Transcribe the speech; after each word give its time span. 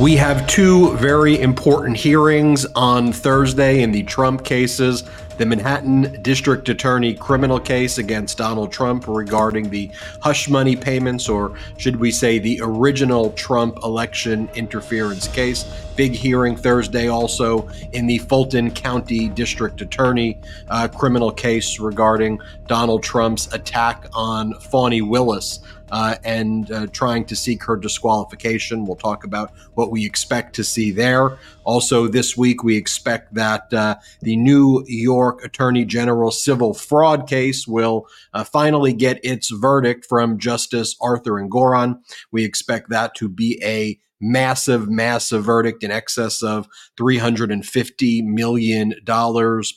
We 0.00 0.16
have 0.16 0.46
two 0.46 0.96
very 0.96 1.40
important 1.40 1.96
hearings 1.96 2.64
on 2.74 3.12
Thursday 3.12 3.82
in 3.82 3.92
the 3.92 4.02
Trump 4.02 4.42
cases. 4.42 5.04
The 5.36 5.46
Manhattan 5.46 6.20
District 6.22 6.68
Attorney 6.68 7.14
criminal 7.14 7.60
case 7.60 7.98
against 7.98 8.38
Donald 8.38 8.72
Trump 8.72 9.06
regarding 9.06 9.68
the 9.68 9.90
hush 10.20 10.48
money 10.48 10.76
payments, 10.76 11.28
or 11.28 11.56
should 11.76 11.96
we 11.96 12.10
say 12.10 12.38
the 12.38 12.58
original 12.62 13.32
Trump 13.32 13.78
election 13.84 14.48
interference 14.54 15.28
case. 15.28 15.64
Big 15.96 16.12
hearing 16.12 16.56
Thursday 16.56 17.08
also 17.08 17.68
in 17.92 18.06
the 18.06 18.18
Fulton 18.18 18.70
County 18.70 19.28
District 19.28 19.80
Attorney 19.80 20.40
uh, 20.68 20.88
criminal 20.88 21.30
case 21.30 21.78
regarding 21.78 22.40
Donald 22.66 23.02
Trump's 23.02 23.52
attack 23.52 24.06
on 24.14 24.54
Fani 24.54 25.02
Willis 25.02 25.60
uh, 25.92 26.16
and 26.24 26.70
uh, 26.72 26.86
trying 26.88 27.24
to 27.26 27.36
seek 27.36 27.62
her 27.62 27.76
disqualification. 27.76 28.86
We'll 28.86 28.96
talk 28.96 29.24
about 29.24 29.52
what 29.74 29.90
we 29.90 30.06
expect 30.06 30.54
to 30.56 30.64
see 30.64 30.90
there. 30.90 31.38
Also, 31.64 32.08
this 32.08 32.36
week, 32.36 32.64
we 32.64 32.76
expect 32.76 33.34
that 33.34 33.72
uh, 33.74 33.96
the 34.22 34.36
New 34.36 34.84
York 34.88 35.44
Attorney 35.44 35.84
General 35.84 36.30
civil 36.30 36.72
fraud 36.72 37.28
case 37.28 37.68
will 37.68 38.06
uh, 38.32 38.42
finally 38.42 38.94
get 38.94 39.22
its 39.22 39.50
verdict 39.50 40.06
from 40.06 40.38
Justice 40.38 40.96
Arthur 41.00 41.32
Engoron. 41.32 41.98
We 42.30 42.42
expect 42.44 42.88
that 42.88 43.14
to 43.16 43.28
be 43.28 43.60
a 43.62 44.00
massive, 44.22 44.88
massive 44.88 45.44
verdict 45.44 45.82
in 45.82 45.90
excess 45.90 46.42
of 46.42 46.68
$350 46.98 48.24
million 48.24 48.94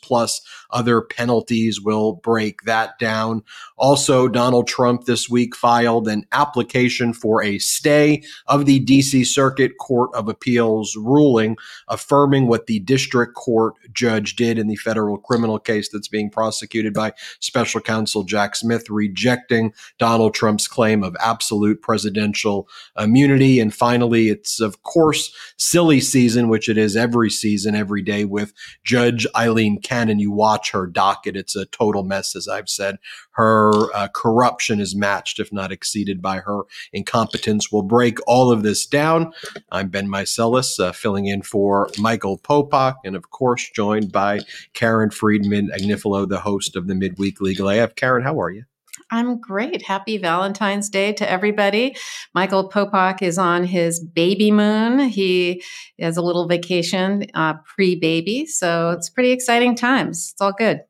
plus 0.02 0.42
other 0.76 1.02
penalties 1.02 1.82
will 1.82 2.14
break 2.14 2.62
that 2.64 3.00
down. 3.00 3.42
Also, 3.78 4.28
Donald 4.28 4.68
Trump 4.68 5.06
this 5.06 5.30
week 5.30 5.56
filed 5.56 6.08
an 6.08 6.28
application 6.34 7.14
for 7.14 7.42
a 7.42 7.58
stay 7.58 8.22
of 8.46 8.66
the 8.66 8.86
DC 8.86 9.26
Circuit 9.26 9.78
Court 9.80 10.12
of 10.14 10.30
Appeals 10.30 10.96
ruling 10.96 11.56
affirming 11.88 12.48
what 12.48 12.68
the 12.68 12.80
district 12.80 13.36
court 13.36 13.76
judge 13.94 14.36
did 14.36 14.58
in 14.58 14.68
the 14.68 14.76
federal 14.76 15.18
criminal 15.18 15.60
case 15.60 15.90
that's 15.90 16.08
being 16.08 16.30
prosecuted 16.30 16.94
by 16.94 17.14
special 17.40 17.82
counsel 17.82 18.24
Jack 18.24 18.56
Smith, 18.56 18.90
rejecting 18.90 19.74
Donald 19.98 20.34
Trump's 20.34 20.68
claim 20.68 21.04
of 21.04 21.16
absolute 21.20 21.82
presidential 21.82 22.68
immunity. 22.98 23.60
And 23.60 23.74
finally, 23.74 24.30
it's 24.30 24.60
of 24.60 24.84
course 24.84 25.34
silly 25.58 26.02
season, 26.02 26.50
which 26.50 26.68
it 26.68 26.78
is 26.78 26.96
every 26.96 27.30
season, 27.30 27.76
every 27.76 28.02
day 28.02 28.26
with 28.26 28.54
Judge 28.84 29.26
Eileen 29.36 29.80
Cannon. 29.80 30.20
You 30.20 30.32
watch 30.32 30.65
her 30.72 30.88
docket. 30.88 31.36
It's 31.36 31.56
a 31.56 31.66
total 31.66 32.04
mess, 32.04 32.36
as 32.36 32.48
I've 32.48 32.70
said. 32.70 32.98
Her 33.32 33.72
uh, 33.94 34.08
corruption 34.14 34.80
is 34.80 34.96
matched, 34.96 35.40
if 35.40 35.52
not 35.52 35.72
exceeded, 35.72 36.22
by 36.22 36.38
her 36.40 36.62
incompetence. 36.94 37.72
We'll 37.72 37.82
break 37.82 38.20
all 38.28 38.52
of 38.52 38.64
this 38.64 38.86
down. 38.86 39.34
I'm 39.72 39.90
Ben 39.90 40.08
Meiselas, 40.08 40.80
uh, 40.80 40.92
filling 40.92 41.28
in 41.28 41.42
for 41.42 41.90
Michael 41.98 42.38
Popok, 42.38 42.96
and 43.04 43.16
of 43.16 43.32
course, 43.32 43.70
joined 43.70 44.12
by 44.12 44.40
Karen 44.74 45.10
Friedman 45.10 45.70
Agnifilo, 45.78 46.28
the 46.28 46.40
host 46.40 46.76
of 46.76 46.88
the 46.88 46.96
Midweek 46.96 47.42
Legal 47.42 47.70
AF. 47.70 47.96
Karen, 47.96 48.24
how 48.24 48.40
are 48.40 48.52
you? 48.52 48.66
I'm 49.12 49.40
great. 49.40 49.84
Happy 49.84 50.18
Valentine's 50.18 50.90
Day 50.90 51.14
to 51.14 51.30
everybody. 51.30 51.96
Michael 52.34 52.70
Popok 52.70 53.22
is 53.22 53.38
on 53.38 53.64
his 53.64 54.00
baby 54.00 54.52
moon. 54.52 55.00
He 55.10 55.64
has 56.00 56.18
a 56.18 56.22
little 56.22 56.48
vacation 56.48 57.28
uh, 57.34 57.56
pre 57.66 57.96
baby. 57.96 58.46
So 58.46 58.92
it's 58.92 59.10
pretty 59.10 59.32
exciting 59.32 59.76
times. 59.76 60.32
It's 60.34 60.42
all 60.42 60.54
good. 60.54 60.82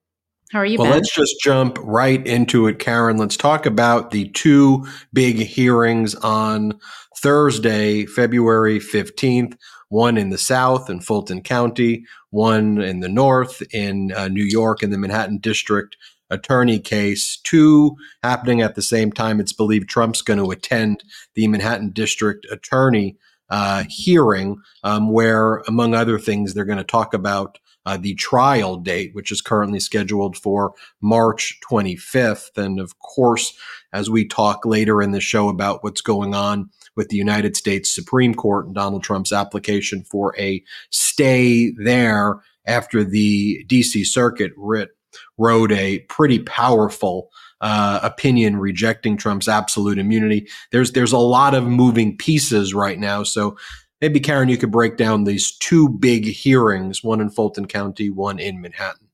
How 0.52 0.60
are 0.60 0.66
you? 0.66 0.78
Well, 0.78 0.88
ben? 0.88 1.00
let's 1.00 1.14
just 1.14 1.36
jump 1.42 1.78
right 1.82 2.26
into 2.26 2.68
it, 2.68 2.80
Karen. 2.80 3.18
Let's 3.18 3.36
talk 3.36 3.66
about 3.66 4.12
the 4.12 4.30
two 4.30 4.86
big 5.12 5.38
hearings 5.38 6.16
on 6.16 6.80
Thursday, 7.18 8.06
February 8.06 8.80
15th. 8.80 9.58
One 9.90 10.18
in 10.18 10.30
the 10.30 10.38
South 10.38 10.90
in 10.90 11.00
Fulton 11.00 11.42
County, 11.42 12.06
one 12.32 12.82
in 12.82 13.02
the 13.02 13.10
North 13.10 13.62
in 13.72 14.12
uh, 14.14 14.28
New 14.28 14.44
York 14.44 14.82
in 14.82 14.90
the 14.90 14.98
Manhattan 14.98 15.38
District 15.38 15.96
attorney 16.30 16.80
case, 16.80 17.38
two 17.44 17.96
happening 18.24 18.62
at 18.62 18.76
the 18.76 18.82
same 18.82 19.12
time. 19.12 19.40
It's 19.40 19.54
believed 19.54 19.90
Trump's 19.90 20.22
going 20.22 20.40
to 20.40 20.52
attend 20.52 21.04
the 21.36 21.48
Manhattan 21.48 21.92
District 21.92 22.46
Attorney 22.52 23.18
uh, 23.50 23.84
hearing, 23.90 24.58
um, 24.84 25.12
where, 25.12 25.58
among 25.68 25.94
other 25.94 26.18
things, 26.18 26.54
they're 26.54 26.66
going 26.66 26.78
to 26.78 26.84
talk 26.84 27.14
about 27.14 27.60
uh, 27.86 27.98
the 27.98 28.16
trial 28.16 28.78
date, 28.78 29.14
which 29.14 29.32
is 29.32 29.42
currently 29.42 29.80
scheduled 29.80 30.36
for 30.38 30.74
March 31.02 31.60
25th. 31.70 32.58
And 32.58 32.80
of 32.80 32.98
course, 33.00 33.54
as 33.94 34.10
we 34.10 34.28
talk 34.28 34.66
later 34.66 35.02
in 35.02 35.12
the 35.12 35.22
show 35.22 35.50
about 35.50 35.84
what's 35.84 36.02
going 36.02 36.34
on 36.34 36.70
with 36.96 37.10
the 37.10 37.18
United 37.18 37.56
States 37.56 37.94
Supreme 37.94 38.34
Court 38.34 38.66
and 38.66 38.74
Donald 38.74 39.04
Trump's 39.04 39.32
application 39.32 40.04
for 40.04 40.36
a 40.40 40.64
stay 40.90 41.72
there 41.78 42.40
after 42.66 43.04
the 43.04 43.64
DC 43.70 44.06
Circuit 44.06 44.52
writ 44.58 44.95
wrote 45.38 45.72
a 45.72 46.00
pretty 46.10 46.40
powerful 46.40 47.30
uh, 47.62 48.00
opinion 48.04 48.58
rejecting 48.58 49.18
Trump's 49.18 49.48
absolute 49.48 49.98
immunity. 49.98 50.48
There's 50.72 50.92
there's 50.92 51.14
a 51.14 51.18
lot 51.18 51.54
of 51.54 51.66
moving 51.66 52.18
pieces 52.18 52.74
right 52.74 53.00
now, 53.00 53.24
so 53.24 53.58
maybe 54.02 54.20
Karen, 54.20 54.50
you 54.50 54.58
could 54.58 54.72
break 54.72 54.98
down 54.98 55.24
these 55.24 55.58
two 55.58 55.90
big 55.90 56.26
hearings, 56.26 57.04
one 57.04 57.22
in 57.22 57.30
Fulton 57.30 57.66
County, 57.66 58.10
one 58.10 58.40
in 58.40 58.62
Manhattan. 58.62 59.08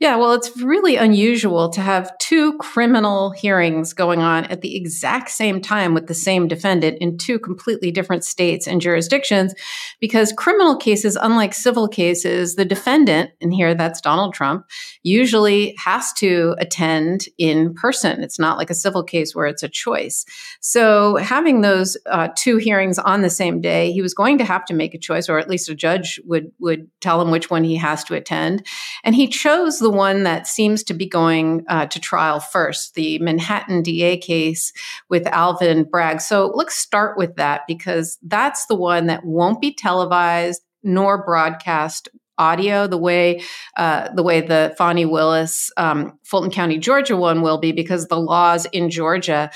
Yeah, 0.00 0.16
well, 0.16 0.32
it's 0.32 0.56
really 0.56 0.96
unusual 0.96 1.68
to 1.68 1.82
have 1.82 2.16
two 2.16 2.56
criminal 2.56 3.32
hearings 3.32 3.92
going 3.92 4.22
on 4.22 4.46
at 4.46 4.62
the 4.62 4.74
exact 4.74 5.28
same 5.28 5.60
time 5.60 5.92
with 5.92 6.06
the 6.06 6.14
same 6.14 6.48
defendant 6.48 6.96
in 7.02 7.18
two 7.18 7.38
completely 7.38 7.90
different 7.90 8.24
states 8.24 8.66
and 8.66 8.80
jurisdictions 8.80 9.52
because 10.00 10.32
criminal 10.32 10.74
cases, 10.74 11.18
unlike 11.20 11.52
civil 11.52 11.86
cases, 11.86 12.54
the 12.54 12.64
defendant, 12.64 13.32
and 13.42 13.52
here 13.52 13.74
that's 13.74 14.00
Donald 14.00 14.32
Trump, 14.32 14.64
usually 15.02 15.74
has 15.76 16.14
to 16.14 16.54
attend 16.58 17.26
in 17.36 17.74
person. 17.74 18.22
It's 18.22 18.38
not 18.38 18.56
like 18.56 18.70
a 18.70 18.74
civil 18.74 19.04
case 19.04 19.34
where 19.34 19.46
it's 19.46 19.62
a 19.62 19.68
choice. 19.68 20.24
So 20.60 21.16
having 21.16 21.60
those 21.60 21.98
uh, 22.06 22.28
two 22.36 22.56
hearings 22.56 22.98
on 22.98 23.20
the 23.20 23.28
same 23.28 23.60
day, 23.60 23.92
he 23.92 24.00
was 24.00 24.14
going 24.14 24.38
to 24.38 24.44
have 24.46 24.64
to 24.64 24.74
make 24.74 24.94
a 24.94 24.98
choice, 24.98 25.28
or 25.28 25.38
at 25.38 25.50
least 25.50 25.68
a 25.68 25.74
judge 25.74 26.18
would 26.24 26.50
would 26.58 26.88
tell 27.02 27.20
him 27.20 27.30
which 27.30 27.50
one 27.50 27.64
he 27.64 27.76
has 27.76 28.02
to 28.04 28.14
attend, 28.14 28.66
and 29.04 29.14
he 29.14 29.28
chose 29.28 29.78
the 29.78 29.89
the 29.90 29.96
one 29.96 30.22
that 30.22 30.46
seems 30.46 30.84
to 30.84 30.94
be 30.94 31.04
going 31.08 31.64
uh, 31.66 31.84
to 31.86 31.98
trial 31.98 32.38
first, 32.38 32.94
the 32.94 33.18
Manhattan 33.18 33.82
DA 33.82 34.16
case 34.16 34.72
with 35.08 35.26
Alvin 35.26 35.82
Bragg. 35.82 36.20
So 36.20 36.52
let's 36.54 36.76
start 36.76 37.18
with 37.18 37.34
that 37.36 37.62
because 37.66 38.16
that's 38.22 38.66
the 38.66 38.76
one 38.76 39.06
that 39.06 39.24
won't 39.24 39.60
be 39.60 39.74
televised 39.74 40.62
nor 40.84 41.24
broadcast 41.24 42.08
audio 42.40 42.86
the 42.86 42.96
way 42.96 43.42
uh, 43.76 44.08
the 44.14 44.22
way 44.22 44.40
the 44.40 44.74
Fani 44.78 45.04
Willis 45.04 45.70
um, 45.76 46.18
Fulton 46.24 46.50
County, 46.50 46.78
Georgia 46.78 47.16
one 47.16 47.42
will 47.42 47.58
be 47.58 47.72
because 47.72 48.06
the 48.06 48.18
laws 48.18 48.64
in 48.66 48.88
Georgia 48.88 49.50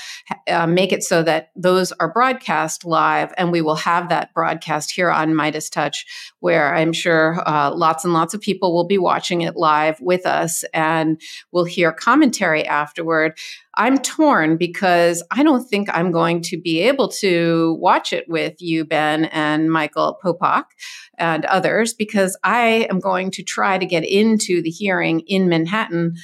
uh, 0.47 0.67
make 0.67 0.93
it 0.93 1.03
so 1.03 1.23
that 1.23 1.49
those 1.55 1.91
are 1.93 2.13
broadcast 2.13 2.85
live, 2.85 3.33
and 3.37 3.51
we 3.51 3.61
will 3.61 3.75
have 3.75 4.09
that 4.09 4.33
broadcast 4.33 4.91
here 4.91 5.09
on 5.09 5.33
MeidasTouch, 5.33 6.05
where 6.39 6.75
I'm 6.75 6.93
sure 6.93 7.41
uh, 7.47 7.73
lots 7.73 8.05
and 8.05 8.13
lots 8.13 8.33
of 8.33 8.41
people 8.41 8.73
will 8.73 8.87
be 8.87 8.97
watching 8.97 9.41
it 9.41 9.55
live 9.55 9.99
with 9.99 10.25
us, 10.25 10.63
and 10.73 11.19
we'll 11.51 11.65
hear 11.65 11.91
commentary 11.91 12.65
afterward. 12.65 13.37
I'm 13.77 13.97
torn 13.97 14.57
because 14.57 15.23
I 15.31 15.43
don't 15.43 15.67
think 15.67 15.89
I'm 15.91 16.11
going 16.11 16.41
to 16.43 16.57
be 16.59 16.79
able 16.81 17.09
to 17.09 17.77
watch 17.79 18.13
it 18.13 18.27
with 18.29 18.61
you, 18.61 18.85
Ben, 18.85 19.25
and 19.25 19.71
Michael 19.71 20.17
Popok 20.23 20.65
and 21.17 21.45
others 21.45 21.93
because 21.93 22.37
I 22.43 22.87
am 22.89 22.99
going 22.99 23.31
to 23.31 23.43
try 23.43 23.77
to 23.77 23.85
get 23.85 24.05
into 24.05 24.61
the 24.61 24.69
hearing 24.69 25.21
in 25.21 25.49
Manhattan 25.49 26.15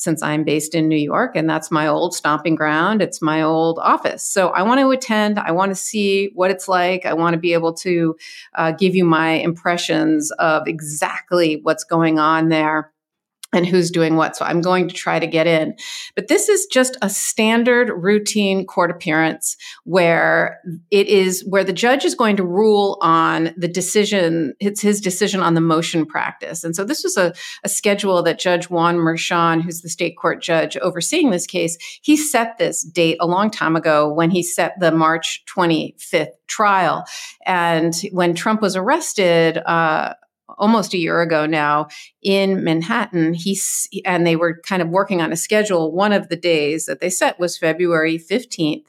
since 0.00 0.22
I'm 0.22 0.44
based 0.44 0.74
in 0.74 0.88
New 0.88 0.96
York 0.96 1.36
and 1.36 1.48
that's 1.48 1.70
my 1.70 1.86
old 1.86 2.14
stomping 2.14 2.54
ground. 2.54 3.02
It's 3.02 3.20
my 3.20 3.42
old 3.42 3.78
office. 3.78 4.22
So 4.22 4.48
I 4.48 4.62
want 4.62 4.80
to 4.80 4.90
attend. 4.90 5.38
I 5.38 5.50
want 5.52 5.70
to 5.72 5.76
see 5.76 6.30
what 6.34 6.50
it's 6.50 6.68
like. 6.68 7.04
I 7.04 7.12
want 7.12 7.34
to 7.34 7.38
be 7.38 7.52
able 7.52 7.74
to 7.74 8.16
uh, 8.54 8.72
give 8.72 8.94
you 8.94 9.04
my 9.04 9.32
impressions 9.32 10.30
of 10.38 10.66
exactly 10.66 11.60
what's 11.62 11.84
going 11.84 12.18
on 12.18 12.48
there 12.48 12.92
and 13.52 13.66
who's 13.66 13.90
doing 13.90 14.16
what. 14.16 14.36
So 14.36 14.44
I'm 14.44 14.60
going 14.60 14.88
to 14.88 14.94
try 14.94 15.18
to 15.18 15.26
get 15.26 15.46
in. 15.46 15.74
But 16.14 16.28
this 16.28 16.48
is 16.48 16.66
just 16.66 16.96
a 17.02 17.10
standard 17.10 17.90
routine 17.90 18.64
court 18.66 18.90
appearance 18.90 19.56
where 19.84 20.60
it 20.90 21.08
is 21.08 21.44
where 21.48 21.64
the 21.64 21.72
judge 21.72 22.04
is 22.04 22.14
going 22.14 22.36
to 22.36 22.44
rule 22.44 22.98
on 23.02 23.52
the 23.56 23.68
decision, 23.68 24.54
it's 24.60 24.80
his 24.80 25.00
decision 25.00 25.40
on 25.40 25.54
the 25.54 25.60
motion 25.60 26.06
practice. 26.06 26.62
And 26.62 26.76
so 26.76 26.84
this 26.84 27.02
was 27.02 27.16
a, 27.16 27.34
a 27.64 27.68
schedule 27.68 28.22
that 28.22 28.38
Judge 28.38 28.70
Juan 28.70 28.96
Merchan, 28.96 29.62
who's 29.62 29.80
the 29.80 29.88
state 29.88 30.16
court 30.16 30.42
judge 30.42 30.76
overseeing 30.76 31.30
this 31.30 31.46
case, 31.46 31.76
he 32.02 32.16
set 32.16 32.58
this 32.58 32.82
date 32.82 33.16
a 33.20 33.26
long 33.26 33.50
time 33.50 33.74
ago 33.74 34.12
when 34.12 34.30
he 34.30 34.42
set 34.42 34.78
the 34.78 34.92
March 34.92 35.42
25th 35.46 36.32
trial. 36.46 37.04
And 37.46 37.94
when 38.12 38.34
Trump 38.34 38.60
was 38.62 38.76
arrested, 38.76 39.58
uh, 39.58 40.14
almost 40.58 40.94
a 40.94 40.98
year 40.98 41.20
ago 41.20 41.46
now 41.46 41.88
in 42.22 42.62
Manhattan. 42.64 43.34
He's 43.34 43.88
and 44.04 44.26
they 44.26 44.36
were 44.36 44.60
kind 44.62 44.82
of 44.82 44.88
working 44.88 45.20
on 45.20 45.32
a 45.32 45.36
schedule. 45.36 45.92
One 45.92 46.12
of 46.12 46.28
the 46.28 46.36
days 46.36 46.86
that 46.86 47.00
they 47.00 47.10
set 47.10 47.38
was 47.38 47.58
February 47.58 48.18
15th. 48.18 48.84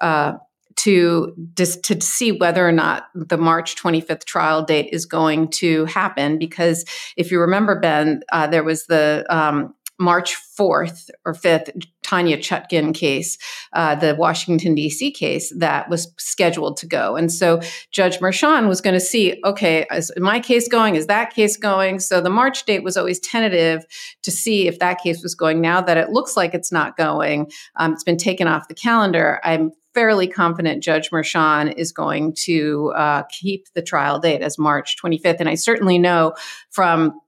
Uh, 0.00 0.34
to 0.76 1.34
just 1.56 1.82
to 1.84 2.00
see 2.00 2.32
whether 2.32 2.66
or 2.66 2.72
not 2.72 3.08
the 3.14 3.36
March 3.36 3.76
25th 3.76 4.24
trial 4.24 4.62
date 4.62 4.88
is 4.92 5.04
going 5.04 5.48
to 5.48 5.84
happen. 5.86 6.38
Because 6.38 6.86
if 7.18 7.30
you 7.30 7.40
remember, 7.40 7.78
Ben, 7.78 8.22
uh, 8.32 8.46
there 8.46 8.64
was 8.64 8.86
the 8.86 9.26
um, 9.28 9.74
March 9.98 10.36
4th 10.58 11.10
or 11.26 11.34
5th 11.34 11.86
Tanya 12.10 12.36
Chutkan 12.36 12.92
case, 12.92 13.38
uh, 13.72 13.94
the 13.94 14.16
Washington, 14.16 14.74
D.C. 14.74 15.12
case 15.12 15.52
that 15.56 15.88
was 15.88 16.12
scheduled 16.18 16.76
to 16.78 16.86
go. 16.86 17.14
And 17.14 17.32
so 17.32 17.60
Judge 17.92 18.18
Merchan 18.18 18.66
was 18.66 18.80
going 18.80 18.94
to 18.94 19.00
see 19.00 19.40
okay, 19.44 19.86
is 19.92 20.10
my 20.16 20.40
case 20.40 20.66
going? 20.66 20.96
Is 20.96 21.06
that 21.06 21.32
case 21.32 21.56
going? 21.56 22.00
So 22.00 22.20
the 22.20 22.30
March 22.30 22.64
date 22.64 22.82
was 22.82 22.96
always 22.96 23.20
tentative 23.20 23.84
to 24.22 24.30
see 24.32 24.66
if 24.66 24.80
that 24.80 25.00
case 25.00 25.22
was 25.22 25.36
going. 25.36 25.60
Now 25.60 25.80
that 25.80 25.96
it 25.96 26.10
looks 26.10 26.36
like 26.36 26.52
it's 26.52 26.72
not 26.72 26.96
going, 26.96 27.50
um, 27.76 27.92
it's 27.92 28.04
been 28.04 28.16
taken 28.16 28.48
off 28.48 28.66
the 28.66 28.74
calendar. 28.74 29.40
I'm 29.44 29.70
fairly 29.94 30.26
confident 30.26 30.82
Judge 30.82 31.10
Merchan 31.10 31.74
is 31.76 31.92
going 31.92 32.34
to 32.44 32.92
uh, 32.96 33.22
keep 33.24 33.66
the 33.74 33.82
trial 33.82 34.18
date 34.18 34.42
as 34.42 34.58
March 34.58 34.96
25th. 35.02 35.40
And 35.40 35.48
I 35.48 35.54
certainly 35.54 35.98
know 35.98 36.34
from 36.70 37.20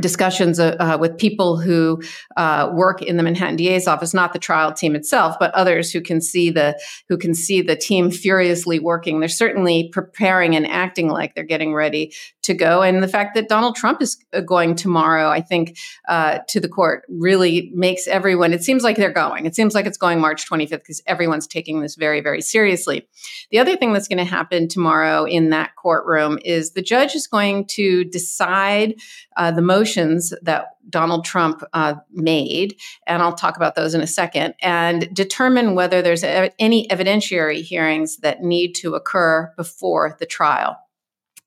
discussions 0.00 0.60
uh, 0.60 0.76
uh, 0.78 0.98
with 1.00 1.16
people 1.16 1.56
who 1.56 2.02
uh, 2.36 2.70
work 2.72 3.00
in 3.00 3.16
the 3.16 3.22
Manhattan 3.22 3.56
DA's 3.56 3.88
office, 3.88 4.12
not 4.12 4.34
the 4.34 4.38
trial 4.38 4.72
team 4.72 4.94
itself, 4.94 5.36
but 5.40 5.54
others 5.54 5.90
who 5.90 6.02
can 6.02 6.20
see 6.20 6.50
the 6.50 6.78
who 7.08 7.16
can 7.16 7.34
see 7.34 7.62
the 7.62 7.76
team 7.76 8.10
furiously 8.10 8.78
working. 8.78 9.20
They're 9.20 9.28
certainly 9.28 9.88
preparing 9.92 10.54
and 10.54 10.66
acting 10.66 11.08
like 11.08 11.34
they're 11.34 11.44
getting 11.44 11.72
ready 11.72 12.12
to 12.46 12.54
go. 12.54 12.82
And 12.82 13.02
the 13.02 13.08
fact 13.08 13.34
that 13.34 13.48
Donald 13.48 13.76
Trump 13.76 14.00
is 14.00 14.16
uh, 14.32 14.40
going 14.40 14.76
tomorrow, 14.76 15.28
I 15.28 15.40
think, 15.40 15.78
uh, 16.08 16.38
to 16.48 16.60
the 16.60 16.68
court 16.68 17.04
really 17.08 17.70
makes 17.74 18.06
everyone. 18.06 18.52
It 18.52 18.62
seems 18.62 18.82
like 18.82 18.96
they're 18.96 19.12
going. 19.12 19.46
It 19.46 19.54
seems 19.54 19.74
like 19.74 19.84
it's 19.84 19.98
going 19.98 20.20
March 20.20 20.48
25th 20.48 20.70
because 20.70 21.02
everyone's 21.06 21.46
taking 21.46 21.80
this 21.80 21.96
very, 21.96 22.20
very 22.20 22.40
seriously. 22.40 23.06
The 23.50 23.58
other 23.58 23.76
thing 23.76 23.92
that's 23.92 24.08
going 24.08 24.18
to 24.18 24.24
happen 24.24 24.68
tomorrow 24.68 25.24
in 25.24 25.50
that 25.50 25.74
courtroom 25.76 26.38
is 26.44 26.72
the 26.72 26.82
judge 26.82 27.14
is 27.14 27.26
going 27.26 27.66
to 27.68 28.04
decide 28.04 28.94
uh, 29.36 29.50
the 29.50 29.62
motions 29.62 30.32
that 30.42 30.68
Donald 30.88 31.24
Trump 31.24 31.64
uh, 31.72 31.94
made, 32.12 32.76
and 33.08 33.22
I'll 33.22 33.34
talk 33.34 33.56
about 33.56 33.74
those 33.74 33.92
in 33.92 34.00
a 34.00 34.06
second, 34.06 34.54
and 34.62 35.12
determine 35.12 35.74
whether 35.74 36.00
there's 36.00 36.22
a, 36.22 36.50
any 36.60 36.86
evidentiary 36.88 37.62
hearings 37.62 38.18
that 38.18 38.42
need 38.42 38.74
to 38.74 38.94
occur 38.94 39.52
before 39.56 40.16
the 40.20 40.26
trial. 40.26 40.76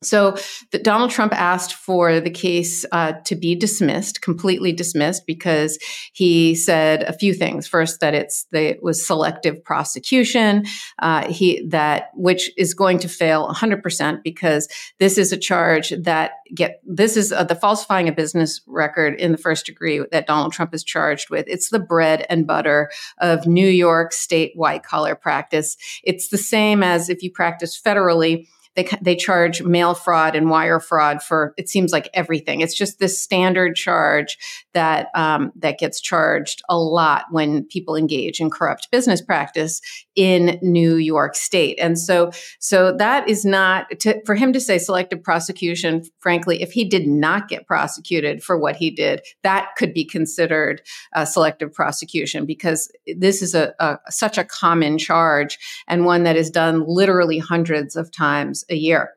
So 0.01 0.38
the, 0.72 0.80
Donald 0.80 1.12
Trump 1.12 1.34
asked 1.34 1.74
for 1.74 2.22
the 2.22 2.30
case 2.30 2.86
uh, 2.94 3.13
to 3.25 3.36
be 3.36 3.54
dismissed, 3.54 4.22
completely 4.22 4.72
dismissed, 4.72 5.25
because 5.28 5.78
he 6.13 6.56
said 6.56 7.04
a 7.04 7.12
few 7.12 7.34
things. 7.34 7.68
First, 7.68 8.00
that 8.00 8.13
it's 8.13 8.46
it 8.54 8.81
was 8.81 9.06
selective 9.06 9.62
prosecution, 9.62 10.66
uh, 11.00 11.30
he 11.30 11.68
that 11.68 12.12
which 12.13 12.50
is 12.57 12.74
going 12.74 13.00
to 13.00 13.10
fail 13.10 13.44
100 13.48 13.84
percent 13.84 14.24
because 14.24 14.69
this 15.00 15.18
is 15.18 15.34
a 15.34 15.38
charge 15.38 15.90
that 15.90 16.31
get 16.56 16.81
this 16.86 17.18
is 17.18 17.34
uh, 17.34 17.44
the 17.44 17.56
falsifying 17.56 18.07
a 18.07 18.13
business 18.13 18.62
record 18.68 19.19
in 19.19 19.34
the 19.34 19.38
first 19.38 19.66
degree 19.66 20.01
that 20.13 20.28
Donald 20.28 20.54
Trump 20.54 20.74
is 20.74 20.84
charged 20.84 21.30
with. 21.30 21.46
It's 21.50 21.72
the 21.72 21.80
bread 21.80 22.25
and 22.30 22.48
butter 22.48 22.90
of 23.18 23.48
New 23.48 23.68
York 23.68 24.13
state 24.13 24.54
white 24.56 24.84
collar 24.84 25.16
practice. 25.16 25.75
It's 26.06 26.30
the 26.30 26.38
same 26.38 26.84
as 26.84 27.10
if 27.10 27.22
you 27.22 27.31
practice 27.31 27.80
federally 27.80 28.48
they 28.83 28.97
they 29.01 29.15
charge 29.15 29.61
mail 29.63 29.93
fraud 29.93 30.35
and 30.35 30.49
wire 30.49 30.79
fraud 30.79 31.21
for 31.21 31.53
it 31.57 31.69
seems 31.69 31.91
like 31.91 32.09
everything. 32.13 32.61
It's 32.61 32.75
just 32.75 32.99
this 32.99 33.19
standard 33.19 33.75
charge 33.75 34.37
that 34.73 35.07
um, 35.15 35.51
that 35.57 35.79
gets 35.79 35.99
charged 35.99 36.61
a 36.69 36.77
lot 36.77 37.25
when 37.31 37.65
people 37.65 37.95
engage 37.95 38.39
in 38.39 38.49
corrupt 38.49 38.89
business 38.91 39.21
practice 39.21 39.81
in 40.15 40.59
New 40.61 40.95
York 40.95 41.35
State. 41.35 41.77
And 41.79 41.99
so 41.99 42.31
so 42.59 42.95
that 42.97 43.27
is 43.27 43.45
not 43.45 43.87
to, 43.99 44.21
for 44.25 44.35
him 44.35 44.53
to 44.53 44.59
say 44.59 44.77
selective 44.77 45.21
prosecution. 45.21 46.03
Frankly, 46.19 46.61
if 46.61 46.71
he 46.71 46.85
did 46.85 47.07
not 47.07 47.47
get 47.47 47.67
prosecuted 47.67 48.43
for 48.43 48.57
what 48.57 48.75
he 48.75 48.91
did, 48.91 49.21
that 49.43 49.69
could 49.77 49.93
be 49.93 50.05
considered 50.05 50.81
selective 51.25 51.73
prosecution 51.73 52.45
because 52.45 52.91
this 53.17 53.41
is 53.41 53.55
a, 53.55 53.73
a 53.79 53.97
such 54.09 54.37
a 54.37 54.43
common 54.43 54.97
charge 54.97 55.57
and 55.87 56.05
one 56.05 56.23
that 56.23 56.35
is 56.35 56.49
done 56.49 56.83
literally 56.87 57.39
hundreds 57.39 57.95
of 57.95 58.11
times 58.11 58.63
a 58.69 58.75
year 58.75 59.12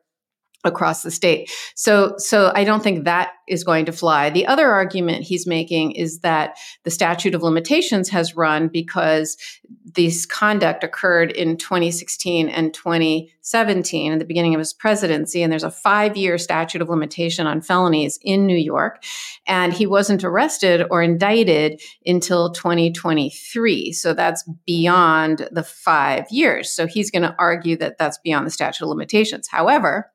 across 0.63 1.03
the 1.03 1.11
state. 1.11 1.51
So 1.75 2.15
so 2.17 2.51
I 2.55 2.63
don't 2.63 2.83
think 2.83 3.05
that 3.05 3.31
is 3.47 3.63
going 3.63 3.85
to 3.85 3.91
fly. 3.91 4.29
The 4.29 4.47
other 4.47 4.71
argument 4.71 5.23
he's 5.23 5.45
making 5.45 5.91
is 5.91 6.19
that 6.19 6.57
the 6.83 6.91
statute 6.91 7.35
of 7.35 7.43
limitations 7.43 8.09
has 8.09 8.37
run 8.37 8.69
because 8.69 9.37
this 9.83 10.25
conduct 10.25 10.83
occurred 10.83 11.31
in 11.31 11.57
2016 11.57 12.47
and 12.47 12.73
2017 12.73 14.13
at 14.13 14.19
the 14.19 14.25
beginning 14.25 14.55
of 14.55 14.59
his 14.59 14.71
presidency 14.73 15.43
and 15.43 15.51
there's 15.51 15.65
a 15.65 15.69
5-year 15.69 16.37
statute 16.37 16.81
of 16.81 16.89
limitation 16.89 17.45
on 17.45 17.61
felonies 17.61 18.17
in 18.21 18.47
New 18.47 18.57
York 18.57 19.03
and 19.45 19.73
he 19.73 19.85
wasn't 19.85 20.23
arrested 20.23 20.85
or 20.89 21.03
indicted 21.03 21.81
until 22.05 22.53
2023. 22.53 23.91
So 23.91 24.13
that's 24.13 24.49
beyond 24.65 25.49
the 25.51 25.63
5 25.63 26.27
years. 26.31 26.69
So 26.69 26.87
he's 26.87 27.11
going 27.11 27.23
to 27.23 27.35
argue 27.37 27.75
that 27.77 27.97
that's 27.97 28.17
beyond 28.19 28.47
the 28.47 28.51
statute 28.51 28.85
of 28.85 28.89
limitations. 28.89 29.49
However, 29.49 30.12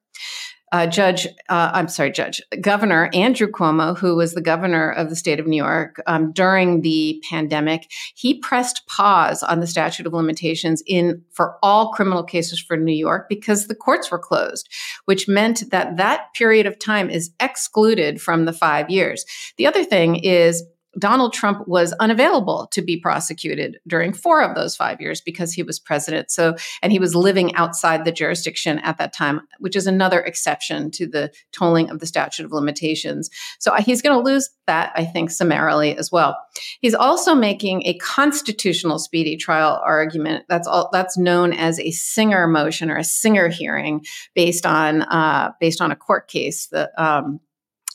uh, 0.73 0.87
Judge, 0.87 1.27
uh, 1.49 1.71
I'm 1.73 1.89
sorry, 1.89 2.11
Judge, 2.11 2.43
Governor 2.61 3.09
Andrew 3.15 3.49
Cuomo, 3.49 3.97
who 3.97 4.17
was 4.17 4.35
the 4.35 4.41
governor 4.41 4.91
of 4.91 5.09
the 5.09 5.17
state 5.17 5.41
of 5.41 5.47
New 5.47 5.57
York 5.57 6.03
um, 6.07 6.33
during 6.33 6.83
the 6.83 7.23
pandemic, 7.31 7.91
he 8.15 8.39
pressed 8.39 8.87
pause 8.87 9.43
on 9.43 9.61
the 9.61 9.67
statute 9.67 10.07
of 10.07 10.13
limitations 10.13 10.83
in 10.87 11.23
for 11.31 11.57
all 11.63 11.93
criminal 11.93 12.23
cases 12.23 12.61
for 12.61 12.77
New 12.77 12.95
York 12.95 13.29
because 13.29 13.67
the 13.67 13.75
courts 13.75 14.11
were 14.11 14.19
closed, 14.19 14.69
which 15.07 15.29
meant 15.29 15.71
that 15.71 15.97
that 15.97 16.35
period 16.35 16.67
of 16.67 16.79
time 16.79 17.09
is 17.09 17.31
excluded 17.41 18.21
from 18.21 18.45
the 18.45 18.53
five 18.53 18.91
years. 18.91 19.25
The 19.57 19.67
other 19.67 19.85
thing 19.85 20.17
is 20.17 20.65
Donald 20.99 21.33
Trump 21.33 21.67
was 21.67 21.93
unavailable 21.95 22.69
to 22.73 22.83
be 22.83 22.99
prosecuted 22.99 23.79
during 23.87 24.13
four 24.13 24.43
of 24.43 24.55
those 24.55 24.77
five 24.77 25.01
years 25.01 25.21
because 25.21 25.53
he 25.53 25.63
was 25.63 25.79
president. 25.79 26.31
So, 26.31 26.57
and 26.83 26.93
he 26.93 26.99
was 26.99 27.15
living 27.15 27.55
outside 27.55 28.05
the 28.05 28.13
jurisdiction 28.13 28.79
at 28.81 28.99
that 28.99 29.13
time, 29.13 29.41
which 29.59 29.77
is 29.77 29.87
another 29.87 30.21
exception 30.21 30.91
to 30.93 31.07
the 31.07 31.33
tolling 31.53 31.91
of 31.91 32.01
the 32.01 32.07
statute 32.07 32.45
of 32.45 32.53
limitations. 32.53 33.31
So 33.59 33.75
he's 33.75 34.03
going 34.03 34.19
to 34.19 34.25
lose 34.25 34.51
that, 34.67 34.93
I 34.95 35.05
think, 35.05 35.31
summarily 35.31 35.97
as 35.97 36.11
well. 36.11 36.37
He's 36.81 36.95
also 36.95 37.35
making 37.35 37.87
a 37.87 37.97
constitutional 37.99 38.99
speedy 38.99 39.37
trial 39.37 39.81
argument. 39.85 40.45
That's 40.49 40.67
all. 40.67 40.91
That's 40.93 41.19
known 41.19 41.53
as 41.53 41.79
a 41.81 41.91
Singer 41.91 42.47
motion 42.47 42.91
or 42.91 42.97
a 42.97 43.05
Singer 43.05 43.49
hearing, 43.49 44.05
based 44.35 44.67
on 44.67 45.03
uh, 45.03 45.53
based 45.61 45.81
on 45.81 45.91
a 45.91 45.97
court 45.97 46.29
case. 46.29 46.69
The 46.69 46.91
um, 47.03 47.41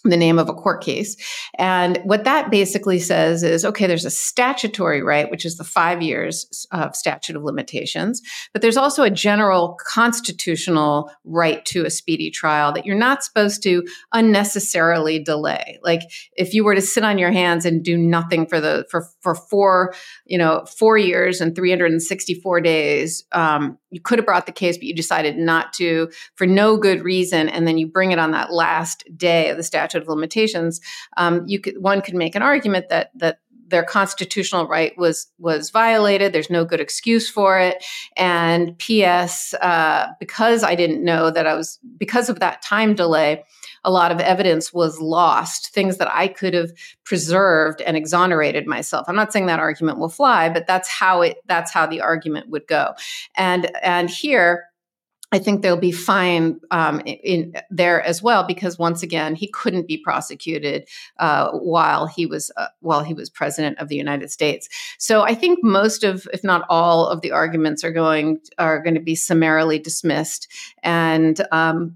the 0.04 0.18
name 0.18 0.38
of 0.38 0.50
a 0.50 0.54
court 0.54 0.84
case. 0.84 1.16
And 1.58 2.00
what 2.04 2.26
that 2.26 2.52
basically 2.52 3.00
says 3.00 3.42
is 3.42 3.64
okay, 3.64 3.88
there's 3.88 4.06
a 4.06 4.12
statutory 4.12 5.02
right, 5.02 5.32
which 5.32 5.46
is 5.46 5.58
the 5.58 5.64
five 5.64 6.02
years 6.02 6.68
of 6.72 6.96
statute 6.96 7.36
of 7.36 7.44
limitations, 7.44 8.22
but 8.52 8.62
there's 8.62 8.78
also 8.78 9.04
a 9.04 9.10
general 9.10 9.78
constitutional 9.86 11.10
right 11.24 11.64
to 11.66 11.86
a 11.86 11.90
speedy 11.90 12.30
trial 12.30 12.74
that 12.74 12.86
you're 12.86 12.98
not 12.98 13.24
supposed 13.24 13.64
to 13.64 13.84
unnecessarily 14.12 15.20
delay. 15.20 15.80
Like 15.82 16.02
if 16.34 16.54
you 16.54 16.64
were 16.64 16.76
to 16.76 16.82
sit 16.82 17.04
on 17.04 17.18
your 17.18 17.32
hands 17.32 17.66
and 17.66 17.84
do 17.84 17.98
nothing 17.98 18.46
for 18.46 18.60
the 18.60 18.86
for 18.90 19.08
for 19.22 19.36
four, 19.36 19.94
you 20.26 20.38
know, 20.38 20.66
four 20.66 20.98
years 20.98 21.40
and 21.40 21.56
364 21.56 22.62
days, 22.62 23.24
um, 23.32 23.78
you 23.90 24.02
could 24.02 24.20
have 24.20 24.26
brought 24.26 24.46
the 24.46 24.52
case, 24.52 24.78
but 24.78 24.84
you 24.84 24.96
decided 24.96 25.38
not 25.38 25.72
to 25.74 26.10
for 26.36 26.46
no 26.46 26.78
good 26.78 27.04
reason, 27.04 27.48
and 27.48 27.68
then 27.68 27.78
you 27.78 27.88
bring 27.88 28.12
it 28.12 28.20
on 28.20 28.32
that 28.32 28.52
last 28.52 29.04
day 29.16 29.50
of 29.50 29.58
the 29.58 29.64
statute 29.64 29.93
of 30.02 30.08
limitations. 30.08 30.82
Um, 31.18 31.44
you 31.48 31.60
could 31.60 31.82
one 31.82 32.02
could 32.02 32.16
make 32.16 32.36
an 32.36 32.42
argument 32.42 32.90
that 32.90 33.12
that 33.16 33.40
their 33.74 33.84
constitutional 33.84 34.68
right 34.68 34.96
was 34.98 35.28
was 35.40 35.72
violated. 35.72 36.32
There's 36.32 36.50
no 36.50 36.64
good 36.64 36.80
excuse 36.80 37.30
for 37.30 37.60
it. 37.60 37.84
And 38.16 38.78
P.S. 38.78 39.54
Uh, 39.56 40.08
because 40.20 40.64
I 40.64 40.76
didn't 40.76 41.04
know 41.04 41.32
that 41.32 41.48
I 41.48 41.56
was 41.56 41.80
because 41.98 42.30
of 42.30 42.40
that 42.40 42.62
time 42.62 42.94
delay, 42.94 43.44
a 43.84 43.92
lot 43.92 44.12
of 44.12 44.20
evidence 44.20 44.74
was 44.74 45.00
lost. 45.00 45.74
Things 45.74 45.98
that 45.98 46.14
I 46.14 46.28
could 46.28 46.54
have 46.54 46.72
preserved 47.04 47.82
and 47.82 47.98
exonerated 47.98 48.68
myself. 48.68 49.06
I'm 49.10 49.16
not 49.16 49.34
saying 49.34 49.48
that 49.48 49.60
argument 49.60 49.98
will 49.98 50.10
fly, 50.10 50.50
but 50.50 50.68
that's 50.68 50.88
how 50.88 51.22
it. 51.22 51.38
That's 51.48 51.72
how 51.72 51.88
the 51.88 52.02
argument 52.02 52.50
would 52.50 52.68
go. 52.68 52.94
And 53.36 53.72
and 53.82 54.10
here 54.10 54.66
I 55.34 55.40
think 55.40 55.64
they'll 55.64 55.76
be 55.76 55.92
fine 55.92 56.60
um, 56.70 57.02
in, 57.06 57.56
there 57.72 58.04
as 58.04 58.22
well 58.22 58.44
because 58.44 58.78
once 58.78 59.02
again 59.02 59.34
he 59.34 59.48
couldn't 59.48 59.88
be 59.88 59.98
prosecuted 59.98 60.88
uh, 61.18 61.50
while 61.54 62.06
he 62.06 62.28
was 62.28 62.52
uh, 62.56 62.68
while 62.82 63.04
he 63.04 63.16
was 63.16 63.32
president 63.32 63.80
of 63.80 63.88
the 63.88 63.96
United 63.96 64.30
States. 64.30 64.70
So 65.00 65.24
I 65.24 65.34
think 65.34 65.58
most 65.64 66.04
of, 66.04 66.28
if 66.32 66.44
not 66.44 66.66
all, 66.70 67.08
of 67.08 67.22
the 67.22 67.32
arguments 67.32 67.84
are 67.84 67.92
going 67.92 68.42
are 68.60 68.80
going 68.80 68.94
to 68.94 69.02
be 69.02 69.16
summarily 69.16 69.80
dismissed, 69.80 70.48
and 70.84 71.42
um, 71.52 71.96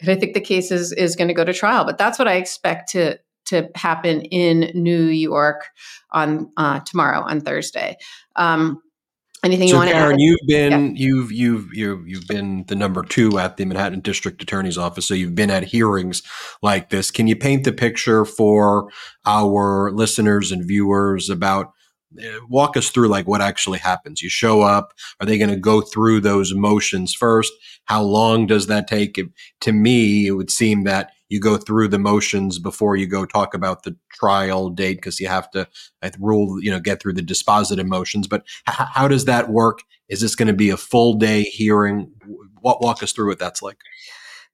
I 0.00 0.14
think 0.14 0.32
the 0.32 0.40
case 0.40 0.70
is 0.70 0.90
is 0.92 1.14
going 1.14 1.28
to 1.28 1.34
go 1.34 1.44
to 1.44 1.52
trial. 1.52 1.84
But 1.84 1.98
that's 1.98 2.18
what 2.18 2.26
I 2.26 2.36
expect 2.36 2.90
to 2.92 3.18
to 3.46 3.68
happen 3.74 4.22
in 4.22 4.70
New 4.74 5.04
York 5.04 5.66
on 6.10 6.50
uh, 6.56 6.80
tomorrow 6.80 7.20
on 7.20 7.42
Thursday. 7.42 7.98
Um, 8.36 8.80
Anything 9.48 9.68
so 9.68 9.74
you 9.74 9.78
want 9.78 9.90
Karen, 9.90 10.08
to 10.08 10.14
add? 10.14 10.20
you've 10.20 10.46
been 10.46 10.96
yeah. 10.96 11.06
you've 11.06 11.32
you've 11.32 11.74
you've 11.74 12.06
you've 12.06 12.28
been 12.28 12.64
the 12.68 12.74
number 12.74 13.02
two 13.02 13.38
at 13.38 13.56
the 13.56 13.64
Manhattan 13.64 14.00
District 14.00 14.42
Attorney's 14.42 14.76
Office, 14.76 15.06
so 15.06 15.14
you've 15.14 15.34
been 15.34 15.50
at 15.50 15.64
hearings 15.64 16.22
like 16.62 16.90
this. 16.90 17.10
Can 17.10 17.26
you 17.26 17.34
paint 17.34 17.64
the 17.64 17.72
picture 17.72 18.26
for 18.26 18.90
our 19.24 19.90
listeners 19.90 20.52
and 20.52 20.66
viewers 20.66 21.30
about? 21.30 21.72
Uh, 22.18 22.40
walk 22.48 22.74
us 22.74 22.88
through 22.88 23.06
like 23.06 23.28
what 23.28 23.42
actually 23.42 23.78
happens. 23.78 24.22
You 24.22 24.30
show 24.30 24.62
up. 24.62 24.94
Are 25.20 25.26
they 25.26 25.36
going 25.36 25.50
to 25.50 25.56
go 25.56 25.82
through 25.82 26.22
those 26.22 26.54
motions 26.54 27.12
first? 27.12 27.52
How 27.84 28.02
long 28.02 28.46
does 28.46 28.66
that 28.68 28.88
take? 28.88 29.20
To 29.60 29.72
me, 29.72 30.26
it 30.26 30.30
would 30.30 30.50
seem 30.50 30.84
that 30.84 31.10
you 31.28 31.40
go 31.40 31.56
through 31.56 31.88
the 31.88 31.98
motions 31.98 32.58
before 32.58 32.96
you 32.96 33.06
go 33.06 33.24
talk 33.24 33.54
about 33.54 33.82
the 33.82 33.96
trial 34.12 34.70
date 34.70 34.94
because 34.94 35.20
you 35.20 35.28
have 35.28 35.50
to 35.50 35.68
rule, 36.18 36.62
you 36.62 36.70
know, 36.70 36.80
get 36.80 37.00
through 37.00 37.14
the 37.14 37.22
dispositive 37.22 37.86
motions. 37.86 38.26
But 38.26 38.44
h- 38.68 38.76
how 38.76 39.08
does 39.08 39.26
that 39.26 39.50
work? 39.50 39.82
Is 40.08 40.20
this 40.20 40.34
going 40.34 40.48
to 40.48 40.54
be 40.54 40.70
a 40.70 40.76
full 40.76 41.14
day 41.14 41.42
hearing? 41.42 42.10
What 42.60 42.82
walk 42.82 43.02
us 43.02 43.12
through 43.12 43.28
what 43.28 43.38
that's 43.38 43.62
like? 43.62 43.78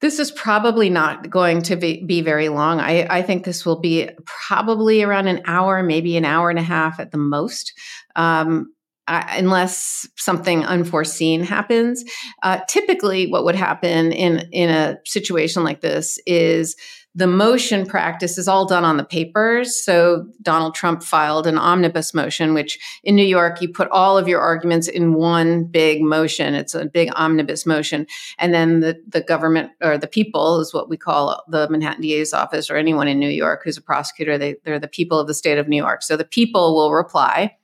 This 0.01 0.19
is 0.19 0.31
probably 0.33 0.91
not 0.91 1.31
going 1.31 1.63
to 1.63 1.77
be, 1.77 2.05
be 2.05 2.21
very 2.21 2.49
long. 2.49 2.81
I, 2.81 3.07
I, 3.09 3.23
think 3.23 3.45
this 3.45 3.65
will 3.65 3.81
be 3.81 4.11
probably 4.27 5.03
around 5.03 5.29
an 5.29 5.41
hour, 5.47 5.83
maybe 5.83 6.17
an 6.17 6.25
hour 6.25 6.51
and 6.51 6.59
a 6.59 6.63
half 6.63 7.01
at 7.01 7.11
the 7.11 7.17
most. 7.17 7.73
Um, 8.17 8.75
unless 9.09 10.09
something 10.17 10.65
unforeseen 10.65 11.43
happens. 11.43 12.05
Uh, 12.43 12.61
typically, 12.69 13.27
what 13.27 13.45
would 13.45 13.55
happen 13.55 14.13
in 14.13 14.49
in 14.53 14.71
a 14.71 14.99
situation 15.05 15.65
like 15.65 15.81
this 15.81 16.19
is 16.27 16.77
the 17.17 17.27
motion 17.29 17.87
practice 17.87 18.39
is 18.39 18.49
all 18.49 18.67
done 18.67 18.85
on 18.85 18.97
the 18.97 19.05
papers. 19.05 19.81
So 19.81 20.27
Donald 20.43 20.75
Trump 20.75 21.03
filed 21.03 21.47
an 21.47 21.57
omnibus 21.57 22.13
motion, 22.13 22.55
which 22.55 22.79
in 23.05 23.15
New 23.15 23.25
York, 23.25 23.63
you 23.63 23.69
put 23.69 23.89
all 23.91 24.19
of 24.19 24.27
your 24.27 24.41
arguments 24.41 24.89
in 24.89 25.15
one 25.15 25.65
big 25.65 26.03
motion. 26.03 26.55
It's 26.55 26.75
a 26.75 26.87
big 26.87 27.11
omnibus 27.15 27.67
motion. 27.67 28.09
And 28.39 28.53
then 28.53 28.81
the, 28.81 29.01
the 29.07 29.21
government 29.21 29.71
or 29.81 29.97
the 29.97 30.09
people 30.09 30.59
is 30.59 30.75
what 30.75 30.89
we 30.89 30.97
call 30.97 31.45
the 31.49 31.69
Manhattan 31.71 32.03
DA's 32.03 32.33
office 32.33 32.69
or 32.69 32.77
anyone 32.77 33.07
in 33.07 33.21
New 33.21 33.29
York 33.29 33.63
who's 33.63 33.77
a 33.77 33.83
prosecutor. 33.83 34.37
They, 34.37 34.57
they're 34.65 34.81
the 34.81 34.89
people 34.89 35.21
of 35.21 35.29
the 35.29 35.35
state 35.35 35.59
of 35.59 35.69
New 35.69 35.77
York. 35.77 36.03
So 36.03 36.17
the 36.17 36.25
people 36.25 36.75
will 36.75 36.93
reply 36.93 37.57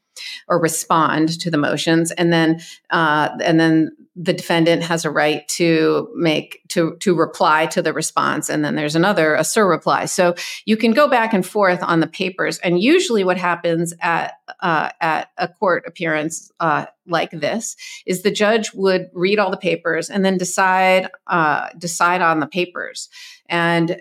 or 0.49 0.61
respond 0.61 1.41
to 1.41 1.51
the 1.51 1.59
motions, 1.59 2.13
and 2.13 2.33
then 2.33 2.61
uh, 2.91 3.31
and 3.43 3.59
then 3.59 3.91
the 4.17 4.33
defendant 4.33 4.83
has 4.83 5.05
a 5.05 5.11
right 5.11 5.47
to 5.49 6.09
make 6.15 6.61
to 6.69 6.97
to 7.01 7.15
reply 7.15 7.67
to 7.67 7.81
the 7.81 7.93
response, 7.93 8.49
and 8.49 8.65
then 8.65 8.75
there's 8.75 8.97
another 8.97 9.35
a 9.35 9.41
surreply. 9.41 10.09
So 10.09 10.35
you 10.67 10.77
can 10.77 10.93
go 10.93 11.09
back 11.09 11.33
and 11.33 11.47
forth 11.47 11.83
on 11.83 12.01
the 12.01 12.07
papers, 12.07 12.59
and 12.59 12.81
usually 12.81 13.25
what 13.25 13.39
happens 13.39 13.95
at 14.01 14.35
uh, 14.61 14.91
at 15.01 15.31
a 15.39 15.49
court 15.49 15.85
appearance 15.87 16.51
uh, 16.61 16.87
like 17.07 17.31
this 17.31 17.77
is 18.07 18.23
the 18.23 18.31
judge 18.31 18.73
would 18.75 19.09
read 19.13 19.39
all 19.39 19.51
the 19.51 19.57
papers 19.57 20.11
and 20.11 20.25
then 20.25 20.37
decide 20.37 21.09
uh, 21.27 21.69
decide 21.79 22.21
on 22.21 22.41
the 22.41 22.47
papers. 22.47 23.09
And 23.49 24.01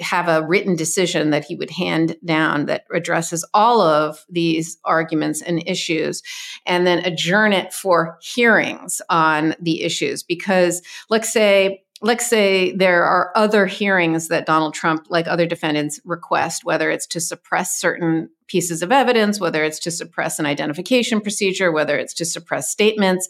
have 0.00 0.28
a 0.28 0.46
written 0.46 0.76
decision 0.76 1.30
that 1.30 1.44
he 1.44 1.54
would 1.54 1.70
hand 1.70 2.16
down 2.24 2.66
that 2.66 2.84
addresses 2.92 3.44
all 3.52 3.80
of 3.80 4.24
these 4.28 4.78
arguments 4.84 5.42
and 5.42 5.62
issues 5.66 6.22
and 6.66 6.86
then 6.86 7.04
adjourn 7.04 7.52
it 7.52 7.72
for 7.72 8.18
hearings 8.20 9.00
on 9.08 9.54
the 9.60 9.82
issues. 9.82 10.22
Because 10.22 10.82
let's 11.10 11.32
say 11.32 11.82
let's 12.00 12.26
say 12.26 12.72
there 12.76 13.04
are 13.04 13.32
other 13.34 13.66
hearings 13.66 14.28
that 14.28 14.46
Donald 14.46 14.74
Trump, 14.74 15.06
like 15.08 15.26
other 15.26 15.46
defendants, 15.46 16.00
request, 16.04 16.64
whether 16.64 16.90
it's 16.90 17.06
to 17.08 17.20
suppress 17.20 17.78
certain 17.78 18.30
pieces 18.46 18.82
of 18.82 18.90
evidence, 18.90 19.38
whether 19.38 19.62
it's 19.62 19.78
to 19.80 19.90
suppress 19.90 20.38
an 20.38 20.46
identification 20.46 21.20
procedure, 21.20 21.70
whether 21.70 21.98
it's 21.98 22.14
to 22.14 22.24
suppress 22.24 22.70
statements. 22.70 23.28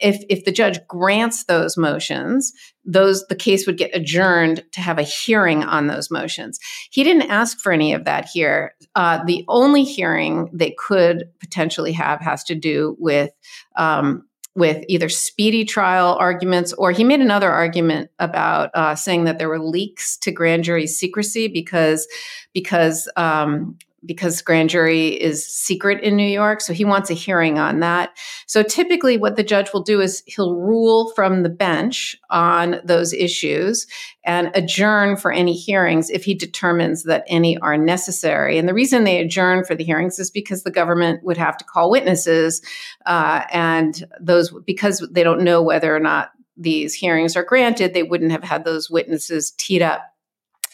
If, 0.00 0.24
if 0.28 0.44
the 0.44 0.52
judge 0.52 0.78
grants 0.88 1.44
those 1.44 1.76
motions, 1.76 2.52
those 2.84 3.26
the 3.26 3.36
case 3.36 3.66
would 3.66 3.76
get 3.76 3.94
adjourned 3.94 4.64
to 4.72 4.80
have 4.80 4.98
a 4.98 5.02
hearing 5.02 5.64
on 5.64 5.86
those 5.86 6.10
motions. 6.10 6.58
He 6.90 7.04
didn't 7.04 7.30
ask 7.30 7.58
for 7.58 7.72
any 7.72 7.92
of 7.92 8.04
that 8.04 8.26
here. 8.26 8.74
Uh, 8.94 9.22
the 9.24 9.44
only 9.48 9.84
hearing 9.84 10.50
they 10.52 10.74
could 10.78 11.24
potentially 11.40 11.92
have 11.92 12.20
has 12.20 12.44
to 12.44 12.54
do 12.54 12.96
with 12.98 13.30
um, 13.76 14.24
with 14.54 14.84
either 14.88 15.08
speedy 15.08 15.64
trial 15.64 16.16
arguments 16.20 16.72
or 16.74 16.92
he 16.92 17.02
made 17.02 17.20
another 17.20 17.50
argument 17.50 18.10
about 18.18 18.70
uh, 18.74 18.94
saying 18.94 19.24
that 19.24 19.38
there 19.38 19.48
were 19.48 19.58
leaks 19.58 20.16
to 20.18 20.30
grand 20.30 20.64
jury 20.64 20.86
secrecy 20.86 21.48
because 21.48 22.06
because 22.52 23.10
um, 23.16 23.76
because 24.06 24.42
grand 24.42 24.70
jury 24.70 25.08
is 25.08 25.46
secret 25.46 26.02
in 26.02 26.16
New 26.16 26.26
York. 26.26 26.60
So 26.60 26.72
he 26.72 26.84
wants 26.84 27.10
a 27.10 27.14
hearing 27.14 27.58
on 27.58 27.80
that. 27.80 28.10
So 28.46 28.62
typically, 28.62 29.16
what 29.16 29.36
the 29.36 29.42
judge 29.42 29.72
will 29.72 29.82
do 29.82 30.00
is 30.00 30.22
he'll 30.26 30.54
rule 30.54 31.12
from 31.14 31.42
the 31.42 31.48
bench 31.48 32.16
on 32.30 32.80
those 32.84 33.12
issues 33.12 33.86
and 34.24 34.50
adjourn 34.54 35.16
for 35.16 35.32
any 35.32 35.52
hearings 35.52 36.10
if 36.10 36.24
he 36.24 36.34
determines 36.34 37.04
that 37.04 37.24
any 37.28 37.58
are 37.58 37.76
necessary. 37.76 38.58
And 38.58 38.68
the 38.68 38.74
reason 38.74 39.04
they 39.04 39.20
adjourn 39.20 39.64
for 39.64 39.74
the 39.74 39.84
hearings 39.84 40.18
is 40.18 40.30
because 40.30 40.62
the 40.62 40.70
government 40.70 41.24
would 41.24 41.36
have 41.36 41.56
to 41.58 41.64
call 41.64 41.90
witnesses, 41.90 42.62
uh, 43.06 43.42
and 43.52 44.06
those 44.20 44.54
because 44.66 45.06
they 45.10 45.22
don't 45.22 45.42
know 45.42 45.62
whether 45.62 45.94
or 45.94 46.00
not 46.00 46.30
these 46.56 46.94
hearings 46.94 47.36
are 47.36 47.44
granted, 47.44 47.94
they 47.94 48.02
wouldn't 48.02 48.30
have 48.30 48.44
had 48.44 48.64
those 48.64 48.88
witnesses 48.88 49.52
teed 49.58 49.82
up 49.82 50.13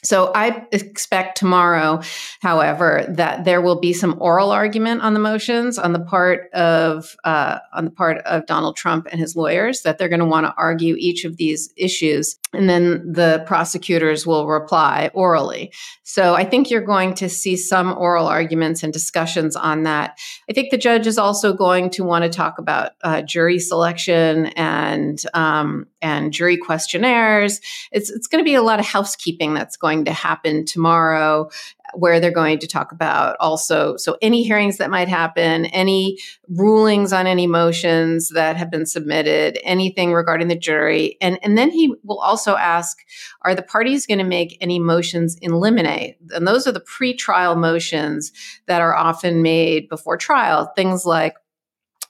so 0.03 0.33
I 0.35 0.67
expect 0.73 1.39
tomorrow, 1.39 2.03
however, 2.41 3.05
that 3.09 3.45
there 3.45 3.61
will 3.61 3.81
be 3.81 3.93
some 3.93 4.17
oral 4.21 4.51
argument 4.51 5.03
on 5.03 5.15
the 5.15 5.21
motions 5.21 5.79
on 5.79 5.93
the 5.93 6.01
part 6.01 6.51
of 6.53 7.17
uh, 7.25 7.59
on 7.73 7.85
the 7.85 7.91
part 7.91 8.19
of 8.19 8.47
Donald 8.47 8.77
Trump 8.77 9.07
and 9.11 9.21
his 9.21 9.37
lawyers 9.37 9.83
that 9.83 9.99
they're 9.99 10.09
going 10.09 10.21
to 10.21 10.27
want 10.27 10.47
to 10.47 10.55
argue 10.57 10.97
each 10.99 11.25
of 11.25 11.37
these 11.37 11.73
issues, 11.77 12.37
and 12.53 12.69
then 12.69 13.13
the 13.13 13.43
prosecutors 13.47 14.27
will 14.27 14.47
reply 14.47 15.11
orally. 15.13 15.73
So 16.03 16.35
I 16.35 16.45
think 16.45 16.71
you're 16.71 16.81
going 16.81 17.15
to 17.15 17.29
see 17.29 17.57
some 17.57 17.93
oral 17.93 18.27
arguments 18.27 18.83
and 18.83 18.93
discussions 18.93 19.55
on 19.55 19.85
that. 19.85 20.19
I 20.49 20.53
think 20.53 20.71
the 20.71 20.79
judge 20.79 21.07
is 21.07 21.19
also 21.19 21.53
going 21.53 21.91
to 21.91 22.05
want 22.05 22.25
to 22.25 22.31
talk 22.31 22.59
about 22.59 22.93
uh, 23.03 23.23
jury 23.23 23.59
selection 23.59 24.47
and 24.47 25.23
um, 25.35 25.87
and 26.03 26.33
jury 26.33 26.57
questionnaires. 26.57 27.61
It's 27.93 28.11
it's 28.11 28.27
going 28.27 28.43
to 28.43 28.49
be 28.49 28.55
a 28.55 28.63
lot 28.63 28.81
of 28.81 28.87
housekeeping 28.87 29.55
that's 29.55 29.77
going 29.77 29.90
going 29.91 30.05
to 30.05 30.13
happen 30.13 30.65
tomorrow 30.65 31.51
where 31.95 32.21
they're 32.21 32.31
going 32.31 32.59
to 32.61 32.69
talk 32.69 32.93
about 32.93 33.37
also 33.41 33.97
so 33.97 34.17
any 34.23 34.45
hearings 34.45 34.77
that 34.77 34.91
might 34.91 35.09
happen 35.09 35.67
any 35.67 36.17
rulings 36.49 37.13
on 37.13 37.27
any 37.27 37.49
motions 37.49 38.29
that 38.29 38.57
have 38.57 38.71
been 38.71 38.87
submitted 38.87 39.59
anything 39.65 40.13
regarding 40.13 40.49
the 40.49 40.57
jury. 40.57 41.17
And 41.21 41.39
and 41.43 41.59
then 41.59 41.71
he 41.71 41.95
will 42.05 42.21
also 42.21 42.57
ask 42.57 42.99
are 43.43 43.55
the 43.55 43.63
parties 43.63 44.07
going 44.07 44.19
to 44.19 44.25
make 44.25 44.57
any 44.61 44.79
motions 44.79 45.37
in 45.41 45.53
limine? 45.53 46.15
And 46.31 46.47
those 46.47 46.67
are 46.67 46.73
the 46.73 46.81
pre-trial 46.81 47.57
motions 47.57 48.33
that 48.67 48.81
are 48.81 48.95
often 48.95 49.43
made 49.43 49.89
before 49.89 50.17
trial. 50.17 50.73
Things 50.77 51.05
like 51.05 51.35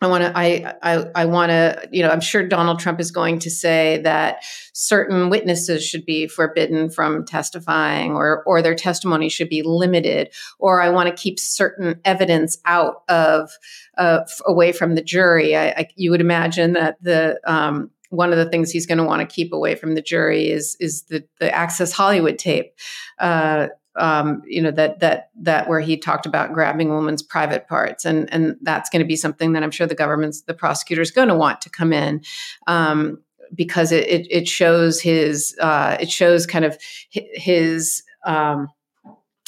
I 0.03 0.07
want 0.07 0.25
to. 0.25 0.33
I. 0.35 0.75
I, 0.83 1.11
I 1.15 1.25
want 1.27 1.51
to. 1.51 1.89
You 1.93 2.03
know. 2.03 2.09
I'm 2.09 2.23
sure 2.23 2.47
Donald 2.47 2.81
Trump 2.81 3.01
is 3.01 3.11
going 3.11 3.39
to 3.41 3.51
say 3.51 4.01
that 4.03 4.43
certain 4.73 5.29
witnesses 5.29 5.85
should 5.85 6.07
be 6.07 6.27
forbidden 6.27 6.89
from 6.89 7.27
testifying, 7.27 8.13
or 8.13 8.43
or 8.45 8.63
their 8.63 8.75
testimony 8.75 9.29
should 9.29 9.51
be 9.51 9.63
limited, 9.63 10.31
or 10.59 10.81
I 10.81 10.89
want 10.89 11.15
to 11.15 11.23
keep 11.23 11.39
certain 11.39 12.01
evidence 12.05 12.57
out 12.65 13.03
of 13.09 13.51
uh, 13.99 14.21
away 14.47 14.73
from 14.73 14.95
the 14.95 15.03
jury. 15.03 15.55
I, 15.55 15.69
I, 15.69 15.89
you 15.97 16.11
would 16.11 16.23
imagine 16.23 16.73
that 16.73 16.97
the 17.03 17.39
um, 17.45 17.91
one 18.09 18.33
of 18.33 18.39
the 18.39 18.49
things 18.49 18.71
he's 18.71 18.87
going 18.87 18.99
to 18.99 19.05
want 19.05 19.21
to 19.21 19.35
keep 19.35 19.53
away 19.53 19.75
from 19.75 19.95
the 19.95 20.03
jury 20.03 20.51
is 20.51 20.77
is 20.81 21.03
the 21.05 21.25
the 21.41 21.55
Access 21.55 21.93
Hollywood 21.93 22.39
tape. 22.39 22.73
Uh, 23.19 23.69
um, 23.97 24.43
you 24.47 24.63
know 24.63 24.71
that 24.71 25.01
that 25.01 25.31
that 25.41 25.69
where 25.69 25.81
he 25.81 25.97
talked 25.97 26.27
about 26.27 26.53
grabbing 26.53 26.91
a 26.91 26.95
woman's 26.95 27.23
private 27.23 27.69
parts, 27.69 28.05
and 28.05 28.33
and 28.33 28.57
that's 28.63 28.91
going 28.91 29.01
to 29.01 29.09
be 29.09 29.17
something 29.17 29.53
that 29.53 29.63
I'm 29.63 29.71
sure 29.71 29.87
the 29.87 29.95
government's 29.95 30.43
the 30.43 30.55
prosecutor 30.55 31.03
is 31.03 31.11
going 31.11 31.29
to 31.29 31.35
want 31.35 31.61
to 31.63 31.71
come 31.71 31.93
in. 31.93 32.23
Um, 32.67 33.23
because 33.53 33.91
it, 33.91 34.07
it, 34.07 34.27
it 34.31 34.49
shows 34.49 35.01
his 35.01 35.57
uh, 35.61 35.97
it 36.01 36.11
shows 36.11 36.47
kind 36.47 36.65
of 36.65 36.79
his 37.11 38.03
um, 38.25 38.69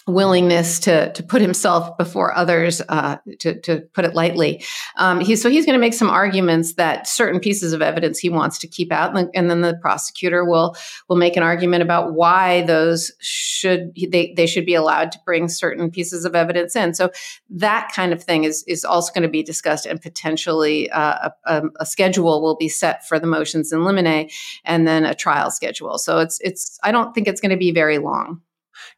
willingness 0.06 0.80
to 0.80 1.12
to 1.12 1.22
put 1.22 1.40
himself 1.40 1.96
before 1.96 2.36
others 2.36 2.82
uh, 2.88 3.16
to 3.38 3.60
to 3.60 3.80
put 3.92 4.04
it 4.04 4.14
lightly. 4.14 4.64
Um, 4.96 5.20
he, 5.20 5.36
so 5.36 5.48
he's 5.48 5.64
going 5.64 5.78
to 5.78 5.80
make 5.80 5.94
some 5.94 6.10
arguments 6.10 6.74
that 6.74 7.06
certain 7.06 7.40
pieces 7.40 7.72
of 7.72 7.82
evidence 7.82 8.18
he 8.18 8.28
wants 8.28 8.58
to 8.58 8.66
keep 8.66 8.90
out 8.90 9.16
and, 9.16 9.30
and, 9.34 9.50
then 9.50 9.60
the 9.60 9.76
prosecutor 9.80 10.44
will 10.44 10.74
will 11.08 11.16
make 11.16 11.36
an 11.36 11.42
argument 11.42 11.82
about 11.82 12.14
why 12.14 12.62
those 12.62 13.12
should 13.20 13.94
they, 13.94 14.32
they 14.36 14.46
should 14.46 14.66
be 14.66 14.74
allowed 14.74 15.12
to 15.12 15.18
bring 15.24 15.48
certain 15.48 15.90
pieces 15.90 16.24
of 16.24 16.34
evidence 16.34 16.74
in. 16.74 16.94
So 16.94 17.10
that 17.50 17.92
kind 17.94 18.12
of 18.12 18.22
thing 18.22 18.44
is 18.44 18.64
is 18.66 18.84
also 18.84 19.12
going 19.12 19.22
to 19.22 19.28
be 19.28 19.42
discussed 19.42 19.86
and 19.86 20.00
potentially 20.00 20.90
uh, 20.90 21.30
a, 21.44 21.62
a, 21.78 21.86
schedule 21.86 22.42
will 22.42 22.56
be 22.56 22.68
set 22.68 23.06
for 23.06 23.18
the 23.18 23.26
motions 23.26 23.72
in 23.72 23.84
limine 23.84 24.30
and 24.64 24.88
then 24.88 25.04
a 25.04 25.14
trial 25.14 25.50
schedule. 25.50 25.98
So 25.98 26.18
it's 26.18 26.40
it's 26.40 26.78
i 26.82 26.90
don't 26.90 27.14
think 27.14 27.28
it's 27.28 27.40
going 27.40 27.50
to 27.50 27.56
be 27.56 27.70
very 27.70 27.98
long 27.98 28.40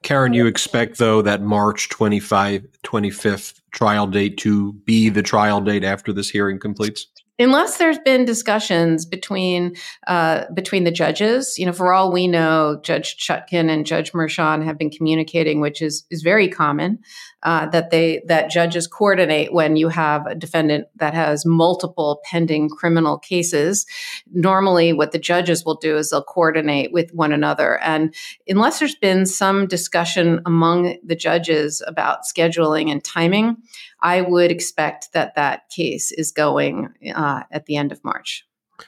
Karen, 0.02 0.32
you 0.32 0.46
expect 0.46 0.98
though 0.98 1.22
that 1.22 1.42
March 1.42 1.88
25, 1.88 2.66
25th 2.84 3.60
trial 3.72 4.06
date 4.06 4.38
to 4.38 4.72
be 4.72 5.08
the 5.08 5.22
trial 5.22 5.60
date 5.60 5.84
after 5.84 6.12
this 6.12 6.30
hearing 6.30 6.58
completes? 6.58 7.06
unless 7.38 7.78
there's 7.78 7.98
been 7.98 8.24
discussions 8.24 9.04
between 9.04 9.74
uh, 10.06 10.44
between 10.54 10.84
the 10.84 10.90
judges, 10.90 11.58
you 11.58 11.66
know, 11.66 11.72
for 11.72 11.92
all 11.92 12.12
we 12.12 12.26
know, 12.26 12.80
Judge 12.82 13.16
Chutkan 13.16 13.70
and 13.70 13.86
Judge 13.86 14.12
Merchan 14.12 14.64
have 14.64 14.78
been 14.78 14.90
communicating, 14.90 15.60
which 15.60 15.82
is 15.82 16.04
is 16.10 16.22
very 16.22 16.48
common. 16.48 16.98
Uh, 17.44 17.66
that 17.66 17.90
they 17.90 18.22
that 18.26 18.50
judges 18.50 18.86
coordinate 18.86 19.52
when 19.52 19.76
you 19.76 19.88
have 19.88 20.26
a 20.26 20.34
defendant 20.34 20.86
that 20.96 21.12
has 21.12 21.44
multiple 21.44 22.22
pending 22.24 22.70
criminal 22.70 23.18
cases. 23.18 23.84
Normally, 24.32 24.94
what 24.94 25.12
the 25.12 25.18
judges 25.18 25.62
will 25.64 25.74
do 25.74 25.98
is 25.98 26.08
they'll 26.08 26.22
coordinate 26.22 26.90
with 26.90 27.12
one 27.12 27.32
another, 27.32 27.78
and 27.80 28.14
unless 28.48 28.78
there's 28.78 28.94
been 28.94 29.26
some 29.26 29.66
discussion 29.66 30.40
among 30.46 30.96
the 31.04 31.16
judges 31.16 31.82
about 31.86 32.20
scheduling 32.24 32.90
and 32.90 33.04
timing, 33.04 33.56
I 34.00 34.22
would 34.22 34.50
expect 34.50 35.12
that 35.12 35.34
that 35.34 35.68
case 35.68 36.12
is 36.12 36.32
going 36.32 36.88
uh, 37.14 37.42
at 37.50 37.66
the 37.66 37.76
end 37.76 37.92
of 37.92 38.02
March. 38.04 38.46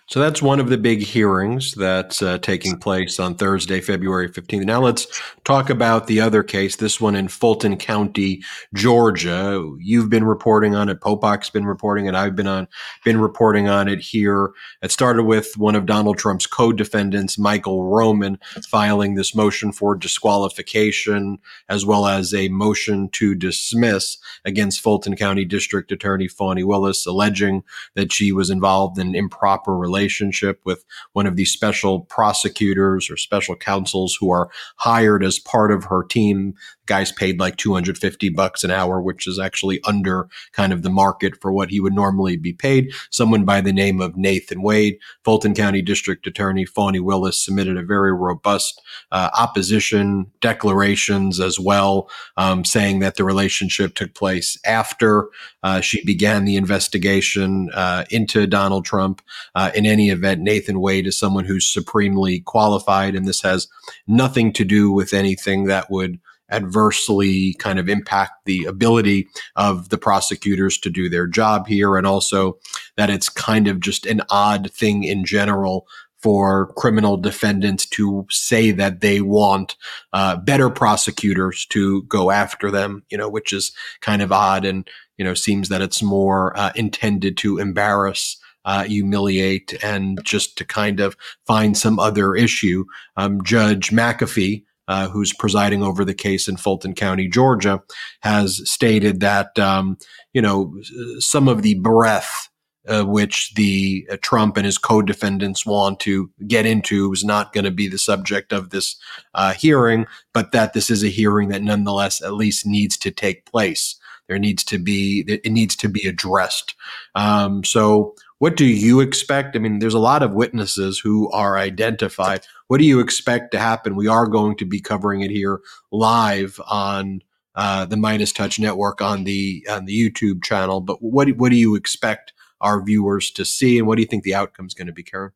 So 0.09 0.21
that's 0.21 0.43
one 0.43 0.61
of 0.61 0.69
the 0.69 0.79
big 0.79 1.01
hearings 1.01 1.75
that's 1.75 2.23
uh, 2.23 2.39
taking 2.39 2.79
place 2.79 3.21
on 3.21 3.35
Thursday, 3.35 3.81
February 3.81 4.29
15th. 4.29 4.65
Now 4.65 4.81
let's 4.81 5.07
talk 5.45 5.71
about 5.71 6.07
the 6.07 6.21
other 6.21 6.43
case, 6.43 6.77
this 6.77 7.01
one 7.01 7.15
in 7.15 7.29
Fulton 7.29 7.77
County, 7.77 8.43
Georgia. 8.75 9.65
You've 9.81 10.11
been 10.11 10.25
reporting 10.25 10.75
on 10.75 10.89
it, 10.89 11.01
Popok's 11.01 11.51
been 11.51 11.67
reporting 11.67 12.07
it, 12.07 12.15
I've 12.15 12.35
been 12.35 12.47
on 12.47 12.69
been 13.05 13.21
reporting 13.21 13.69
on 13.69 13.89
it 13.89 14.01
here. 14.01 14.53
It 14.83 14.91
started 14.91 15.25
with 15.25 15.57
one 15.57 15.75
of 15.75 15.87
Donald 15.87 16.19
Trump's 16.19 16.47
co-defendants, 16.47 17.39
Michael 17.39 17.85
Roman, 17.85 18.39
filing 18.69 19.15
this 19.15 19.35
motion 19.35 19.73
for 19.73 19.95
disqualification 19.95 21.39
as 21.69 21.87
well 21.87 22.07
as 22.07 22.35
a 22.35 22.49
motion 22.49 23.09
to 23.11 23.35
dismiss 23.35 24.19
against 24.45 24.81
Fulton 24.81 25.17
County 25.17 25.45
District 25.45 25.91
Attorney 25.93 26.29
Fani 26.29 26.65
Willis 26.65 27.07
alleging 27.07 27.63
that 27.95 28.13
she 28.13 28.33
was 28.33 28.51
involved 28.51 28.99
in 28.99 29.15
improper 29.15 29.76
relationship 29.77 30.61
with 30.65 30.85
one 31.13 31.27
of 31.27 31.37
these 31.37 31.53
special 31.53 32.01
prosecutors 32.01 33.11
or 33.11 33.17
special 33.17 33.57
counsels 33.57 34.17
who 34.19 34.31
are 34.31 34.51
hired 34.77 35.25
as 35.25 35.39
part 35.39 35.71
of 35.73 35.85
her 35.85 36.03
team. 36.03 36.55
Guys 36.87 37.13
paid 37.13 37.39
like 37.39 37.57
250 37.57 38.29
bucks 38.31 38.65
an 38.65 38.71
hour, 38.71 39.01
which 39.01 39.27
is 39.27 39.39
actually 39.39 39.81
under 39.85 40.29
kind 40.53 40.73
of 40.73 40.83
the 40.83 40.91
market 40.91 41.41
for 41.41 41.53
what 41.53 41.71
he 41.71 41.81
would 41.81 41.93
normally 41.93 42.37
be 42.37 42.53
paid. 42.53 42.93
Someone 43.11 43.45
by 43.45 43.61
the 43.61 43.73
name 43.73 44.01
of 44.01 44.17
Nathan 44.17 44.63
Wade, 44.63 44.99
Fulton 45.25 45.55
County 45.55 45.83
District 45.83 46.27
Attorney 46.27 46.65
Fani 46.65 47.01
Willis 47.01 47.45
submitted 47.45 47.77
a 47.77 47.83
very 47.83 48.13
robust 48.13 48.81
uh, 49.13 49.31
opposition 49.37 50.27
declarations 50.41 51.41
as 51.41 51.59
well, 51.59 52.09
um, 52.37 52.65
saying 52.65 53.01
that 53.01 53.17
the 53.17 53.25
relationship 53.25 53.95
took 53.95 54.15
place 54.15 54.59
after 54.65 55.29
uh, 55.63 55.81
she 55.81 56.05
began 56.05 56.45
the 56.45 56.57
investigation 56.57 57.71
uh, 57.75 58.05
into 58.11 58.47
Donald 58.47 58.85
Trump. 58.85 59.23
Uh, 59.55 59.71
in 59.75 59.87
any 59.87 60.11
event, 60.11 60.41
Nathan 60.41 60.81
Wade 60.81 61.07
is 61.07 61.19
someone 61.19 61.45
who's 61.45 61.67
supremely 61.67 62.41
qualified, 62.41 63.15
and 63.15 63.27
this 63.27 63.43
has 63.43 63.69
nothing 64.07 64.53
to 64.53 64.65
do 64.65 64.93
with 64.93 65.13
anything 65.13 65.65
that 65.65 65.91
would 65.91 66.21
adversely 66.51 67.55
kind 67.55 67.79
of 67.79 67.89
impact 67.89 68.33
the 68.45 68.65
ability 68.65 69.29
of 69.57 69.89
the 69.89 69.99
prosecutors 69.99 70.79
to 70.79 70.91
do 70.91 71.09
their 71.09 71.27
job 71.27 71.67
here, 71.67 71.97
and 71.97 72.07
also 72.07 72.59
that 72.97 73.11
it's 73.11 73.29
kind 73.29 73.69
of 73.69 73.81
just 73.81 74.07
an 74.07 74.23
odd 74.31 74.71
thing 74.73 75.05
in 75.05 75.25
general 75.25 75.87
for 76.19 76.73
criminal 76.75 77.17
defendants 77.17 77.87
to 77.87 78.27
say 78.31 78.71
that 78.71 79.01
they 79.01 79.21
want 79.21 79.77
uh, 80.13 80.37
better 80.37 80.71
prosecutors 80.71 81.67
to 81.67 82.03
go 82.05 82.31
after 82.31 82.71
them, 82.71 83.05
you 83.11 83.19
know, 83.19 83.29
which 83.29 83.53
is 83.53 83.73
kind 84.01 84.23
of 84.23 84.33
odd 84.33 84.65
and, 84.65 84.89
you 85.19 85.25
know, 85.25 85.35
seems 85.35 85.69
that 85.69 85.83
it's 85.83 86.03
more 86.03 86.57
uh, 86.59 86.73
intended 86.75 87.37
to 87.37 87.59
embarrass. 87.59 88.39
Uh, 88.65 88.83
humiliate 88.83 89.79
and 89.85 90.19
just 90.25 90.59
to 90.59 90.65
kind 90.65 90.99
of 90.99 91.17
find 91.47 91.79
some 91.79 92.01
other 92.01 92.35
issue. 92.35 92.85
Um, 93.17 93.41
Judge 93.45 93.91
McAfee, 93.91 94.65
uh, 94.89 95.09
who's 95.09 95.33
presiding 95.33 95.83
over 95.83 96.05
the 96.05 96.15
case 96.15 96.49
in 96.49 96.57
Fulton 96.57 96.95
County, 96.95 97.29
Georgia, 97.29 97.83
has 98.21 98.61
stated 98.69 99.21
that 99.21 99.59
um, 99.59 99.99
you 100.33 100.43
know 100.43 100.75
some 101.19 101.49
of 101.49 101.63
the 101.63 101.75
breadth 101.75 102.49
uh, 102.89 103.05
which 103.05 103.53
the 103.55 104.07
uh, 104.11 104.17
Trump 104.23 104.57
and 104.57 104.65
his 104.65 104.79
co-defendants 104.79 105.67
want 105.67 106.01
to 106.01 106.31
get 106.47 106.67
into 106.67 107.13
is 107.13 107.25
not 107.25 107.53
going 107.53 107.65
to 107.65 107.71
be 107.71 107.89
the 107.89 107.99
subject 107.99 108.53
of 108.53 108.71
this 108.71 108.97
uh, 109.35 109.53
hearing, 109.53 110.07
but 110.33 110.53
that 110.53 110.73
this 110.73 110.91
is 110.91 111.03
a 111.03 111.09
hearing 111.09 111.49
that 111.49 111.63
nonetheless 111.63 112.23
at 112.23 112.35
least 112.35 112.67
needs 112.67 112.97
to 112.97 113.11
take 113.11 113.45
place. 113.47 113.99
There 114.29 114.39
needs 114.39 114.65
to 114.65 114.79
be 114.79 115.25
it 115.27 115.51
needs 115.53 115.77
to 115.77 115.89
be 115.89 116.07
addressed. 116.07 116.75
Um, 117.15 117.65
so, 117.65 118.15
what 118.39 118.57
do 118.57 118.67
you 118.67 119.01
expect? 119.01 119.57
I 119.57 119.59
mean, 119.59 119.79
there's 119.79 119.95
a 119.95 119.99
lot 119.99 120.23
of 120.23 120.33
witnesses 120.33 120.99
who 120.99 121.31
are 121.31 121.57
identified. 121.57 122.47
What 122.69 122.79
do 122.79 122.85
you 122.85 123.01
expect 123.01 123.53
to 123.53 123.59
happen? 123.59 123.97
We 123.97 124.09
are 124.09 124.27
going 124.27 124.57
to 124.59 124.67
be 124.67 124.81
covering 124.81 125.23
it 125.23 125.31
here 125.31 125.61
live 125.91 126.61
on 126.69 127.23
uh, 127.55 127.87
the 127.87 128.33
Touch 128.35 128.59
Network 128.59 129.01
on 129.01 129.25
the 129.25 129.67
on 129.71 129.87
the 129.87 129.99
YouTube 129.99 130.45
channel. 130.45 130.81
But 130.81 131.03
what 131.03 131.29
what 131.37 131.51
do 131.51 131.57
you 131.57 131.75
expect 131.75 132.35
our 132.61 132.83
viewers 132.83 133.31
to 133.33 133.45
see? 133.45 133.79
And 133.79 133.87
what 133.87 133.97
do 133.97 134.03
you 134.03 134.09
think 134.09 134.25
the 134.25 134.35
outcome 134.35 134.67
is 134.67 134.75
going 134.75 134.87
to 134.89 134.93
be, 134.93 135.03
Karen? 135.03 135.33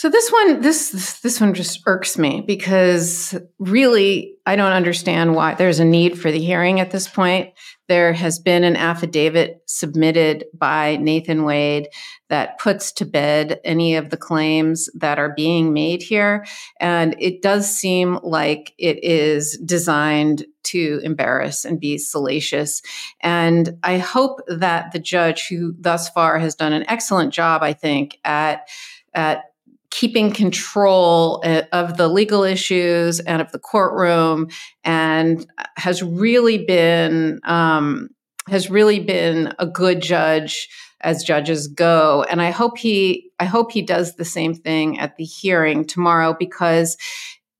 So 0.00 0.08
this 0.08 0.32
one, 0.32 0.62
this 0.62 1.20
this 1.20 1.42
one 1.42 1.52
just 1.52 1.82
irks 1.84 2.16
me 2.16 2.42
because 2.46 3.38
really, 3.58 4.32
I 4.46 4.56
don't 4.56 4.72
understand 4.72 5.34
why 5.34 5.52
there's 5.52 5.78
a 5.78 5.84
need 5.84 6.18
for 6.18 6.32
the 6.32 6.40
hearing 6.40 6.80
at 6.80 6.90
this 6.90 7.06
point. 7.06 7.52
There 7.86 8.14
has 8.14 8.38
been 8.38 8.64
an 8.64 8.76
affidavit 8.76 9.60
submitted 9.66 10.46
by 10.54 10.96
Nathan 10.96 11.44
Wade 11.44 11.88
that 12.30 12.58
puts 12.58 12.92
to 12.92 13.04
bed 13.04 13.60
any 13.62 13.96
of 13.96 14.08
the 14.08 14.16
claims 14.16 14.88
that 14.94 15.18
are 15.18 15.34
being 15.34 15.74
made 15.74 16.00
here, 16.00 16.46
and 16.80 17.14
it 17.18 17.42
does 17.42 17.70
seem 17.70 18.20
like 18.22 18.72
it 18.78 19.04
is 19.04 19.58
designed 19.58 20.46
to 20.62 21.00
embarrass 21.04 21.66
and 21.66 21.78
be 21.78 21.98
salacious. 21.98 22.80
And 23.20 23.76
I 23.82 23.98
hope 23.98 24.40
that 24.48 24.92
the 24.92 24.98
judge, 24.98 25.46
who 25.48 25.74
thus 25.78 26.08
far 26.08 26.38
has 26.38 26.54
done 26.54 26.72
an 26.72 26.88
excellent 26.88 27.34
job, 27.34 27.62
I 27.62 27.74
think 27.74 28.16
at 28.24 28.66
at 29.12 29.49
keeping 29.90 30.32
control 30.32 31.42
uh, 31.44 31.62
of 31.72 31.96
the 31.96 32.08
legal 32.08 32.44
issues 32.44 33.20
and 33.20 33.42
of 33.42 33.50
the 33.52 33.58
courtroom 33.58 34.48
and 34.84 35.46
has 35.76 36.02
really 36.02 36.64
been 36.64 37.40
um, 37.44 38.08
has 38.48 38.70
really 38.70 39.00
been 39.00 39.52
a 39.58 39.66
good 39.66 40.00
judge 40.00 40.68
as 41.02 41.24
judges 41.24 41.66
go. 41.66 42.24
And 42.30 42.40
i 42.40 42.50
hope 42.50 42.78
he 42.78 43.30
i 43.38 43.44
hope 43.44 43.72
he 43.72 43.82
does 43.82 44.16
the 44.16 44.24
same 44.24 44.54
thing 44.54 44.98
at 44.98 45.16
the 45.16 45.24
hearing 45.24 45.84
tomorrow 45.84 46.36
because 46.38 46.96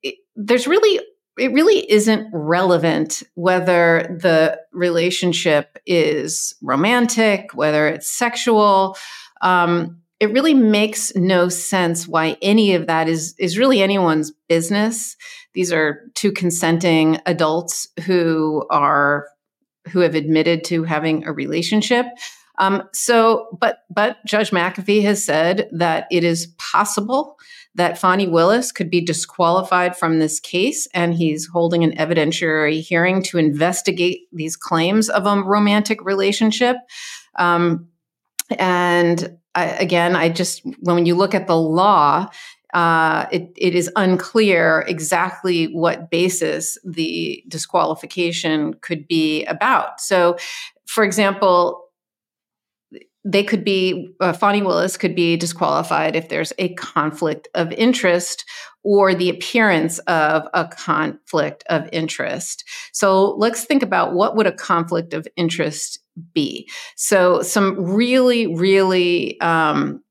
it, 0.02 0.16
there's 0.36 0.66
really 0.66 1.00
it 1.38 1.52
really 1.52 1.90
isn't 1.90 2.28
relevant 2.32 3.22
whether 3.34 4.18
the 4.20 4.60
relationship 4.72 5.78
is 5.86 6.54
romantic 6.62 7.50
whether 7.54 7.88
it's 7.88 8.08
sexual. 8.08 8.96
Um, 9.42 10.00
it 10.20 10.32
really 10.32 10.54
makes 10.54 11.14
no 11.16 11.48
sense 11.48 12.06
why 12.06 12.36
any 12.42 12.74
of 12.74 12.86
that 12.86 13.08
is 13.08 13.34
is 13.38 13.58
really 13.58 13.82
anyone's 13.82 14.32
business. 14.48 15.16
These 15.54 15.72
are 15.72 16.02
two 16.14 16.30
consenting 16.30 17.18
adults 17.26 17.88
who 18.04 18.66
are 18.70 19.26
who 19.88 20.00
have 20.00 20.14
admitted 20.14 20.62
to 20.64 20.84
having 20.84 21.24
a 21.24 21.32
relationship. 21.32 22.06
Um, 22.58 22.82
so, 22.92 23.48
but 23.58 23.84
but 23.88 24.18
Judge 24.26 24.50
McAfee 24.50 25.02
has 25.02 25.24
said 25.24 25.68
that 25.72 26.06
it 26.10 26.22
is 26.22 26.48
possible 26.58 27.38
that 27.76 27.98
Fani 27.98 28.28
Willis 28.28 28.72
could 28.72 28.90
be 28.90 29.00
disqualified 29.00 29.96
from 29.96 30.18
this 30.18 30.38
case, 30.38 30.86
and 30.92 31.14
he's 31.14 31.46
holding 31.46 31.82
an 31.82 31.92
evidentiary 31.92 32.82
hearing 32.82 33.22
to 33.22 33.38
investigate 33.38 34.28
these 34.32 34.56
claims 34.56 35.08
of 35.08 35.24
a 35.24 35.42
romantic 35.42 36.04
relationship. 36.04 36.76
Um, 37.38 37.88
and 38.58 39.38
I, 39.54 39.66
again, 39.66 40.16
I 40.16 40.28
just, 40.28 40.62
when 40.80 41.06
you 41.06 41.14
look 41.14 41.34
at 41.34 41.46
the 41.46 41.56
law, 41.56 42.28
uh, 42.72 43.26
it, 43.32 43.52
it 43.56 43.74
is 43.74 43.90
unclear 43.96 44.84
exactly 44.86 45.66
what 45.66 46.10
basis 46.10 46.78
the 46.84 47.42
disqualification 47.48 48.74
could 48.74 49.08
be 49.08 49.44
about. 49.46 50.00
So, 50.00 50.36
for 50.86 51.02
example, 51.02 51.84
they 53.24 53.44
could 53.44 53.64
be 53.64 54.14
uh, 54.20 54.32
Fani 54.32 54.62
Willis 54.62 54.96
could 54.96 55.14
be 55.14 55.36
disqualified 55.36 56.16
if 56.16 56.28
there's 56.28 56.52
a 56.58 56.72
conflict 56.74 57.48
of 57.54 57.70
interest 57.72 58.44
or 58.82 59.14
the 59.14 59.28
appearance 59.28 59.98
of 60.00 60.48
a 60.54 60.66
conflict 60.66 61.62
of 61.68 61.86
interest. 61.92 62.64
So 62.92 63.34
let's 63.36 63.64
think 63.64 63.82
about 63.82 64.14
what 64.14 64.36
would 64.36 64.46
a 64.46 64.52
conflict 64.52 65.12
of 65.12 65.28
interest 65.36 65.98
be. 66.34 66.68
So 66.96 67.42
some 67.42 67.76
really, 67.84 68.46
really 68.46 69.40
um, 69.40 70.02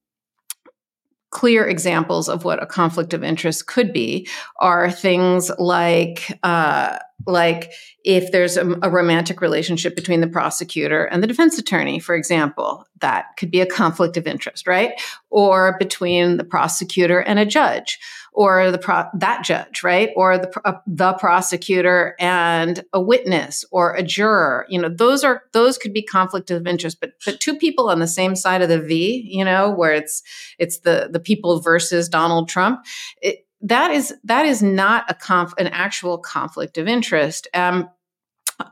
clear 1.32 1.68
examples 1.68 2.28
of 2.28 2.44
what 2.44 2.62
a 2.62 2.66
conflict 2.66 3.14
of 3.14 3.24
interest 3.24 3.68
could 3.68 3.94
be 3.94 4.28
are 4.58 4.90
things 4.90 5.52
like 5.60 6.40
uh, 6.44 6.98
like 7.28 7.72
if 8.04 8.32
there's 8.32 8.58
a, 8.58 8.68
a, 8.82 8.90
romantic 8.90 9.42
relationship 9.42 9.96
between 9.96 10.22
the 10.22 10.28
prosecutor 10.28 11.06
and 11.06 11.22
the 11.22 11.28
defense 11.28 11.58
attorney 11.58 12.00
for 12.00 12.16
example 12.16 12.86
that 13.02 13.26
could 13.38 13.52
be 13.52 13.60
a 13.60 13.66
conflict 13.66 14.18
of 14.18 14.26
interest 14.26 14.66
right 14.66 14.94
or 15.30 15.78
between 15.78 16.38
the 16.38 16.44
prosecutor 16.44 17.20
and 17.20 17.38
a 17.38 17.46
judge 17.46 18.00
or 18.40 18.72
the 18.72 18.78
pro- 18.78 19.10
that 19.16 19.44
judge, 19.44 19.84
right? 19.84 20.12
Or 20.16 20.38
the 20.38 20.50
uh, 20.64 20.80
the 20.88 21.12
prosecutor 21.16 22.16
and 22.22 22.86
a 22.94 23.02
witness 23.02 23.66
or 23.70 23.94
a 23.96 24.02
juror. 24.02 24.66
You 24.70 24.82
know, 24.82 24.88
those 24.88 25.26
are 25.26 25.44
those 25.52 25.78
could 25.78 25.92
be 25.92 26.02
conflict 26.02 26.50
of 26.50 26.66
interest. 26.66 27.02
But 27.02 27.12
but 27.26 27.42
two 27.42 27.58
people 27.58 27.90
on 27.90 28.00
the 28.00 28.08
same 28.08 28.38
side 28.38 28.62
of 28.62 28.70
the 28.70 28.80
V, 28.80 29.28
you 29.30 29.44
know, 29.44 29.70
where 29.70 29.92
it's 29.92 30.24
it's 30.58 30.80
the 30.80 31.10
the 31.12 31.20
people 31.20 31.60
versus 31.60 32.08
Donald 32.08 32.48
Trump. 32.48 32.86
It, 33.22 33.46
that 33.60 33.92
is 33.92 34.14
that 34.24 34.46
is 34.46 34.64
not 34.64 35.04
a 35.10 35.16
conf- 35.16 35.54
an 35.58 35.68
actual 35.68 36.18
conflict 36.18 36.78
of 36.78 36.88
interest. 36.88 37.50
Um, 37.54 37.90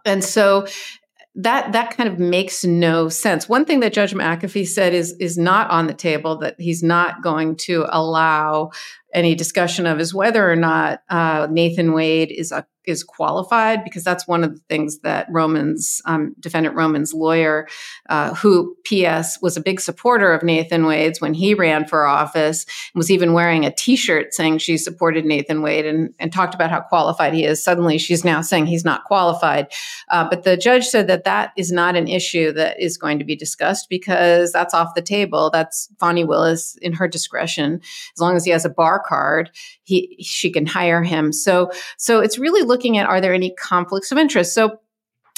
and 0.06 0.24
so 0.24 0.66
that 1.38 1.72
that 1.74 1.96
kind 1.96 2.10
of 2.10 2.20
makes 2.20 2.66
no 2.66 3.10
sense. 3.10 3.48
One 3.48 3.64
thing 3.64 3.80
that 3.82 3.94
Judge 3.94 4.14
McAfee 4.14 4.68
said 4.68 4.94
is 4.94 5.14
is 5.20 5.38
not 5.38 5.70
on 5.70 5.88
the 5.88 5.94
table 5.94 6.38
that 6.38 6.56
he's 6.58 6.82
not 6.82 7.22
going 7.22 7.58
to 7.58 7.86
allow 7.90 8.72
any 9.18 9.34
discussion 9.34 9.88
of 9.88 10.00
is 10.00 10.14
whether 10.14 10.50
or 10.50 10.56
not 10.56 11.02
uh, 11.10 11.48
Nathan 11.50 11.92
Wade 11.92 12.32
is 12.32 12.52
a 12.52 12.68
is 12.88 13.04
qualified 13.04 13.84
because 13.84 14.04
that's 14.04 14.28
one 14.28 14.44
of 14.44 14.54
the 14.54 14.62
things 14.70 15.00
that 15.00 15.28
Roman's 15.30 16.02
um, 16.06 16.36
defendant 16.40 16.76
Roman's 16.76 17.14
lawyer, 17.14 17.68
uh, 18.10 18.34
who 18.34 18.76
P.S. 18.86 19.40
was 19.42 19.58
a 19.58 19.62
big 19.62 19.80
supporter 19.80 20.32
of 20.34 20.44
Nathan 20.44 20.86
Wade's 20.86 21.20
when 21.20 21.34
he 21.34 21.54
ran 21.54 21.86
for 21.86 22.06
office, 22.06 22.66
was 22.96 23.12
even 23.12 23.34
wearing 23.34 23.66
a 23.66 23.72
T-shirt 23.72 24.34
saying 24.34 24.60
she 24.60 24.78
supported 24.78 25.26
Nathan 25.26 25.62
Wade 25.62 25.86
and, 25.86 26.14
and 26.20 26.32
talked 26.32 26.56
about 26.56 26.72
how 26.72 26.82
qualified 26.82 27.34
he 27.34 27.44
is. 27.44 27.64
Suddenly, 27.64 27.98
she's 27.98 28.24
now 28.24 28.42
saying 28.42 28.68
he's 28.68 28.86
not 28.86 29.04
qualified. 29.04 29.68
Uh, 30.10 30.28
but 30.30 30.44
the 30.44 30.56
judge 30.56 30.86
said 30.86 31.08
that 31.08 31.26
that 31.26 31.52
is 31.58 31.72
not 31.72 31.96
an 31.96 32.08
issue 32.08 32.52
that 32.54 32.80
is 32.80 32.98
going 32.98 33.20
to 33.20 33.26
be 33.26 33.36
discussed 33.36 33.90
because 33.90 34.52
that's 34.52 34.74
off 34.74 34.96
the 34.96 35.02
table. 35.02 35.50
That's 35.52 35.90
Fani 36.00 36.24
Willis 36.24 36.78
in 36.82 36.94
her 36.94 37.08
discretion, 37.08 37.82
as 38.16 38.22
long 38.22 38.36
as 38.36 38.46
he 38.46 38.52
has 38.52 38.66
a 38.66 38.70
bar 38.70 39.02
card, 39.06 39.52
he 39.84 40.16
she 40.22 40.52
can 40.52 40.66
hire 40.66 41.04
him. 41.04 41.34
So 41.34 41.72
so 41.98 42.20
it's 42.20 42.38
really 42.38 42.64
looking 42.64 42.77
looking 42.78 42.98
at 43.00 43.10
are 43.10 43.20
there 43.20 43.34
any 43.34 43.56
conflicts 43.56 44.12
of 44.12 44.20
interest? 44.20 44.54
So 44.54 44.80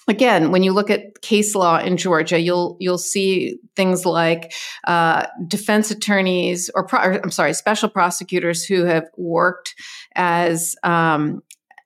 again, 0.10 0.52
when 0.52 0.62
you 0.62 0.74
look 0.74 0.90
at 0.90 1.22
case 1.22 1.56
law 1.56 1.80
in 1.80 1.96
Georgia, 1.96 2.38
you'll 2.38 2.76
you'll 2.80 2.98
see 2.98 3.58
things 3.78 4.06
like 4.06 4.52
uh, 4.86 5.28
defense 5.48 5.90
attorneys 5.90 6.70
or, 6.76 6.86
pro- 6.86 7.02
or, 7.02 7.14
I'm 7.24 7.32
sorry, 7.32 7.54
special 7.54 7.88
prosecutors 7.88 8.66
who 8.66 8.84
have 8.84 9.06
worked 9.16 9.74
as 10.16 10.76
um, 10.84 11.42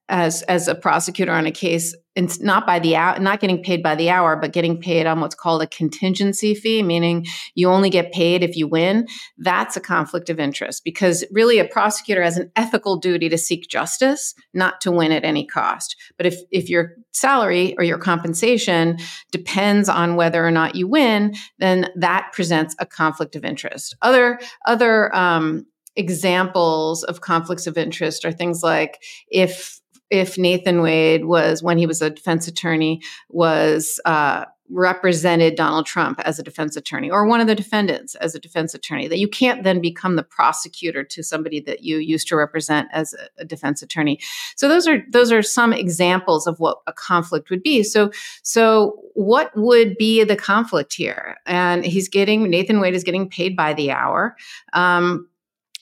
as 0.09 0.41
as 0.43 0.67
a 0.67 0.75
prosecutor 0.75 1.31
on 1.31 1.45
a 1.45 1.51
case 1.51 1.95
and 2.15 2.39
not 2.41 2.67
by 2.67 2.77
the 2.77 2.95
hour 2.95 3.17
not 3.19 3.39
getting 3.39 3.63
paid 3.63 3.81
by 3.81 3.95
the 3.95 4.09
hour 4.09 4.35
but 4.35 4.53
getting 4.53 4.79
paid 4.79 5.05
on 5.05 5.21
what's 5.21 5.35
called 5.35 5.61
a 5.61 5.67
contingency 5.67 6.53
fee 6.53 6.83
meaning 6.83 7.25
you 7.55 7.69
only 7.69 7.89
get 7.89 8.11
paid 8.11 8.43
if 8.43 8.55
you 8.55 8.67
win 8.67 9.07
that's 9.37 9.77
a 9.77 9.81
conflict 9.81 10.29
of 10.29 10.39
interest 10.39 10.83
because 10.83 11.23
really 11.31 11.57
a 11.57 11.65
prosecutor 11.65 12.21
has 12.21 12.37
an 12.37 12.51
ethical 12.55 12.97
duty 12.97 13.29
to 13.29 13.37
seek 13.37 13.67
justice 13.69 14.33
not 14.53 14.81
to 14.81 14.91
win 14.91 15.11
at 15.11 15.23
any 15.23 15.45
cost. 15.45 15.95
But 16.17 16.25
if 16.25 16.35
if 16.51 16.69
your 16.69 16.95
salary 17.11 17.75
or 17.77 17.83
your 17.83 17.97
compensation 17.97 18.97
depends 19.31 19.89
on 19.89 20.15
whether 20.15 20.45
or 20.45 20.51
not 20.51 20.75
you 20.75 20.87
win 20.87 21.33
then 21.59 21.89
that 21.95 22.31
presents 22.33 22.75
a 22.79 22.85
conflict 22.85 23.35
of 23.35 23.45
interest. 23.45 23.95
Other 24.01 24.39
other 24.65 25.15
um, 25.15 25.65
examples 25.95 27.03
of 27.03 27.21
conflicts 27.21 27.67
of 27.67 27.77
interest 27.77 28.25
are 28.25 28.31
things 28.31 28.63
like 28.63 29.01
if 29.29 29.79
if 30.13 30.37
Nathan 30.37 30.83
Wade 30.83 31.25
was, 31.25 31.63
when 31.63 31.79
he 31.79 31.87
was 31.87 31.99
a 31.99 32.11
defense 32.11 32.47
attorney, 32.47 33.01
was 33.29 33.99
uh, 34.05 34.45
represented 34.69 35.55
Donald 35.55 35.87
Trump 35.87 36.19
as 36.23 36.37
a 36.37 36.43
defense 36.43 36.75
attorney 36.75 37.09
or 37.09 37.25
one 37.25 37.41
of 37.41 37.47
the 37.47 37.55
defendants 37.55 38.13
as 38.15 38.35
a 38.35 38.39
defense 38.39 38.75
attorney, 38.75 39.07
that 39.07 39.17
you 39.17 39.27
can't 39.27 39.63
then 39.63 39.81
become 39.81 40.15
the 40.15 40.21
prosecutor 40.21 41.03
to 41.03 41.23
somebody 41.23 41.59
that 41.61 41.83
you 41.83 41.97
used 41.97 42.27
to 42.27 42.35
represent 42.35 42.89
as 42.91 43.15
a, 43.15 43.41
a 43.41 43.45
defense 43.45 43.81
attorney. 43.81 44.19
So 44.55 44.69
those 44.69 44.87
are 44.87 44.99
those 45.11 45.31
are 45.31 45.41
some 45.41 45.73
examples 45.73 46.45
of 46.45 46.59
what 46.59 46.77
a 46.85 46.93
conflict 46.93 47.49
would 47.49 47.63
be. 47.63 47.81
So 47.81 48.11
so 48.43 48.99
what 49.15 49.51
would 49.55 49.97
be 49.97 50.23
the 50.23 50.35
conflict 50.35 50.93
here? 50.93 51.37
And 51.47 51.83
he's 51.83 52.07
getting 52.07 52.43
Nathan 52.51 52.79
Wade 52.79 52.93
is 52.93 53.03
getting 53.03 53.27
paid 53.27 53.55
by 53.55 53.73
the 53.73 53.89
hour. 53.89 54.37
Um, 54.73 55.27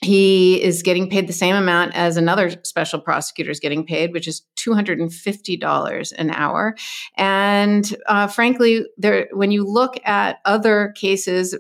he 0.02 0.62
is 0.62 0.82
getting 0.82 1.10
paid 1.10 1.28
the 1.28 1.34
same 1.34 1.56
amount 1.56 1.96
as 1.96 2.18
another 2.18 2.50
special 2.64 3.00
prosecutor 3.00 3.52
is 3.52 3.60
getting 3.60 3.86
paid, 3.86 4.14
which 4.14 4.28
is 4.28 4.42
$250 4.58 6.14
an 6.18 6.32
hour. 6.32 6.76
And 7.18 7.96
uh, 8.08 8.26
frankly, 8.28 8.86
there, 8.98 9.30
when 9.32 9.52
you 9.52 9.64
look 9.64 10.00
at 10.04 10.40
other 10.44 10.92
cases, 10.96 11.56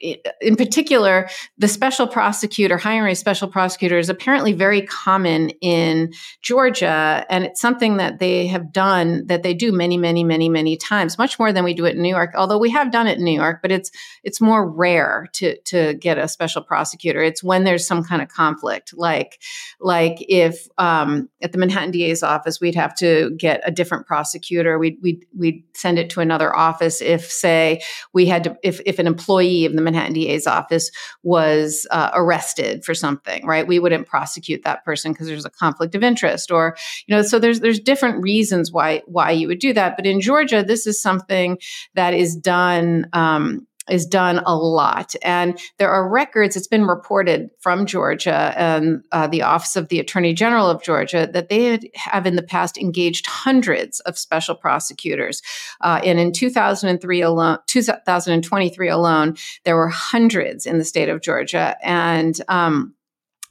in 0.00 0.56
particular, 0.56 1.28
the 1.58 1.68
special 1.68 2.06
prosecutor, 2.06 2.78
hiring 2.78 3.12
a 3.12 3.16
special 3.16 3.48
prosecutor 3.48 3.98
is 3.98 4.08
apparently 4.08 4.52
very 4.52 4.82
common 4.82 5.50
in 5.60 6.12
Georgia. 6.42 7.26
And 7.28 7.44
it's 7.44 7.60
something 7.60 7.98
that 7.98 8.18
they 8.18 8.46
have 8.46 8.72
done 8.72 9.26
that 9.26 9.42
they 9.42 9.52
do 9.52 9.72
many, 9.72 9.98
many, 9.98 10.24
many, 10.24 10.48
many 10.48 10.76
times, 10.76 11.18
much 11.18 11.38
more 11.38 11.52
than 11.52 11.64
we 11.64 11.74
do 11.74 11.84
it 11.84 11.96
in 11.96 12.02
New 12.02 12.08
York, 12.08 12.30
although 12.34 12.58
we 12.58 12.70
have 12.70 12.90
done 12.90 13.06
it 13.06 13.18
in 13.18 13.24
New 13.24 13.38
York, 13.38 13.60
but 13.62 13.70
it's 13.70 13.90
it's 14.24 14.40
more 14.40 14.68
rare 14.68 15.28
to 15.34 15.58
to 15.62 15.94
get 15.94 16.18
a 16.18 16.28
special 16.28 16.62
prosecutor. 16.62 17.22
It's 17.22 17.42
when 17.42 17.64
there's 17.64 17.86
some 17.86 18.02
kind 18.02 18.22
of 18.22 18.28
conflict, 18.28 18.94
like 18.96 19.40
like 19.80 20.16
if 20.20 20.66
um, 20.78 21.28
at 21.42 21.52
the 21.52 21.58
Manhattan 21.58 21.90
DA's 21.90 22.22
office, 22.22 22.60
we'd 22.60 22.74
have 22.74 22.94
to 22.96 23.30
get 23.36 23.60
a 23.64 23.70
different 23.70 24.06
prosecutor. 24.06 24.78
We'd 24.78 24.96
we'd 25.02 25.26
we'd 25.36 25.64
send 25.74 25.98
it 25.98 26.10
to 26.10 26.20
another 26.20 26.54
office 26.56 27.00
if, 27.00 27.30
say, 27.30 27.82
we 28.12 28.26
had 28.26 28.44
to 28.44 28.56
if 28.62 28.80
if 28.86 28.98
an 28.98 29.06
employee 29.06 29.64
of 29.64 29.74
the 29.74 29.82
Manhattan 29.90 30.14
DA's 30.14 30.46
office 30.46 30.90
was 31.22 31.86
uh, 31.90 32.10
arrested 32.14 32.84
for 32.84 32.94
something, 32.94 33.46
right? 33.46 33.66
We 33.66 33.78
wouldn't 33.78 34.06
prosecute 34.06 34.62
that 34.64 34.84
person 34.84 35.12
because 35.12 35.26
there's 35.26 35.44
a 35.44 35.50
conflict 35.50 35.94
of 35.94 36.02
interest, 36.02 36.50
or 36.50 36.76
you 37.06 37.14
know, 37.14 37.22
so 37.22 37.38
there's 37.38 37.60
there's 37.60 37.80
different 37.80 38.22
reasons 38.22 38.70
why 38.72 39.02
why 39.06 39.30
you 39.30 39.48
would 39.48 39.58
do 39.58 39.72
that. 39.72 39.96
But 39.96 40.06
in 40.06 40.20
Georgia, 40.20 40.62
this 40.62 40.86
is 40.86 41.00
something 41.00 41.58
that 41.94 42.14
is 42.14 42.36
done. 42.36 43.06
Um, 43.12 43.66
is 43.90 44.06
done 44.06 44.40
a 44.46 44.56
lot. 44.56 45.14
And 45.22 45.58
there 45.78 45.90
are 45.90 46.08
records, 46.08 46.56
it's 46.56 46.66
been 46.66 46.86
reported 46.86 47.50
from 47.58 47.86
Georgia 47.86 48.54
and 48.56 49.02
uh, 49.12 49.26
the 49.26 49.42
Office 49.42 49.76
of 49.76 49.88
the 49.88 49.98
Attorney 49.98 50.32
General 50.32 50.68
of 50.68 50.82
Georgia 50.82 51.28
that 51.32 51.48
they 51.48 51.90
have 51.94 52.26
in 52.26 52.36
the 52.36 52.42
past 52.42 52.78
engaged 52.78 53.26
hundreds 53.26 54.00
of 54.00 54.18
special 54.18 54.54
prosecutors. 54.54 55.42
Uh, 55.80 56.00
and 56.04 56.18
in 56.18 56.32
2003 56.32 57.20
alone, 57.20 57.58
2023 57.66 58.88
alone, 58.88 59.36
there 59.64 59.76
were 59.76 59.88
hundreds 59.88 60.66
in 60.66 60.78
the 60.78 60.84
state 60.84 61.08
of 61.08 61.20
Georgia. 61.20 61.76
And 61.82 62.40
um, 62.48 62.94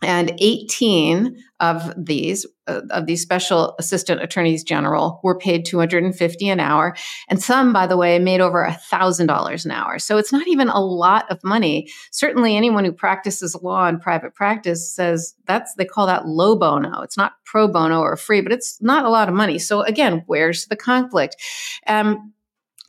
and 0.01 0.33
18 0.38 1.35
of 1.59 1.93
these 1.97 2.45
uh, 2.67 2.81
of 2.91 3.05
these 3.05 3.21
special 3.21 3.75
assistant 3.79 4.21
attorneys 4.21 4.63
general 4.63 5.19
were 5.23 5.38
paid 5.38 5.65
250 5.65 6.47
an 6.47 6.59
hour. 6.59 6.95
And 7.27 7.41
some 7.41 7.73
by 7.73 7.85
the 7.85 7.97
way 7.97 8.17
made 8.17 8.39
over 8.39 8.63
a 8.63 8.73
thousand 8.73 9.27
dollars 9.27 9.65
an 9.65 9.71
hour. 9.71 9.99
So 9.99 10.17
it's 10.17 10.31
not 10.31 10.47
even 10.47 10.69
a 10.69 10.79
lot 10.79 11.29
of 11.29 11.43
money. 11.43 11.89
Certainly 12.12 12.55
anyone 12.55 12.85
who 12.85 12.93
practices 12.93 13.57
law 13.62 13.88
in 13.88 13.99
private 13.99 14.33
practice 14.35 14.89
says 14.89 15.35
that's 15.45 15.73
they 15.75 15.85
call 15.85 16.07
that 16.07 16.27
low 16.27 16.55
bono. 16.55 17.01
It's 17.01 17.17
not 17.17 17.33
pro 17.43 17.67
bono 17.67 17.99
or 17.99 18.15
free 18.15 18.41
but 18.41 18.53
it's 18.53 18.81
not 18.81 19.03
a 19.03 19.09
lot 19.09 19.27
of 19.27 19.35
money. 19.35 19.59
So 19.59 19.81
again 19.81 20.23
where's 20.27 20.67
the 20.67 20.77
conflict? 20.77 21.35
Um, 21.88 22.33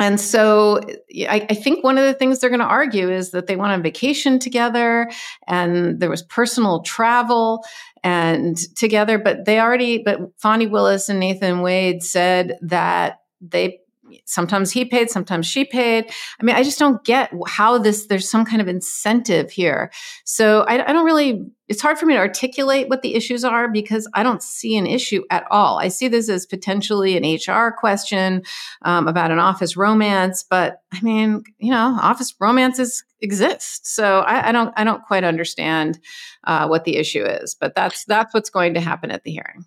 and 0.01 0.19
so 0.19 0.81
I, 1.29 1.47
I, 1.51 1.55
think 1.55 1.85
one 1.85 1.99
of 1.99 2.05
the 2.05 2.15
things 2.15 2.39
they're 2.39 2.49
going 2.49 2.61
to 2.61 2.67
argue 2.67 3.11
is 3.11 3.33
that 3.33 3.47
they 3.47 3.55
went 3.55 3.73
on 3.73 3.83
vacation 3.83 4.39
together 4.39 5.11
and 5.47 6.01
there 6.01 6.09
was 6.09 6.23
personal 6.23 6.81
travel 6.81 7.63
and 8.03 8.57
together, 8.77 9.19
but 9.19 9.45
they 9.45 9.61
already, 9.61 9.99
but 9.99 10.19
Fani 10.39 10.67
Willis 10.67 11.11
and 11.11 11.21
Nathan 11.21 11.61
Wade 11.61 12.03
said 12.03 12.57
that 12.63 13.21
they 13.43 13.80
sometimes 14.25 14.71
he 14.71 14.85
paid, 14.85 15.11
sometimes 15.11 15.47
she 15.47 15.65
paid. 15.65 16.11
I 16.41 16.45
mean, 16.45 16.57
I 16.57 16.63
just 16.63 16.79
don't 16.79 17.03
get 17.05 17.33
how 17.47 17.79
this, 17.79 18.07
there's 18.07 18.29
some 18.29 18.45
kind 18.45 18.61
of 18.61 18.69
incentive 18.69 19.51
here. 19.51 19.91
So 20.25 20.63
I, 20.63 20.89
I, 20.89 20.93
don't 20.93 21.05
really, 21.05 21.47
it's 21.69 21.83
hard 21.83 21.99
for 21.99 22.07
me 22.07 22.15
to 22.15 22.21
articulate 22.21 22.89
what 22.89 23.03
the 23.03 23.15
issues 23.15 23.45
are 23.45 23.69
because 23.69 24.09
I 24.15 24.23
don't 24.23 24.43
see 24.43 24.77
an 24.77 24.87
issue 24.87 25.23
at 25.31 25.45
all. 25.51 25.79
I 25.79 25.89
see 25.89 26.09
this 26.09 26.29
as 26.29 26.47
potentially 26.47 27.17
an 27.17 27.25
HR 27.25 27.71
question 27.71 28.43
um, 28.83 29.09
about 29.09 29.31
an 29.31 29.39
office 29.39 29.77
romance, 29.77 30.43
but 30.43 30.83
I 30.93 31.01
mean, 31.03 31.43
you 31.59 31.71
know, 31.71 31.99
office 32.01 32.35
romances 32.41 33.05
exist. 33.21 33.87
So 33.87 34.21
I, 34.21 34.49
I 34.49 34.53
don't, 34.53 34.73
I 34.77 34.85
don't 34.85 35.05
quite 35.05 35.25
understand 35.25 35.99
uh, 36.45 36.67
what 36.67 36.85
the 36.85 36.97
issue 36.97 37.25
is, 37.25 37.55
but 37.55 37.75
that's, 37.75 38.05
that's 38.05 38.35
what's 38.35 38.51
going 38.51 38.75
to 38.75 38.81
happen 38.81 39.11
at 39.11 39.25
the 39.25 39.31
hearing. 39.31 39.65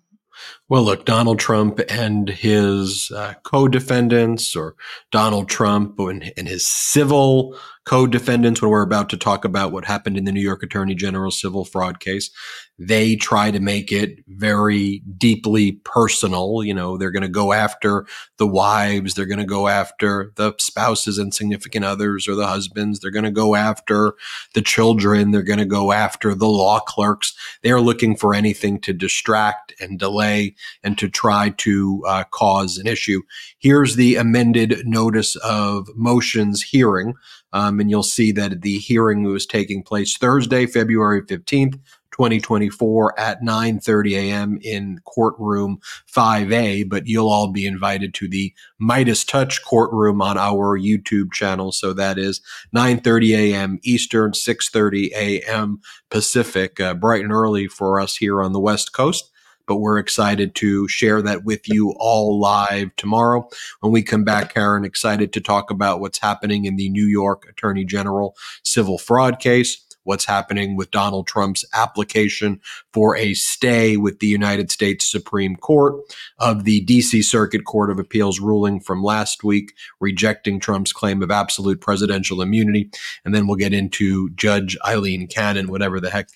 Well, 0.68 0.82
look, 0.82 1.04
Donald 1.04 1.38
Trump 1.38 1.80
and 1.88 2.28
his 2.28 3.10
uh, 3.14 3.34
co 3.42 3.68
defendants, 3.68 4.56
or 4.56 4.74
Donald 5.10 5.48
Trump 5.48 5.98
and, 5.98 6.32
and, 6.36 6.48
his 6.48 6.66
civil 6.66 7.56
co 7.84 8.06
defendants 8.06 8.60
when 8.60 8.70
we're 8.70 8.82
about 8.82 9.08
to 9.10 9.16
talk 9.16 9.44
about 9.44 9.72
what 9.72 9.84
happened 9.84 10.16
in 10.16 10.24
the 10.24 10.32
New 10.32 10.40
York 10.40 10.62
Attorney 10.62 10.94
General 10.94 11.30
civil 11.30 11.64
fraud 11.64 12.00
case. 12.00 12.30
They 12.78 13.14
try 13.14 13.50
to 13.50 13.60
make 13.60 13.92
it 13.92 14.18
very 14.26 15.02
deeply 15.16 15.72
personal. 15.84 16.64
You 16.64 16.74
know, 16.74 16.96
they're 16.96 17.12
going 17.12 17.22
to 17.22 17.28
go 17.28 17.52
after 17.52 18.06
the 18.38 18.46
wives, 18.46 19.14
they're 19.14 19.26
going 19.26 19.38
to 19.38 19.44
go 19.44 19.68
after 19.68 20.32
the 20.34 20.54
spouses 20.58 21.18
and 21.18 21.32
significant 21.32 21.84
others 21.84 22.26
or 22.26 22.34
the 22.34 22.46
husbands, 22.46 22.98
they're 22.98 23.10
going 23.10 23.24
to 23.24 23.30
go 23.30 23.54
after 23.54 24.14
the 24.54 24.62
children, 24.62 25.30
they're 25.30 25.42
going 25.42 25.58
to 25.58 25.64
go 25.64 25.92
after 25.92 26.34
the 26.34 26.48
law 26.48 26.80
clerks. 26.80 27.34
They're 27.62 27.80
looking 27.80 28.16
for 28.16 28.34
anything 28.34 28.80
to 28.80 28.92
distract 28.92 29.72
and 29.80 29.98
delay 29.98 30.56
and 30.82 30.98
to 30.98 31.08
try 31.08 31.50
to 31.58 32.02
uh, 32.06 32.24
cause 32.30 32.78
an 32.78 32.86
issue. 32.86 33.22
Here's 33.58 33.96
the 33.96 34.16
amended 34.16 34.82
notice 34.84 35.36
of 35.36 35.88
motions 35.94 36.62
hearing. 36.62 37.14
Um, 37.52 37.78
and 37.78 37.88
you'll 37.88 38.02
see 38.02 38.32
that 38.32 38.62
the 38.62 38.78
hearing 38.78 39.22
was 39.22 39.46
taking 39.46 39.84
place 39.84 40.16
Thursday, 40.16 40.66
February 40.66 41.22
15th, 41.22 41.78
2024 42.14 43.18
at 43.18 43.42
9:30 43.42 44.12
a.m. 44.16 44.58
in 44.62 45.00
courtroom 45.04 45.80
5A, 46.06 46.88
but 46.88 47.08
you'll 47.08 47.28
all 47.28 47.48
be 47.48 47.66
invited 47.66 48.14
to 48.14 48.28
the 48.28 48.54
MeidasTouch 48.80 49.64
courtroom 49.64 50.22
on 50.22 50.38
our 50.38 50.78
YouTube 50.78 51.32
channel. 51.32 51.72
So 51.72 51.92
that 51.94 52.16
is 52.16 52.40
9:30 52.74 53.36
a.m. 53.36 53.78
Eastern, 53.82 54.30
6:30 54.30 55.10
a.m. 55.12 55.80
Pacific, 56.08 56.78
uh, 56.78 56.94
bright 56.94 57.24
and 57.24 57.32
early 57.32 57.66
for 57.66 58.00
us 58.00 58.16
here 58.16 58.40
on 58.40 58.52
the 58.52 58.60
West 58.60 58.92
Coast. 58.92 59.30
But 59.66 59.76
we're 59.76 59.98
excited 59.98 60.54
to 60.56 60.86
share 60.88 61.22
that 61.22 61.44
with 61.44 61.68
you 61.68 61.94
all 61.98 62.38
live 62.38 62.94
tomorrow. 62.96 63.48
When 63.80 63.92
we 63.92 64.02
come 64.02 64.22
back, 64.22 64.54
Karen, 64.54 64.84
excited 64.84 65.32
to 65.32 65.40
talk 65.40 65.70
about 65.70 66.00
what's 66.00 66.18
happening 66.18 66.66
in 66.66 66.76
the 66.76 66.90
New 66.90 67.06
York 67.06 67.46
Attorney 67.48 67.84
General 67.84 68.36
civil 68.62 68.98
fraud 68.98 69.40
case 69.40 69.84
what's 70.04 70.24
happening 70.24 70.76
with 70.76 70.90
Donald 70.90 71.26
Trump's 71.26 71.64
application 71.74 72.60
for 72.92 73.16
a 73.16 73.34
stay 73.34 73.96
with 73.96 74.20
the 74.20 74.26
United 74.26 74.70
States 74.70 75.10
Supreme 75.10 75.56
Court 75.56 75.94
of 76.38 76.64
the 76.64 76.84
DC 76.84 77.24
Circuit 77.24 77.64
Court 77.64 77.90
of 77.90 77.98
Appeals 77.98 78.40
ruling 78.40 78.80
from 78.80 79.02
last 79.02 79.42
week 79.42 79.72
rejecting 80.00 80.60
Trump's 80.60 80.92
claim 80.92 81.22
of 81.22 81.30
absolute 81.30 81.80
presidential 81.80 82.40
immunity. 82.40 82.90
And 83.24 83.34
then 83.34 83.46
we'll 83.46 83.56
get 83.56 83.74
into 83.74 84.30
Judge 84.30 84.76
Eileen 84.86 85.26
Cannon, 85.26 85.68
whatever 85.68 86.00
the 86.00 86.10
heck 86.10 86.28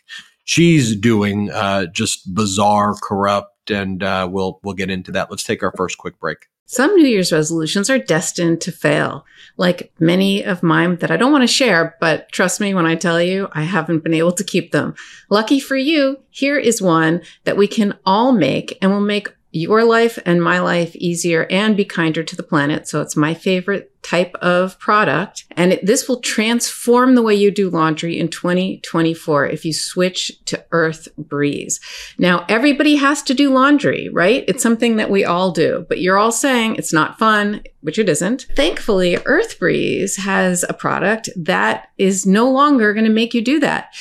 she's 0.44 0.96
doing, 0.96 1.50
uh, 1.50 1.86
just 1.86 2.34
bizarre, 2.34 2.94
corrupt, 3.02 3.70
and 3.70 4.02
uh, 4.02 4.28
we'll 4.30 4.60
we'll 4.62 4.74
get 4.74 4.90
into 4.90 5.12
that. 5.12 5.30
Let's 5.30 5.44
take 5.44 5.62
our 5.62 5.72
first 5.76 5.98
quick 5.98 6.18
break. 6.18 6.46
Some 6.70 6.96
New 6.96 7.06
Year's 7.06 7.32
resolutions 7.32 7.88
are 7.88 7.98
destined 7.98 8.60
to 8.60 8.72
fail, 8.72 9.24
like 9.56 9.90
many 9.98 10.44
of 10.44 10.62
mine 10.62 10.96
that 10.96 11.10
I 11.10 11.16
don't 11.16 11.32
want 11.32 11.40
to 11.40 11.48
share, 11.48 11.96
but 11.98 12.30
trust 12.30 12.60
me 12.60 12.74
when 12.74 12.84
I 12.84 12.94
tell 12.94 13.22
you, 13.22 13.48
I 13.52 13.62
haven't 13.62 14.04
been 14.04 14.12
able 14.12 14.32
to 14.32 14.44
keep 14.44 14.70
them. 14.70 14.94
Lucky 15.30 15.60
for 15.60 15.76
you, 15.76 16.18
here 16.28 16.58
is 16.58 16.82
one 16.82 17.22
that 17.44 17.56
we 17.56 17.68
can 17.68 17.96
all 18.04 18.32
make 18.32 18.76
and 18.82 18.90
will 18.90 19.00
make 19.00 19.34
your 19.50 19.82
life 19.82 20.18
and 20.26 20.42
my 20.42 20.60
life 20.60 20.94
easier 20.96 21.46
and 21.48 21.74
be 21.74 21.86
kinder 21.86 22.22
to 22.22 22.36
the 22.36 22.42
planet. 22.42 22.86
So 22.86 23.00
it's 23.00 23.16
my 23.16 23.32
favorite 23.32 23.97
type 24.08 24.34
of 24.36 24.78
product. 24.78 25.44
And 25.50 25.74
it, 25.74 25.84
this 25.84 26.08
will 26.08 26.20
transform 26.20 27.14
the 27.14 27.22
way 27.22 27.34
you 27.34 27.50
do 27.50 27.68
laundry 27.68 28.18
in 28.18 28.28
2024 28.28 29.46
if 29.46 29.66
you 29.66 29.74
switch 29.74 30.32
to 30.46 30.64
Earth 30.72 31.08
Breeze. 31.18 31.78
Now, 32.16 32.46
everybody 32.48 32.96
has 32.96 33.22
to 33.24 33.34
do 33.34 33.52
laundry, 33.52 34.08
right? 34.08 34.44
It's 34.48 34.62
something 34.62 34.96
that 34.96 35.10
we 35.10 35.24
all 35.24 35.50
do, 35.50 35.84
but 35.88 36.00
you're 36.00 36.16
all 36.16 36.32
saying 36.32 36.76
it's 36.76 36.92
not 36.92 37.18
fun, 37.18 37.62
which 37.82 37.98
it 37.98 38.08
isn't. 38.08 38.46
Thankfully, 38.56 39.18
Earth 39.26 39.58
Breeze 39.58 40.16
has 40.16 40.64
a 40.68 40.72
product 40.72 41.28
that 41.36 41.90
is 41.98 42.24
no 42.24 42.50
longer 42.50 42.94
going 42.94 43.04
to 43.04 43.12
make 43.12 43.34
you 43.34 43.42
do 43.42 43.60
that. 43.60 43.94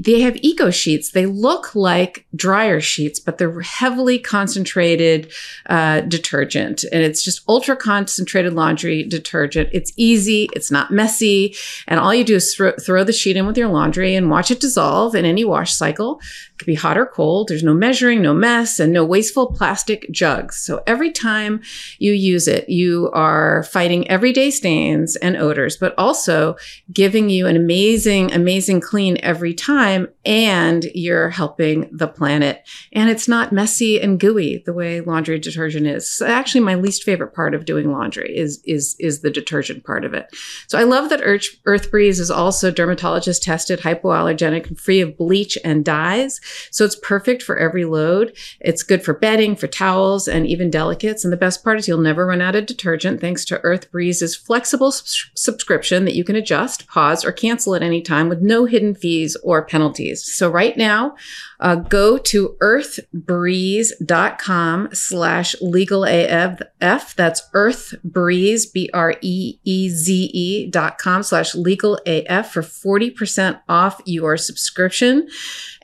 They 0.00 0.20
have 0.20 0.36
eco 0.36 0.70
sheets. 0.70 1.12
They 1.12 1.26
look 1.26 1.74
like 1.74 2.26
dryer 2.36 2.80
sheets, 2.80 3.18
but 3.18 3.38
they're 3.38 3.60
heavily 3.60 4.18
concentrated 4.18 5.32
uh, 5.66 6.02
detergent. 6.02 6.84
And 6.92 7.02
it's 7.02 7.24
just 7.24 7.48
ultra 7.48 7.76
concentrated 7.76 8.52
laundry 8.52 9.04
detergent 9.04 9.53
detergent. 9.54 9.74
It's 9.74 9.92
easy, 9.96 10.48
it's 10.54 10.70
not 10.70 10.90
messy, 10.90 11.54
and 11.86 12.00
all 12.00 12.14
you 12.14 12.24
do 12.24 12.36
is 12.36 12.54
throw, 12.54 12.72
throw 12.72 13.04
the 13.04 13.12
sheet 13.12 13.36
in 13.36 13.46
with 13.46 13.56
your 13.56 13.68
laundry 13.68 14.14
and 14.14 14.30
watch 14.30 14.50
it 14.50 14.60
dissolve 14.60 15.14
in 15.14 15.24
any 15.24 15.44
wash 15.44 15.74
cycle. 15.74 16.20
It 16.52 16.58
could 16.58 16.66
be 16.66 16.74
hot 16.74 16.98
or 16.98 17.06
cold. 17.06 17.48
There's 17.48 17.62
no 17.62 17.74
measuring, 17.74 18.22
no 18.22 18.34
mess, 18.34 18.78
and 18.78 18.92
no 18.92 19.04
wasteful 19.04 19.52
plastic 19.52 20.10
jugs. 20.10 20.56
So 20.56 20.82
every 20.86 21.10
time 21.10 21.62
you 21.98 22.12
use 22.12 22.48
it, 22.48 22.68
you 22.68 23.10
are 23.12 23.64
fighting 23.64 24.08
everyday 24.08 24.50
stains 24.50 25.16
and 25.16 25.36
odors, 25.36 25.76
but 25.76 25.94
also 25.98 26.56
giving 26.92 27.30
you 27.30 27.46
an 27.46 27.56
amazing, 27.56 28.32
amazing 28.32 28.80
clean 28.80 29.18
every 29.22 29.54
time, 29.54 30.08
and 30.24 30.84
you're 30.94 31.30
helping 31.30 31.88
the 31.92 32.08
planet. 32.08 32.66
And 32.92 33.10
it's 33.10 33.28
not 33.28 33.52
messy 33.52 34.00
and 34.00 34.18
gooey 34.20 34.62
the 34.64 34.72
way 34.72 35.00
laundry 35.00 35.38
detergent 35.38 35.86
is. 35.86 36.22
Actually, 36.24 36.62
my 36.62 36.74
least 36.74 37.04
favorite 37.04 37.34
part 37.34 37.54
of 37.54 37.64
doing 37.64 37.92
laundry 37.92 38.36
is 38.36 38.60
is 38.64 38.96
is 38.98 39.20
the 39.20 39.30
detergent 39.30 39.43
part 39.84 40.04
of 40.04 40.14
it. 40.14 40.28
So 40.66 40.78
I 40.78 40.84
love 40.84 41.10
that 41.10 41.20
Earth, 41.22 41.46
Earth 41.66 41.90
Breeze 41.90 42.20
is 42.20 42.30
also 42.30 42.70
dermatologist 42.70 43.42
tested, 43.42 43.80
hypoallergenic, 43.80 44.68
and 44.68 44.80
free 44.80 45.00
of 45.00 45.16
bleach 45.16 45.58
and 45.64 45.84
dyes. 45.84 46.40
So 46.70 46.84
it's 46.84 46.96
perfect 46.96 47.42
for 47.42 47.56
every 47.56 47.84
load. 47.84 48.36
It's 48.60 48.82
good 48.82 49.04
for 49.04 49.14
bedding, 49.14 49.56
for 49.56 49.66
towels, 49.66 50.28
and 50.28 50.46
even 50.46 50.70
delicates. 50.70 51.24
And 51.24 51.32
the 51.32 51.38
best 51.38 51.64
part 51.64 51.78
is 51.78 51.88
you'll 51.88 51.98
never 51.98 52.26
run 52.26 52.40
out 52.40 52.56
of 52.56 52.66
detergent 52.66 53.20
thanks 53.20 53.44
to 53.46 53.60
Earth 53.60 53.90
Breeze's 53.90 54.36
flexible 54.36 54.92
subscription 54.92 56.04
that 56.04 56.14
you 56.14 56.24
can 56.24 56.36
adjust, 56.36 56.86
pause, 56.86 57.24
or 57.24 57.32
cancel 57.32 57.74
at 57.74 57.82
any 57.82 58.02
time 58.02 58.28
with 58.28 58.40
no 58.40 58.64
hidden 58.64 58.94
fees 58.94 59.36
or 59.42 59.64
penalties. 59.64 60.24
So 60.24 60.50
right 60.50 60.76
now, 60.76 61.16
uh, 61.64 61.74
go 61.76 62.18
to 62.18 62.56
earthbreeze.com 62.60 64.88
slash 64.92 65.56
legal 65.62 66.04
AF. 66.04 67.16
That's 67.16 67.40
earthbreeze, 67.54 68.70
B-R-E-E-Z-E 68.72 70.70
dot 70.70 70.98
com 70.98 71.22
slash 71.22 71.54
legal 71.54 71.98
AF 72.06 72.52
for 72.52 72.60
40% 72.60 73.62
off 73.66 74.02
your 74.04 74.36
subscription 74.36 75.26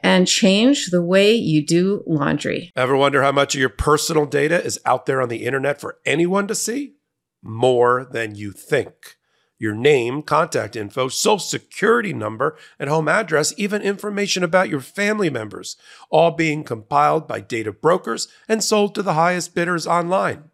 and 0.03 0.29
change 0.29 0.91
the 0.91 1.03
way 1.03 1.33
you 1.33 1.65
do 1.65 2.05
laundry. 2.07 2.71
Ever 2.77 2.95
wonder 2.97 3.23
how 3.23 3.33
much 3.33 3.55
of 3.55 3.61
your 3.61 3.71
personal 3.71 4.27
data 4.27 4.63
is 4.63 4.79
out 4.85 5.07
there 5.07 5.23
on 5.23 5.31
the 5.31 5.47
internet 5.47 5.81
for 5.81 5.97
anyone 6.05 6.47
to 6.49 6.55
see? 6.55 6.97
More 7.43 8.07
than 8.13 8.35
you 8.35 8.53
think 8.53 9.17
your 9.61 9.75
name, 9.75 10.23
contact 10.23 10.75
info, 10.75 11.07
social 11.07 11.39
security 11.39 12.13
number, 12.13 12.57
and 12.79 12.91
home 12.91 13.07
address, 13.07 13.55
even 13.57 13.83
information 13.83 14.43
about 14.43 14.71
your 14.71 14.81
family 14.81 15.31
members, 15.31 15.77
all 16.09 16.33
being 16.33 16.65
compiled 16.65 17.29
by 17.29 17.41
data 17.41 17.71
brokers 17.71 18.27
and 18.49 18.65
sold 18.65 18.95
to 18.95 19.03
the 19.03 19.15
highest 19.15 19.55
bidders 19.55 19.87
online. 19.87 20.51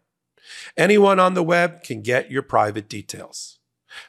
Anyone 0.75 1.19
on 1.19 1.33
the 1.33 1.43
web 1.43 1.83
can 1.83 2.01
get 2.01 2.29
your 2.29 2.43
private 2.43 2.89
details. 2.89 3.59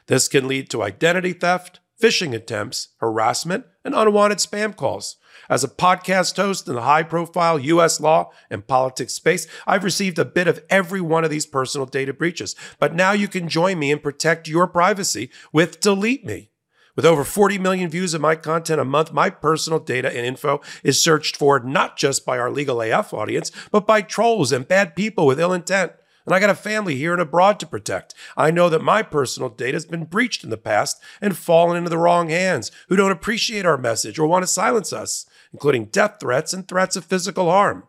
This 0.07 0.27
can 0.27 0.47
lead 0.47 0.69
to 0.69 0.83
identity 0.83 1.33
theft, 1.33 1.79
phishing 2.01 2.33
attempts, 2.33 2.89
harassment, 2.97 3.65
and 3.83 3.93
unwanted 3.93 4.39
spam 4.39 4.75
calls. 4.75 5.17
As 5.49 5.63
a 5.63 5.67
podcast 5.67 6.37
host 6.37 6.67
in 6.67 6.75
the 6.75 6.81
high 6.81 7.03
profile 7.03 7.59
US 7.59 7.99
law 7.99 8.31
and 8.49 8.67
politics 8.67 9.13
space, 9.13 9.47
I've 9.65 9.83
received 9.83 10.19
a 10.19 10.25
bit 10.25 10.47
of 10.47 10.63
every 10.69 11.01
one 11.01 11.23
of 11.23 11.29
these 11.29 11.45
personal 11.45 11.87
data 11.87 12.13
breaches. 12.13 12.55
But 12.79 12.93
now 12.93 13.11
you 13.11 13.27
can 13.27 13.49
join 13.49 13.79
me 13.79 13.91
and 13.91 14.01
protect 14.01 14.47
your 14.47 14.67
privacy 14.67 15.29
with 15.51 15.79
Delete 15.79 16.25
Me. 16.25 16.51
With 16.95 17.05
over 17.05 17.23
40 17.23 17.59
million 17.59 17.89
views 17.89 18.13
of 18.13 18.21
my 18.21 18.35
content 18.35 18.81
a 18.81 18.85
month, 18.85 19.13
my 19.13 19.29
personal 19.29 19.79
data 19.79 20.09
and 20.09 20.25
info 20.25 20.61
is 20.83 21.01
searched 21.01 21.37
for 21.37 21.59
not 21.59 21.97
just 21.97 22.25
by 22.25 22.37
our 22.37 22.51
Legal 22.51 22.81
AF 22.81 23.13
audience, 23.13 23.51
but 23.71 23.87
by 23.87 24.01
trolls 24.01 24.51
and 24.51 24.67
bad 24.67 24.95
people 24.95 25.25
with 25.25 25.39
ill 25.39 25.53
intent. 25.53 25.93
And 26.29 26.35
I 26.35 26.39
got 26.39 26.51
a 26.51 26.55
family 26.55 26.95
here 26.95 27.11
and 27.11 27.21
abroad 27.21 27.59
to 27.59 27.65
protect. 27.65 28.13
I 28.37 28.51
know 28.51 28.69
that 28.69 28.83
my 28.83 29.01
personal 29.01 29.49
data 29.49 29.75
has 29.75 29.87
been 29.87 30.05
breached 30.05 30.43
in 30.43 30.51
the 30.51 30.57
past 30.57 31.01
and 31.19 31.35
fallen 31.35 31.75
into 31.75 31.89
the 31.89 31.97
wrong 31.97 32.29
hands 32.29 32.71
who 32.87 32.95
don't 32.95 33.09
appreciate 33.09 33.65
our 33.65 33.79
message 33.79 34.19
or 34.19 34.27
want 34.27 34.43
to 34.43 34.47
silence 34.47 34.93
us 34.93 35.25
including 35.51 35.85
death 35.85 36.17
threats 36.19 36.53
and 36.53 36.67
threats 36.67 36.95
of 36.95 37.03
physical 37.03 37.49
harm. 37.49 37.87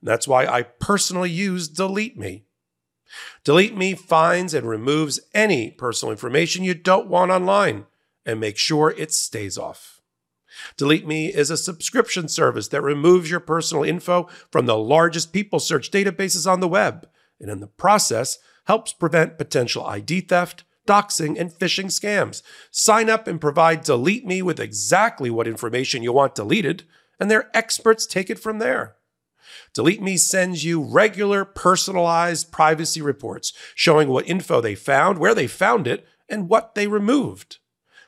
And 0.00 0.08
that's 0.08 0.28
why 0.28 0.46
I 0.46 0.62
personally 0.62 1.28
use 1.28 1.66
Delete 1.66 2.16
Me. 2.16 2.44
Delete 3.42 3.76
Me 3.76 3.94
finds 3.94 4.54
and 4.54 4.68
removes 4.68 5.18
any 5.34 5.72
personal 5.72 6.12
information 6.12 6.62
you 6.62 6.74
don't 6.74 7.08
want 7.08 7.32
online 7.32 7.86
and 8.24 8.38
make 8.38 8.58
sure 8.58 8.94
it 8.96 9.12
stays 9.12 9.58
off. 9.58 10.00
Delete 10.76 11.04
Me 11.04 11.34
is 11.34 11.50
a 11.50 11.56
subscription 11.56 12.28
service 12.28 12.68
that 12.68 12.82
removes 12.82 13.28
your 13.28 13.40
personal 13.40 13.82
info 13.82 14.28
from 14.52 14.66
the 14.66 14.76
largest 14.76 15.32
people 15.32 15.58
search 15.58 15.90
databases 15.90 16.48
on 16.48 16.60
the 16.60 16.68
web, 16.68 17.08
and 17.42 17.50
in 17.50 17.60
the 17.60 17.66
process, 17.66 18.38
helps 18.64 18.92
prevent 18.92 19.36
potential 19.36 19.84
ID 19.84 20.22
theft, 20.22 20.64
doxing, 20.86 21.38
and 21.38 21.50
phishing 21.50 21.86
scams. 21.86 22.42
Sign 22.70 23.10
up 23.10 23.26
and 23.26 23.40
provide 23.40 23.82
Delete 23.82 24.24
Me 24.24 24.40
with 24.40 24.60
exactly 24.60 25.28
what 25.28 25.48
information 25.48 26.02
you 26.02 26.12
want 26.12 26.34
deleted, 26.34 26.84
and 27.20 27.30
their 27.30 27.50
experts 27.54 28.06
take 28.06 28.30
it 28.30 28.38
from 28.38 28.58
there. 28.58 28.96
Delete 29.74 30.02
Me 30.02 30.16
sends 30.16 30.64
you 30.64 30.82
regular 30.82 31.44
personalized 31.44 32.52
privacy 32.52 33.02
reports 33.02 33.52
showing 33.74 34.08
what 34.08 34.28
info 34.28 34.60
they 34.60 34.74
found, 34.74 35.18
where 35.18 35.34
they 35.34 35.46
found 35.46 35.86
it, 35.86 36.06
and 36.28 36.48
what 36.48 36.74
they 36.74 36.86
removed. 36.86 37.58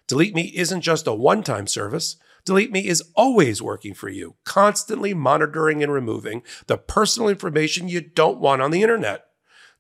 Delete 0.07 0.35
Me 0.35 0.53
isn't 0.55 0.83
just 0.83 1.07
a 1.07 1.15
one 1.15 1.43
time 1.43 1.67
service. 1.67 2.17
Delete 2.45 2.73
Me 2.73 2.87
is 2.87 3.03
always 3.15 3.63
working 3.63 3.95
for 3.95 4.09
you, 4.09 4.35
constantly 4.45 5.15
monitoring 5.15 5.83
and 5.83 5.93
removing 5.93 6.43
the 6.67 6.77
personal 6.77 7.29
information 7.29 7.89
you 7.89 8.03
don't 8.03 8.39
want 8.39 8.61
on 8.61 8.71
the 8.71 8.83
internet. 8.83 9.27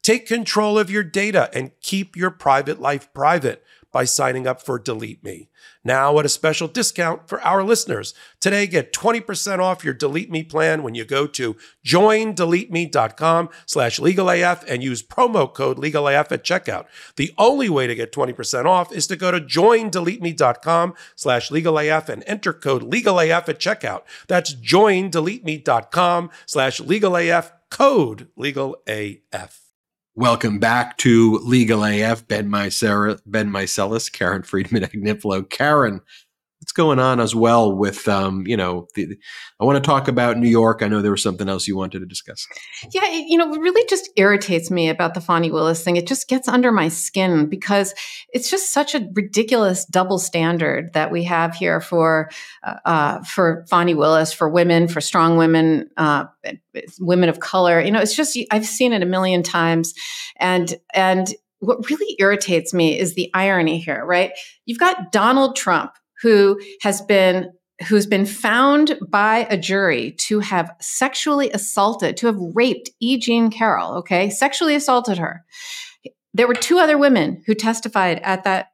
Take 0.02 0.26
control 0.26 0.78
of 0.78 0.90
your 0.90 1.02
data 1.02 1.50
and 1.52 1.72
keep 1.80 2.16
your 2.16 2.30
private 2.30 2.80
life 2.80 3.12
private 3.12 3.62
by 3.94 4.04
signing 4.04 4.44
up 4.44 4.60
for 4.60 4.76
Delete 4.76 5.22
Me. 5.22 5.48
Now 5.84 6.18
at 6.18 6.26
a 6.26 6.28
special 6.28 6.66
discount 6.66 7.28
for 7.28 7.40
our 7.42 7.62
listeners. 7.62 8.12
Today, 8.40 8.66
get 8.66 8.92
20% 8.92 9.60
off 9.60 9.84
your 9.84 9.94
Delete 9.94 10.32
Me 10.32 10.42
plan 10.42 10.82
when 10.82 10.96
you 10.96 11.04
go 11.04 11.28
to 11.28 11.56
joindeleteme.com 11.86 13.50
slash 13.66 14.00
legalaf 14.00 14.64
and 14.66 14.82
use 14.82 15.00
promo 15.00 15.54
code 15.54 15.78
legalaf 15.78 16.32
at 16.32 16.42
checkout. 16.42 16.86
The 17.14 17.32
only 17.38 17.68
way 17.68 17.86
to 17.86 17.94
get 17.94 18.12
20% 18.12 18.64
off 18.64 18.92
is 18.92 19.06
to 19.06 19.14
go 19.14 19.30
to 19.30 19.40
joindeleteme.com 19.40 20.94
slash 21.14 21.50
legalaf 21.50 22.08
and 22.08 22.24
enter 22.26 22.52
code 22.52 22.82
legalaf 22.82 23.48
at 23.48 23.60
checkout. 23.60 24.02
That's 24.26 24.52
joindeleteme.com 24.56 26.30
slash 26.46 26.80
legalaf, 26.80 27.52
code 27.70 28.26
legalaf. 28.36 29.63
Welcome 30.16 30.60
back 30.60 30.96
to 30.98 31.38
Legal 31.38 31.84
AF. 31.84 32.28
Ben 32.28 32.48
Mycera, 32.48 33.20
Ben 33.26 33.50
Meiselas, 33.50 34.12
Karen 34.12 34.44
Friedman 34.44 34.84
Agnifilo. 34.84 35.50
Karen, 35.50 36.00
what's 36.64 36.72
going 36.72 36.98
on 36.98 37.20
as 37.20 37.34
well 37.34 37.76
with 37.76 38.08
um, 38.08 38.46
you 38.46 38.56
know, 38.56 38.88
the, 38.94 39.18
I 39.60 39.66
want 39.66 39.76
to 39.76 39.86
talk 39.86 40.08
about 40.08 40.38
New 40.38 40.48
York. 40.48 40.80
I 40.80 40.88
know 40.88 41.02
there 41.02 41.10
was 41.10 41.22
something 41.22 41.46
else 41.46 41.68
you 41.68 41.76
wanted 41.76 41.98
to 41.98 42.06
discuss. 42.06 42.46
Yeah, 42.90 43.02
it, 43.04 43.26
you 43.28 43.36
know, 43.36 43.50
really 43.50 43.86
just 43.86 44.08
irritates 44.16 44.70
me 44.70 44.88
about 44.88 45.12
the 45.12 45.20
Fani 45.20 45.50
Willis 45.50 45.84
thing. 45.84 45.96
It 45.96 46.06
just 46.06 46.26
gets 46.26 46.48
under 46.48 46.72
my 46.72 46.88
skin 46.88 47.50
because 47.50 47.94
it's 48.32 48.48
just 48.48 48.72
such 48.72 48.94
a 48.94 49.06
ridiculous 49.12 49.84
double 49.84 50.18
standard 50.18 50.94
that 50.94 51.12
we 51.12 51.24
have 51.24 51.54
here 51.54 51.82
for 51.82 52.30
uh, 52.62 52.76
uh, 52.86 53.22
for 53.24 53.66
Fani 53.68 53.92
Willis, 53.92 54.32
for 54.32 54.48
women, 54.48 54.88
for 54.88 55.02
strong 55.02 55.36
women, 55.36 55.90
uh, 55.98 56.24
women 56.98 57.28
of 57.28 57.40
color. 57.40 57.78
You 57.78 57.90
know, 57.90 58.00
it's 58.00 58.16
just 58.16 58.38
I've 58.50 58.64
seen 58.64 58.94
it 58.94 59.02
a 59.02 59.06
million 59.06 59.42
times, 59.42 59.92
and 60.36 60.74
and 60.94 61.28
what 61.58 61.90
really 61.90 62.16
irritates 62.18 62.72
me 62.72 62.98
is 62.98 63.14
the 63.14 63.30
irony 63.34 63.78
here. 63.80 64.02
Right? 64.02 64.32
You've 64.64 64.78
got 64.78 65.12
Donald 65.12 65.56
Trump 65.56 65.92
who 66.24 66.58
has 66.80 67.02
been 67.02 67.52
who's 67.88 68.06
been 68.06 68.24
found 68.24 68.98
by 69.08 69.46
a 69.50 69.58
jury 69.58 70.12
to 70.12 70.38
have 70.40 70.70
sexually 70.80 71.50
assaulted, 71.50 72.16
to 72.16 72.26
have 72.26 72.38
raped 72.54 72.88
E. 73.00 73.18
Jean 73.18 73.50
Carroll, 73.50 73.96
okay? 73.98 74.30
Sexually 74.30 74.74
assaulted 74.74 75.18
her. 75.18 75.44
There 76.32 76.46
were 76.46 76.54
two 76.54 76.78
other 76.78 76.96
women 76.96 77.42
who 77.46 77.54
testified 77.54 78.20
at 78.22 78.44
that 78.44 78.68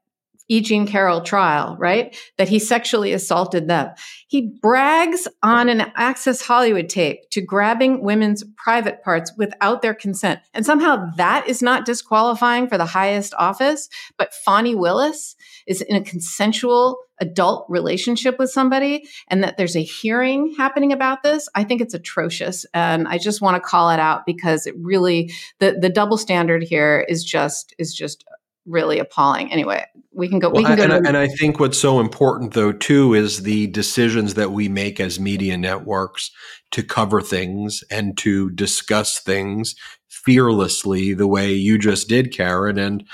E. 0.51 0.61
Jean 0.61 0.85
Carroll 0.85 1.21
trial, 1.21 1.77
right? 1.79 2.17
That 2.37 2.49
he 2.49 2.59
sexually 2.59 3.13
assaulted 3.13 3.69
them. 3.69 3.93
He 4.27 4.51
brags 4.61 5.29
on 5.45 5.69
an 5.69 5.93
Access 5.95 6.43
Hollywood 6.43 6.89
tape 6.89 7.31
to 7.31 7.41
grabbing 7.41 8.03
women's 8.03 8.43
private 8.57 9.03
parts 9.05 9.33
without 9.39 9.81
their 9.81 9.95
consent. 9.95 10.41
And 10.53 10.67
somehow 10.67 11.09
that 11.17 11.49
is 11.49 11.63
not 11.63 11.87
disqualifying 11.87 12.69
for 12.69 12.77
the 12.77 12.85
highest 12.85 13.33
office. 13.39 13.89
But 14.19 14.35
Fani 14.35 14.75
Willis 14.75 15.37
is 15.69 15.83
in 15.83 15.95
a 15.95 16.03
consensual 16.03 16.99
adult 17.21 17.67
relationship 17.69 18.39
with 18.39 18.51
somebody 18.51 19.07
and 19.29 19.45
that 19.45 19.57
there's 19.57 19.77
a 19.77 19.83
hearing 19.83 20.55
happening 20.57 20.93
about 20.93 21.23
this, 21.23 21.49
I 21.55 21.65
think 21.65 21.81
it's 21.81 21.95
atrocious. 21.95 22.67
And 22.75 23.07
I 23.07 23.19
just 23.19 23.41
want 23.41 23.57
to 23.57 23.61
call 23.69 23.91
it 23.91 24.01
out 24.01 24.27
because 24.27 24.67
it 24.67 24.75
really 24.79 25.33
the 25.59 25.77
the 25.81 25.91
double 25.91 26.17
standard 26.17 26.63
here 26.63 27.05
is 27.09 27.23
just 27.23 27.75
is 27.79 27.95
just 27.95 28.25
really 28.71 28.99
appalling. 28.99 29.53
Anyway, 29.53 29.85
we 30.13 30.29
can 30.29 30.39
go. 30.39 30.49
Well, 30.49 30.63
we 30.63 30.65
can 30.65 30.77
go. 30.77 30.85
And, 30.85 31.05
to- 31.05 31.09
and 31.09 31.17
I 31.17 31.27
think 31.27 31.61
what's 31.61 31.79
so 31.79 32.01
important, 32.01 32.55
though, 32.55 32.73
too, 32.73 33.15
is 33.15 33.43
the 33.43 33.67
decisions 33.69 34.35
that 34.35 34.53
we 34.53 34.69
make 34.69 35.01
as 35.01 35.21
media 35.21 35.57
networks 35.57 36.31
to 36.71 36.83
cover 36.83 37.21
things 37.21 37.83
and 37.91 38.17
to 38.19 38.51
discuss 38.51 39.19
things 39.19 39.75
fearlessly, 40.09 41.15
the 41.15 41.27
way 41.27 41.53
you 41.53 41.79
just 41.79 42.09
did, 42.09 42.33
Karen. 42.33 42.79
And 42.79 43.05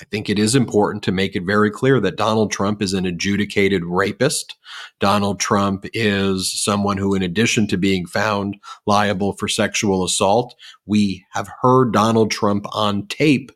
I 0.00 0.04
think 0.04 0.30
it 0.30 0.38
is 0.38 0.54
important 0.54 1.02
to 1.04 1.12
make 1.12 1.36
it 1.36 1.44
very 1.44 1.70
clear 1.70 2.00
that 2.00 2.16
Donald 2.16 2.50
Trump 2.50 2.80
is 2.80 2.94
an 2.94 3.04
adjudicated 3.04 3.84
rapist. 3.84 4.56
Donald 4.98 5.38
Trump 5.38 5.84
is 5.92 6.62
someone 6.62 6.96
who, 6.96 7.14
in 7.14 7.22
addition 7.22 7.66
to 7.68 7.76
being 7.76 8.06
found 8.06 8.56
liable 8.86 9.34
for 9.34 9.46
sexual 9.46 10.02
assault, 10.02 10.54
we 10.86 11.24
have 11.32 11.50
heard 11.60 11.92
Donald 11.92 12.30
Trump 12.30 12.64
on 12.72 13.06
tape 13.08 13.52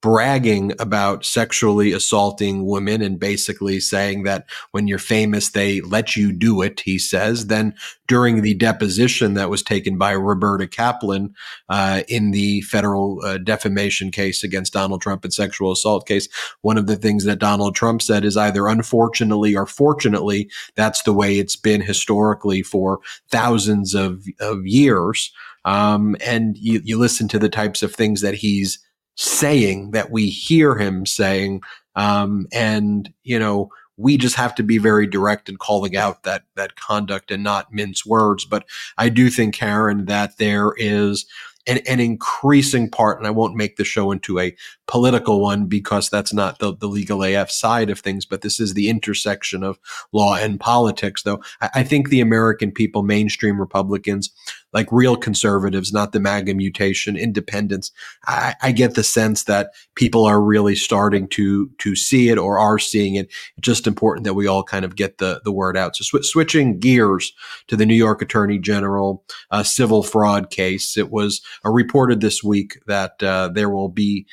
bragging 0.00 0.72
about 0.78 1.24
sexually 1.24 1.92
assaulting 1.92 2.64
women 2.64 3.02
and 3.02 3.18
basically 3.18 3.80
saying 3.80 4.22
that 4.22 4.46
when 4.70 4.86
you're 4.86 4.98
famous, 4.98 5.50
they 5.50 5.80
let 5.80 6.14
you 6.14 6.32
do 6.32 6.62
it, 6.62 6.80
he 6.80 6.98
says. 6.98 7.48
Then 7.48 7.74
during 8.06 8.42
the 8.42 8.54
deposition 8.54 9.34
that 9.34 9.50
was 9.50 9.62
taken 9.62 9.98
by 9.98 10.12
Roberta 10.12 10.68
Kaplan 10.68 11.34
uh, 11.68 12.02
in 12.08 12.30
the 12.30 12.60
federal 12.62 13.20
uh, 13.24 13.38
defamation 13.38 14.10
case 14.10 14.44
against 14.44 14.72
Donald 14.72 15.02
Trump 15.02 15.24
and 15.24 15.34
sexual 15.34 15.72
assault 15.72 16.06
case, 16.06 16.28
one 16.62 16.78
of 16.78 16.86
the 16.86 16.96
things 16.96 17.24
that 17.24 17.40
Donald 17.40 17.74
Trump 17.74 18.00
said 18.00 18.24
is 18.24 18.36
either 18.36 18.68
unfortunately 18.68 19.56
or 19.56 19.66
fortunately, 19.66 20.48
that's 20.76 21.02
the 21.02 21.12
way 21.12 21.38
it's 21.38 21.56
been 21.56 21.80
historically 21.80 22.62
for 22.62 23.00
thousands 23.30 23.94
of, 23.94 24.24
of 24.40 24.64
years. 24.64 25.32
Um, 25.64 26.16
and 26.24 26.56
you, 26.56 26.80
you 26.84 26.96
listen 26.96 27.28
to 27.28 27.38
the 27.38 27.48
types 27.48 27.82
of 27.82 27.94
things 27.94 28.20
that 28.20 28.34
he's 28.34 28.78
saying 29.18 29.90
that 29.90 30.10
we 30.10 30.28
hear 30.28 30.76
him 30.76 31.04
saying. 31.04 31.60
Um, 31.96 32.46
and, 32.52 33.12
you 33.24 33.38
know, 33.38 33.70
we 33.96 34.16
just 34.16 34.36
have 34.36 34.54
to 34.54 34.62
be 34.62 34.78
very 34.78 35.08
direct 35.08 35.48
in 35.48 35.56
calling 35.56 35.96
out 35.96 36.22
that 36.22 36.44
that 36.54 36.76
conduct 36.76 37.32
and 37.32 37.42
not 37.42 37.72
mince 37.72 38.06
words. 38.06 38.44
But 38.44 38.64
I 38.96 39.08
do 39.08 39.28
think, 39.28 39.56
Karen, 39.56 40.06
that 40.06 40.38
there 40.38 40.72
is 40.76 41.26
an, 41.66 41.78
an 41.88 41.98
increasing 41.98 42.88
part, 42.88 43.18
and 43.18 43.26
I 43.26 43.30
won't 43.30 43.56
make 43.56 43.76
the 43.76 43.84
show 43.84 44.12
into 44.12 44.38
a 44.38 44.56
political 44.86 45.40
one 45.40 45.66
because 45.66 46.08
that's 46.08 46.32
not 46.32 46.60
the, 46.60 46.74
the 46.74 46.86
legal 46.86 47.24
AF 47.24 47.50
side 47.50 47.90
of 47.90 47.98
things, 47.98 48.24
but 48.24 48.42
this 48.42 48.60
is 48.60 48.74
the 48.74 48.88
intersection 48.88 49.64
of 49.64 49.78
law 50.12 50.36
and 50.36 50.60
politics, 50.60 51.24
though. 51.24 51.42
I, 51.60 51.70
I 51.76 51.82
think 51.82 52.08
the 52.08 52.20
American 52.20 52.70
people, 52.70 53.02
mainstream 53.02 53.60
Republicans, 53.60 54.30
like 54.72 54.88
real 54.92 55.16
conservatives, 55.16 55.92
not 55.92 56.12
the 56.12 56.20
MAGA 56.20 56.54
mutation, 56.54 57.16
independents. 57.16 57.90
I, 58.26 58.54
I, 58.62 58.72
get 58.72 58.94
the 58.94 59.02
sense 59.02 59.44
that 59.44 59.70
people 59.94 60.24
are 60.26 60.42
really 60.42 60.76
starting 60.76 61.26
to 61.28 61.70
to 61.78 61.96
see 61.96 62.28
it 62.28 62.38
or 62.38 62.58
are 62.58 62.78
seeing 62.78 63.14
it. 63.14 63.26
It's 63.56 63.66
just 63.66 63.86
important 63.86 64.24
that 64.24 64.34
we 64.34 64.46
all 64.46 64.62
kind 64.62 64.84
of 64.84 64.94
get 64.94 65.18
the 65.18 65.40
the 65.44 65.52
word 65.52 65.76
out. 65.76 65.96
So 65.96 66.18
sw- 66.18 66.26
switching 66.26 66.78
gears 66.78 67.32
to 67.68 67.76
the 67.76 67.86
New 67.86 67.94
York 67.94 68.20
Attorney 68.20 68.58
General 68.58 69.24
uh, 69.50 69.62
civil 69.62 70.02
fraud 70.02 70.50
case, 70.50 70.96
it 70.96 71.10
was 71.10 71.40
uh, 71.64 71.70
reported 71.70 72.20
this 72.20 72.44
week 72.44 72.78
that 72.86 73.22
uh, 73.22 73.48
there 73.48 73.70
will 73.70 73.88
be 73.88 74.26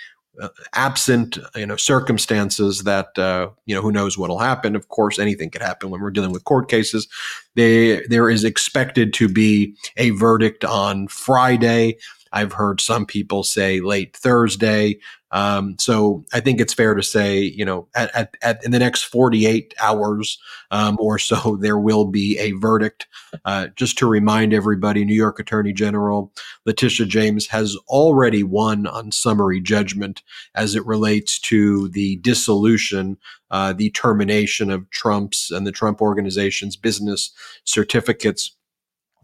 absent 0.73 1.37
you 1.55 1.65
know 1.65 1.75
circumstances 1.75 2.83
that 2.83 3.17
uh, 3.17 3.49
you 3.65 3.75
know 3.75 3.81
who 3.81 3.91
knows 3.91 4.17
what'll 4.17 4.39
happen. 4.39 4.75
Of 4.75 4.89
course 4.89 5.19
anything 5.19 5.49
could 5.49 5.61
happen 5.61 5.89
when 5.89 6.01
we're 6.01 6.11
dealing 6.11 6.31
with 6.31 6.43
court 6.43 6.69
cases. 6.69 7.07
They, 7.55 8.05
there 8.07 8.29
is 8.29 8.43
expected 8.43 9.13
to 9.13 9.29
be 9.29 9.75
a 9.95 10.09
verdict 10.09 10.65
on 10.65 11.07
friday 11.07 11.97
i've 12.35 12.53
heard 12.53 12.79
some 12.79 13.05
people 13.05 13.41
say 13.43 13.79
late 13.79 14.15
thursday 14.15 14.99
um, 15.35 15.75
so 15.77 16.23
I 16.33 16.39
think 16.39 16.61
it's 16.61 16.73
fair 16.73 16.93
to 16.93 17.03
say, 17.03 17.39
you 17.41 17.65
know, 17.65 17.89
at, 17.93 18.15
at, 18.15 18.37
at 18.41 18.63
in 18.63 18.71
the 18.71 18.79
next 18.79 19.03
48 19.03 19.73
hours 19.81 20.39
um, 20.71 20.95
or 20.97 21.19
so, 21.19 21.57
there 21.61 21.77
will 21.77 22.05
be 22.05 22.39
a 22.39 22.53
verdict. 22.53 23.05
Uh, 23.43 23.67
just 23.75 23.97
to 23.97 24.07
remind 24.07 24.53
everybody, 24.53 25.03
New 25.03 25.13
York 25.13 25.37
Attorney 25.37 25.73
General 25.73 26.31
Letitia 26.65 27.05
James 27.05 27.47
has 27.47 27.75
already 27.89 28.43
won 28.43 28.87
on 28.87 29.11
summary 29.11 29.59
judgment 29.59 30.23
as 30.55 30.73
it 30.73 30.85
relates 30.85 31.37
to 31.39 31.89
the 31.89 32.15
dissolution, 32.17 33.17
uh, 33.51 33.73
the 33.73 33.89
termination 33.89 34.71
of 34.71 34.89
Trump's 34.89 35.51
and 35.51 35.67
the 35.67 35.71
Trump 35.73 36.01
organization's 36.01 36.77
business 36.77 37.31
certificates 37.65 38.55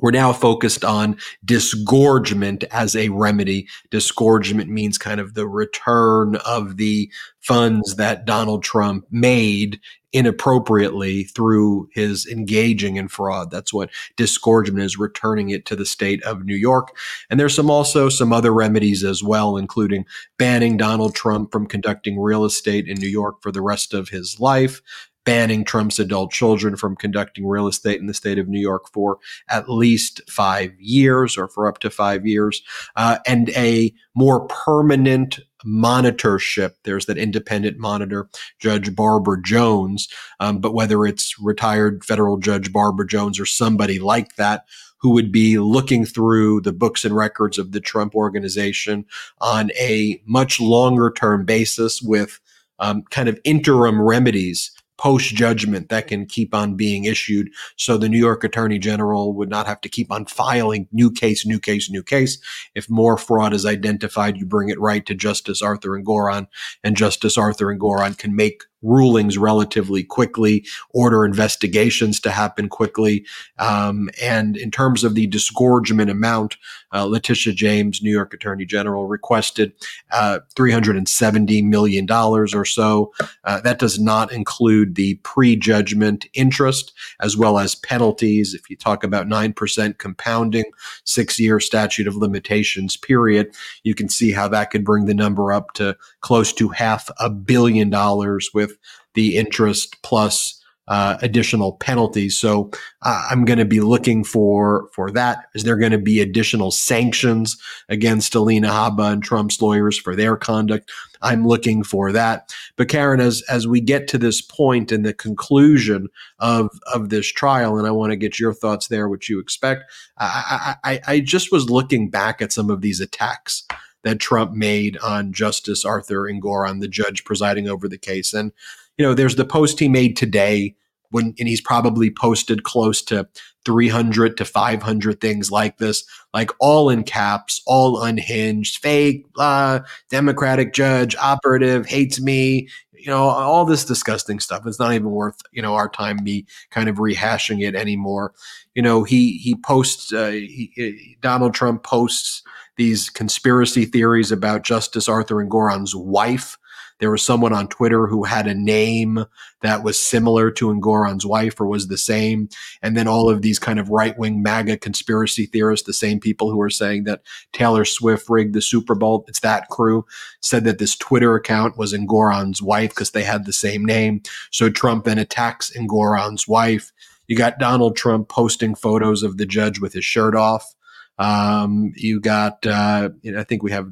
we're 0.02 0.12
now 0.12 0.34
focused 0.34 0.84
on 0.84 1.18
disgorgement 1.46 2.64
as 2.72 2.96
a 2.96 3.10
remedy. 3.10 3.68
Disgorgement 3.90 4.70
means 4.70 4.98
kind 4.98 5.20
of 5.20 5.34
the 5.36 5.48
return 5.48 6.36
of 6.38 6.78
the 6.78 7.12
funds 7.40 7.96
that 7.96 8.26
Donald 8.26 8.64
Trump 8.64 9.06
made 9.10 9.80
inappropriately 10.14 11.24
through 11.24 11.88
his 11.94 12.28
engaging 12.28 12.98
in 12.98 13.08
fraud. 13.08 13.50
That's 13.50 13.74
what 13.74 13.90
disgorgement 14.18 14.84
is, 14.84 15.00
returning 15.00 15.50
it 15.50 15.66
to 15.68 15.76
the 15.76 15.86
state 15.86 16.22
of 16.24 16.44
New 16.44 16.56
York. 16.56 16.90
And 17.30 17.40
there's 17.40 17.56
some 17.56 17.70
also 17.70 18.10
some 18.10 18.34
other 18.34 18.54
remedies 18.54 19.04
as 19.04 19.24
well, 19.24 19.56
including 19.56 20.06
banning 20.38 20.76
Donald 20.76 21.16
Trump 21.16 21.52
from 21.52 21.66
conducting 21.66 22.20
real 22.20 22.44
estate 22.44 22.88
in 22.88 22.98
New 22.98 23.08
York 23.08 23.42
for 23.42 23.52
the 23.52 23.62
rest 23.62 23.94
of 23.94 24.10
his 24.10 24.40
life, 24.40 24.82
banning 25.26 25.64
Trump's 25.64 26.00
adult 26.00 26.32
children 26.32 26.76
from 26.76 26.96
conducting 26.96 27.46
real 27.46 27.68
estate 27.68 28.00
in 28.00 28.08
the 28.08 28.14
state 28.14 28.40
of 28.40 28.48
New 28.48 28.60
York 28.60 28.92
for 28.92 29.18
at 29.50 29.70
least 29.70 30.22
five 30.30 30.72
years 30.80 31.38
or 31.38 31.48
for 31.48 31.68
up 31.68 31.80
to 31.80 31.90
five 31.90 32.26
years, 32.26 32.62
uh, 32.96 33.18
and 33.28 33.50
a 33.52 33.94
more 34.16 34.48
permanent 34.48 35.40
monitorship. 35.66 36.74
There's 36.84 37.06
that 37.06 37.18
independent 37.18 37.78
monitor, 37.78 38.30
Judge 38.60 38.96
Barbara 38.96 39.42
Jones. 39.44 40.08
Um, 40.40 40.60
but 40.60 40.74
whether 40.74 41.06
it's 41.06 41.40
retired 41.40 42.04
federal 42.04 42.38
Judge 42.38 42.72
Barbara 42.72 43.08
Jones 43.08 43.40
or 43.40 43.46
somebody 43.46 44.00
like 44.00 44.36
that 44.36 44.66
who 45.02 45.12
would 45.12 45.32
be 45.32 45.58
looking 45.58 46.06
through 46.06 46.62
the 46.62 46.72
books 46.72 47.04
and 47.04 47.16
records 47.16 47.58
of 47.58 47.72
the 47.72 47.80
Trump 47.80 48.16
organization 48.16 49.06
on 49.40 49.72
a 49.80 50.22
much 50.26 50.60
longer 50.60 51.12
term 51.12 51.44
basis 51.44 52.02
with 52.02 52.40
um, 52.80 53.04
kind 53.12 53.30
of 53.30 53.40
interim 53.44 54.02
remedies 54.02 54.72
post 55.02 55.34
judgment 55.34 55.90
that 55.90 56.08
can 56.08 56.28
keep 56.28 56.54
on 56.54 56.76
being 56.76 57.06
issued. 57.06 57.50
So 57.76 57.98
the 57.98 58.08
New 58.08 58.20
York 58.20 58.44
Attorney 58.44 58.78
General 58.78 59.34
would 59.34 59.50
not 59.50 59.66
have 59.66 59.82
to 59.82 59.90
keep 59.90 60.12
on 60.12 60.26
filing 60.26 60.88
new 60.92 61.10
case, 61.10 61.44
new 61.44 61.60
case, 61.60 61.90
new 61.90 62.04
case. 62.04 62.38
If 62.76 62.88
more 62.88 63.18
fraud 63.18 63.52
is 63.52 63.66
identified, 63.66 64.38
you 64.38 64.46
bring 64.46 64.70
it 64.70 64.80
right 64.80 65.04
to 65.08 65.16
Justice 65.16 65.64
Arthur 65.64 66.00
Engoron, 66.00 66.48
and 66.84 66.96
Justice 66.96 67.36
Arthur 67.36 67.76
Engoron 67.76 68.16
can 68.16 68.36
make 68.36 68.62
rulings 68.84 69.40
relatively 69.40 70.04
quickly, 70.04 70.66
order 70.92 71.26
investigations 71.26 72.20
to 72.20 72.32
happen 72.32 72.70
quickly. 72.70 73.26
Um, 73.58 74.10
and 74.22 74.56
in 74.56 74.70
terms 74.70 75.04
of 75.04 75.16
the 75.16 75.28
disgorgement 75.28 76.10
amount, 76.10 76.58
uh, 76.94 77.06
Letitia 77.06 77.54
James, 77.54 78.02
New 78.02 78.12
York 78.12 78.34
Attorney 78.34 78.66
General, 78.66 79.08
requested 79.08 79.74
uh, 80.12 80.40
$370 80.56 81.64
million 81.64 82.12
or 82.12 82.66
so. 82.66 83.12
Uh, 83.44 83.62
that 83.62 83.80
does 83.80 84.00
not 84.00 84.32
include 84.32 84.96
the 84.96 85.16
prejudgment 85.24 86.26
interest 86.34 86.94
as 87.20 87.38
well 87.38 87.58
as 87.58 87.76
penalties. 87.76 88.54
If 88.54 88.70
you 88.70 88.76
talk 88.76 89.04
about 89.04 89.28
9% 89.28 89.98
compounding, 89.98 90.66
six 91.04 91.40
year 91.40 91.60
statute 91.60 92.08
of 92.08 92.16
limitations 92.16 92.98
period, 92.98 93.54
you 93.84 93.96
can 93.96 94.10
see 94.10 94.32
how 94.32 94.48
that 94.50 94.72
could 94.72 94.84
bring 94.84 95.06
the 95.06 95.14
number 95.14 95.52
up 95.52 95.74
to 95.74 95.98
close 96.22 96.54
to 96.54 96.70
half 96.70 97.10
a 97.20 97.30
billion 97.30 97.90
dollars 97.90 98.50
with 98.54 98.78
the 99.14 99.36
interest 99.38 99.98
plus 100.04 100.61
uh, 100.88 101.18
additional 101.22 101.74
penalties. 101.74 102.40
So 102.40 102.72
uh, 103.02 103.28
I'm 103.30 103.46
going 103.46 103.60
to 103.60 103.66
be 103.66 103.80
looking 103.80 104.24
for 104.24 104.90
for 104.94 105.12
that. 105.12 105.46
Is 105.56 105.64
there 105.64 105.78
going 105.78 105.92
to 105.92 105.98
be 105.98 106.20
additional 106.20 106.72
sanctions 106.72 107.58
against 107.88 108.36
Alina 108.36 108.70
Habba 108.70 109.14
and 109.14 109.24
Trump's 109.24 109.62
lawyers 109.62 109.98
for 109.98 110.16
their 110.16 110.36
conduct? 110.36 110.92
I'm 111.22 111.48
looking 111.48 111.84
for 111.84 112.12
that. 112.12 112.54
But 112.78 112.90
Karen, 112.90 113.20
as 113.20 113.44
as 113.50 113.68
we 113.68 113.80
get 113.80 114.08
to 114.10 114.18
this 114.18 114.42
point 114.42 114.92
in 114.92 115.04
the 115.04 115.14
conclusion 115.14 116.08
of 116.40 116.70
of 116.92 117.10
this 117.10 117.28
trial, 117.28 117.78
and 117.78 117.88
I 117.88 117.92
want 117.92 118.12
to 118.12 118.18
get 118.18 118.40
your 118.40 118.54
thoughts 118.54 118.88
there, 118.88 119.08
what 119.08 119.30
you 119.30 119.40
expect. 119.40 119.84
I, 120.18 120.76
I, 120.84 121.00
I 121.08 121.20
just 121.20 121.52
was 121.52 121.70
looking 121.70 122.10
back 122.10 122.42
at 122.42 122.52
some 122.52 122.70
of 122.70 122.82
these 122.82 123.00
attacks 123.00 123.66
that 124.04 124.20
Trump 124.20 124.54
made 124.54 124.98
on 124.98 125.32
Justice 125.32 125.86
Arthur 125.86 126.24
Engoron, 126.24 126.82
the 126.82 126.88
judge 126.88 127.24
presiding 127.24 127.68
over 127.70 127.88
the 127.88 127.98
case, 128.00 128.34
and 128.34 128.52
you 128.98 129.06
know, 129.06 129.14
there's 129.14 129.36
the 129.36 129.46
post 129.46 129.80
he 129.80 129.90
made 129.90 130.18
today 130.18 130.76
when, 131.12 131.34
and 131.40 131.48
he's 131.48 131.62
probably 131.62 132.10
posted 132.10 132.64
close 132.64 133.02
to 133.04 133.28
300 133.66 134.38
to 134.38 134.46
500 134.46 135.22
things 135.22 135.52
like 135.52 135.78
this, 135.78 136.04
like 136.34 136.52
all 136.60 136.90
in 136.90 137.04
caps, 137.04 137.62
all 137.68 138.02
unhinged, 138.02 138.78
fake, 138.78 139.26
uh, 139.38 139.80
Democratic 140.10 140.74
judge, 140.74 141.16
operative, 141.18 141.86
hates 141.86 142.20
me, 142.20 142.68
you 142.94 143.08
know, 143.08 143.24
all 143.24 143.66
this 143.66 143.86
disgusting 143.86 144.40
stuff. 144.40 144.66
It's 144.66 144.80
not 144.80 144.94
even 144.94 145.12
worth, 145.12 145.42
you 145.52 145.62
know, 145.62 145.76
our 145.76 145.90
time 145.90 146.24
me 146.24 146.46
kind 146.70 146.88
of 146.88 146.96
rehashing 146.96 147.62
it 147.62 147.76
anymore. 147.76 148.34
You 148.74 148.82
know, 148.82 149.04
he, 149.04 149.38
he 149.38 149.56
posts, 149.56 150.14
uh, 150.14 150.30
he, 150.32 151.18
Donald 151.22 151.54
Trump 151.54 151.84
posts 151.84 152.44
these 152.78 153.10
conspiracy 153.10 153.86
theories 153.86 154.32
about 154.32 154.64
Justice 154.64 155.10
Arthur 155.10 155.36
Engoron's 155.44 155.96
wife 155.96 156.58
there 157.02 157.12
was 157.12 157.24
someone 157.24 157.52
on 157.52 157.68
Twitter 157.68 158.06
who 158.06 158.24
had 158.24 158.46
a 158.46 158.54
name 158.54 159.26
that 159.64 159.84
was 159.84 160.00
similar 160.00 160.52
to 160.52 160.68
Engoron's 160.68 161.26
wife 161.26 161.60
or 161.60 161.66
was 161.66 161.88
the 161.88 161.98
same. 161.98 162.48
And 162.84 162.96
then 162.96 163.08
all 163.08 163.28
of 163.28 163.42
these 163.42 163.58
kind 163.58 163.80
of 163.80 163.90
right 163.90 164.18
wing 164.20 164.44
MAGA 164.44 164.78
conspiracy 164.78 165.48
theorists, 165.48 165.88
the 165.88 165.94
same 165.94 166.20
people 166.20 166.52
who 166.52 166.62
are 166.62 166.70
saying 166.70 167.06
that 167.06 167.24
Taylor 167.54 167.86
Swift 167.86 168.30
rigged 168.30 168.54
the 168.54 168.62
Super 168.62 168.94
Bowl, 168.94 169.26
it's 169.28 169.40
that 169.40 169.68
crew, 169.70 170.06
said 170.42 170.64
that 170.66 170.78
this 170.78 170.96
Twitter 170.96 171.36
account 171.36 171.76
was 171.76 171.92
Engoron's 171.92 172.62
wife 172.62 172.92
because 172.92 173.12
they 173.12 173.24
had 173.24 173.46
the 173.46 173.54
same 173.54 173.84
name. 173.84 174.22
So 174.52 174.70
Trump 174.70 175.06
then 175.06 175.18
attacks 175.18 175.76
Engoron's 175.76 176.48
wife. 176.48 176.92
You 177.26 177.36
got 177.36 177.58
Donald 177.58 177.96
Trump 177.96 178.30
posting 178.30 178.76
photos 178.76 179.24
of 179.24 179.38
the 179.38 179.48
judge 179.48 179.80
with 179.80 179.94
his 179.94 180.06
shirt 180.06 180.36
off. 180.36 180.76
Um, 181.18 181.94
you 181.96 182.20
got, 182.20 182.66
uh, 182.66 183.10
I 183.36 183.44
think 183.44 183.64
we 183.64 183.72
have 183.72 183.92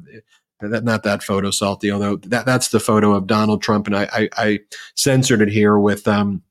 that, 0.62 0.84
not 0.84 1.02
that 1.02 1.22
photo 1.22 1.50
salty, 1.50 1.90
although 1.90 2.16
that, 2.16 2.46
that's 2.46 2.68
the 2.68 2.80
photo 2.80 3.12
of 3.12 3.26
Donald 3.26 3.62
Trump. 3.62 3.86
And 3.86 3.96
I, 3.96 4.08
I, 4.12 4.28
I 4.36 4.58
censored 4.94 5.42
it 5.42 5.50
here 5.50 5.78
with, 5.78 6.06
um, 6.06 6.42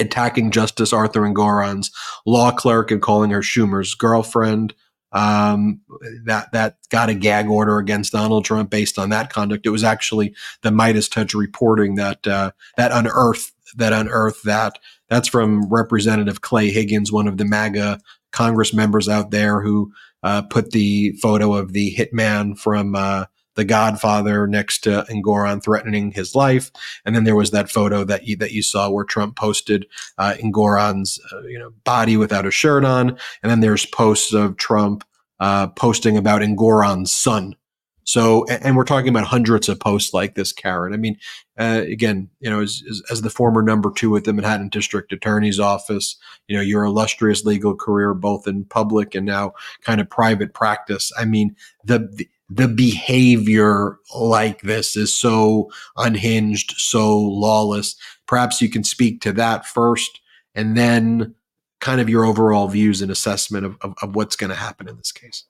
attacking 0.00 0.50
Justice 0.50 0.92
Arthur 0.92 1.20
Engoron's 1.20 1.90
law 2.24 2.50
clerk 2.50 2.90
and 2.90 3.02
calling 3.02 3.30
her 3.30 3.40
Schumer's 3.42 3.94
girlfriend. 3.94 4.74
Um, 5.14 5.82
that 6.24 6.50
that 6.52 6.78
got 6.88 7.10
a 7.10 7.14
gag 7.14 7.46
order 7.48 7.76
against 7.76 8.12
Donald 8.12 8.46
Trump 8.46 8.70
based 8.70 8.98
on 8.98 9.10
that 9.10 9.30
conduct. 9.30 9.66
It 9.66 9.70
was 9.70 9.84
actually 9.84 10.34
the 10.62 10.70
MeidasTouch 10.70 11.34
reporting 11.34 11.96
that 11.96 12.26
uh, 12.26 12.52
that 12.78 12.92
unearthed 12.92 13.52
that 13.76 13.92
unearthed 13.92 14.44
that. 14.44 14.78
That's 15.10 15.28
from 15.28 15.68
Representative 15.68 16.40
Clay 16.40 16.70
Higgins, 16.70 17.12
one 17.12 17.28
of 17.28 17.36
the 17.36 17.44
MAGA 17.44 18.00
Congress 18.30 18.72
members 18.72 19.06
out 19.06 19.30
there, 19.30 19.60
who 19.60 19.92
uh, 20.22 20.40
put 20.42 20.70
the 20.70 21.12
photo 21.20 21.52
of 21.52 21.74
the 21.74 21.94
hitman 21.94 22.58
from 22.58 22.94
uh, 22.94 23.26
the 23.54 23.64
Godfather 23.64 24.46
next 24.46 24.80
to 24.84 25.04
Engoron 25.10 25.62
threatening 25.62 26.12
his 26.12 26.34
life, 26.34 26.70
and 27.04 27.14
then 27.14 27.24
there 27.24 27.36
was 27.36 27.50
that 27.50 27.70
photo 27.70 28.04
that 28.04 28.26
you 28.26 28.36
that 28.36 28.52
you 28.52 28.62
saw 28.62 28.90
where 28.90 29.04
Trump 29.04 29.36
posted 29.36 29.86
uh, 30.18 30.34
Engoron's 30.42 31.20
uh, 31.32 31.42
you 31.42 31.58
know 31.58 31.72
body 31.84 32.16
without 32.16 32.46
a 32.46 32.50
shirt 32.50 32.84
on, 32.84 33.10
and 33.42 33.50
then 33.50 33.60
there's 33.60 33.86
posts 33.86 34.32
of 34.32 34.56
Trump 34.56 35.04
uh, 35.40 35.66
posting 35.68 36.16
about 36.16 36.42
Engoron's 36.42 37.14
son. 37.14 37.56
So, 38.04 38.44
and 38.46 38.76
we're 38.76 38.84
talking 38.84 39.08
about 39.08 39.26
hundreds 39.26 39.68
of 39.68 39.78
posts 39.78 40.12
like 40.12 40.34
this, 40.34 40.52
Karen. 40.52 40.92
I 40.92 40.96
mean, 40.96 41.16
uh, 41.58 41.82
again, 41.86 42.28
you 42.40 42.50
know, 42.50 42.60
as, 42.60 42.82
as, 42.90 43.02
as, 43.10 43.22
the 43.22 43.30
former 43.30 43.62
number 43.62 43.92
two 43.92 44.16
at 44.16 44.24
the 44.24 44.32
Manhattan 44.32 44.68
District 44.70 45.12
Attorney's 45.12 45.60
Office, 45.60 46.16
you 46.48 46.56
know, 46.56 46.62
your 46.62 46.84
illustrious 46.84 47.44
legal 47.44 47.76
career, 47.76 48.12
both 48.12 48.48
in 48.48 48.64
public 48.64 49.14
and 49.14 49.24
now 49.24 49.52
kind 49.82 50.00
of 50.00 50.10
private 50.10 50.52
practice. 50.52 51.12
I 51.16 51.24
mean, 51.24 51.54
the, 51.84 52.00
the 52.12 52.28
the 52.54 52.68
behavior 52.68 53.98
like 54.14 54.60
this 54.62 54.96
is 54.96 55.14
so 55.14 55.70
unhinged, 55.96 56.74
so 56.76 57.18
lawless. 57.18 57.96
Perhaps 58.26 58.60
you 58.60 58.68
can 58.68 58.84
speak 58.84 59.20
to 59.22 59.32
that 59.32 59.66
first 59.66 60.20
and 60.54 60.76
then 60.76 61.34
kind 61.80 62.00
of 62.00 62.08
your 62.08 62.24
overall 62.24 62.68
views 62.68 63.02
and 63.02 63.10
assessment 63.10 63.64
of, 63.66 63.76
of, 63.80 63.94
of 64.02 64.14
what's 64.14 64.36
going 64.36 64.50
to 64.50 64.56
happen 64.56 64.88
in 64.88 64.96
this 64.96 65.12
case. 65.12 65.44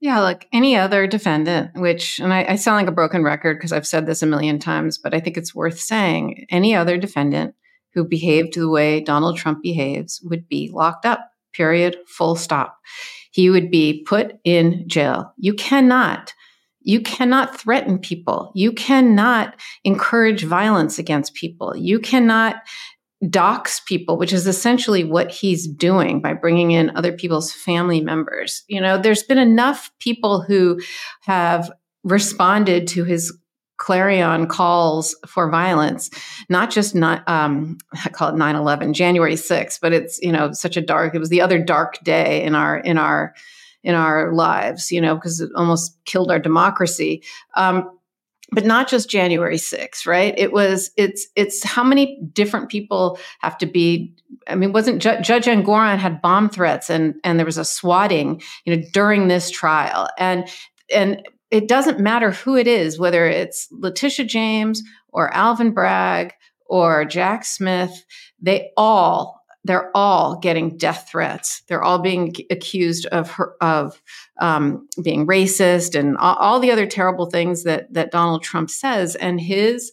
Yeah, 0.00 0.20
like 0.20 0.48
any 0.52 0.76
other 0.76 1.06
defendant, 1.06 1.70
which, 1.74 2.20
and 2.20 2.32
I, 2.32 2.44
I 2.50 2.56
sound 2.56 2.76
like 2.76 2.88
a 2.88 2.94
broken 2.94 3.24
record 3.24 3.56
because 3.56 3.72
I've 3.72 3.86
said 3.86 4.06
this 4.06 4.22
a 4.22 4.26
million 4.26 4.58
times, 4.58 4.96
but 4.96 5.12
I 5.12 5.20
think 5.20 5.36
it's 5.36 5.54
worth 5.54 5.80
saying 5.80 6.46
any 6.50 6.74
other 6.74 6.96
defendant 6.96 7.54
who 7.94 8.04
behaved 8.04 8.54
the 8.54 8.68
way 8.68 9.00
Donald 9.00 9.38
Trump 9.38 9.62
behaves 9.62 10.20
would 10.22 10.48
be 10.48 10.70
locked 10.72 11.04
up, 11.04 11.30
period, 11.52 11.96
full 12.06 12.36
stop. 12.36 12.78
He 13.32 13.50
would 13.50 13.70
be 13.70 14.04
put 14.04 14.38
in 14.44 14.88
jail. 14.88 15.32
You 15.36 15.54
cannot 15.54 16.32
you 16.88 17.02
cannot 17.02 17.60
threaten 17.60 17.98
people. 17.98 18.50
You 18.54 18.72
cannot 18.72 19.54
encourage 19.84 20.44
violence 20.44 20.98
against 20.98 21.34
people. 21.34 21.76
You 21.76 22.00
cannot 22.00 22.62
dox 23.28 23.80
people, 23.80 24.16
which 24.16 24.32
is 24.32 24.46
essentially 24.46 25.04
what 25.04 25.30
he's 25.30 25.68
doing 25.68 26.22
by 26.22 26.32
bringing 26.32 26.70
in 26.70 26.96
other 26.96 27.12
people's 27.12 27.52
family 27.52 28.00
members. 28.00 28.62
You 28.68 28.80
know, 28.80 28.96
there's 28.96 29.22
been 29.22 29.36
enough 29.36 29.90
people 29.98 30.40
who 30.40 30.80
have 31.24 31.70
responded 32.04 32.86
to 32.88 33.04
his 33.04 33.36
clarion 33.76 34.46
calls 34.46 35.14
for 35.26 35.50
violence, 35.50 36.08
not 36.48 36.70
just 36.70 36.94
not 36.94 37.22
um, 37.28 37.76
I 38.02 38.08
call 38.08 38.30
it 38.30 38.38
9/11, 38.38 38.94
January 38.94 39.34
6th, 39.34 39.78
but 39.82 39.92
it's 39.92 40.18
you 40.22 40.32
know 40.32 40.52
such 40.52 40.78
a 40.78 40.80
dark. 40.80 41.14
It 41.14 41.18
was 41.18 41.28
the 41.28 41.42
other 41.42 41.62
dark 41.62 42.02
day 42.02 42.42
in 42.42 42.54
our 42.54 42.78
in 42.78 42.96
our 42.96 43.34
in 43.82 43.94
our 43.94 44.32
lives, 44.32 44.90
you 44.90 45.00
know, 45.00 45.14
because 45.14 45.40
it 45.40 45.50
almost 45.54 45.96
killed 46.04 46.30
our 46.30 46.38
democracy. 46.38 47.22
Um, 47.54 47.90
but 48.50 48.64
not 48.64 48.88
just 48.88 49.10
January 49.10 49.58
6th, 49.58 50.06
right? 50.06 50.34
It 50.38 50.52
was 50.52 50.90
it's 50.96 51.26
it's 51.36 51.62
how 51.62 51.84
many 51.84 52.18
different 52.32 52.70
people 52.70 53.18
have 53.40 53.58
to 53.58 53.66
be. 53.66 54.14
I 54.46 54.54
mean, 54.54 54.72
wasn't 54.72 55.02
Ju- 55.02 55.20
Judge 55.20 55.44
Engoron 55.44 55.98
had 55.98 56.22
bomb 56.22 56.48
threats 56.48 56.88
and 56.88 57.14
and 57.24 57.38
there 57.38 57.46
was 57.46 57.58
a 57.58 57.64
swatting, 57.64 58.40
you 58.64 58.74
know, 58.74 58.82
during 58.92 59.28
this 59.28 59.50
trial, 59.50 60.08
and 60.18 60.48
and 60.94 61.28
it 61.50 61.68
doesn't 61.68 62.00
matter 62.00 62.30
who 62.30 62.56
it 62.56 62.66
is, 62.66 62.98
whether 62.98 63.26
it's 63.26 63.68
Letitia 63.70 64.24
James 64.24 64.82
or 65.12 65.32
Alvin 65.34 65.72
Bragg 65.72 66.32
or 66.66 67.04
Jack 67.04 67.44
Smith, 67.44 68.04
they 68.40 68.70
all 68.76 69.37
they're 69.68 69.94
all 69.94 70.38
getting 70.38 70.78
death 70.78 71.08
threats. 71.10 71.60
They're 71.68 71.84
all 71.84 71.98
being 71.98 72.34
accused 72.50 73.04
of 73.06 73.30
her, 73.32 73.54
of 73.60 74.00
um, 74.40 74.88
being 75.02 75.26
racist 75.26 75.94
and 75.94 76.16
all, 76.16 76.36
all, 76.36 76.58
the 76.58 76.70
other 76.70 76.86
terrible 76.86 77.26
things 77.26 77.64
that 77.64 77.92
that 77.92 78.10
Donald 78.10 78.42
Trump 78.42 78.70
says. 78.70 79.14
And 79.14 79.38
his 79.38 79.92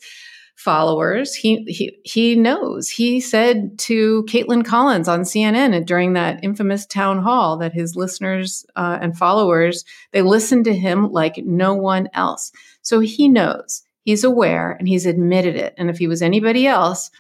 followers, 0.56 1.36
he 1.36 1.66
he 1.68 2.00
he 2.06 2.38
knows. 2.38 2.90
He 2.90 3.20
said 3.20 3.78
to 3.80 4.24
Kaitlan 4.30 4.64
Collins 4.64 5.10
on 5.10 5.24
CNN 5.24 5.86
during 5.86 6.14
that 6.14 6.42
infamous 6.42 6.86
town 6.86 7.22
hall 7.22 7.58
that 7.58 7.74
his 7.74 7.98
listeners 7.98 8.66
uh, 8.78 8.98
and 9.02 9.18
followers 9.18 9.84
they 10.14 10.22
listened 10.22 10.64
to 10.66 10.74
him 10.74 11.12
like 11.12 11.44
no 11.46 11.76
one 11.76 12.08
else. 12.14 12.54
So 12.82 13.02
he 13.02 13.28
knows. 13.28 13.84
He's 14.04 14.24
aware 14.24 14.72
and 14.72 14.88
he's 14.88 15.06
admitted 15.06 15.58
it. 15.58 15.74
And 15.78 15.90
if 15.90 15.98
he 15.98 16.08
was 16.08 16.22
anybody 16.22 16.66
else 16.66 17.12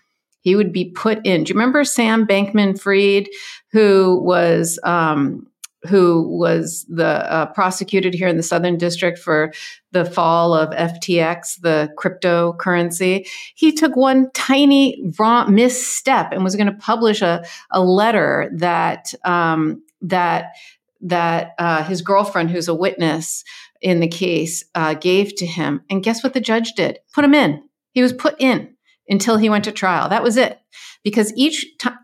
he 0.45 0.55
would 0.55 0.71
be 0.71 0.91
put 0.91 1.25
in. 1.25 1.43
Do 1.43 1.49
you 1.49 1.55
remember 1.55 1.83
Sam 1.83 2.25
Bankman 2.25 2.79
Fried, 2.79 3.27
who 3.71 4.21
was 4.23 4.79
um, 4.83 5.47
who 5.87 6.37
was 6.37 6.85
the 6.87 7.31
uh, 7.31 7.47
prosecuted 7.47 8.13
here 8.13 8.27
in 8.27 8.37
the 8.37 8.43
Southern 8.43 8.77
District 8.77 9.17
for 9.17 9.51
the 9.91 10.05
fall 10.05 10.53
of 10.53 10.69
FTX, 10.69 11.61
the 11.61 11.91
cryptocurrency. 11.97 13.27
He 13.55 13.71
took 13.71 13.95
one 13.95 14.31
tiny 14.33 15.11
wrong 15.19 15.53
misstep 15.53 16.31
and 16.31 16.43
was 16.43 16.55
going 16.55 16.71
to 16.71 16.73
publish 16.73 17.21
a, 17.21 17.43
a 17.71 17.81
letter 17.81 18.51
that 18.55 19.13
um, 19.25 19.83
that 20.01 20.53
that 21.01 21.53
uh, 21.57 21.83
his 21.83 22.01
girlfriend, 22.01 22.51
who's 22.51 22.67
a 22.67 22.75
witness 22.75 23.43
in 23.81 23.99
the 23.99 24.07
case, 24.07 24.63
uh, 24.75 24.93
gave 24.93 25.35
to 25.35 25.45
him. 25.45 25.81
And 25.89 26.03
guess 26.03 26.23
what 26.23 26.33
the 26.33 26.39
judge 26.39 26.73
did? 26.73 26.99
Put 27.13 27.25
him 27.25 27.33
in. 27.33 27.63
He 27.91 28.01
was 28.01 28.13
put 28.13 28.35
in 28.39 28.74
until 29.09 29.37
he 29.37 29.49
went 29.49 29.63
to 29.65 29.71
trial. 29.71 30.09
That 30.09 30.23
was 30.23 30.37
it. 30.37 30.59
Because 31.03 31.33
each 31.35 31.65
time, 31.77 31.97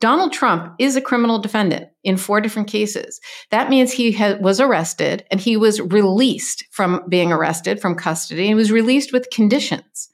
Donald 0.00 0.32
Trump 0.32 0.74
is 0.78 0.94
a 0.94 1.00
criminal 1.00 1.40
defendant 1.40 1.88
in 2.04 2.16
four 2.16 2.40
different 2.40 2.68
cases. 2.68 3.20
That 3.50 3.68
means 3.68 3.92
he 3.92 4.12
ha- 4.12 4.36
was 4.40 4.60
arrested 4.60 5.24
and 5.30 5.40
he 5.40 5.56
was 5.56 5.80
released 5.80 6.64
from 6.70 7.02
being 7.08 7.32
arrested 7.32 7.80
from 7.80 7.96
custody 7.96 8.46
and 8.48 8.56
was 8.56 8.70
released 8.70 9.12
with 9.12 9.30
conditions. 9.30 10.08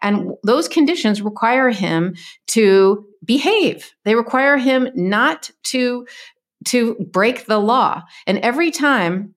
And 0.00 0.30
those 0.42 0.68
conditions 0.68 1.20
require 1.20 1.70
him 1.70 2.14
to 2.48 3.06
behave. 3.24 3.92
They 4.04 4.14
require 4.14 4.56
him 4.56 4.88
not 4.94 5.50
to 5.64 6.06
to 6.66 6.96
break 7.12 7.46
the 7.46 7.60
law. 7.60 8.02
And 8.26 8.38
every 8.38 8.72
time 8.72 9.35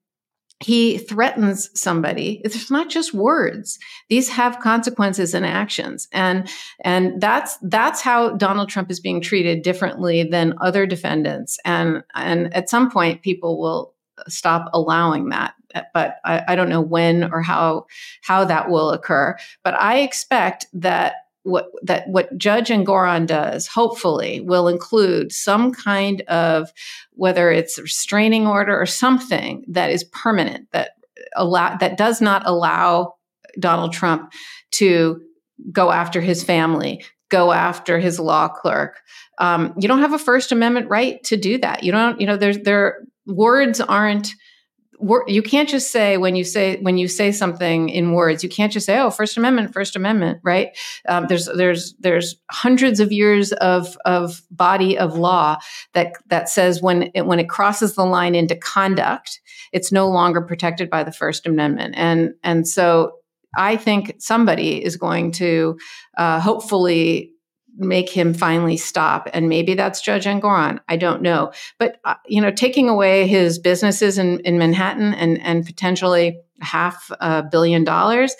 he 0.60 0.98
threatens 0.98 1.70
somebody. 1.74 2.42
It's 2.44 2.70
not 2.70 2.90
just 2.90 3.14
words. 3.14 3.78
These 4.10 4.28
have 4.28 4.60
consequences 4.60 5.32
and 5.32 5.46
actions. 5.46 6.06
And 6.12 6.48
and 6.84 7.20
that's 7.20 7.56
that's 7.62 8.02
how 8.02 8.36
donald 8.36 8.68
trump 8.68 8.90
is 8.90 9.00
being 9.00 9.22
treated 9.22 9.62
differently 9.62 10.22
than 10.22 10.54
other 10.60 10.86
defendants. 10.86 11.58
And 11.64 12.04
and 12.14 12.54
at 12.54 12.68
some 12.68 12.90
point 12.90 13.22
people 13.22 13.58
will 13.58 13.94
stop 14.28 14.68
allowing 14.74 15.30
that. 15.30 15.54
But 15.94 16.16
I, 16.24 16.42
I 16.48 16.56
don't 16.56 16.68
know 16.68 16.82
when 16.82 17.32
or 17.32 17.40
how 17.40 17.86
how 18.22 18.44
that 18.44 18.68
will 18.68 18.90
occur. 18.90 19.36
But 19.64 19.74
i 19.74 20.00
expect 20.00 20.66
that 20.74 21.14
what 21.42 21.70
that 21.82 22.08
what 22.08 22.36
Judge 22.36 22.68
Engoron 22.68 23.26
does, 23.26 23.66
hopefully, 23.66 24.40
will 24.40 24.68
include 24.68 25.32
some 25.32 25.72
kind 25.72 26.20
of 26.22 26.72
whether 27.12 27.50
it's 27.50 27.78
a 27.78 27.82
restraining 27.82 28.46
order 28.46 28.78
or 28.78 28.86
something 28.86 29.64
that 29.68 29.90
is 29.90 30.04
permanent 30.04 30.70
that 30.72 30.92
allow 31.36 31.76
that 31.76 31.96
does 31.96 32.20
not 32.20 32.42
allow 32.46 33.14
Donald 33.58 33.92
Trump 33.92 34.32
to 34.72 35.20
go 35.72 35.90
after 35.90 36.20
his 36.20 36.42
family, 36.42 37.04
go 37.30 37.52
after 37.52 37.98
his 37.98 38.18
law 38.18 38.48
clerk. 38.48 39.00
Um, 39.38 39.74
you 39.78 39.88
don't 39.88 40.00
have 40.00 40.12
a 40.12 40.18
First 40.18 40.52
Amendment 40.52 40.88
right 40.88 41.22
to 41.24 41.36
do 41.36 41.58
that. 41.58 41.82
You 41.82 41.92
don't. 41.92 42.20
You 42.20 42.26
know, 42.26 42.36
there's 42.36 42.58
there 42.58 43.04
words 43.26 43.80
aren't 43.80 44.34
you 45.26 45.42
can't 45.42 45.68
just 45.68 45.90
say 45.90 46.16
when 46.16 46.36
you 46.36 46.44
say 46.44 46.76
when 46.80 46.98
you 46.98 47.08
say 47.08 47.32
something 47.32 47.88
in 47.88 48.12
words 48.12 48.42
you 48.42 48.50
can't 48.50 48.72
just 48.72 48.86
say 48.86 48.98
oh 48.98 49.10
first 49.10 49.36
amendment 49.36 49.72
first 49.72 49.96
amendment 49.96 50.38
right? 50.42 50.76
Um, 51.08 51.26
there's 51.28 51.46
there's 51.56 51.94
there's 52.00 52.36
hundreds 52.50 53.00
of 53.00 53.12
years 53.12 53.52
of 53.52 53.96
of 54.04 54.42
body 54.50 54.98
of 54.98 55.16
law 55.16 55.56
that 55.94 56.12
that 56.26 56.48
says 56.48 56.82
when 56.82 57.10
it, 57.14 57.26
when 57.26 57.40
it 57.40 57.48
crosses 57.48 57.94
the 57.94 58.04
line 58.04 58.34
into 58.34 58.56
conduct 58.56 59.40
it's 59.72 59.92
no 59.92 60.08
longer 60.08 60.40
protected 60.40 60.90
by 60.90 61.04
the 61.04 61.12
first 61.12 61.46
amendment. 61.46 61.94
And 61.96 62.34
and 62.42 62.66
so 62.66 63.12
i 63.56 63.76
think 63.76 64.14
somebody 64.18 64.84
is 64.84 64.96
going 64.96 65.32
to 65.32 65.76
uh, 66.16 66.38
hopefully 66.40 67.32
make 67.76 68.10
him 68.10 68.34
finally 68.34 68.76
stop 68.76 69.28
and 69.32 69.48
maybe 69.48 69.74
that's 69.74 70.00
judge 70.00 70.24
engoron 70.26 70.78
i 70.88 70.96
don't 70.96 71.22
know. 71.22 71.52
But 71.78 72.00
uh, 72.04 72.14
you 72.26 72.40
know 72.40 72.50
taking 72.50 72.88
away 72.88 73.26
his 73.26 73.58
businesses 73.58 74.18
in, 74.18 74.40
in 74.40 74.58
manhattan 74.58 75.14
and 75.14 75.40
and 75.40 75.64
potentially 75.64 76.40
half 76.60 77.10
a 77.20 77.42
billion 77.42 77.84
dollars 77.84 78.34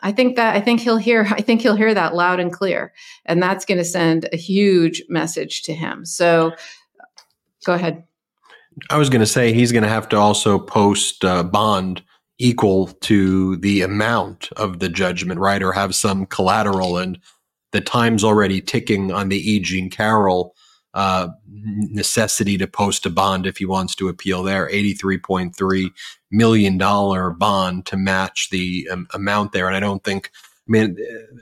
i 0.00 0.10
think 0.10 0.36
that 0.36 0.56
i 0.56 0.60
think 0.60 0.80
he'll 0.80 0.96
hear 0.96 1.26
i 1.30 1.42
think 1.42 1.60
he'll 1.60 1.76
hear 1.76 1.92
that 1.92 2.14
loud 2.14 2.40
and 2.40 2.52
clear 2.52 2.92
and 3.26 3.42
that's 3.42 3.64
going 3.64 3.78
to 3.78 3.84
send 3.84 4.28
a 4.32 4.36
huge 4.36 5.02
message 5.08 5.62
to 5.62 5.74
him. 5.74 6.04
So 6.04 6.52
go 7.64 7.74
ahead. 7.74 8.04
I 8.90 8.98
was 8.98 9.10
going 9.10 9.20
to 9.20 9.26
say 9.26 9.52
he's 9.52 9.72
going 9.72 9.82
to 9.82 9.88
have 9.88 10.08
to 10.10 10.16
also 10.16 10.58
post 10.58 11.24
uh, 11.24 11.42
bond 11.42 12.02
equal 12.38 12.88
to 12.88 13.56
the 13.56 13.82
amount 13.82 14.50
of 14.56 14.78
the 14.78 14.88
judgment 14.88 15.40
right? 15.40 15.62
Or 15.62 15.72
have 15.72 15.94
some 15.94 16.26
collateral 16.26 16.98
and 16.98 17.18
the 17.76 17.82
time's 17.82 18.24
already 18.24 18.62
ticking 18.62 19.12
on 19.12 19.28
the 19.28 19.36
E. 19.36 19.90
Carroll 19.90 20.54
uh, 20.94 21.28
necessity 21.46 22.56
to 22.56 22.66
post 22.66 23.04
a 23.04 23.10
bond 23.10 23.46
if 23.46 23.58
he 23.58 23.66
wants 23.66 23.94
to 23.96 24.08
appeal 24.08 24.42
there. 24.42 24.66
$83.3 24.70 25.90
million 26.30 26.78
bond 26.78 27.84
to 27.84 27.96
match 27.98 28.48
the 28.48 28.88
um, 28.90 29.06
amount 29.12 29.52
there. 29.52 29.66
And 29.66 29.76
I 29.76 29.80
don't 29.80 30.02
think, 30.02 30.30
I 30.66 30.70
mean, 30.70 30.96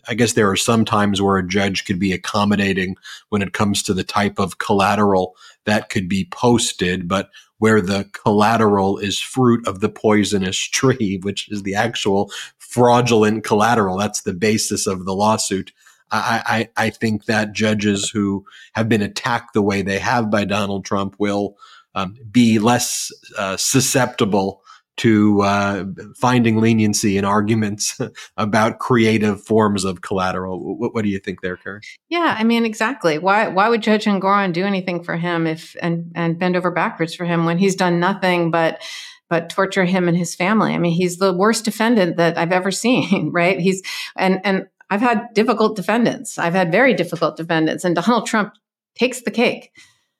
I 0.08 0.14
guess 0.14 0.32
there 0.32 0.50
are 0.50 0.56
some 0.56 0.84
times 0.84 1.22
where 1.22 1.36
a 1.36 1.46
judge 1.46 1.84
could 1.84 2.00
be 2.00 2.12
accommodating 2.12 2.96
when 3.28 3.40
it 3.40 3.52
comes 3.52 3.84
to 3.84 3.94
the 3.94 4.02
type 4.02 4.40
of 4.40 4.58
collateral 4.58 5.36
that 5.66 5.88
could 5.88 6.08
be 6.08 6.26
posted, 6.32 7.06
but 7.06 7.30
where 7.58 7.80
the 7.80 8.10
collateral 8.12 8.98
is 8.98 9.20
fruit 9.20 9.64
of 9.68 9.78
the 9.78 9.88
poisonous 9.88 10.58
tree, 10.58 11.18
which 11.22 11.48
is 11.52 11.62
the 11.62 11.76
actual 11.76 12.32
fraudulent 12.58 13.44
collateral. 13.44 13.96
That's 13.96 14.22
the 14.22 14.34
basis 14.34 14.88
of 14.88 15.04
the 15.04 15.14
lawsuit. 15.14 15.70
I, 16.10 16.68
I, 16.76 16.86
I 16.86 16.90
think 16.90 17.24
that 17.24 17.52
judges 17.52 18.08
who 18.08 18.44
have 18.74 18.88
been 18.88 19.02
attacked 19.02 19.54
the 19.54 19.62
way 19.62 19.82
they 19.82 19.98
have 19.98 20.30
by 20.30 20.44
Donald 20.44 20.84
Trump 20.84 21.16
will 21.18 21.56
um, 21.94 22.16
be 22.30 22.58
less 22.58 23.10
uh, 23.38 23.56
susceptible 23.56 24.62
to 24.96 25.42
uh, 25.42 25.84
finding 26.16 26.60
leniency 26.60 27.16
in 27.16 27.24
arguments 27.24 27.98
about 28.36 28.78
creative 28.78 29.44
forms 29.44 29.84
of 29.84 30.02
collateral. 30.02 30.78
What, 30.78 30.94
what, 30.94 31.02
do 31.02 31.10
you 31.10 31.18
think 31.18 31.40
there, 31.40 31.56
Karen? 31.56 31.80
Yeah, 32.08 32.36
I 32.38 32.44
mean, 32.44 32.64
exactly. 32.64 33.18
Why 33.18 33.48
why 33.48 33.68
would 33.68 33.82
Judge 33.82 34.04
Engoron 34.04 34.52
do 34.52 34.64
anything 34.64 35.02
for 35.02 35.16
him 35.16 35.46
if 35.46 35.74
and 35.82 36.12
and 36.14 36.38
bend 36.38 36.56
over 36.56 36.70
backwards 36.70 37.14
for 37.14 37.24
him 37.24 37.44
when 37.44 37.58
he's 37.58 37.74
done 37.74 37.98
nothing 37.98 38.50
but 38.50 38.80
but 39.28 39.50
torture 39.50 39.84
him 39.84 40.06
and 40.06 40.16
his 40.16 40.34
family? 40.34 40.74
I 40.74 40.78
mean, 40.78 40.92
he's 40.92 41.16
the 41.16 41.32
worst 41.32 41.64
defendant 41.64 42.16
that 42.18 42.38
I've 42.38 42.52
ever 42.52 42.70
seen. 42.70 43.30
Right? 43.32 43.58
He's 43.58 43.82
and 44.16 44.40
and 44.44 44.66
I've 44.94 45.00
had 45.00 45.34
difficult 45.34 45.74
defendants. 45.74 46.38
I've 46.38 46.54
had 46.54 46.70
very 46.70 46.94
difficult 46.94 47.36
defendants, 47.36 47.84
and 47.84 47.96
Donald 47.96 48.26
Trump 48.26 48.54
takes 48.94 49.22
the 49.22 49.32
cake. 49.32 49.72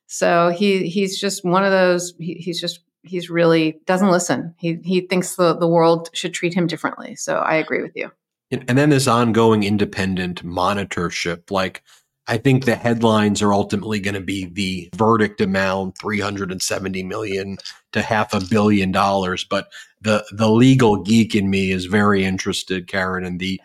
So 0.07 0.49
he 0.49 0.89
he's 0.89 1.17
just 1.17 1.45
one 1.45 1.63
of 1.63 1.71
those. 1.71 2.13
He, 2.19 2.33
he's 2.33 2.59
just 2.59 2.81
he's 3.03 3.29
really 3.29 3.79
doesn't 3.85 4.11
listen. 4.11 4.53
He 4.57 4.79
he 4.83 4.99
thinks 4.99 5.37
the 5.37 5.55
the 5.55 5.67
world 5.67 6.09
should 6.11 6.33
treat 6.33 6.53
him 6.53 6.67
differently. 6.67 7.15
So 7.15 7.37
I 7.37 7.55
agree 7.55 7.81
with 7.81 7.93
you. 7.95 8.11
And 8.51 8.77
then 8.77 8.89
this 8.89 9.07
ongoing 9.07 9.63
independent 9.63 10.45
monitorship, 10.45 11.51
like 11.51 11.81
I 12.27 12.37
think 12.37 12.65
the 12.65 12.75
headlines 12.75 13.41
are 13.41 13.53
ultimately 13.53 14.01
going 14.01 14.15
to 14.15 14.21
be 14.21 14.45
the 14.45 14.89
verdict 14.93 15.39
amount, 15.39 15.97
370 15.99 17.03
million 17.03 17.57
to 17.93 18.01
half 18.01 18.33
a 18.33 18.41
billion 18.41 18.91
dollars. 18.91 19.45
But 19.45 19.69
the, 20.01 20.25
the 20.31 20.49
legal 20.49 21.01
geek 21.01 21.33
in 21.33 21.49
me 21.49 21.71
is 21.71 21.85
very 21.85 22.25
interested, 22.25 22.87
Karen, 22.87 23.25
in 23.25 23.37
the 23.37 23.61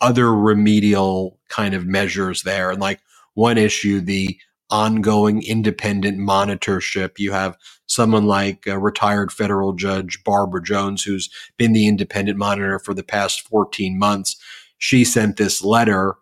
other 0.00 0.34
remedial 0.34 1.38
kind 1.48 1.74
of 1.74 1.86
measures 1.86 2.42
there. 2.42 2.70
And 2.70 2.80
like 2.80 3.00
one 3.34 3.58
issue, 3.58 4.00
the 4.00 4.38
ongoing 4.70 5.42
independent 5.42 6.18
monitorship. 6.18 7.18
You 7.18 7.32
have 7.32 7.56
someone 7.86 8.26
like 8.26 8.66
a 8.66 8.78
retired 8.78 9.32
federal 9.32 9.72
judge 9.72 10.22
Barbara 10.24 10.62
Jones, 10.62 11.02
who's 11.02 11.28
been 11.56 11.72
the 11.72 11.88
independent 11.88 12.38
monitor 12.38 12.78
for 12.78 12.94
the 12.94 13.02
past 13.02 13.46
14 13.48 13.98
months. 13.98 14.36
She 14.78 15.04
sent 15.04 15.36
this 15.36 15.62
letter 15.62 16.14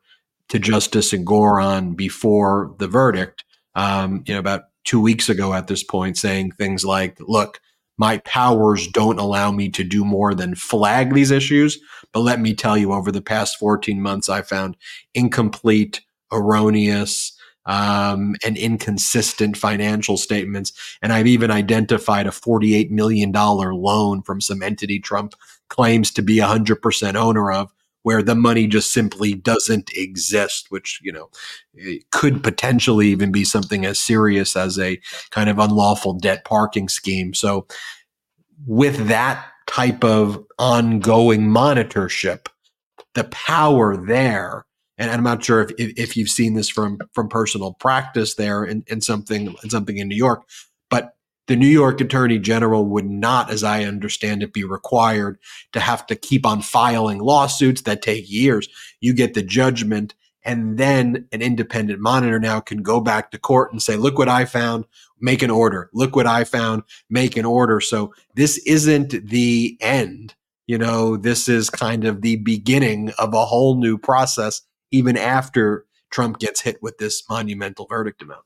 to 0.49 0.59
Justice 0.59 1.13
Engoron 1.13 1.95
before 1.95 2.75
the 2.79 2.89
verdict, 2.89 3.45
um, 3.75 4.25
you 4.27 4.33
know, 4.33 4.41
about 4.41 4.63
two 4.85 5.01
weeks 5.01 5.29
ago 5.29 5.53
at 5.53 5.67
this 5.67 5.85
point, 5.85 6.17
saying 6.17 6.53
things 6.53 6.85
like, 6.85 7.19
look, 7.21 7.61
my 7.99 8.19
powers 8.19 8.87
don't 8.89 9.19
allow 9.19 9.51
me 9.51 9.69
to 9.69 9.85
do 9.85 10.05
more 10.05 10.35
than 10.35 10.55
flag 10.55 11.13
these 11.13 11.31
issues. 11.31 11.79
But 12.13 12.21
let 12.21 12.41
me 12.41 12.55
tell 12.55 12.77
you, 12.77 12.93
over 12.93 13.13
the 13.13 13.23
past 13.23 13.59
14 13.59 14.01
months, 14.01 14.29
I 14.29 14.43
found 14.43 14.77
incomplete, 15.15 16.01
erroneous, 16.33 17.39
um, 17.67 18.35
and 18.45 18.57
inconsistent 18.57 19.57
financial 19.57 20.17
statements. 20.17 20.73
And 21.03 21.13
I've 21.13 21.27
even 21.27 21.51
identified 21.51 22.27
a 22.27 22.31
$48 22.31 22.91
million 22.91 23.31
loan 23.31 24.23
from 24.23 24.41
some 24.41 24.63
entity 24.63 24.99
Trump 24.99 25.35
claims 25.69 26.11
to 26.13 26.23
be 26.23 26.39
100% 26.39 27.15
owner 27.15 27.53
of 27.53 27.71
where 28.03 28.23
the 28.23 28.35
money 28.35 28.67
just 28.67 28.93
simply 28.93 29.35
doesn't 29.35 29.91
exist, 29.95 30.71
which, 30.71 30.99
you 31.03 31.13
know, 31.13 31.29
could 32.11 32.43
potentially 32.43 33.09
even 33.09 33.31
be 33.31 33.45
something 33.45 33.85
as 33.85 34.01
serious 34.01 34.57
as 34.57 34.79
a 34.79 34.99
kind 35.31 35.51
of 35.51 35.59
unlawful 35.59 36.15
debt 36.15 36.45
parking 36.47 36.89
scheme. 36.89 37.35
So, 37.35 37.67
with 38.67 39.09
that 39.09 39.45
type 39.69 40.03
of 40.03 40.45
ongoing 40.59 41.43
monitorship, 41.43 42.47
the 43.15 43.25
power 43.25 43.97
there, 43.97 44.65
and 44.97 45.11
I'm 45.11 45.23
not 45.23 45.45
sure 45.45 45.63
if, 45.63 45.71
if 45.79 46.17
you've 46.17 46.29
seen 46.29 46.55
this 46.55 46.69
from 46.69 46.99
from 47.13 47.29
personal 47.29 47.75
practice 47.75 48.35
there 48.35 48.65
in 48.65 49.01
something 49.01 49.55
in 49.63 49.71
something 49.71 49.99
in 49.99 50.09
New 50.09 50.17
York, 50.17 50.43
but 50.91 51.15
the 51.49 51.57
New 51.57 51.69
York 51.69 52.01
Attorney 52.01 52.39
General 52.39 52.85
would 52.85 53.09
not, 53.09 53.51
as 53.51 53.65
I 53.65 53.85
understand 53.85 54.43
it, 54.43 54.53
be 54.53 54.65
required 54.65 55.39
to 55.73 55.81
have 55.81 56.07
to 56.07 56.15
keep 56.15 56.45
on 56.45 56.61
filing 56.61 57.19
lawsuits 57.19 57.83
that 57.83 58.03
take 58.03 58.31
years. 58.31 58.69
You 59.01 59.15
get 59.15 59.35
the 59.35 59.43
judgment, 59.43 60.15
and 60.45 60.77
then 60.77 61.27
an 61.33 61.41
independent 61.41 62.01
monitor 62.01 62.39
now 62.39 62.61
can 62.61 62.83
go 62.83 63.01
back 63.01 63.31
to 63.31 63.39
court 63.39 63.73
and 63.73 63.83
say, 63.83 63.97
Look 63.97 64.19
what 64.19 64.29
I 64.29 64.45
found, 64.45 64.85
make 65.21 65.43
an 65.43 65.51
order. 65.51 65.91
Look 65.93 66.17
what 66.17 66.27
I 66.27 66.45
found, 66.45 66.83
make 67.11 67.37
an 67.37 67.45
order. 67.45 67.81
So 67.81 68.13
this 68.35 68.59
isn't 68.59 69.29
the 69.29 69.77
end. 69.81 70.35
You 70.67 70.79
know, 70.79 71.17
this 71.17 71.49
is 71.49 71.71
kind 71.71 72.05
of 72.05 72.21
the 72.21 72.37
beginning 72.37 73.11
of 73.19 73.33
a 73.33 73.47
whole 73.47 73.77
new 73.77 73.97
process, 73.97 74.63
even 74.91 75.17
after 75.17 75.87
Trump 76.11 76.39
gets 76.39 76.61
hit 76.61 76.83
with 76.83 76.99
this 76.99 77.23
monumental 77.29 77.87
verdict 77.87 78.23
amount. 78.23 78.43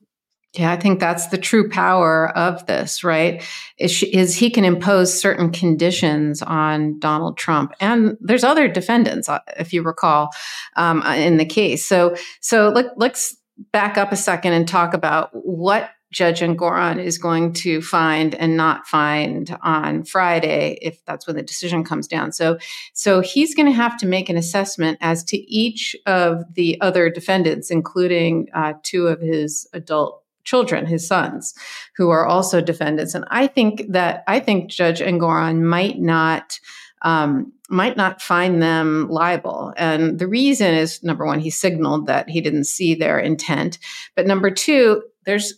Yeah, 0.55 0.71
I 0.71 0.77
think 0.77 1.01
that's 1.01 1.29
the 1.29 1.39
true 1.39 1.71
power 1.71 2.29
of 2.37 2.67
this, 2.67 3.03
right? 3.03 3.43
Is, 3.79 4.03
is, 4.03 4.37
he 4.37 4.51
can 4.51 4.67
impose 4.67 5.19
certain 5.19 5.51
conditions 5.51 6.43
on 6.43 6.99
Donald 6.99 7.39
Trump, 7.39 7.73
and 7.81 8.19
there's 8.21 8.45
other 8.45 8.69
defendants, 8.69 9.31
uh, 9.31 9.39
if 9.59 9.73
you 9.73 9.83
recall, 9.83 10.29
um, 10.77 11.01
uh, 11.03 11.15
in 11.15 11.39
the 11.39 11.47
case. 11.47 11.87
So, 11.87 12.15
so 12.41 12.69
let, 12.69 12.99
let's 12.99 13.35
back 13.73 13.97
up 13.97 14.13
a 14.13 14.17
second 14.17 14.53
and 14.53 14.69
talk 14.69 14.93
about 14.93 15.31
what 15.33 15.89
Judge 16.13 16.41
Engoron 16.41 17.03
is 17.03 17.19
going 17.19 17.55
to 17.55 17.81
find 17.81 18.35
and 18.35 18.57
not 18.57 18.87
find 18.87 19.59
on 19.63 20.05
Friday, 20.05 20.79
if 20.83 21.05
that's 21.07 21.27
when 21.27 21.37
the 21.37 21.43
decision 21.43 21.83
comes 21.83 22.07
down. 22.07 22.33
So, 22.33 22.59
so 22.93 23.21
he's 23.21 23.55
going 23.55 23.67
to 23.67 23.73
have 23.73 23.97
to 23.99 24.07
make 24.07 24.29
an 24.29 24.37
assessment 24.37 24.99
as 25.01 25.25
to 25.25 25.39
each 25.39 25.97
of 26.07 26.45
the 26.55 26.81
other 26.81 27.11
defendants, 27.11 27.71
including 27.71 28.49
uh, 28.55 28.75
two 28.83 29.09
of 29.09 29.21
his 29.21 29.67
adult 29.73 30.23
children, 30.45 30.87
his 30.87 31.07
sons, 31.07 31.55
who 31.97 32.11
are 32.11 32.27
also 32.27 32.61
defendants. 32.61 33.15
And 33.15 33.25
I 33.31 33.47
think 33.47 33.85
that 33.89 34.23
I 34.29 34.39
think 34.41 34.71
Judge 34.71 35.01
Engoron 35.01 35.63
might 35.63 35.99
not 35.99 36.59
um, 37.03 37.53
might 37.69 37.97
not 37.97 38.21
find 38.21 38.63
them 38.63 39.09
liable. 39.09 39.73
And 39.77 40.19
the 40.19 40.29
reason 40.29 40.75
is 40.75 41.03
number 41.03 41.25
one, 41.25 41.41
he 41.41 41.51
signaled 41.51 42.07
that 42.07 42.29
he 42.29 42.41
didn't 42.41 42.65
see 42.65 42.95
their 42.95 43.19
intent. 43.19 43.79
But 44.15 44.27
number 44.27 44.51
two, 44.51 45.03
there's 45.25 45.55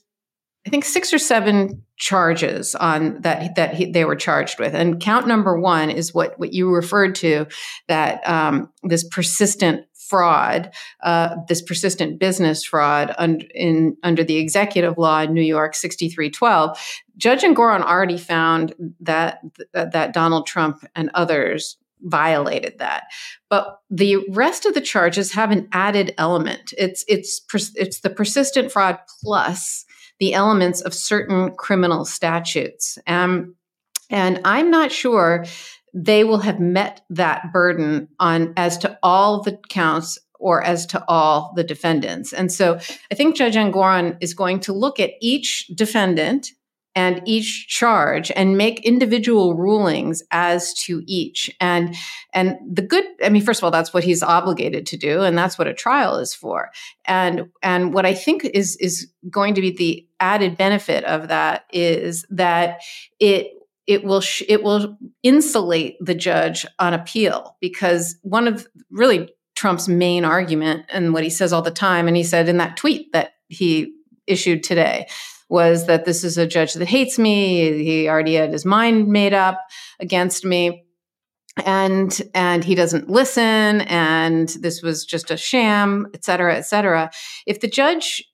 I 0.67 0.71
think 0.71 0.85
six 0.85 1.13
or 1.13 1.19
seven 1.19 1.83
charges 1.97 2.75
on 2.75 3.21
that 3.21 3.55
that 3.57 3.75
he, 3.75 3.91
they 3.91 4.05
were 4.05 4.17
charged 4.17 4.59
with, 4.59 4.75
and 4.75 5.01
count 5.01 5.27
number 5.27 5.59
one 5.59 5.91
is 5.91 6.15
what 6.15 6.39
what 6.39 6.53
you 6.53 6.71
referred 6.71 7.15
to 7.17 7.47
that 7.89 8.27
um, 8.29 8.73
this 8.83 9.05
persistent 9.05 9.87
fraud, 10.09 10.71
uh, 11.03 11.37
this 11.49 11.63
persistent 11.63 12.19
business 12.19 12.65
fraud 12.65 13.15
in, 13.19 13.97
under 14.03 14.23
the 14.23 14.37
executive 14.37 14.99
law 14.99 15.23
in 15.23 15.33
New 15.33 15.43
York 15.43 15.75
6312, 15.75 16.79
Judge 17.17 17.43
Engoron 17.43 17.83
already 17.83 18.19
found 18.19 18.75
that, 19.01 19.41
that 19.73 20.13
Donald 20.13 20.47
Trump 20.47 20.85
and 20.95 21.11
others 21.15 21.79
violated 22.03 22.79
that. 22.79 23.05
But 23.49 23.81
the 23.91 24.19
rest 24.29 24.67
of 24.67 24.75
the 24.75 24.81
charges 24.81 25.33
have 25.33 25.51
an 25.51 25.69
added 25.73 26.15
element. 26.19 26.75
It's 26.77 27.05
it's 27.09 27.41
it's 27.75 28.01
the 28.01 28.11
persistent 28.11 28.71
fraud 28.71 28.99
plus 29.23 29.84
the 30.21 30.35
elements 30.35 30.81
of 30.81 30.95
certain 30.95 31.55
criminal 31.57 32.05
statutes. 32.05 32.99
Um, 33.07 33.57
and 34.11 34.41
I'm 34.45 34.71
not 34.71 34.93
sure 34.93 35.45
they 35.93 36.25
will 36.25 36.39
have 36.39 36.61
met 36.61 37.03
that 37.11 37.53
burden 37.53 38.09
on 38.19 38.53
as 38.57 38.79
to 38.79 38.99
all 39.03 39.43
the 39.43 39.59
counts 39.69 40.19
or 40.39 40.63
as 40.63 40.87
to 40.87 41.03
all 41.09 41.53
the 41.57 41.65
defendants. 41.65 42.33
And 42.33 42.53
so 42.53 42.79
I 43.11 43.15
think 43.15 43.37
Judge 43.37 43.55
Engoron 43.55 44.17
is 44.21 44.35
going 44.35 44.61
to 44.61 44.73
look 44.73 45.01
at 45.01 45.13
each 45.21 45.69
defendant 45.69 46.51
and 46.95 47.21
each 47.27 47.67
charge 47.69 48.31
and 48.37 48.57
make 48.57 48.85
individual 48.85 49.55
rulings 49.55 50.23
as 50.31 50.73
to 50.75 51.03
each. 51.07 51.51
And 51.61 51.95
and 52.33 52.57
the 52.71 52.83
good 52.83 53.05
i 53.23 53.29
mean 53.29 53.43
first 53.43 53.61
of 53.61 53.65
all 53.65 53.71
that's 53.71 53.93
what 53.93 54.05
he's 54.05 54.23
obligated 54.23 54.87
to 54.87 54.97
do 54.97 55.23
and 55.23 55.37
that's 55.37 55.59
what 55.59 55.67
a 55.67 55.75
trial 55.75 56.17
is 56.17 56.35
for. 56.35 56.71
And 57.05 57.47
and 57.63 57.93
what 57.93 58.07
i 58.07 58.15
think 58.15 58.45
is 58.45 58.77
is 58.77 59.11
going 59.31 59.55
to 59.55 59.61
be 59.61 59.71
the 59.71 60.07
added 60.21 60.57
benefit 60.57 61.05
of 61.05 61.29
that 61.29 61.65
is 61.73 62.25
that 62.31 62.81
it 63.19 63.51
it 63.87 64.05
will 64.05 64.21
sh- 64.21 64.43
it 64.49 64.63
will 64.63 64.97
insulate 65.23 65.97
the 66.01 66.15
judge 66.15 66.65
on 66.79 66.95
appeal 66.95 67.57
because 67.61 68.17
one 68.23 68.49
of 68.49 68.67
really 68.91 69.31
Trump's 69.55 69.89
main 69.89 70.25
argument 70.25 70.87
and 70.93 71.13
what 71.13 71.23
he 71.23 71.31
says 71.31 71.53
all 71.53 71.63
the 71.63 71.71
time 71.71 72.09
and 72.09 72.17
he 72.17 72.25
said 72.25 72.49
in 72.49 72.57
that 72.59 72.77
tweet 72.77 73.13
that 73.13 73.35
he 73.49 73.95
issued 74.27 74.63
today 74.63 75.07
was 75.55 75.87
that 75.87 76.05
this 76.05 76.25
is 76.25 76.37
a 76.37 76.47
judge 76.47 76.75
that 76.75 76.89
hates 76.89 77.19
me. 77.19 77.83
He 77.85 78.09
already 78.09 78.35
had 78.35 78.53
his 78.53 78.65
mind 78.65 79.07
made 79.09 79.33
up 79.33 79.61
against 80.01 80.45
me. 80.45 80.85
And 81.65 82.11
and 82.35 82.65
he 82.65 82.75
doesn't 82.75 83.09
listen. 83.09 83.83
And 83.83 84.49
this 84.61 84.83
was 84.83 85.07
just 85.07 85.31
a 85.31 85.37
sham 85.37 86.09
et 86.13 86.25
cetera 86.25 86.57
et 86.57 86.67
cetera. 86.67 87.11
If 87.47 87.61
the 87.61 87.69
judge 87.69 88.25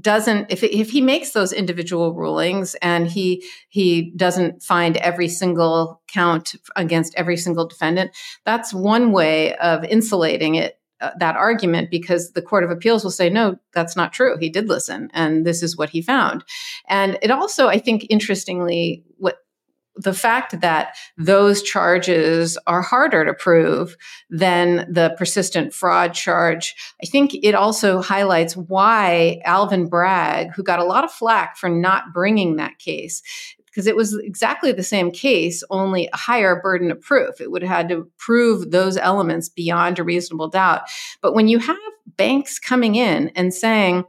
doesn't 0.00 0.50
if 0.50 0.62
if 0.64 0.90
he 0.90 1.00
makes 1.00 1.30
those 1.30 1.52
individual 1.52 2.14
rulings 2.14 2.74
and 2.82 3.06
he 3.08 3.44
he 3.68 4.12
doesn't 4.16 4.62
find 4.62 4.96
every 4.98 5.28
single 5.28 6.02
count 6.12 6.54
against 6.76 7.14
every 7.16 7.38
single 7.38 7.66
defendant 7.66 8.10
that's 8.44 8.74
one 8.74 9.12
way 9.12 9.56
of 9.56 9.84
insulating 9.84 10.56
it 10.56 10.77
uh, 11.00 11.10
that 11.18 11.36
argument 11.36 11.90
because 11.90 12.32
the 12.32 12.42
court 12.42 12.64
of 12.64 12.70
appeals 12.70 13.04
will 13.04 13.10
say 13.10 13.30
no 13.30 13.56
that's 13.72 13.96
not 13.96 14.12
true. 14.12 14.36
He 14.38 14.48
did 14.48 14.68
listen 14.68 15.10
and 15.12 15.46
this 15.46 15.62
is 15.62 15.76
what 15.76 15.90
he 15.90 16.02
found. 16.02 16.44
And 16.88 17.18
it 17.22 17.30
also 17.30 17.68
i 17.68 17.78
think 17.78 18.06
interestingly 18.10 19.04
what 19.16 19.38
the 19.98 20.14
fact 20.14 20.60
that 20.60 20.96
those 21.16 21.62
charges 21.62 22.56
are 22.66 22.82
harder 22.82 23.24
to 23.24 23.34
prove 23.34 23.96
than 24.30 24.86
the 24.90 25.14
persistent 25.18 25.74
fraud 25.74 26.14
charge, 26.14 26.74
I 27.02 27.06
think 27.06 27.34
it 27.34 27.54
also 27.54 28.00
highlights 28.00 28.56
why 28.56 29.40
Alvin 29.44 29.88
Bragg, 29.88 30.52
who 30.54 30.62
got 30.62 30.78
a 30.78 30.84
lot 30.84 31.04
of 31.04 31.10
flack 31.10 31.56
for 31.56 31.68
not 31.68 32.14
bringing 32.14 32.56
that 32.56 32.78
case, 32.78 33.22
because 33.78 33.86
it 33.86 33.94
was 33.94 34.18
exactly 34.24 34.72
the 34.72 34.82
same 34.82 35.12
case, 35.12 35.62
only 35.70 36.08
a 36.12 36.16
higher 36.16 36.60
burden 36.60 36.90
of 36.90 37.00
proof. 37.00 37.40
It 37.40 37.52
would 37.52 37.62
have 37.62 37.70
had 37.70 37.88
to 37.90 38.10
prove 38.18 38.72
those 38.72 38.96
elements 38.96 39.48
beyond 39.48 40.00
a 40.00 40.02
reasonable 40.02 40.48
doubt. 40.48 40.82
But 41.22 41.32
when 41.32 41.46
you 41.46 41.60
have 41.60 41.76
banks 42.16 42.58
coming 42.58 42.96
in 42.96 43.28
and 43.36 43.54
saying, 43.54 44.02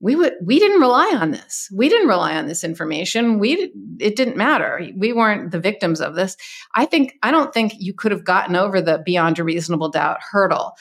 we 0.00 0.16
would 0.16 0.32
we 0.42 0.58
didn't 0.58 0.80
rely 0.80 1.14
on 1.20 1.30
this 1.32 1.68
we 1.74 1.90
didn't 1.90 2.08
rely 2.08 2.34
on 2.34 2.48
this 2.48 2.64
information 2.64 3.38
we 3.38 3.70
it 3.98 4.16
didn't 4.16 4.34
matter 4.34 4.88
we 4.96 5.12
weren't 5.12 5.50
the 5.50 5.60
victims 5.60 6.00
of 6.00 6.14
this 6.14 6.38
i 6.74 6.86
think 6.86 7.18
i 7.22 7.30
don't 7.30 7.52
think 7.52 7.74
you 7.76 7.92
could 7.92 8.10
have 8.10 8.24
gotten 8.24 8.56
over 8.56 8.80
the 8.80 9.02
beyond 9.04 9.38
a 9.38 9.44
reasonable 9.44 9.90
doubt 9.90 10.16
hurdle 10.22 10.72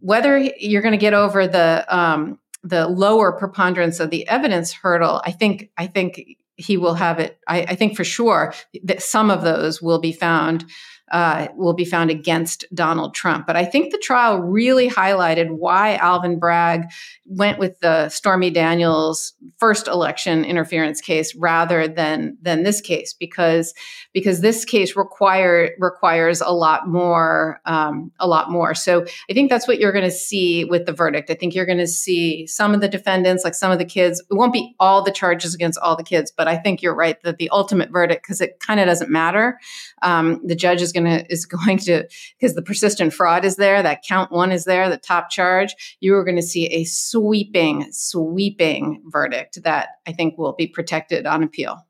whether 0.00 0.36
you're 0.36 0.82
going 0.82 0.90
to 0.90 0.98
get 0.98 1.14
over 1.14 1.46
the 1.46 1.86
um, 1.88 2.36
the 2.64 2.88
lower 2.88 3.30
preponderance 3.30 4.00
of 4.00 4.10
the 4.10 4.26
evidence 4.26 4.72
hurdle 4.72 5.22
i 5.24 5.30
think 5.30 5.70
i 5.78 5.86
think 5.86 6.36
he 6.56 6.76
will 6.76 6.94
have 6.94 7.18
it 7.18 7.38
I, 7.48 7.62
I 7.62 7.74
think 7.74 7.96
for 7.96 8.04
sure 8.04 8.54
that 8.84 9.02
some 9.02 9.30
of 9.30 9.42
those 9.42 9.82
will 9.82 10.00
be 10.00 10.12
found 10.12 10.64
uh, 11.12 11.48
will 11.54 11.74
be 11.74 11.84
found 11.84 12.10
against 12.10 12.64
Donald 12.74 13.14
Trump. 13.14 13.46
But 13.46 13.56
I 13.56 13.64
think 13.64 13.92
the 13.92 13.98
trial 13.98 14.40
really 14.40 14.88
highlighted 14.88 15.48
why 15.50 15.96
Alvin 15.96 16.38
Bragg 16.38 16.86
went 17.26 17.58
with 17.58 17.78
the 17.80 18.08
Stormy 18.08 18.50
Daniels 18.50 19.34
first 19.58 19.86
election 19.86 20.44
interference 20.44 21.00
case 21.00 21.34
rather 21.36 21.86
than 21.86 22.38
than 22.40 22.62
this 22.62 22.80
case 22.80 23.12
because 23.12 23.74
because 24.14 24.40
this 24.40 24.64
case 24.64 24.96
require 24.96 25.72
requires 25.78 26.40
a 26.40 26.50
lot 26.50 26.88
more 26.88 27.60
um, 27.66 28.12
a 28.20 28.26
lot 28.26 28.50
more. 28.50 28.74
So 28.74 29.04
I 29.28 29.34
think 29.34 29.50
that's 29.50 29.68
what 29.68 29.78
you're 29.78 29.92
going 29.92 30.04
to 30.04 30.10
see 30.10 30.64
with 30.64 30.86
the 30.86 30.92
verdict. 30.92 31.30
I 31.30 31.34
think 31.34 31.54
you're 31.54 31.66
going 31.66 31.78
to 31.78 31.86
see 31.86 32.46
some 32.46 32.72
of 32.72 32.80
the 32.80 32.88
defendants, 32.88 33.44
like 33.44 33.54
some 33.54 33.72
of 33.72 33.78
the 33.78 33.84
kids. 33.84 34.20
It 34.30 34.34
won't 34.34 34.52
be 34.52 34.74
all 34.78 35.02
the 35.02 35.10
charges 35.10 35.54
against 35.54 35.78
all 35.80 35.96
the 35.96 36.04
kids, 36.04 36.32
but 36.34 36.46
I 36.46 36.56
think 36.56 36.80
you're 36.80 36.94
right 36.94 37.20
that 37.24 37.38
the 37.38 37.50
ultimate 37.50 37.90
verdict, 37.90 38.22
because 38.22 38.40
it 38.40 38.60
kind 38.60 38.78
of 38.78 38.86
doesn't 38.86 39.10
matter. 39.10 39.58
Um, 40.02 40.40
the 40.46 40.54
judge 40.54 40.80
is 40.80 40.92
going 40.94 41.06
to 41.06 41.30
is 41.30 41.44
going 41.44 41.78
to 41.78 42.08
because 42.38 42.54
the 42.54 42.62
persistent 42.62 43.12
fraud 43.12 43.44
is 43.44 43.56
there, 43.56 43.82
that 43.82 44.04
count 44.08 44.30
one 44.30 44.52
is 44.52 44.64
there, 44.64 44.88
the 44.88 44.96
top 44.96 45.28
charge. 45.28 45.74
You 46.00 46.14
are 46.14 46.24
going 46.24 46.36
to 46.36 46.42
see 46.42 46.66
a 46.66 46.84
sweeping, 46.84 47.88
sweeping 47.90 49.02
verdict 49.06 49.62
that 49.64 49.88
I 50.06 50.12
think 50.12 50.38
will 50.38 50.52
be 50.52 50.68
protected 50.68 51.26
on 51.26 51.42
appeal. 51.42 51.84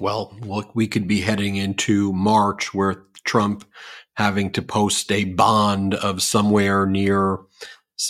Well, 0.00 0.34
look, 0.40 0.74
we 0.74 0.88
could 0.88 1.06
be 1.06 1.20
heading 1.20 1.56
into 1.56 2.12
March 2.12 2.72
where 2.72 3.04
Trump 3.24 3.64
having 4.14 4.50
to 4.52 4.62
post 4.62 5.12
a 5.12 5.24
bond 5.24 5.94
of 5.94 6.22
somewhere 6.22 6.86
near 6.86 7.38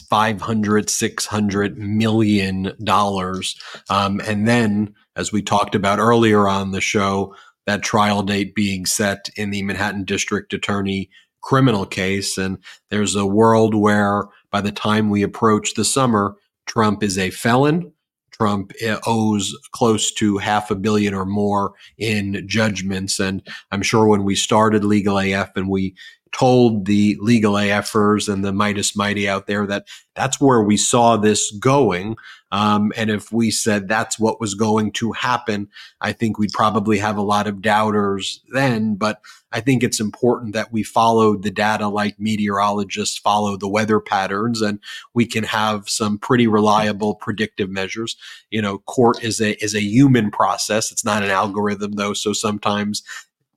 500 0.09 0.89
600 0.89 1.77
million 1.77 2.73
dollars. 2.85 3.57
Um, 3.89 4.21
and 4.25 4.47
then 4.47 4.95
as 5.17 5.33
we 5.33 5.43
talked 5.43 5.75
about 5.75 5.99
earlier 5.99 6.47
on 6.49 6.71
the 6.71 6.81
show 6.81 7.35
that 7.67 7.83
trial 7.83 8.23
date 8.23 8.55
being 8.55 8.87
set 8.87 9.29
in 9.37 9.51
the 9.51 9.63
manhattan 9.63 10.05
district 10.05 10.53
attorney 10.55 11.11
criminal 11.43 11.87
case 11.87 12.37
and 12.37 12.59
there's 12.91 13.17
a 13.17 13.27
world 13.27 13.75
where 13.75 14.27
by 14.51 14.61
the 14.61 14.73
time 14.73 15.09
we 15.09 15.23
approach 15.23 15.75
the 15.75 15.85
summer 15.85 16.37
trump 16.67 17.03
is 17.03 17.17
a 17.17 17.31
felon 17.31 17.93
Trump 18.41 18.73
eh, 18.81 18.97
owes 19.07 19.55
close 19.73 20.11
to 20.15 20.39
half 20.39 20.71
a 20.71 20.75
billion 20.75 21.13
or 21.13 21.27
more 21.27 21.75
in 21.99 22.43
judgments. 22.49 23.21
And 23.21 23.47
I'm 23.71 23.83
sure 23.83 24.07
when 24.07 24.25
we 24.25 24.35
started 24.35 24.83
Legal 24.83 25.19
AF 25.19 25.55
and 25.57 25.69
we 25.69 25.95
told 26.33 26.87
the 26.87 27.17
legal 27.21 27.55
AFers 27.55 28.33
and 28.33 28.45
the 28.45 28.53
Meidas 28.53 28.97
Mighty 28.97 29.29
out 29.29 29.47
there 29.47 29.67
that 29.67 29.87
that's 30.15 30.41
where 30.41 30.63
we 30.63 30.77
saw 30.77 31.17
this 31.17 31.51
going. 31.53 32.17
Um, 32.53 32.93
and 32.97 33.11
if 33.11 33.33
we 33.33 33.51
said 33.51 33.89
that's 33.89 34.19
what 34.19 34.41
was 34.41 34.55
going 34.55 34.93
to 34.93 35.13
happen, 35.13 35.69
I 36.01 36.13
think 36.13 36.39
we'd 36.39 36.53
probably 36.53 36.99
have 36.99 37.17
a 37.17 37.23
lot 37.23 37.47
of 37.47 37.63
doubters 37.63 38.41
then. 38.53 38.97
But 38.97 39.21
I 39.53 39.61
think 39.61 39.83
it's 39.83 40.01
important 40.01 40.53
that 40.53 40.73
we 40.73 40.83
follow 40.83 41.37
the 41.37 41.51
data 41.51 41.89
like 41.89 42.21
meteorologists 42.21 43.19
follow 43.19 43.57
the 43.57 43.69
weather 43.69 44.01
patterns 44.01 44.61
and 44.61 44.79
we 45.15 45.27
can 45.27 45.45
have 45.45 45.89
some 45.89 46.19
pretty 46.19 46.47
reliable 46.47 47.15
predictive 47.15 47.71
measures. 47.71 48.17
You 48.51 48.63
know, 48.63 48.79
court 48.79 49.23
is 49.23 49.41
a 49.41 49.63
is 49.63 49.75
a 49.75 49.83
human 49.83 50.31
process. 50.31 50.93
It's 50.93 51.05
not 51.05 51.23
an 51.23 51.31
algorithm 51.31 51.93
though. 51.93 52.15
So 52.15 52.33
sometimes 52.33 53.03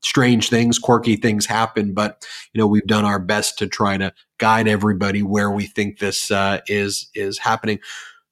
strange 0.04 0.50
things, 0.50 0.78
quirky 0.78 1.16
things 1.16 1.46
happen, 1.46 1.94
but 1.94 2.26
you 2.54 2.60
know 2.60 2.68
we've 2.68 2.86
done 2.86 3.06
our 3.06 3.20
best 3.20 3.58
to 3.58 3.68
try 3.68 3.98
to 3.98 4.14
guide 4.38 4.68
everybody 4.68 5.24
where 5.24 5.50
we 5.50 5.66
think 5.66 6.00
this 6.00 6.30
uh, 6.30 6.60
is 6.68 7.10
is 7.16 7.40
happening. 7.40 7.80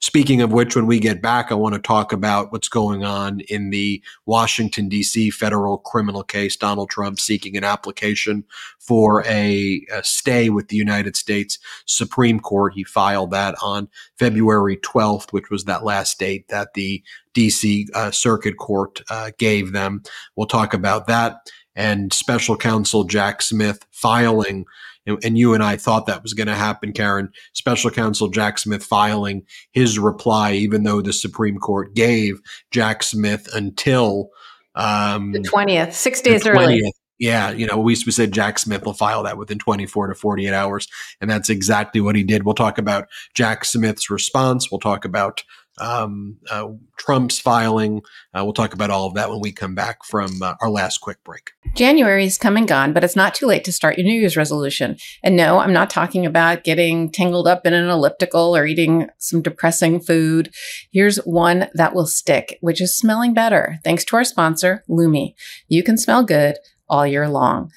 Speaking 0.03 0.41
of 0.41 0.51
which, 0.51 0.75
when 0.75 0.87
we 0.87 0.99
get 0.99 1.21
back, 1.21 1.51
I 1.51 1.53
want 1.53 1.75
to 1.75 1.79
talk 1.79 2.11
about 2.11 2.51
what's 2.51 2.67
going 2.67 3.03
on 3.03 3.41
in 3.41 3.69
the 3.69 4.01
Washington, 4.25 4.89
D.C. 4.89 5.29
federal 5.29 5.77
criminal 5.77 6.23
case. 6.23 6.57
Donald 6.57 6.89
Trump 6.89 7.19
seeking 7.19 7.55
an 7.55 7.63
application 7.63 8.43
for 8.79 9.23
a, 9.27 9.85
a, 9.93 10.03
stay 10.03 10.49
with 10.49 10.69
the 10.69 10.75
United 10.75 11.15
States 11.15 11.59
Supreme 11.85 12.39
Court. 12.39 12.73
He 12.73 12.83
filed 12.83 13.29
that 13.29 13.53
on 13.61 13.89
February 14.17 14.77
12th, 14.77 15.31
which 15.33 15.51
was 15.51 15.65
that 15.65 15.83
last 15.83 16.17
date 16.17 16.47
that 16.47 16.73
the 16.73 17.03
D.C. 17.35 17.87
Uh, 17.93 18.09
Circuit 18.09 18.57
Court 18.57 19.03
uh, 19.11 19.29
gave 19.37 19.71
them. 19.71 20.01
We'll 20.35 20.47
talk 20.47 20.73
about 20.73 21.05
that 21.07 21.47
and 21.75 22.11
special 22.13 22.57
counsel 22.57 23.03
Jack 23.03 23.41
Smith 23.41 23.85
filing, 23.91 24.65
and, 25.05 25.23
and 25.23 25.37
you 25.37 25.53
and 25.53 25.63
I 25.63 25.77
thought 25.77 26.05
that 26.05 26.23
was 26.23 26.33
going 26.33 26.47
to 26.47 26.55
happen, 26.55 26.93
Karen. 26.93 27.31
Special 27.53 27.89
counsel 27.89 28.27
Jack 28.29 28.59
Smith 28.59 28.83
filing 28.83 29.43
his 29.71 29.97
reply, 29.97 30.53
even 30.53 30.83
though 30.83 31.01
the 31.01 31.13
Supreme 31.13 31.57
Court 31.57 31.93
gave 31.95 32.39
Jack 32.71 33.03
Smith 33.03 33.47
until 33.53 34.29
um, 34.75 35.31
the 35.31 35.39
20th, 35.39 35.93
six 35.93 36.21
days 36.21 36.45
early. 36.45 36.81
Yeah, 37.19 37.51
you 37.51 37.67
know, 37.67 37.77
we, 37.77 37.95
we 38.03 38.11
said 38.11 38.31
Jack 38.31 38.57
Smith 38.57 38.83
will 38.83 38.95
file 38.95 39.21
that 39.23 39.37
within 39.37 39.59
24 39.59 40.07
to 40.07 40.15
48 40.15 40.53
hours. 40.53 40.87
And 41.21 41.29
that's 41.29 41.51
exactly 41.51 42.01
what 42.01 42.15
he 42.15 42.23
did. 42.23 42.43
We'll 42.43 42.55
talk 42.55 42.79
about 42.79 43.09
Jack 43.35 43.63
Smith's 43.63 44.09
response. 44.09 44.71
We'll 44.71 44.79
talk 44.79 45.05
about 45.05 45.43
um, 45.79 46.37
uh, 46.49 46.67
Trump's 46.97 47.39
filing. 47.39 48.01
Uh, 48.33 48.43
we'll 48.43 48.53
talk 48.53 48.73
about 48.73 48.89
all 48.89 49.07
of 49.07 49.13
that 49.15 49.29
when 49.29 49.39
we 49.39 49.51
come 49.51 49.75
back 49.75 50.03
from 50.03 50.41
uh, 50.41 50.55
our 50.61 50.69
last 50.69 50.99
quick 50.99 51.23
break. 51.23 51.51
January 51.75 52.25
is 52.25 52.37
come 52.37 52.57
and 52.57 52.67
gone, 52.67 52.93
but 52.93 53.03
it's 53.03 53.15
not 53.15 53.33
too 53.33 53.45
late 53.45 53.63
to 53.63 53.71
start 53.71 53.97
your 53.97 54.05
New 54.05 54.19
Year's 54.19 54.37
resolution. 54.37 54.97
And 55.23 55.35
no, 55.35 55.59
I'm 55.59 55.73
not 55.73 55.89
talking 55.89 56.25
about 56.25 56.63
getting 56.63 57.11
tangled 57.11 57.47
up 57.47 57.65
in 57.65 57.73
an 57.73 57.89
elliptical 57.89 58.55
or 58.55 58.65
eating 58.65 59.07
some 59.17 59.41
depressing 59.41 59.99
food. 59.99 60.53
Here's 60.91 61.17
one 61.17 61.69
that 61.73 61.93
will 61.93 62.07
stick, 62.07 62.57
which 62.61 62.81
is 62.81 62.95
smelling 62.95 63.33
better. 63.33 63.79
Thanks 63.83 64.03
to 64.05 64.15
our 64.17 64.23
sponsor, 64.23 64.83
Lume. 64.87 65.33
You 65.67 65.83
can 65.83 65.97
smell 65.97 66.23
good 66.23 66.57
all 66.89 67.07
year 67.07 67.27
long. 67.27 67.71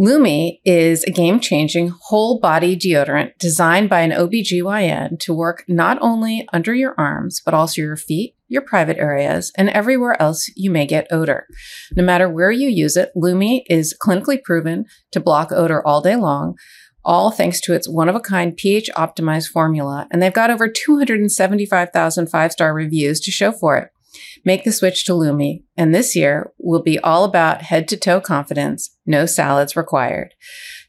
Lume 0.00 0.52
is 0.64 1.02
a 1.02 1.10
game 1.10 1.40
changing 1.40 1.88
whole 1.88 2.38
body 2.38 2.76
deodorant 2.76 3.36
designed 3.40 3.90
by 3.90 4.02
an 4.02 4.12
OBGYN 4.12 5.18
to 5.18 5.34
work 5.34 5.64
not 5.66 5.98
only 6.00 6.46
under 6.52 6.72
your 6.72 6.94
arms, 6.96 7.42
but 7.44 7.52
also 7.52 7.82
your 7.82 7.96
feet, 7.96 8.36
your 8.46 8.62
private 8.62 8.96
areas, 8.96 9.50
and 9.56 9.68
everywhere 9.70 10.14
else 10.22 10.48
you 10.54 10.70
may 10.70 10.86
get 10.86 11.08
odor. 11.10 11.48
No 11.96 12.04
matter 12.04 12.28
where 12.28 12.52
you 12.52 12.68
use 12.68 12.96
it, 12.96 13.10
Lume 13.16 13.62
is 13.68 13.92
clinically 14.00 14.40
proven 14.40 14.84
to 15.10 15.18
block 15.18 15.50
odor 15.50 15.84
all 15.84 16.00
day 16.00 16.14
long 16.14 16.54
all 17.04 17.30
thanks 17.30 17.60
to 17.62 17.72
its 17.72 17.88
one 17.88 18.08
of 18.08 18.14
a 18.14 18.20
kind 18.20 18.56
pH 18.56 18.90
optimized 18.94 19.48
formula. 19.48 20.06
And 20.12 20.22
they've 20.22 20.32
got 20.32 20.50
over 20.50 20.68
275,000 20.68 22.26
five 22.28 22.52
star 22.52 22.74
reviews 22.74 23.18
to 23.20 23.30
show 23.30 23.50
for 23.50 23.78
it. 23.78 23.90
Make 24.44 24.64
the 24.64 24.72
switch 24.72 25.04
to 25.04 25.14
Lume, 25.14 25.60
and 25.76 25.94
this 25.94 26.16
year 26.16 26.52
will 26.58 26.82
be 26.82 26.98
all 26.98 27.24
about 27.24 27.62
head 27.62 27.88
to 27.88 27.96
toe 27.96 28.20
confidence, 28.20 28.96
no 29.06 29.26
salads 29.26 29.76
required. 29.76 30.34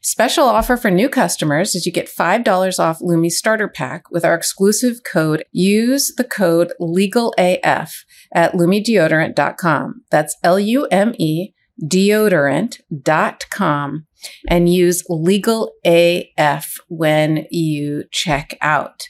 Special 0.02 0.44
offer 0.44 0.76
for 0.76 0.90
new 0.90 1.08
customers 1.08 1.74
is 1.74 1.84
you 1.84 1.92
get 1.92 2.08
$5 2.08 2.78
off 2.78 3.00
Lume 3.00 3.28
starter 3.28 3.68
pack 3.68 4.10
with 4.10 4.24
our 4.24 4.34
exclusive 4.34 5.00
code. 5.04 5.44
Use 5.52 6.12
the 6.16 6.24
code 6.24 6.72
LEGALAF 6.80 8.04
at 8.32 8.52
lumedeodorant.com. 8.52 10.02
That's 10.10 10.36
L 10.42 10.58
U 10.58 10.86
M 10.90 11.14
E 11.18 11.52
deodorant.com 11.82 14.06
and 14.48 14.72
use 14.72 15.02
legal 15.08 15.72
AF 15.84 16.78
when 16.88 17.46
you 17.50 18.04
check 18.10 18.56
out. 18.60 19.04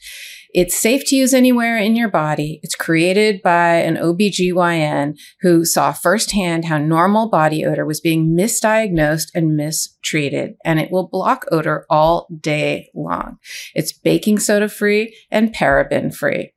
It's 0.53 0.76
safe 0.76 1.05
to 1.07 1.16
use 1.16 1.32
anywhere 1.32 1.76
in 1.76 1.94
your 1.94 2.09
body. 2.09 2.61
It's 2.62 2.74
created 2.74 3.40
by 3.42 3.76
an 3.76 3.96
OBGYN 3.96 5.16
who 5.42 5.64
saw 5.64 5.92
firsthand 5.92 6.64
how 6.64 6.78
normal 6.78 7.28
body 7.28 7.64
odor 7.64 7.86
was 7.86 8.01
being 8.01 8.36
misdiagnosed 8.36 9.28
and 9.34 9.57
mistreated, 9.57 10.57
and 10.64 10.80
it 10.80 10.90
will 10.90 11.09
block 11.09 11.46
odor 11.53 11.86
all 11.88 12.26
day 12.40 12.90
long. 12.94 13.38
It's 13.74 13.92
baking 13.92 14.40
soda 14.40 14.68
free 14.68 15.16
and 15.30 15.55
paraben 15.55 16.14
free 16.14 16.53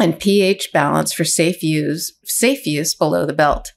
and 0.00 0.18
pH 0.18 0.72
balance 0.72 1.12
for 1.12 1.24
safe 1.24 1.62
use, 1.62 2.18
safe 2.24 2.66
use 2.66 2.94
below 2.94 3.26
the 3.26 3.32
belt. 3.32 3.72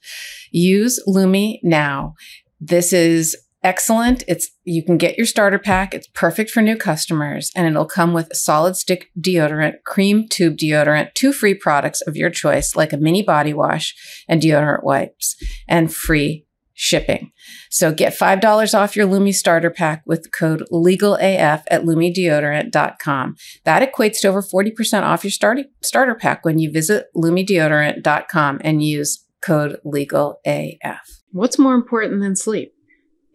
Use 0.51 1.01
Lume 1.05 1.57
now. 1.61 2.13
This 2.59 2.93
is 2.93 3.35
excellent. 3.63 4.23
It's 4.27 4.49
you 4.63 4.83
can 4.83 4.97
get 4.97 5.17
your 5.17 5.25
starter 5.25 5.59
pack. 5.59 5.93
It's 5.93 6.07
perfect 6.07 6.51
for 6.51 6.61
new 6.61 6.75
customers 6.75 7.51
and 7.55 7.67
it'll 7.67 7.85
come 7.85 8.13
with 8.13 8.35
solid 8.35 8.75
stick 8.75 9.09
deodorant, 9.19 9.83
cream 9.83 10.27
tube 10.27 10.57
deodorant, 10.57 11.13
two 11.13 11.33
free 11.33 11.53
products 11.53 12.01
of 12.01 12.15
your 12.15 12.29
choice 12.29 12.75
like 12.75 12.93
a 12.93 12.97
mini 12.97 13.21
body 13.21 13.53
wash 13.53 13.95
and 14.27 14.41
deodorant 14.41 14.83
wipes 14.83 15.35
and 15.67 15.93
free 15.93 16.45
shipping. 16.73 17.31
So 17.69 17.93
get 17.93 18.17
$5 18.17 18.73
off 18.77 18.95
your 18.95 19.05
Lume 19.05 19.31
starter 19.31 19.69
pack 19.69 20.03
with 20.05 20.31
code 20.31 20.63
LEGALAF 20.71 21.63
at 21.69 21.83
LumeDeodorant.com. 21.83 23.35
That 23.63 23.93
equates 23.93 24.19
to 24.21 24.27
over 24.27 24.41
40% 24.41 25.03
off 25.03 25.23
your 25.23 25.31
starting 25.31 25.65
starter 25.81 26.15
pack 26.15 26.43
when 26.43 26.59
you 26.59 26.71
visit 26.71 27.07
LumeDeodorant.com 27.15 28.61
and 28.63 28.83
use 28.83 29.23
code 29.41 29.79
LEGALAF. 29.85 30.99
What's 31.31 31.59
more 31.59 31.75
important 31.75 32.21
than 32.21 32.35
sleep? 32.35 32.72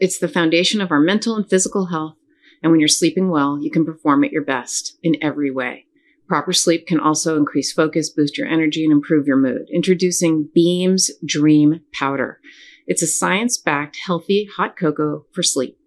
It's 0.01 0.19
the 0.19 0.29
foundation 0.29 0.81
of 0.81 0.93
our 0.93 1.01
mental 1.01 1.35
and 1.35 1.49
physical 1.49 1.87
health. 1.87 2.15
And 2.63 2.71
when 2.71 2.81
you're 2.81 2.89
sleeping 2.89 3.31
well, 3.31 3.59
you 3.61 3.71
can 3.71 3.85
perform 3.85 4.25
at 4.25 4.33
your 4.33 4.45
best 4.45 4.97
in 5.03 5.17
every 5.23 5.51
way. 5.51 5.87
Proper 6.29 6.53
sleep 6.53 6.87
can 6.87 7.01
also 7.01 7.37
increase 7.37 7.73
focus, 7.73 8.11
boost 8.11 8.37
your 8.37 8.47
energy, 8.47 8.85
and 8.85 8.93
improve 8.93 9.27
your 9.27 9.37
mood. 9.37 9.69
Introducing 9.73 10.49
Beam's 10.55 11.11
Dream 11.25 11.81
Powder. 11.93 12.41
It's 12.87 13.03
a 13.03 13.07
science 13.07 13.59
backed, 13.59 13.99
healthy 14.07 14.49
hot 14.57 14.77
cocoa 14.77 15.25
for 15.33 15.43
sleep. 15.43 15.79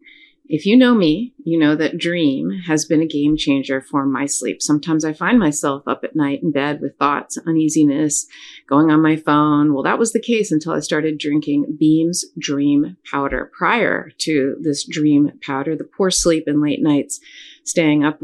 If 0.54 0.66
you 0.66 0.76
know 0.76 0.94
me, 0.94 1.34
you 1.46 1.58
know 1.58 1.76
that 1.78 1.98
dream 1.98 2.52
has 2.68 2.84
been 2.84 3.02
a 3.02 3.08
game 3.08 3.38
changer 3.38 3.80
for 3.80 4.06
my 4.06 4.26
sleep. 4.26 4.62
Sometimes 4.62 5.06
I 5.06 5.14
find 5.14 5.40
myself 5.40 5.88
up 5.88 6.04
at 6.04 6.14
night 6.14 6.44
in 6.44 6.52
bed 6.52 6.82
with 6.82 6.98
thoughts, 6.98 7.38
uneasiness, 7.48 8.28
going 8.68 8.92
on 8.92 9.02
my 9.02 9.16
phone. 9.16 9.74
Well, 9.74 9.84
that 9.84 9.98
was 9.98 10.12
the 10.12 10.20
case 10.20 10.52
until 10.52 10.74
I 10.74 10.82
started 10.82 11.18
drinking 11.18 11.78
Beam's 11.80 12.26
Dream 12.38 12.98
Powder. 13.10 13.50
Prior 13.58 14.12
to 14.18 14.58
this 14.60 14.84
dream 14.84 15.32
powder, 15.42 15.78
the 15.78 15.86
poor 15.86 16.12
sleep 16.12 16.44
and 16.48 16.62
late 16.62 16.82
nights, 16.82 17.22
staying 17.64 18.04
up 18.04 18.22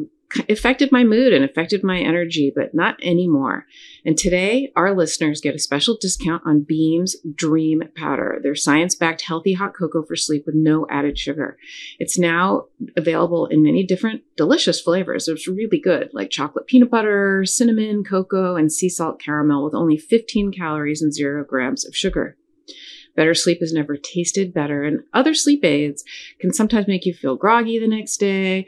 affected 0.49 0.91
my 0.91 1.03
mood 1.03 1.33
and 1.33 1.43
affected 1.43 1.83
my 1.83 1.99
energy, 1.99 2.51
but 2.53 2.73
not 2.73 2.97
anymore. 3.01 3.65
And 4.05 4.17
today, 4.17 4.71
our 4.75 4.95
listeners 4.95 5.41
get 5.41 5.55
a 5.55 5.59
special 5.59 5.97
discount 5.99 6.43
on 6.45 6.65
Beam's 6.67 7.15
Dream 7.35 7.83
Powder, 7.95 8.39
their 8.43 8.55
science 8.55 8.95
backed 8.95 9.21
healthy 9.21 9.53
hot 9.53 9.73
cocoa 9.73 10.03
for 10.03 10.15
sleep 10.15 10.43
with 10.45 10.55
no 10.55 10.85
added 10.89 11.17
sugar. 11.17 11.57
It's 11.99 12.19
now 12.19 12.65
available 12.95 13.45
in 13.47 13.63
many 13.63 13.85
different 13.85 14.23
delicious 14.35 14.81
flavors. 14.81 15.27
It's 15.27 15.47
really 15.47 15.79
good, 15.79 16.09
like 16.13 16.29
chocolate 16.29 16.67
peanut 16.67 16.91
butter, 16.91 17.45
cinnamon, 17.45 18.03
cocoa, 18.03 18.55
and 18.55 18.71
sea 18.71 18.89
salt 18.89 19.21
caramel 19.21 19.63
with 19.63 19.73
only 19.73 19.97
15 19.97 20.51
calories 20.51 21.01
and 21.01 21.13
zero 21.13 21.43
grams 21.43 21.85
of 21.85 21.95
sugar. 21.95 22.37
Better 23.15 23.33
sleep 23.33 23.61
has 23.61 23.73
never 23.73 23.97
tasted 23.97 24.53
better, 24.53 24.83
and 24.83 24.99
other 25.11 25.33
sleep 25.33 25.65
aids 25.65 26.03
can 26.39 26.53
sometimes 26.53 26.87
make 26.87 27.05
you 27.05 27.15
feel 27.15 27.35
groggy 27.35 27.79
the 27.79 27.87
next 27.87 28.17
day, 28.17 28.67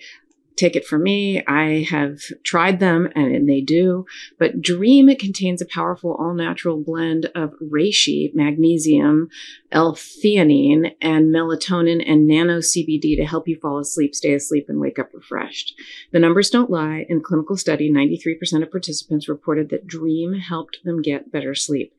take 0.60 0.76
it 0.76 0.86
from 0.86 1.04
me. 1.04 1.44
I 1.48 1.88
have 1.90 2.20
tried 2.44 2.80
them 2.80 3.10
and, 3.16 3.48
they 3.50 3.62
do. 3.62 4.06
But 4.38 4.62
Dream 4.62 5.08
contains 5.16 5.62
a 5.62 5.66
powerful 5.66 6.16
all 6.20 6.34
natural 6.34 6.78
blend 6.78 7.28
of 7.34 7.54
reishi, 7.64 8.34
magnesium, 8.36 9.30
L-theanine, 9.72 10.94
and 11.02 11.34
melatonin 11.34 12.04
and 12.06 12.28
nano 12.28 12.60
CBD 12.60 13.16
to 13.16 13.26
help 13.26 13.48
you 13.48 13.58
fall 13.58 13.80
asleep, 13.80 14.14
stay 14.14 14.34
asleep, 14.34 14.66
and 14.68 14.80
wake 14.80 15.00
up 15.00 15.14
refreshed. 15.14 15.74
The 16.12 16.20
numbers 16.20 16.50
don't 16.50 16.70
lie. 16.70 17.06
In 17.08 17.22
clinical 17.22 17.56
study, 17.56 17.92
93% 17.92 18.62
of 18.62 18.72
participants 18.72 19.30
reported 19.30 19.70
that 19.70 19.88
Dream 19.88 20.34
helped 20.34 20.80
them 20.84 21.02
get 21.02 21.32
better 21.32 21.56
sleep. 21.56 21.94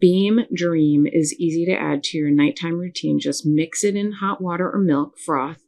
Beam 0.00 0.40
Dream 0.52 1.06
is 1.06 1.34
easy 1.34 1.66
to 1.66 1.78
add 1.78 2.02
to 2.04 2.18
your 2.18 2.30
nighttime 2.30 2.78
routine. 2.78 3.20
Just 3.20 3.44
mix 3.44 3.84
it 3.84 3.96
in 3.96 4.12
hot 4.12 4.40
water 4.40 4.70
or 4.70 4.78
milk, 4.78 5.18
froth 5.18 5.62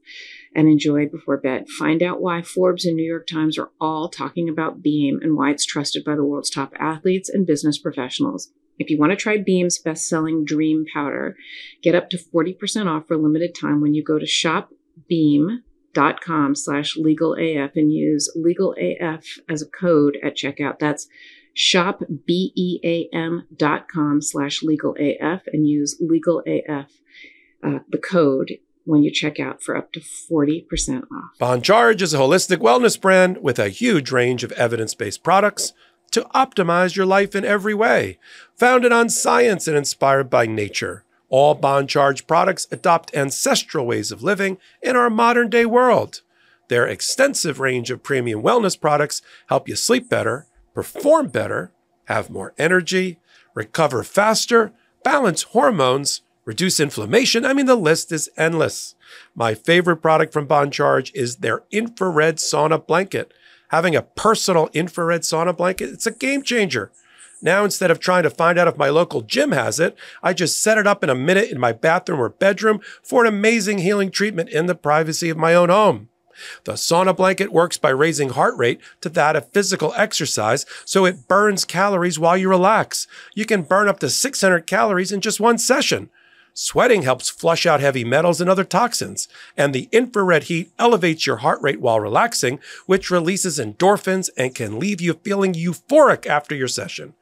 and 0.54 0.68
enjoy 0.68 1.08
before 1.08 1.36
bed. 1.36 1.68
Find 1.68 2.02
out 2.02 2.20
why 2.20 2.42
Forbes 2.42 2.84
and 2.84 2.96
New 2.96 3.04
York 3.04 3.26
Times 3.26 3.58
are 3.58 3.70
all 3.80 4.08
talking 4.08 4.48
about 4.48 4.82
Beam 4.82 5.18
and 5.22 5.36
why 5.36 5.50
it's 5.50 5.64
trusted 5.64 6.04
by 6.04 6.14
the 6.14 6.24
world's 6.24 6.50
top 6.50 6.72
athletes 6.78 7.28
and 7.28 7.44
business 7.46 7.78
professionals. 7.78 8.52
If 8.78 8.90
you 8.90 8.98
want 8.98 9.10
to 9.10 9.16
try 9.16 9.38
Beam's 9.38 9.78
best-selling 9.78 10.44
Dream 10.44 10.84
Powder, 10.92 11.36
get 11.82 11.94
up 11.94 12.10
to 12.10 12.18
40% 12.18 12.86
off 12.86 13.06
for 13.06 13.14
a 13.14 13.18
limited 13.18 13.54
time 13.54 13.80
when 13.80 13.94
you 13.94 14.02
go 14.02 14.18
to 14.18 14.26
shopbeam.com 14.26 16.54
slash 16.54 16.96
legalaf 16.96 17.76
and 17.76 17.92
use 17.92 18.34
legalaf 18.36 19.38
as 19.48 19.62
a 19.62 19.66
code 19.66 20.18
at 20.22 20.36
checkout. 20.36 20.78
That's 20.78 21.08
shopbeam.com 21.54 24.22
slash 24.22 24.62
legalaf 24.62 25.42
and 25.52 25.68
use 25.68 26.02
legalaf, 26.02 26.88
uh, 27.62 27.80
the 27.88 27.98
code 27.98 28.58
when 28.84 29.02
you 29.02 29.10
check 29.10 29.38
out 29.38 29.62
for 29.62 29.76
up 29.76 29.92
to 29.92 30.00
40% 30.00 31.02
off. 31.02 31.38
Bon 31.38 31.62
Charge 31.62 32.02
is 32.02 32.14
a 32.14 32.18
holistic 32.18 32.58
wellness 32.58 33.00
brand 33.00 33.38
with 33.42 33.58
a 33.58 33.68
huge 33.68 34.10
range 34.10 34.44
of 34.44 34.52
evidence 34.52 34.94
based 34.94 35.22
products 35.22 35.72
to 36.10 36.22
optimize 36.34 36.94
your 36.94 37.06
life 37.06 37.34
in 37.34 37.44
every 37.44 37.74
way. 37.74 38.18
Founded 38.56 38.92
on 38.92 39.08
science 39.08 39.66
and 39.66 39.76
inspired 39.76 40.28
by 40.28 40.46
nature, 40.46 41.04
all 41.28 41.54
Bon 41.54 41.86
Charge 41.86 42.26
products 42.26 42.66
adopt 42.70 43.14
ancestral 43.14 43.86
ways 43.86 44.12
of 44.12 44.22
living 44.22 44.58
in 44.82 44.96
our 44.96 45.08
modern 45.08 45.48
day 45.48 45.64
world. 45.64 46.20
Their 46.68 46.86
extensive 46.86 47.60
range 47.60 47.90
of 47.90 48.02
premium 48.02 48.42
wellness 48.42 48.78
products 48.78 49.22
help 49.48 49.68
you 49.68 49.76
sleep 49.76 50.08
better, 50.08 50.46
perform 50.74 51.28
better, 51.28 51.72
have 52.04 52.30
more 52.30 52.54
energy, 52.58 53.18
recover 53.54 54.02
faster, 54.02 54.72
balance 55.02 55.42
hormones, 55.42 56.20
reduce 56.44 56.80
inflammation. 56.80 57.44
I 57.44 57.52
mean, 57.52 57.66
the 57.66 57.76
list 57.76 58.12
is 58.12 58.30
endless. 58.36 58.94
My 59.34 59.54
favorite 59.54 59.96
product 59.96 60.32
from 60.32 60.46
Bon 60.46 60.70
Charge 60.70 61.12
is 61.14 61.36
their 61.36 61.62
infrared 61.70 62.36
sauna 62.36 62.84
blanket. 62.84 63.32
Having 63.68 63.96
a 63.96 64.02
personal 64.02 64.68
infrared 64.72 65.22
sauna 65.22 65.56
blanket, 65.56 65.90
it's 65.90 66.06
a 66.06 66.12
game 66.12 66.42
changer. 66.42 66.92
Now, 67.44 67.64
instead 67.64 67.90
of 67.90 67.98
trying 67.98 68.22
to 68.22 68.30
find 68.30 68.56
out 68.56 68.68
if 68.68 68.76
my 68.76 68.88
local 68.88 69.22
gym 69.22 69.50
has 69.50 69.80
it, 69.80 69.96
I 70.22 70.32
just 70.32 70.62
set 70.62 70.78
it 70.78 70.86
up 70.86 71.02
in 71.02 71.10
a 71.10 71.14
minute 71.14 71.50
in 71.50 71.58
my 71.58 71.72
bathroom 71.72 72.20
or 72.20 72.28
bedroom 72.28 72.80
for 73.02 73.24
an 73.24 73.28
amazing 73.28 73.78
healing 73.78 74.12
treatment 74.12 74.48
in 74.50 74.66
the 74.66 74.76
privacy 74.76 75.28
of 75.28 75.36
my 75.36 75.52
own 75.54 75.68
home. 75.68 76.08
The 76.64 76.72
sauna 76.72 77.16
blanket 77.16 77.52
works 77.52 77.78
by 77.78 77.90
raising 77.90 78.30
heart 78.30 78.56
rate 78.56 78.80
to 79.00 79.08
that 79.10 79.36
of 79.36 79.50
physical 79.50 79.92
exercise, 79.96 80.64
so 80.84 81.04
it 81.04 81.28
burns 81.28 81.64
calories 81.64 82.18
while 82.18 82.36
you 82.36 82.48
relax. 82.48 83.06
You 83.34 83.44
can 83.44 83.62
burn 83.62 83.88
up 83.88 83.98
to 84.00 84.10
600 84.10 84.66
calories 84.66 85.12
in 85.12 85.20
just 85.20 85.40
one 85.40 85.58
session. 85.58 86.10
Sweating 86.54 87.02
helps 87.02 87.30
flush 87.30 87.64
out 87.64 87.80
heavy 87.80 88.04
metals 88.04 88.40
and 88.40 88.50
other 88.50 88.64
toxins, 88.64 89.26
and 89.56 89.74
the 89.74 89.88
infrared 89.90 90.44
heat 90.44 90.70
elevates 90.78 91.26
your 91.26 91.38
heart 91.38 91.60
rate 91.62 91.80
while 91.80 91.98
relaxing, 91.98 92.60
which 92.86 93.10
releases 93.10 93.58
endorphins 93.58 94.28
and 94.36 94.54
can 94.54 94.78
leave 94.78 95.00
you 95.00 95.14
feeling 95.14 95.54
euphoric 95.54 96.26
after 96.26 96.54
your 96.54 96.68
session. 96.68 97.14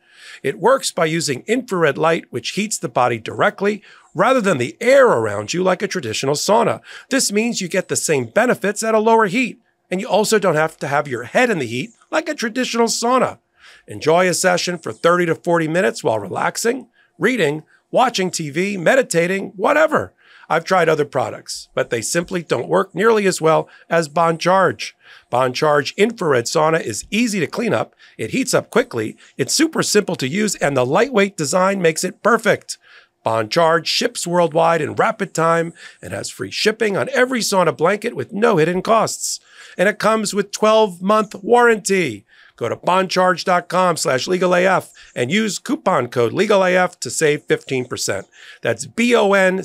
It 0.42 0.58
works 0.58 0.90
by 0.90 1.06
using 1.06 1.44
infrared 1.46 1.96
light, 1.96 2.24
which 2.30 2.50
heats 2.50 2.78
the 2.78 2.88
body 2.88 3.18
directly 3.18 3.82
rather 4.14 4.40
than 4.40 4.58
the 4.58 4.76
air 4.80 5.06
around 5.06 5.52
you 5.52 5.62
like 5.62 5.82
a 5.82 5.88
traditional 5.88 6.34
sauna. 6.34 6.80
This 7.08 7.30
means 7.30 7.60
you 7.60 7.68
get 7.68 7.88
the 7.88 7.96
same 7.96 8.26
benefits 8.26 8.82
at 8.82 8.94
a 8.94 8.98
lower 8.98 9.26
heat, 9.26 9.60
and 9.90 10.00
you 10.00 10.08
also 10.08 10.38
don't 10.38 10.56
have 10.56 10.76
to 10.78 10.88
have 10.88 11.06
your 11.06 11.24
head 11.24 11.50
in 11.50 11.58
the 11.58 11.66
heat 11.66 11.90
like 12.10 12.28
a 12.28 12.34
traditional 12.34 12.88
sauna. 12.88 13.38
Enjoy 13.86 14.28
a 14.28 14.34
session 14.34 14.78
for 14.78 14.92
30 14.92 15.26
to 15.26 15.34
40 15.34 15.68
minutes 15.68 16.02
while 16.02 16.18
relaxing, 16.18 16.88
reading, 17.18 17.62
watching 17.90 18.30
TV, 18.30 18.78
meditating, 18.78 19.52
whatever. 19.56 20.14
I've 20.48 20.64
tried 20.64 20.88
other 20.88 21.04
products, 21.04 21.68
but 21.74 21.90
they 21.90 22.02
simply 22.02 22.42
don't 22.42 22.68
work 22.68 22.92
nearly 22.92 23.26
as 23.26 23.40
well 23.40 23.68
as 23.88 24.08
Bon 24.08 24.36
Charge. 24.36 24.96
Bon 25.30 25.52
Charge 25.52 25.94
infrared 25.96 26.46
sauna 26.46 26.80
is 26.80 27.06
easy 27.10 27.38
to 27.38 27.46
clean 27.46 27.72
up, 27.72 27.94
it 28.18 28.30
heats 28.30 28.52
up 28.52 28.68
quickly, 28.68 29.16
it's 29.36 29.54
super 29.54 29.82
simple 29.82 30.16
to 30.16 30.26
use, 30.26 30.56
and 30.56 30.76
the 30.76 30.84
lightweight 30.84 31.36
design 31.36 31.80
makes 31.80 32.02
it 32.02 32.22
perfect. 32.22 32.78
Bon 33.22 33.48
Charge 33.48 33.86
ships 33.86 34.26
worldwide 34.26 34.80
in 34.80 34.94
rapid 34.94 35.34
time 35.34 35.72
and 36.00 36.12
has 36.12 36.30
free 36.30 36.50
shipping 36.50 36.96
on 36.96 37.08
every 37.10 37.40
sauna 37.40 37.76
blanket 37.76 38.16
with 38.16 38.32
no 38.32 38.56
hidden 38.56 38.82
costs. 38.82 39.40
And 39.76 39.88
it 39.88 39.98
comes 39.98 40.32
with 40.32 40.52
12 40.52 41.02
month 41.02 41.34
warranty. 41.42 42.24
Go 42.60 42.68
to 42.68 42.76
boncharge.com 42.76 43.96
slash 43.96 44.26
legalaf 44.26 44.92
and 45.16 45.30
use 45.30 45.58
coupon 45.58 46.08
code 46.08 46.34
legalaf 46.34 47.00
to 47.00 47.08
save 47.08 47.46
15%. 47.46 48.24
That's 48.60 48.84
B-O-N-C-H-A-R-G-E 48.84 49.62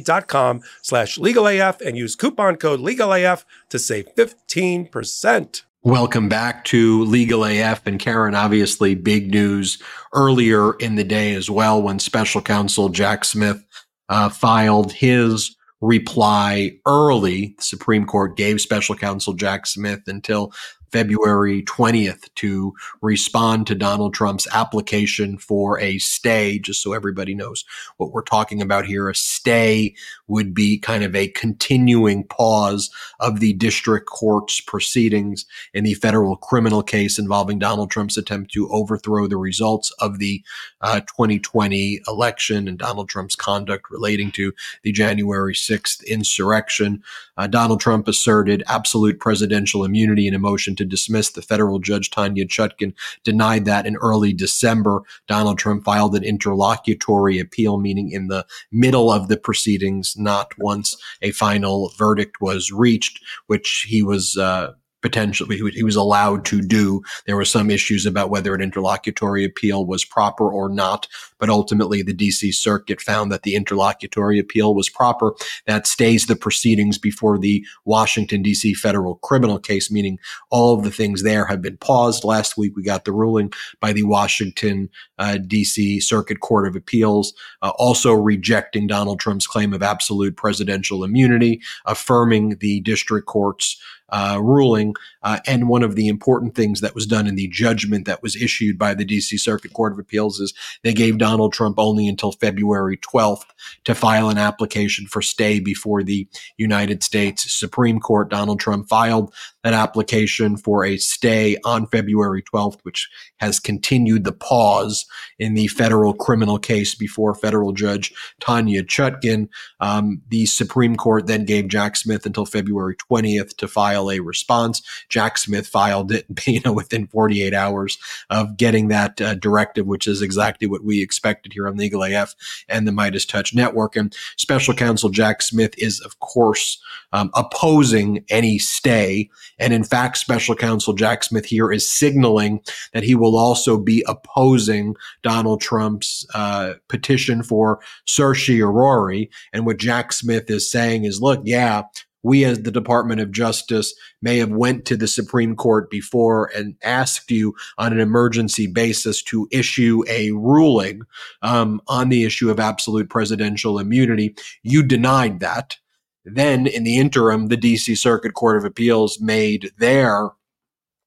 dot 0.00 0.26
com 0.26 0.62
slash 0.80 1.18
legalaf 1.18 1.82
and 1.82 1.98
use 1.98 2.16
coupon 2.16 2.56
code 2.56 2.80
legalaf 2.80 3.44
to 3.68 3.78
save 3.78 4.06
15%. 4.14 5.62
Welcome 5.82 6.30
back 6.30 6.64
to 6.64 7.04
Legal 7.04 7.44
AF. 7.44 7.86
And 7.86 8.00
Karen, 8.00 8.34
obviously, 8.34 8.94
big 8.94 9.30
news 9.30 9.82
earlier 10.14 10.76
in 10.76 10.94
the 10.94 11.04
day 11.04 11.34
as 11.34 11.50
well 11.50 11.82
when 11.82 11.98
special 11.98 12.40
counsel 12.40 12.88
Jack 12.88 13.26
Smith 13.26 13.62
uh, 14.08 14.30
filed 14.30 14.92
his 14.92 15.54
reply 15.80 16.72
early. 16.86 17.54
The 17.58 17.62
Supreme 17.62 18.06
Court 18.06 18.36
gave 18.36 18.60
special 18.60 18.94
counsel 18.96 19.34
Jack 19.34 19.66
Smith 19.66 20.00
until 20.06 20.52
February 20.90 21.62
20th 21.62 22.28
to 22.36 22.74
respond 23.00 23.66
to 23.66 23.74
Donald 23.74 24.14
Trump's 24.14 24.48
application 24.52 25.38
for 25.38 25.78
a 25.80 25.98
stay, 25.98 26.58
just 26.58 26.82
so 26.82 26.92
everybody 26.92 27.34
knows 27.34 27.64
what 27.96 28.12
we're 28.12 28.22
talking 28.22 28.62
about 28.62 28.84
here. 28.84 29.08
A 29.08 29.14
stay 29.14 29.94
would 30.26 30.54
be 30.54 30.78
kind 30.78 31.04
of 31.04 31.14
a 31.14 31.28
continuing 31.28 32.24
pause 32.24 32.90
of 33.20 33.40
the 33.40 33.52
district 33.54 34.06
court's 34.06 34.60
proceedings 34.60 35.46
in 35.74 35.84
the 35.84 35.94
federal 35.94 36.36
criminal 36.36 36.82
case 36.82 37.18
involving 37.18 37.58
Donald 37.58 37.90
Trump's 37.90 38.16
attempt 38.16 38.52
to 38.52 38.68
overthrow 38.70 39.26
the 39.26 39.36
results 39.36 39.90
of 40.00 40.18
the 40.18 40.42
uh, 40.80 41.00
2020 41.00 42.00
election 42.06 42.68
and 42.68 42.78
Donald 42.78 43.08
Trump's 43.08 43.36
conduct 43.36 43.90
relating 43.90 44.30
to 44.32 44.52
the 44.82 44.92
January 44.92 45.54
6th 45.54 46.06
insurrection. 46.06 47.02
Uh, 47.36 47.46
Donald 47.46 47.80
Trump 47.80 48.08
asserted 48.08 48.62
absolute 48.66 49.20
presidential 49.20 49.84
immunity 49.84 50.26
in 50.26 50.34
a 50.34 50.38
motion 50.38 50.76
to 50.78 50.84
dismiss. 50.84 51.30
The 51.30 51.42
federal 51.42 51.78
judge, 51.78 52.10
Tanya 52.10 52.46
Chutkan, 52.46 52.94
denied 53.22 53.66
that 53.66 53.86
in 53.86 53.96
early 53.96 54.32
December. 54.32 55.02
Donald 55.28 55.58
Trump 55.58 55.84
filed 55.84 56.16
an 56.16 56.24
interlocutory 56.24 57.38
appeal, 57.38 57.78
meaning 57.78 58.10
in 58.10 58.28
the 58.28 58.46
middle 58.72 59.12
of 59.12 59.28
the 59.28 59.36
proceedings, 59.36 60.14
not 60.16 60.56
once 60.58 60.96
a 61.20 61.32
final 61.32 61.92
verdict 61.96 62.40
was 62.40 62.72
reached, 62.72 63.22
which 63.46 63.86
he 63.88 64.02
was 64.02 64.36
uh, 64.38 64.72
potentially 65.02 65.58
he 65.74 65.82
was 65.82 65.96
allowed 65.96 66.44
to 66.46 66.60
do. 66.60 67.02
There 67.26 67.36
were 67.36 67.44
some 67.44 67.70
issues 67.70 68.06
about 68.06 68.30
whether 68.30 68.54
an 68.54 68.60
interlocutory 68.60 69.44
appeal 69.44 69.86
was 69.86 70.04
proper 70.04 70.50
or 70.50 70.68
not, 70.68 71.06
but 71.38 71.48
ultimately 71.48 72.02
the 72.02 72.14
DC 72.14 72.52
Circuit 72.54 73.00
found 73.00 73.30
that 73.30 73.42
the 73.42 73.54
interlocutory 73.54 74.38
appeal 74.38 74.74
was 74.74 74.88
proper. 74.88 75.34
That 75.66 75.86
stays 75.86 76.26
the 76.26 76.36
proceedings 76.36 76.98
before 76.98 77.38
the 77.38 77.64
Washington 77.84 78.42
DC 78.42 78.74
federal 78.76 79.16
criminal 79.16 79.58
case, 79.58 79.90
meaning 79.90 80.18
all 80.50 80.76
of 80.76 80.84
the 80.84 80.90
things 80.90 81.22
there 81.22 81.46
have 81.46 81.62
been 81.62 81.76
paused. 81.76 82.24
Last 82.24 82.56
week 82.56 82.74
we 82.76 82.82
got 82.82 83.04
the 83.04 83.12
ruling 83.12 83.52
by 83.80 83.92
the 83.92 84.02
Washington 84.02 84.88
uh, 85.18 85.38
DC 85.40 86.02
Circuit 86.02 86.40
Court 86.40 86.66
of 86.66 86.74
Appeals, 86.74 87.34
uh, 87.62 87.70
also 87.76 88.12
rejecting 88.12 88.86
Donald 88.86 89.20
Trump's 89.20 89.46
claim 89.46 89.72
of 89.72 89.82
absolute 89.82 90.36
presidential 90.36 91.04
immunity, 91.04 91.60
affirming 91.86 92.56
the 92.56 92.80
district 92.80 93.26
court's 93.26 93.80
uh, 94.10 94.38
ruling. 94.40 94.94
Uh, 95.22 95.38
and 95.46 95.68
one 95.68 95.82
of 95.82 95.94
the 95.94 96.08
important 96.08 96.54
things 96.54 96.80
that 96.80 96.94
was 96.94 97.06
done 97.06 97.26
in 97.26 97.34
the 97.34 97.48
judgment 97.48 98.06
that 98.06 98.22
was 98.22 98.36
issued 98.36 98.78
by 98.78 98.94
the 98.94 99.04
DC 99.04 99.38
Circuit 99.38 99.72
Court 99.72 99.92
of 99.92 99.98
Appeals 99.98 100.40
is 100.40 100.54
they 100.82 100.94
gave 100.94 101.18
Donald 101.18 101.52
Trump 101.52 101.78
only 101.78 102.08
until 102.08 102.32
February 102.32 102.96
12th 102.96 103.44
to 103.84 103.94
file 103.94 104.28
an 104.28 104.38
application 104.38 105.06
for 105.06 105.20
stay 105.20 105.60
before 105.60 106.02
the 106.02 106.26
United 106.56 107.02
States 107.02 107.52
Supreme 107.52 108.00
Court. 108.00 108.30
Donald 108.30 108.60
Trump 108.60 108.88
filed 108.88 109.34
that 109.62 109.74
application 109.74 110.56
for 110.56 110.84
a 110.84 110.96
stay 110.96 111.56
on 111.64 111.86
February 111.86 112.42
12th, 112.42 112.78
which 112.82 113.08
has 113.36 113.60
continued 113.60 114.24
the 114.24 114.32
pause 114.32 115.06
in 115.38 115.54
the 115.54 115.66
federal 115.68 116.14
criminal 116.14 116.58
case 116.58 116.94
before 116.94 117.34
federal 117.34 117.72
judge 117.72 118.12
Tanya 118.40 118.82
Chutkan. 118.82 119.48
Um, 119.80 120.22
the 120.28 120.46
Supreme 120.46 120.96
Court 120.96 121.26
then 121.26 121.44
gave 121.44 121.68
Jack 121.68 121.96
Smith 121.96 122.24
until 122.24 122.46
February 122.46 122.96
20th 122.96 123.56
to 123.56 123.68
file 123.68 123.97
a 124.06 124.20
response. 124.20 124.82
Jack 125.08 125.38
Smith 125.38 125.66
filed 125.66 126.12
it, 126.12 126.26
you 126.46 126.60
know, 126.64 126.72
within 126.72 127.06
48 127.06 127.54
hours 127.54 127.98
of 128.30 128.56
getting 128.56 128.88
that 128.88 129.20
uh, 129.20 129.34
directive, 129.34 129.86
which 129.86 130.06
is 130.06 130.22
exactly 130.22 130.68
what 130.68 130.84
we 130.84 131.02
expected 131.02 131.52
here 131.52 131.66
on 131.66 131.76
Legal 131.76 132.02
AF 132.02 132.34
and 132.68 132.86
the 132.86 132.92
MeidasTouch 132.92 133.54
Network. 133.54 133.96
And 133.96 134.14
Special 134.36 134.74
Counsel 134.74 135.08
Jack 135.08 135.42
Smith 135.42 135.74
is, 135.78 136.00
of 136.00 136.18
course, 136.20 136.80
um, 137.12 137.30
opposing 137.34 138.24
any 138.28 138.58
stay. 138.58 139.30
And 139.58 139.72
in 139.72 139.84
fact, 139.84 140.18
Special 140.18 140.54
Counsel 140.54 140.92
Jack 140.92 141.24
Smith 141.24 141.46
here 141.46 141.72
is 141.72 141.90
signaling 141.90 142.60
that 142.92 143.02
he 143.02 143.14
will 143.14 143.36
also 143.36 143.78
be 143.78 144.04
opposing 144.06 144.94
Donald 145.22 145.60
Trump's 145.60 146.26
uh, 146.34 146.74
petition 146.88 147.42
for 147.42 147.80
certiorari. 148.06 149.30
And 149.52 149.66
what 149.66 149.78
Jack 149.78 150.12
Smith 150.12 150.50
is 150.50 150.70
saying 150.70 151.04
is, 151.04 151.20
look, 151.20 151.40
yeah, 151.44 151.84
we 152.22 152.44
as 152.44 152.62
the 152.62 152.70
Department 152.70 153.20
of 153.20 153.30
Justice 153.30 153.94
may 154.20 154.38
have 154.38 154.50
went 154.50 154.84
to 154.86 154.96
the 154.96 155.06
Supreme 155.06 155.54
Court 155.54 155.90
before 155.90 156.50
and 156.54 156.74
asked 156.82 157.30
you 157.30 157.54
on 157.78 157.92
an 157.92 158.00
emergency 158.00 158.66
basis 158.66 159.22
to 159.24 159.48
issue 159.50 160.02
a 160.08 160.32
ruling 160.32 161.02
um, 161.42 161.80
on 161.86 162.08
the 162.08 162.24
issue 162.24 162.50
of 162.50 162.58
absolute 162.60 163.08
presidential 163.08 163.78
immunity. 163.78 164.34
You 164.62 164.82
denied 164.82 165.40
that. 165.40 165.76
Then, 166.24 166.66
in 166.66 166.84
the 166.84 166.98
interim, 166.98 167.46
the 167.46 167.56
DC 167.56 167.96
Circuit 167.96 168.34
Court 168.34 168.58
of 168.58 168.64
Appeals 168.64 169.20
made 169.20 169.70
their 169.78 170.30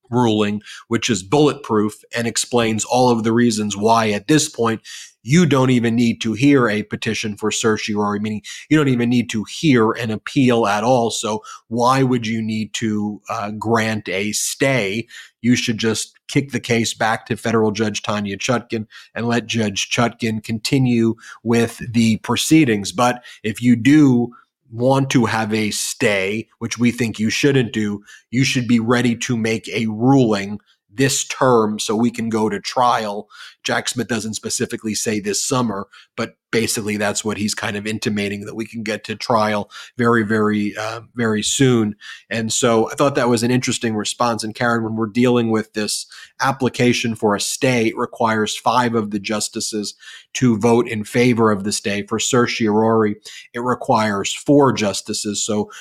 ruling, 0.10 0.62
which 0.88 1.10
is 1.10 1.24
bulletproof 1.24 2.04
and 2.16 2.28
explains 2.28 2.86
all 2.86 3.10
of 3.10 3.24
the 3.24 3.32
reasons 3.32 3.78
why 3.78 4.12
at 4.12 4.28
this 4.28 4.50
point 4.50 4.82
you 5.24 5.46
don't 5.46 5.70
even 5.70 5.96
need 5.96 6.22
to 6.22 6.34
hear 6.34 6.68
a 6.68 6.84
petition 6.84 7.38
for 7.38 7.52
certiorari, 7.52 8.20
meaning 8.20 8.42
you 8.70 8.78
don't 8.78 8.88
even 8.88 9.10
need 9.10 9.30
to 9.30 9.44
hear 9.46 9.92
an 9.92 10.12
appeal 10.12 10.66
at 10.68 10.84
all. 10.84 11.12
So 11.12 11.44
why 11.68 12.04
would 12.04 12.26
you 12.26 12.42
need 12.42 12.74
to 12.76 13.22
uh, 13.30 13.52
grant 13.52 14.10
a 14.10 14.32
stay? 14.32 15.08
You 15.42 15.56
should 15.56 15.78
just 15.78 16.18
kick 16.28 16.52
the 16.52 16.60
case 16.60 16.94
back 16.94 17.26
to 17.26 17.38
federal 17.38 17.72
judge 17.72 18.02
Tanya 18.02 18.38
Chutkan 18.38 18.88
and 19.14 19.28
let 19.28 19.48
Judge 19.48 19.90
Chutkan 19.90 20.44
continue 20.44 21.16
with 21.44 21.82
the 21.92 22.18
proceedings. 22.18 22.92
But 22.92 23.24
if 23.44 23.62
you 23.62 23.76
do 23.76 24.34
want 24.72 25.10
to 25.12 25.26
have 25.26 25.54
a 25.54 25.72
stay, 25.72 26.48
which 26.60 26.78
we 26.78 26.92
think 26.92 27.20
you 27.20 27.30
shouldn't 27.30 27.74
do, 27.74 28.04
you 28.30 28.44
should 28.44 28.68
be 28.68 28.80
ready 28.80 29.16
to 29.18 29.36
make 29.36 29.68
a 29.68 29.88
ruling 29.88 30.60
this 30.94 31.24
term 31.26 31.80
so 31.80 31.96
we 31.96 32.12
can 32.12 32.30
go 32.30 32.50
to 32.50 32.60
trial. 32.60 33.30
Jack 33.64 33.88
Smith 33.88 34.08
doesn't 34.08 34.34
specifically 34.34 34.94
say 34.94 35.20
this 35.20 35.44
summer, 35.44 35.88
but 36.18 36.36
basically 36.52 36.98
that's 36.98 37.24
what 37.24 37.38
he's 37.38 37.54
kind 37.54 37.78
of 37.78 37.88
intimating 37.88 38.46
that 38.46 38.56
we 38.56 38.66
can 38.66 38.84
get 38.84 39.04
to 39.06 39.16
trial 39.16 39.72
very, 39.98 40.24
very, 40.24 40.76
uh, 40.76 41.02
very 41.16 41.42
soon. 41.42 41.96
And 42.30 42.52
so 42.52 42.92
I 42.92 42.96
thought 42.96 43.16
that 43.16 43.30
was 43.30 43.44
an 43.44 43.52
interesting 43.52 43.96
response. 43.96 44.44
And 44.44 44.54
Karen, 44.54 44.84
when 44.84 44.96
we're 44.96 45.08
dealing 45.08 45.50
with 45.50 45.74
this 45.74 46.06
application 46.42 47.16
for 47.16 47.36
a 47.36 47.40
stay, 47.42 47.88
it 47.88 47.98
requires 47.98 48.58
five 48.58 48.96
of 48.96 49.12
the 49.12 49.20
justices 49.20 49.96
to 50.34 50.58
vote 50.58 50.88
in 50.88 51.04
favor 51.04 51.52
of 51.52 51.64
the 51.64 51.72
stay. 51.72 52.06
For 52.06 52.20
certiorari, 52.20 53.16
it 53.54 53.60
requires 53.60 54.34
four 54.34 54.74
justices. 54.74 55.44
So 55.44 55.72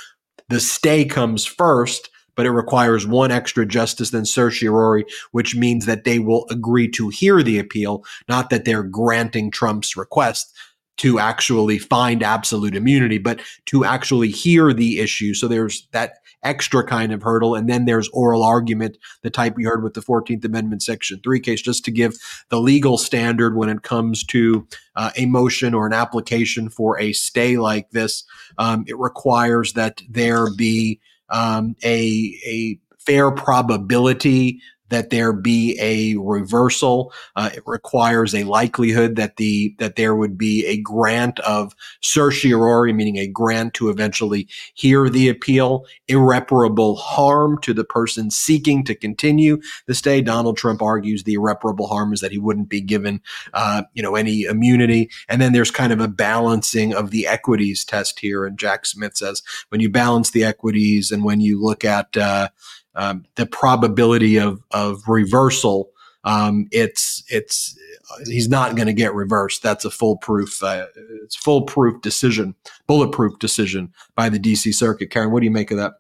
the 0.49 0.61
stay 0.61 1.05
comes 1.05 1.45
first 1.45 2.11
but 2.41 2.47
it 2.47 2.53
requires 2.53 3.07
one 3.07 3.31
extra 3.31 3.67
justice 3.67 4.09
than 4.09 4.25
certiorari, 4.25 5.05
which 5.33 5.55
means 5.55 5.85
that 5.85 6.05
they 6.05 6.19
will 6.19 6.47
agree 6.49 6.89
to 6.89 7.11
hear 7.11 7.43
the 7.43 7.59
appeal, 7.59 8.03
not 8.31 8.49
that 8.49 8.65
they're 8.65 8.83
granting 8.83 9.51
Trump's 9.51 9.95
request 9.95 10.57
to 10.97 11.19
actually 11.19 11.79
find 11.79 12.23
absolute 12.23 12.75
immunity, 12.75 13.19
but 13.19 13.43
to 13.67 13.85
actually 13.85 14.31
hear 14.31 14.73
the 14.73 15.01
issue. 15.01 15.35
So 15.35 15.49
there's 15.49 15.87
that 15.93 16.21
extra 16.43 16.83
kind 16.83 17.13
of 17.13 17.23
hurdle. 17.23 17.55
And 17.55 17.69
then 17.69 17.85
there's 17.85 18.09
oral 18.09 18.43
argument, 18.43 18.97
the 19.21 19.29
type 19.29 19.55
we 19.55 19.65
heard 19.65 19.83
with 19.83 19.93
the 19.93 20.01
14th 20.01 20.43
Amendment, 20.43 20.83
Section 20.83 21.21
3 21.23 21.41
case, 21.41 21.61
just 21.61 21.85
to 21.85 21.91
give 21.91 22.15
the 22.49 22.59
legal 22.59 22.97
standard 22.97 23.55
when 23.55 23.69
it 23.69 23.83
comes 23.83 24.25
to 24.29 24.67
uh, 24.97 25.11
a 25.15 25.27
motion 25.27 25.75
or 25.75 25.87
an 25.87 25.93
application 25.93 26.71
for 26.71 26.99
a 26.99 27.13
stay 27.13 27.59
like 27.59 27.91
this. 27.91 28.25
Um, 28.57 28.87
it 28.89 28.99
requires 28.99 29.75
that 29.75 30.01
there 30.09 30.47
be 30.57 31.01
um, 31.31 31.77
a, 31.83 32.39
a 32.47 32.79
fair 32.99 33.31
probability 33.31 34.61
that 34.91 35.11
there 35.11 35.33
be 35.33 35.79
a 35.81 36.17
reversal. 36.21 37.13
Uh, 37.35 37.51
it 37.55 37.63
requires 37.67 38.35
a 38.35 38.45
likelihood 38.45 39.17
that 39.17 39.37
the 39.37 39.75
that 39.79 39.97
there 39.97 40.15
would 40.15 40.37
be 40.37 40.67
a 40.67 40.77
grant 40.77 41.41
of 41.41 41.75
certiorari, 42.01 42.93
meaning 42.93 43.17
a 43.17 43.27
grant 43.27 43.75
to 43.75 43.89
eventually 43.89 44.49
hear 44.75 45.09
the 45.09 45.29
appeal. 45.29 45.87
Irreparable 46.09 46.97
harm 46.97 47.59
to 47.63 47.73
the 47.73 47.85
person 47.85 48.31
seeking 48.31 48.85
to 48.85 48.95
continue 48.95 49.61
the 49.87 49.95
stay. 49.95 50.21
Donald 50.21 50.57
Trump 50.57 50.83
argues 50.83 51.25
the 51.25 51.35
irreparable 51.35 51.87
harm 51.87 52.13
is 52.13 52.21
that 52.21 52.33
he 52.33 52.39
wouldn't 52.39 52.69
be 52.69 52.81
given, 52.81 53.21
uh, 53.55 53.83
you 53.95 54.03
know, 54.03 54.17
any 54.17 54.43
immunity. 54.43 55.11
And 55.29 55.41
then 55.41 55.53
there's 55.53 55.71
kind 55.71 55.93
of 55.93 56.01
a 56.01 56.09
balancing 56.09 56.95
of 56.95 57.11
the 57.11 57.27
equities 57.27 57.85
test 57.85 58.21
here. 58.21 58.45
And 58.45 58.59
Jack 58.59 58.87
Smith 58.87 59.17
says 59.17 59.43
when 59.69 59.81
you 59.81 59.89
balance 59.89 60.31
the 60.31 60.45
equities 60.45 61.11
and 61.11 61.25
when 61.25 61.41
you 61.41 61.61
look 61.63 61.85
at 61.85 62.17
uh, 62.17 62.49
um, 62.95 63.25
the 63.37 63.47
probability 63.47 64.39
of 64.39 64.63
of 64.71 65.03
reversal. 65.09 65.91
Um, 66.25 66.69
it's 66.71 67.23
it's 67.29 67.79
he's 68.27 68.49
not 68.49 68.77
going 68.77 68.87
to 68.87 68.93
get 68.93 69.15
reversed. 69.15 69.63
That's 69.63 69.85
a 69.85 69.91
foolproof 69.91 70.63
uh, 70.63 70.87
it's 71.23 71.37
foolproof 71.37 72.01
decision, 72.03 72.55
bulletproof 72.87 73.39
decision 73.39 73.93
by 74.15 74.29
the 74.29 74.39
D.C. 74.39 74.73
Circuit. 74.73 75.11
Karen, 75.11 75.31
what 75.31 75.41
do 75.41 75.45
you 75.45 75.51
make 75.51 75.71
of 75.71 75.79
that? 75.79 75.95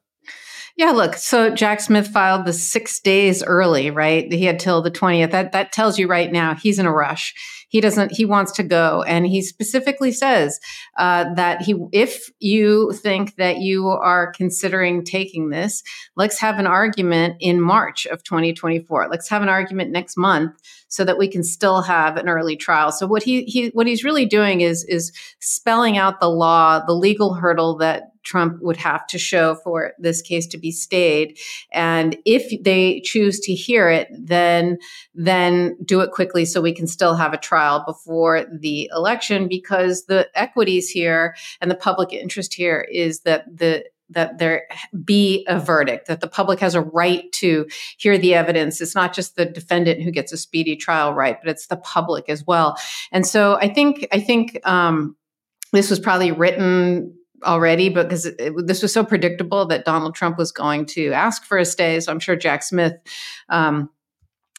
Yeah, 0.80 0.92
look, 0.92 1.16
so 1.16 1.50
Jack 1.50 1.82
Smith 1.82 2.08
filed 2.08 2.46
the 2.46 2.54
six 2.54 3.00
days 3.00 3.44
early, 3.44 3.90
right? 3.90 4.32
He 4.32 4.46
had 4.46 4.58
till 4.58 4.80
the 4.80 4.90
20th. 4.90 5.30
That 5.30 5.52
that 5.52 5.72
tells 5.72 5.98
you 5.98 6.06
right 6.08 6.32
now 6.32 6.54
he's 6.54 6.78
in 6.78 6.86
a 6.86 6.90
rush. 6.90 7.34
He 7.68 7.82
doesn't, 7.82 8.12
he 8.12 8.24
wants 8.24 8.52
to 8.52 8.62
go. 8.62 9.02
And 9.02 9.26
he 9.26 9.42
specifically 9.42 10.10
says 10.10 10.58
uh, 10.96 11.34
that 11.34 11.60
he, 11.60 11.74
if 11.92 12.30
you 12.38 12.92
think 12.94 13.36
that 13.36 13.58
you 13.58 13.88
are 13.88 14.32
considering 14.32 15.04
taking 15.04 15.50
this, 15.50 15.82
let's 16.16 16.40
have 16.40 16.58
an 16.58 16.66
argument 16.66 17.36
in 17.40 17.60
March 17.60 18.06
of 18.06 18.24
2024. 18.24 19.08
Let's 19.10 19.28
have 19.28 19.42
an 19.42 19.50
argument 19.50 19.90
next 19.90 20.16
month 20.16 20.58
so 20.88 21.04
that 21.04 21.18
we 21.18 21.28
can 21.28 21.44
still 21.44 21.82
have 21.82 22.16
an 22.16 22.26
early 22.26 22.56
trial. 22.56 22.90
So 22.90 23.06
what 23.06 23.22
he, 23.22 23.44
he 23.44 23.68
what 23.68 23.86
he's 23.86 24.02
really 24.02 24.24
doing 24.24 24.62
is 24.62 24.82
is 24.84 25.12
spelling 25.40 25.98
out 25.98 26.20
the 26.20 26.30
law, 26.30 26.82
the 26.86 26.94
legal 26.94 27.34
hurdle 27.34 27.76
that 27.76 28.09
Trump 28.22 28.60
would 28.62 28.76
have 28.76 29.06
to 29.08 29.18
show 29.18 29.54
for 29.56 29.92
this 29.98 30.22
case 30.22 30.46
to 30.48 30.58
be 30.58 30.72
stayed. 30.72 31.38
And 31.72 32.16
if 32.24 32.62
they 32.62 33.00
choose 33.00 33.40
to 33.40 33.54
hear 33.54 33.88
it, 33.88 34.08
then 34.12 34.78
then 35.14 35.76
do 35.84 36.00
it 36.00 36.12
quickly 36.12 36.44
so 36.44 36.60
we 36.60 36.74
can 36.74 36.86
still 36.86 37.14
have 37.16 37.32
a 37.32 37.38
trial 37.38 37.84
before 37.86 38.46
the 38.52 38.90
election 38.94 39.48
because 39.48 40.04
the 40.04 40.28
equities 40.34 40.88
here 40.88 41.34
and 41.60 41.70
the 41.70 41.76
public 41.76 42.12
interest 42.12 42.54
here 42.54 42.86
is 42.90 43.20
that 43.20 43.44
the 43.54 43.84
that 44.10 44.38
there 44.38 44.66
be 45.04 45.44
a 45.48 45.58
verdict, 45.58 46.08
that 46.08 46.20
the 46.20 46.28
public 46.28 46.60
has 46.60 46.74
a 46.74 46.80
right 46.80 47.30
to 47.32 47.66
hear 47.96 48.18
the 48.18 48.34
evidence. 48.34 48.80
It's 48.80 48.94
not 48.94 49.14
just 49.14 49.36
the 49.36 49.46
defendant 49.46 50.02
who 50.02 50.10
gets 50.10 50.32
a 50.32 50.36
speedy 50.36 50.76
trial 50.76 51.14
right, 51.14 51.38
but 51.40 51.50
it's 51.50 51.68
the 51.68 51.76
public 51.76 52.28
as 52.28 52.44
well. 52.46 52.76
And 53.12 53.26
so 53.26 53.54
I 53.54 53.68
think 53.72 54.06
I 54.12 54.20
think 54.20 54.60
um, 54.66 55.16
this 55.72 55.90
was 55.90 56.00
probably 56.00 56.32
written 56.32 57.14
already 57.44 57.88
because 57.88 58.28
this 58.64 58.82
was 58.82 58.92
so 58.92 59.04
predictable 59.04 59.66
that 59.66 59.84
Donald 59.84 60.14
Trump 60.14 60.38
was 60.38 60.52
going 60.52 60.86
to 60.86 61.12
ask 61.12 61.44
for 61.44 61.58
a 61.58 61.64
stay. 61.64 62.00
So 62.00 62.12
I'm 62.12 62.20
sure 62.20 62.36
Jack 62.36 62.62
Smith 62.62 62.94
um, 63.48 63.90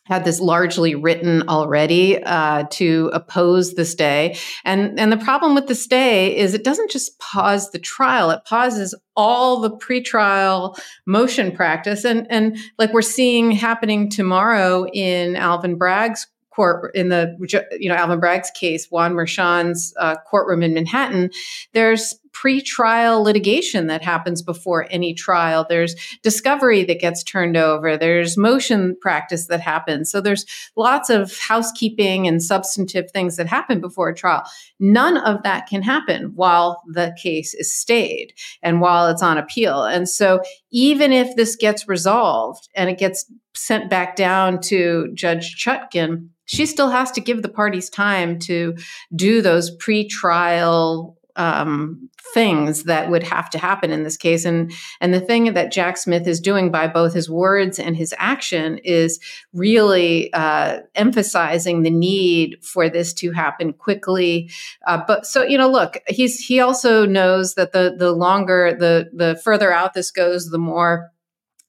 had 0.06 0.26
this 0.26 0.40
largely 0.40 0.96
written 0.96 1.48
already 1.48 2.22
uh, 2.24 2.66
to 2.72 3.10
oppose 3.14 3.76
the 3.76 3.86
stay. 3.86 4.36
And, 4.66 5.00
and 5.00 5.12
the 5.12 5.18
problem 5.18 5.56
with 5.56 5.68
the 5.68 5.76
stay 5.76 6.36
is 6.36 6.54
it 6.54 6.64
doesn't 6.64 6.92
just 6.92 7.18
pause 7.20 7.72
the 7.72 7.80
trial, 7.80 8.32
it 8.32 8.44
pauses 8.46 8.96
all 9.16 9.62
the 9.62 9.72
pretrial 9.72 10.78
motion 11.06 11.52
practice. 11.52 12.04
And, 12.04 12.28
and 12.30 12.58
like 12.78 12.94
we're 12.94 13.02
seeing 13.02 13.52
happening 13.52 14.10
tomorrow 14.10 14.86
in 14.88 15.36
Alvin 15.36 15.78
Bragg's 15.78 16.28
court 16.52 16.94
in 16.96 17.10
the 17.10 17.36
you 17.80 17.90
know 17.90 17.96
Alvin 17.96 18.20
Bragg's 18.20 18.52
case, 18.52 18.88
Juan 18.92 19.14
Merchan's 19.14 19.94
uh, 19.98 20.18
courtroom 20.30 20.62
in 20.64 20.74
Manhattan, 20.74 21.32
there's 21.74 22.16
pre-trial 22.34 23.24
litigation 23.24 23.88
that 23.88 24.02
happens 24.02 24.42
before 24.42 24.88
any 24.90 25.14
trial. 25.14 25.66
There's 25.68 25.96
discovery 26.24 26.84
that 26.86 27.00
gets 27.00 27.24
turned 27.24 27.58
over. 27.58 27.98
There's 27.98 28.38
motion 28.38 28.96
practice 29.02 29.48
that 29.48 29.62
happens. 29.62 30.12
So 30.12 30.22
there's 30.22 30.46
lots 30.76 31.10
of 31.10 31.38
housekeeping 31.38 32.28
and 32.28 32.42
substantive 32.42 33.12
things 33.12 33.38
that 33.38 33.48
happen 33.48 33.82
before 33.82 34.10
a 34.10 34.16
trial. 34.16 34.44
None 34.80 35.18
of 35.18 35.44
that 35.44 35.68
can 35.68 35.82
happen 35.82 36.32
while 36.36 36.82
the 36.88 37.16
case 37.22 37.54
is 37.54 37.74
stayed 37.74 38.34
and 38.62 38.82
while 38.82 39.08
it's 39.08 39.24
on 39.24 39.38
appeal. 39.38 39.84
And 39.84 40.08
so 40.08 40.42
even 40.72 41.12
if 41.12 41.36
this 41.36 41.56
gets 41.56 41.88
resolved 41.88 42.70
and 42.76 42.90
it 42.90 42.98
gets 42.98 43.26
sent 43.54 43.90
back 43.90 44.16
down 44.16 44.62
to 44.62 45.12
Judge 45.14 45.64
Chutkan 45.64 46.30
she 46.52 46.66
still 46.66 46.90
has 46.90 47.12
to 47.12 47.22
give 47.22 47.44
the 47.44 47.50
parties 47.50 47.90
time 47.90 48.38
to 48.38 48.76
do 49.16 49.42
those 49.42 49.74
pre-trial 49.78 51.18
um, 51.42 52.08
things 52.36 52.84
that 52.84 53.10
would 53.10 53.24
have 53.24 53.50
to 53.50 53.58
happen 53.58 53.90
in 53.92 54.04
this 54.04 54.16
case. 54.16 54.46
And 54.46 54.72
and 55.00 55.12
the 55.12 55.20
thing 55.20 55.54
that 55.54 55.72
Jack 55.72 55.98
Smith 55.98 56.28
is 56.28 56.40
doing 56.40 56.70
by 56.70 56.88
both 56.88 57.14
his 57.14 57.30
words 57.30 57.80
and 57.80 57.98
his 57.98 58.14
action 58.20 58.78
is 58.84 59.20
really 59.54 60.32
uh, 60.34 60.82
emphasizing 60.94 61.82
the 61.82 61.90
need 61.90 62.64
for 62.64 62.90
this 62.90 63.12
to 63.16 63.32
happen 63.32 63.74
quickly. 63.74 64.52
Uh, 64.86 65.02
but 65.08 65.26
so 65.26 65.44
you 65.44 65.58
know, 65.58 65.70
look, 65.70 65.98
he's 66.08 66.38
he 66.40 66.60
also 66.60 67.08
knows 67.08 67.56
that 67.56 67.72
the 67.72 67.96
the 67.98 68.12
longer 68.12 68.76
the 68.78 69.10
the 69.12 69.36
further 69.44 69.74
out 69.74 69.96
this 69.96 70.12
goes, 70.12 70.50
the 70.52 70.60
more 70.60 71.12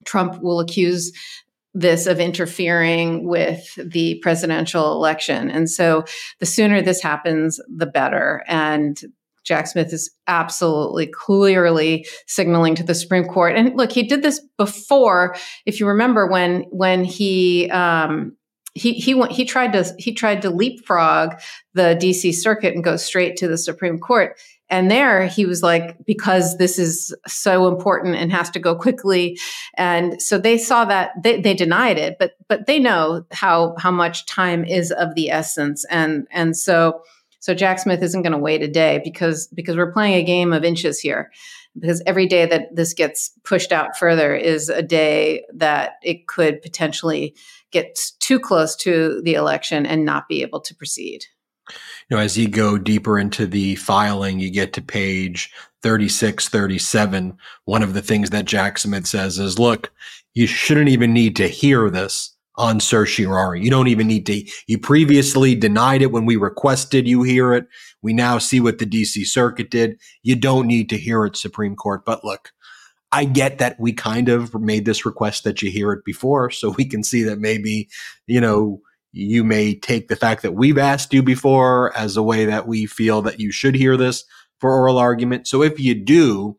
Trump 0.04 0.42
will 0.42 0.60
accuse 0.60 1.12
this 1.74 2.06
of 2.06 2.20
interfering 2.20 3.26
with 3.26 3.74
the 3.76 4.16
presidential 4.16 4.92
election. 4.92 5.50
And 5.50 5.70
so 5.70 6.04
the 6.38 6.44
sooner 6.44 6.82
this 6.82 7.00
happens, 7.00 7.58
the 7.74 7.86
better. 7.86 8.44
And 8.46 9.02
Jack 9.44 9.66
Smith 9.66 9.92
is 9.92 10.10
absolutely 10.26 11.06
clearly 11.06 12.06
signaling 12.26 12.74
to 12.76 12.82
the 12.82 12.94
Supreme 12.94 13.24
Court. 13.24 13.56
And 13.56 13.76
look, 13.76 13.92
he 13.92 14.02
did 14.02 14.22
this 14.22 14.40
before. 14.56 15.36
If 15.66 15.80
you 15.80 15.86
remember 15.86 16.26
when 16.26 16.62
when 16.70 17.04
he 17.04 17.70
um, 17.70 18.36
he 18.74 18.94
he 18.94 19.20
he 19.30 19.44
tried 19.44 19.72
to 19.72 19.84
he 19.98 20.14
tried 20.14 20.42
to 20.42 20.50
leapfrog 20.50 21.34
the 21.74 21.94
D.C. 21.94 22.32
Circuit 22.32 22.74
and 22.74 22.84
go 22.84 22.96
straight 22.96 23.36
to 23.38 23.48
the 23.48 23.58
Supreme 23.58 23.98
Court. 23.98 24.38
And 24.70 24.90
there 24.90 25.26
he 25.26 25.44
was 25.44 25.62
like, 25.62 25.98
because 26.06 26.56
this 26.56 26.78
is 26.78 27.14
so 27.26 27.68
important 27.68 28.16
and 28.16 28.32
has 28.32 28.48
to 28.50 28.58
go 28.58 28.74
quickly. 28.74 29.38
And 29.76 30.20
so 30.22 30.38
they 30.38 30.56
saw 30.56 30.86
that 30.86 31.10
they, 31.22 31.42
they 31.42 31.52
denied 31.52 31.98
it, 31.98 32.16
but 32.18 32.32
but 32.48 32.66
they 32.66 32.78
know 32.78 33.26
how 33.32 33.74
how 33.78 33.90
much 33.90 34.24
time 34.24 34.64
is 34.64 34.90
of 34.90 35.14
the 35.14 35.28
essence. 35.28 35.84
And 35.90 36.26
and 36.30 36.56
so 36.56 37.02
so 37.42 37.54
Jack 37.54 37.80
Smith 37.80 38.00
isn't 38.04 38.22
going 38.22 38.32
to 38.32 38.38
wait 38.38 38.62
a 38.62 38.68
day 38.68 39.00
because 39.02 39.48
because 39.48 39.76
we're 39.76 39.90
playing 39.90 40.14
a 40.14 40.22
game 40.22 40.52
of 40.52 40.62
inches 40.62 41.00
here. 41.00 41.32
Because 41.78 42.02
every 42.06 42.26
day 42.26 42.46
that 42.46 42.76
this 42.76 42.94
gets 42.94 43.32
pushed 43.42 43.72
out 43.72 43.96
further 43.96 44.34
is 44.36 44.68
a 44.68 44.82
day 44.82 45.44
that 45.52 45.94
it 46.04 46.28
could 46.28 46.62
potentially 46.62 47.34
get 47.72 47.98
too 48.20 48.38
close 48.38 48.76
to 48.76 49.20
the 49.24 49.34
election 49.34 49.86
and 49.86 50.04
not 50.04 50.28
be 50.28 50.42
able 50.42 50.60
to 50.60 50.74
proceed 50.74 51.24
you 51.68 52.16
know, 52.16 52.22
as 52.22 52.36
you 52.36 52.48
go 52.48 52.78
deeper 52.78 53.18
into 53.18 53.46
the 53.46 53.76
filing, 53.76 54.38
you 54.38 54.50
get 54.50 54.72
to 54.74 54.82
page 54.82 55.52
36, 55.82 56.48
37. 56.48 57.38
One 57.64 57.82
of 57.82 57.94
the 57.94 58.02
things 58.02 58.30
that 58.30 58.44
Jack 58.44 58.78
Smith 58.78 59.06
says 59.06 59.38
is, 59.38 59.58
look, 59.58 59.92
you 60.34 60.46
shouldn't 60.46 60.88
even 60.88 61.12
need 61.12 61.36
to 61.36 61.48
hear 61.48 61.88
this 61.90 62.31
on 62.56 62.80
certiorari. 62.80 63.62
You 63.62 63.70
don't 63.70 63.88
even 63.88 64.06
need 64.06 64.26
to, 64.26 64.44
you 64.66 64.78
previously 64.78 65.54
denied 65.54 66.02
it 66.02 66.12
when 66.12 66.26
we 66.26 66.36
requested 66.36 67.08
you 67.08 67.22
hear 67.22 67.54
it. 67.54 67.66
We 68.02 68.12
now 68.12 68.38
see 68.38 68.60
what 68.60 68.78
the 68.78 68.86
DC 68.86 69.26
circuit 69.26 69.70
did. 69.70 69.98
You 70.22 70.36
don't 70.36 70.66
need 70.66 70.88
to 70.90 70.98
hear 70.98 71.24
it, 71.24 71.36
Supreme 71.36 71.76
Court. 71.76 72.04
But 72.04 72.24
look, 72.24 72.50
I 73.10 73.24
get 73.24 73.58
that 73.58 73.78
we 73.78 73.92
kind 73.92 74.28
of 74.28 74.54
made 74.54 74.84
this 74.84 75.04
request 75.06 75.44
that 75.44 75.62
you 75.62 75.70
hear 75.70 75.92
it 75.92 76.04
before. 76.04 76.50
So 76.50 76.70
we 76.70 76.84
can 76.84 77.02
see 77.02 77.22
that 77.22 77.38
maybe, 77.38 77.88
you 78.26 78.40
know, 78.40 78.80
you 79.12 79.44
may 79.44 79.74
take 79.74 80.08
the 80.08 80.16
fact 80.16 80.42
that 80.42 80.54
we've 80.54 80.78
asked 80.78 81.12
you 81.12 81.22
before 81.22 81.94
as 81.96 82.16
a 82.16 82.22
way 82.22 82.46
that 82.46 82.66
we 82.66 82.86
feel 82.86 83.20
that 83.22 83.38
you 83.38 83.52
should 83.52 83.74
hear 83.74 83.96
this 83.96 84.24
for 84.58 84.72
oral 84.72 84.96
argument. 84.96 85.46
So 85.46 85.62
if 85.62 85.78
you 85.78 85.94
do, 85.94 86.56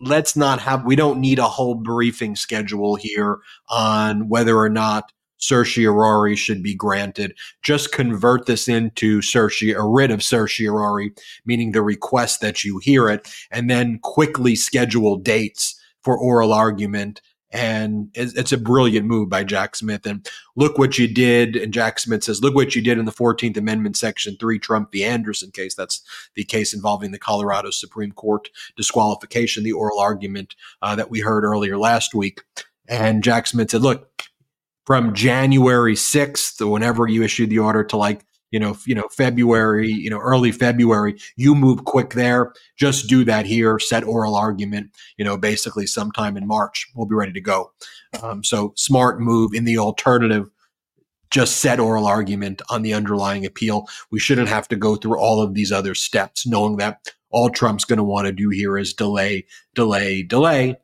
let's 0.00 0.36
not 0.36 0.60
have, 0.60 0.84
we 0.84 0.96
don't 0.96 1.20
need 1.20 1.38
a 1.38 1.48
whole 1.48 1.74
briefing 1.74 2.36
schedule 2.36 2.96
here 2.96 3.38
on 3.68 4.28
whether 4.28 4.56
or 4.56 4.68
not 4.68 5.12
certiorari 5.38 6.34
should 6.36 6.62
be 6.62 6.74
granted. 6.74 7.34
Just 7.62 7.92
convert 7.92 8.46
this 8.46 8.68
into 8.68 9.22
certiorari, 9.22 9.78
a 9.78 9.86
writ 9.86 10.10
of 10.10 10.22
certiorari, 10.22 11.12
meaning 11.44 11.72
the 11.72 11.82
request 11.82 12.40
that 12.40 12.64
you 12.64 12.78
hear 12.78 13.08
it, 13.08 13.28
and 13.50 13.70
then 13.70 13.98
quickly 14.02 14.54
schedule 14.54 15.16
dates 15.16 15.78
for 16.02 16.16
oral 16.16 16.52
argument 16.52 17.20
and 17.52 18.10
it's 18.14 18.52
a 18.52 18.58
brilliant 18.58 19.06
move 19.06 19.28
by 19.28 19.44
Jack 19.44 19.76
Smith. 19.76 20.04
And 20.04 20.28
look 20.56 20.78
what 20.78 20.98
you 20.98 21.06
did. 21.06 21.54
And 21.54 21.72
Jack 21.72 21.98
Smith 21.98 22.24
says, 22.24 22.42
look 22.42 22.54
what 22.54 22.74
you 22.74 22.82
did 22.82 22.98
in 22.98 23.04
the 23.04 23.12
14th 23.12 23.56
Amendment, 23.56 23.96
Section 23.96 24.36
3 24.38 24.58
Trump 24.58 24.90
v. 24.92 25.04
Anderson 25.04 25.50
case. 25.52 25.74
That's 25.74 26.02
the 26.34 26.44
case 26.44 26.74
involving 26.74 27.12
the 27.12 27.18
Colorado 27.18 27.70
Supreme 27.70 28.12
Court 28.12 28.50
disqualification, 28.76 29.62
the 29.62 29.72
oral 29.72 30.00
argument 30.00 30.56
uh, 30.82 30.96
that 30.96 31.10
we 31.10 31.20
heard 31.20 31.44
earlier 31.44 31.78
last 31.78 32.14
week. 32.14 32.42
And 32.88 33.22
Jack 33.22 33.46
Smith 33.46 33.70
said, 33.70 33.82
look, 33.82 34.22
from 34.84 35.14
January 35.14 35.94
6th, 35.94 36.68
whenever 36.68 37.06
you 37.06 37.22
issued 37.22 37.50
the 37.50 37.58
order 37.58 37.84
to 37.84 37.96
like 37.96 38.24
you 38.50 38.60
know, 38.60 38.76
you 38.86 38.94
know, 38.94 39.08
February, 39.10 39.90
you 39.90 40.10
know, 40.10 40.18
early 40.18 40.52
February, 40.52 41.18
you 41.36 41.54
move 41.54 41.84
quick 41.84 42.14
there. 42.14 42.52
Just 42.76 43.08
do 43.08 43.24
that 43.24 43.46
here. 43.46 43.78
Set 43.78 44.04
oral 44.04 44.36
argument. 44.36 44.90
You 45.16 45.24
know, 45.24 45.36
basically 45.36 45.86
sometime 45.86 46.36
in 46.36 46.46
March, 46.46 46.86
we'll 46.94 47.06
be 47.06 47.14
ready 47.14 47.32
to 47.32 47.40
go. 47.40 47.72
Um, 48.22 48.44
so 48.44 48.72
smart 48.76 49.20
move. 49.20 49.52
In 49.52 49.64
the 49.64 49.78
alternative, 49.78 50.50
just 51.30 51.58
set 51.58 51.80
oral 51.80 52.06
argument 52.06 52.62
on 52.70 52.82
the 52.82 52.94
underlying 52.94 53.44
appeal. 53.44 53.88
We 54.10 54.20
shouldn't 54.20 54.48
have 54.48 54.68
to 54.68 54.76
go 54.76 54.96
through 54.96 55.18
all 55.18 55.42
of 55.42 55.54
these 55.54 55.72
other 55.72 55.94
steps, 55.94 56.46
knowing 56.46 56.76
that 56.76 57.10
all 57.30 57.50
Trump's 57.50 57.84
going 57.84 57.98
to 57.98 58.04
want 58.04 58.26
to 58.26 58.32
do 58.32 58.48
here 58.48 58.78
is 58.78 58.94
delay, 58.94 59.46
delay, 59.74 60.22
delay. 60.22 60.76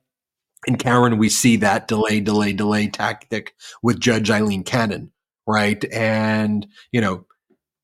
And 0.67 0.79
Karen, 0.79 1.19
we 1.19 1.29
see 1.29 1.57
that 1.57 1.89
delay, 1.89 2.21
delay, 2.21 2.53
delay 2.53 2.89
tactic 2.89 3.55
with 3.83 4.01
Judge 4.01 4.31
Eileen 4.31 4.63
Cannon, 4.63 5.11
right? 5.47 5.85
And, 5.93 6.67
you 6.93 7.01
know, 7.01 7.25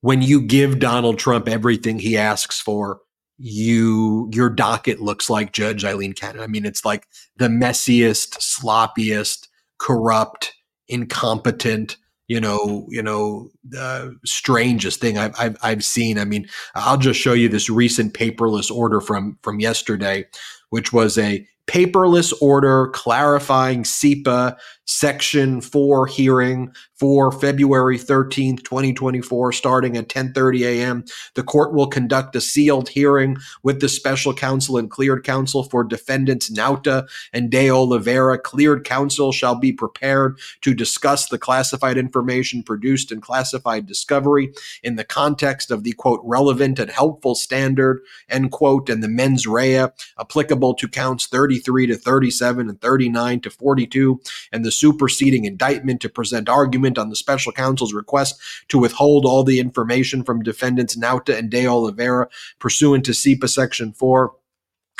when 0.01 0.23
you 0.23 0.41
give 0.41 0.79
Donald 0.79 1.19
Trump 1.19 1.49
everything 1.49 1.99
he 1.99 2.17
asks 2.17 2.61
for, 2.61 3.01
you 3.39 4.29
your 4.33 4.51
docket 4.51 5.01
looks 5.01 5.31
like 5.31 5.53
Judge 5.53 5.85
Eileen 5.85 6.13
Cannon. 6.13 6.43
I 6.43 6.47
mean, 6.47 6.65
it's 6.65 6.85
like 6.85 7.07
the 7.37 7.49
messiest, 7.49 8.39
sloppiest, 8.39 9.49
corrupt, 9.79 10.53
incompetent, 10.89 11.97
you 12.27 12.41
know, 12.41 12.87
you 12.91 13.03
know, 13.03 13.49
uh, 13.77 14.09
strangest 14.25 15.01
thing 15.01 15.19
I've, 15.19 15.35
I've 15.39 15.57
I've 15.63 15.85
seen. 15.85 16.19
I 16.19 16.25
mean, 16.25 16.49
I'll 16.75 16.99
just 16.99 17.21
show 17.21 17.33
you 17.33 17.49
this 17.49 17.71
recent 17.71 18.13
paperless 18.13 18.71
order 18.71 19.01
from 19.01 19.39
from 19.43 19.61
yesterday, 19.61 20.27
which 20.71 20.93
was 20.93 21.17
a 21.17 21.47
paperless 21.69 22.33
order 22.41 22.89
clarifying 22.89 23.85
CIPA 23.85 24.57
Section 24.91 25.61
4 25.61 26.07
hearing 26.07 26.73
for 26.95 27.31
February 27.31 27.99
13th, 27.99 28.65
2024, 28.65 29.53
starting 29.53 29.99
at 29.99 30.09
10:30 30.09 30.63
a.m. 30.63 31.05
The 31.35 31.43
court 31.43 31.75
will 31.75 31.89
conduct 31.89 32.35
a 32.35 32.41
sealed 32.41 32.89
hearing 32.89 33.37
with 33.63 33.81
the 33.81 33.89
special 33.91 34.33
counsel 34.33 34.79
and 34.79 34.91
cleared 34.91 35.25
counsel 35.25 35.63
for 35.63 35.85
defendants 35.85 36.51
Nauta 36.51 37.07
and 37.35 37.51
De 37.51 37.71
Oliveira. 37.71 38.39
Cleared 38.39 38.85
counsel 38.85 39.31
shall 39.31 39.55
be 39.57 39.73
prepared 39.73 40.39
to 40.63 40.73
discuss 40.73 41.29
the 41.29 41.39
classified 41.39 41.99
information 41.99 42.63
produced 42.63 43.13
in 43.13 43.21
classified 43.21 43.85
discovery 43.85 44.55
in 44.83 44.97
the 44.97 45.05
context 45.05 45.71
of 45.71 45.85
the 45.85 45.93
quote 45.93 46.23
relevant 46.25 46.79
and 46.79 46.91
helpful 46.91 47.35
standard 47.35 48.01
end 48.31 48.53
quote 48.53 48.89
and 48.89 49.03
the 49.03 49.09
mens 49.09 49.47
rea 49.47 49.87
applicable 50.19 50.73
to 50.73 50.89
counts 50.89 51.27
33 51.27 51.87
to 51.89 51.97
37 51.97 52.71
and 52.71 52.81
39 52.81 53.41
to 53.41 53.51
42 53.51 54.21
and 54.51 54.65
the 54.65 54.78
superseding 54.79 55.45
indictment 55.45 56.01
to 56.01 56.09
present 56.09 56.49
argument 56.49 56.99
on 56.99 57.11
the 57.11 57.17
special 57.17 57.53
counsel's 57.53 57.95
request 57.95 58.41
to 58.69 58.79
withhold 58.79 59.25
all 59.25 59.45
the 59.45 59.61
information 59.61 60.23
from 60.23 60.43
defendants 60.43 60.97
Nauta 60.97 61.37
and 61.37 61.51
De 61.51 61.67
Oliveira 61.67 62.29
pursuant 62.59 63.05
to 63.05 63.13
CIPA 63.13 63.49
Section 63.49 63.93
4 63.93 64.33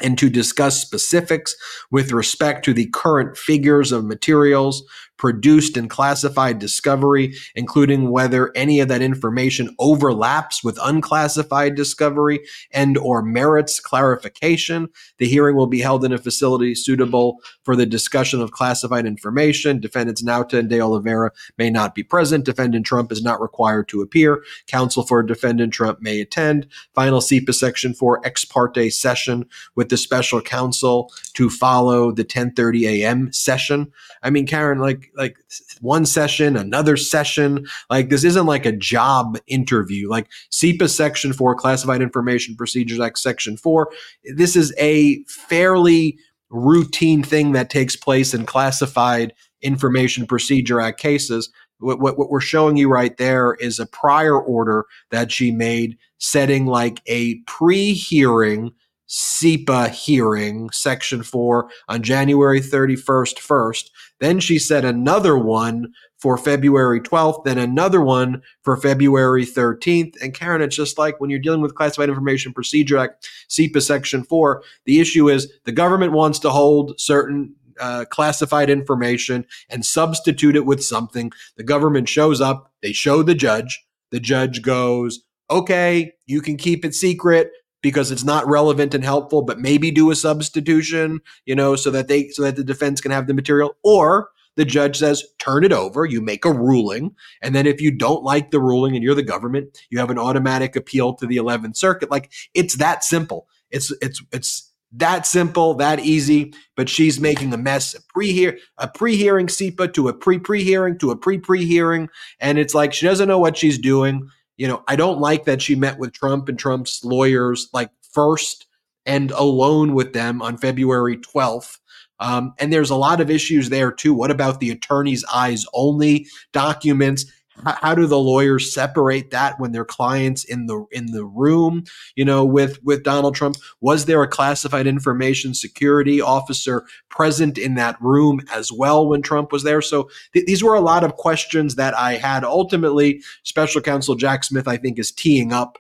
and 0.03 0.17
to 0.19 0.31
discuss 0.31 0.81
specifics 0.81 1.57
with 1.91 2.13
respect 2.13 2.65
to 2.65 2.73
the 2.73 2.87
current 2.87 3.37
figures 3.37 3.93
of 3.93 4.05
materials 4.05 4.85
produced 5.19 5.77
in 5.77 5.89
classified 5.89 6.59
discovery, 6.59 7.35
including 7.55 8.11
whether 8.11 8.51
any 8.57 8.81
of 8.81 8.89
that 8.89 9.03
information 9.03 9.75
overlaps 9.79 10.65
with 10.65 10.79
unclassified 10.83 11.75
discovery 11.75 12.41
and 12.73 12.97
or 12.97 13.23
merits 13.23 13.81
clarification. 13.81 14.89
The 15.19 15.29
hearing 15.29 15.57
will 15.57 15.67
be 15.67 15.81
held 15.81 16.05
in 16.05 16.13
a 16.13 16.19
facility 16.19 16.75
suitable 16.75 17.39
for 17.65 17.77
the 17.77 17.87
discussion 17.87 18.41
of 18.41 18.53
classified 18.53 19.07
information. 19.07 19.81
Defendants 19.81 20.23
Nauta 20.23 20.59
and 20.59 20.71
De 20.71 20.81
Oliveira 20.81 21.33
may 21.59 21.69
not 21.69 21.95
be 21.95 22.03
present. 22.03 22.45
Defendant 22.45 22.87
Trump 22.87 23.13
is 23.13 23.23
not 23.23 23.41
required 23.41 23.89
to 23.89 24.01
appear. 24.01 24.43
Counsel 24.67 25.05
for 25.05 25.23
defendant 25.23 25.73
Trump 25.73 26.01
may 26.01 26.21
attend. 26.21 26.67
Final 26.95 27.21
CIPA 27.21 27.55
Section 27.55 27.95
4 27.95 28.25
ex 28.25 28.45
parte 28.45 28.91
session 28.91 29.45
with 29.75 29.89
the 29.89 29.97
special 29.97 30.41
counsel 30.41 31.13
to 31.35 31.51
follow 31.51 32.13
the 32.13 32.25
10:30 32.25 32.89
a.m. 32.89 33.33
session. 33.33 33.93
I 34.23 34.31
mean, 34.31 34.47
Karen, 34.47 34.79
like 34.79 35.08
like 35.17 35.37
one 35.81 36.07
session, 36.07 36.57
another 36.57 36.97
session. 36.97 37.67
Like 37.91 38.09
this 38.09 38.25
isn't 38.25 38.47
like 38.47 38.67
a 38.67 38.73
job 38.73 39.39
interview. 39.47 40.09
Like 40.09 40.29
CIPA 40.51 40.89
Section 40.89 41.33
4 41.33 41.55
Classified 41.55 42.03
Information 42.03 42.57
Procedures 42.57 43.01
Act 43.01 43.19
Section 43.19 43.57
4. 43.57 43.91
This 44.37 44.57
is 44.57 44.75
a 44.79 45.23
fairly 45.25 46.19
routine 46.51 47.23
thing 47.23 47.53
that 47.53 47.71
takes 47.71 47.97
place 47.97 48.33
in 48.33 48.47
classified 48.47 49.35
information 49.61 50.27
procedure 50.27 50.81
act 50.81 51.01
cases 51.01 51.51
what, 51.81 52.01
what, 52.01 52.19
what 52.19 52.31
we're 52.31 52.41
showing 52.41 52.77
you 52.77 52.89
right 52.89 53.17
there 53.17 53.55
is 53.55 53.79
a 53.79 53.87
prior 53.87 54.39
order 54.39 54.87
that 55.11 55.31
she 55.31 55.51
made 55.51 55.97
setting 56.19 56.67
like 56.67 57.01
a 57.07 57.37
pre-hearing 57.47 58.73
CIPA 59.09 59.89
hearing, 59.89 60.69
Section 60.71 61.23
4, 61.23 61.71
on 61.89 62.03
January 62.03 62.61
31st, 62.61 63.39
first. 63.39 63.91
Then 64.21 64.41
she 64.41 64.59
set 64.59 64.85
another 64.85 65.37
one 65.39 65.93
for 66.17 66.37
February 66.37 67.01
12th, 67.01 67.45
then 67.45 67.59
another 67.59 68.01
one 68.01 68.43
for 68.63 68.77
February 68.77 69.47
13th. 69.47 70.21
And 70.21 70.35
Karen, 70.35 70.63
it's 70.63 70.77
just 70.77 70.99
like 70.99 71.21
when 71.21 71.31
you're 71.31 71.39
dealing 71.39 71.61
with 71.61 71.75
Classified 71.75 72.09
Information 72.09 72.53
Procedure 72.53 72.99
Act, 72.99 73.29
CIPA 73.49 73.83
Section 73.83 74.25
4, 74.25 74.63
the 74.85 75.01
issue 75.01 75.29
is 75.29 75.53
the 75.65 75.73
government 75.73 76.13
wants 76.13 76.39
to 76.41 76.51
hold 76.51 76.99
certain 77.01 77.55
uh, 77.79 78.05
classified 78.11 78.71
information 78.71 79.47
and 79.69 79.87
substitute 79.87 80.57
it 80.57 80.67
with 80.67 80.83
something. 80.83 81.31
The 81.57 81.63
government 81.63 82.09
shows 82.09 82.41
up, 82.41 82.73
they 82.83 82.93
show 82.93 83.23
the 83.23 83.37
judge. 83.37 83.85
The 84.11 84.21
judge 84.21 84.63
goes, 84.63 85.21
okay, 85.51 86.13
you 86.27 86.41
can 86.41 86.57
keep 86.57 86.85
it 86.85 86.95
secret 86.95 87.53
because 87.83 88.11
it's 88.11 88.25
not 88.25 88.47
relevant 88.49 88.95
and 88.95 89.05
helpful, 89.05 89.43
but 89.43 89.61
maybe 89.61 89.91
do 89.91 90.11
a 90.11 90.17
substitution, 90.17 91.21
you 91.47 91.55
know, 91.55 91.77
so 91.77 91.91
that 91.91 92.09
they 92.09 92.29
so 92.31 92.43
that 92.43 92.57
the 92.57 92.65
defense 92.65 93.01
can 93.01 93.11
have 93.11 93.27
the 93.27 93.35
material. 93.35 93.77
Or 93.83 94.31
the 94.57 94.65
judge 94.65 94.99
says, 94.99 95.25
turn 95.39 95.63
it 95.63 95.73
over, 95.73 96.05
you 96.05 96.21
make 96.21 96.45
a 96.45 96.53
ruling, 96.53 97.15
and 97.43 97.55
then 97.55 97.67
if 97.67 97.81
you 97.81 97.93
don't 97.93 98.25
like 98.25 98.51
the 98.51 98.61
ruling 98.61 98.97
and 98.97 99.05
you're 99.05 99.15
the 99.15 99.23
government, 99.23 99.79
you 99.91 99.99
have 99.99 100.11
an 100.11 100.19
automatic 100.19 100.75
appeal 100.75 101.15
to 101.15 101.27
the 101.27 101.37
11th 101.37 101.77
circuit. 101.77 102.11
Like 102.11 102.33
it's 102.55 102.77
that 102.77 103.05
simple. 103.05 103.47
It's 103.71 103.93
it's 104.03 104.23
it's 104.33 104.73
that 104.93 105.27
simple, 105.27 105.75
that 105.75 106.01
easy, 106.01 106.55
but 106.75 106.89
she's 106.89 107.21
making 107.21 107.53
a 107.53 107.59
mess. 107.59 107.95
A 107.95 108.01
pre-hear, 108.13 108.59
a 108.79 108.89
pre-hearing 108.89 109.47
CIPA 109.47 109.93
to 109.95 110.09
a 110.09 110.15
pre-pre-hearing 110.15 110.99
to 110.99 111.11
a 111.11 111.17
pre-pre-hearing, 111.17 112.09
and 112.41 112.59
it's 112.59 112.75
like 112.75 112.93
she 112.93 113.07
doesn't 113.07 113.29
know 113.29 113.39
what 113.39 113.57
she's 113.57 113.79
doing. 113.79 114.29
You 114.59 114.69
know, 114.69 114.83
I 114.87 114.97
don't 114.97 115.21
like 115.21 115.45
that 115.45 115.63
she 115.63 115.75
met 115.75 115.99
with 115.99 116.13
Trump 116.13 116.49
and 116.49 116.59
Trump's 116.59 117.03
lawyers 117.05 117.71
like 117.73 117.91
first 118.13 118.67
and 119.07 119.31
alone 119.31 119.95
with 119.95 120.13
them 120.13 120.43
on 120.43 120.59
February 120.59 121.17
12th. 121.17 121.79
Um, 122.21 122.53
and 122.59 122.73
there's 122.73 122.91
a 122.91 122.97
lot 122.97 123.21
of 123.21 123.31
issues 123.31 123.71
there 123.71 123.93
too. 123.93 124.13
What 124.13 124.31
about 124.31 124.61
the 124.61 124.71
attorney's 124.71 125.25
eyes 125.33 125.65
only 125.73 126.27
documents? 126.53 127.25
How 127.67 127.95
do 127.95 128.07
the 128.07 128.19
lawyers 128.19 128.73
separate 128.73 129.31
that 129.31 129.59
when 129.59 129.73
their 129.73 129.85
clients 129.85 130.45
in 130.45 130.67
the 130.67 130.85
in 130.93 131.07
the 131.13 131.25
room 131.25 131.85
you 132.17 132.25
know 132.25 132.45
with 132.45 132.83
with 132.85 133.03
donald 133.03 133.35
trump? 133.35 133.57
Was 133.81 134.07
there 134.07 134.23
a 134.23 134.29
classified 134.29 134.87
information 134.87 135.55
security 135.55 136.21
officer 136.21 136.85
present 137.09 137.59
in 137.59 137.75
that 137.75 138.01
room 138.01 138.41
as 138.53 138.71
well 138.73 139.09
when 139.09 139.23
trump 139.23 139.53
was 139.53 139.63
there? 139.63 139.83
So 139.83 140.09
th- 140.33 140.47
these 140.47 140.63
were 140.63 140.75
a 140.75 140.81
lot 140.81 141.05
of 141.05 141.15
questions 141.15 141.75
that 141.75 141.97
i 141.97 142.15
had. 142.15 142.45
Ultimately 142.45 143.23
special 143.43 143.81
counsel 143.81 144.15
jack 144.15 144.45
smith 144.45 144.69
i 144.69 144.77
think 144.77 144.99
is 144.99 145.13
teeing 145.13 145.53
up 145.53 145.79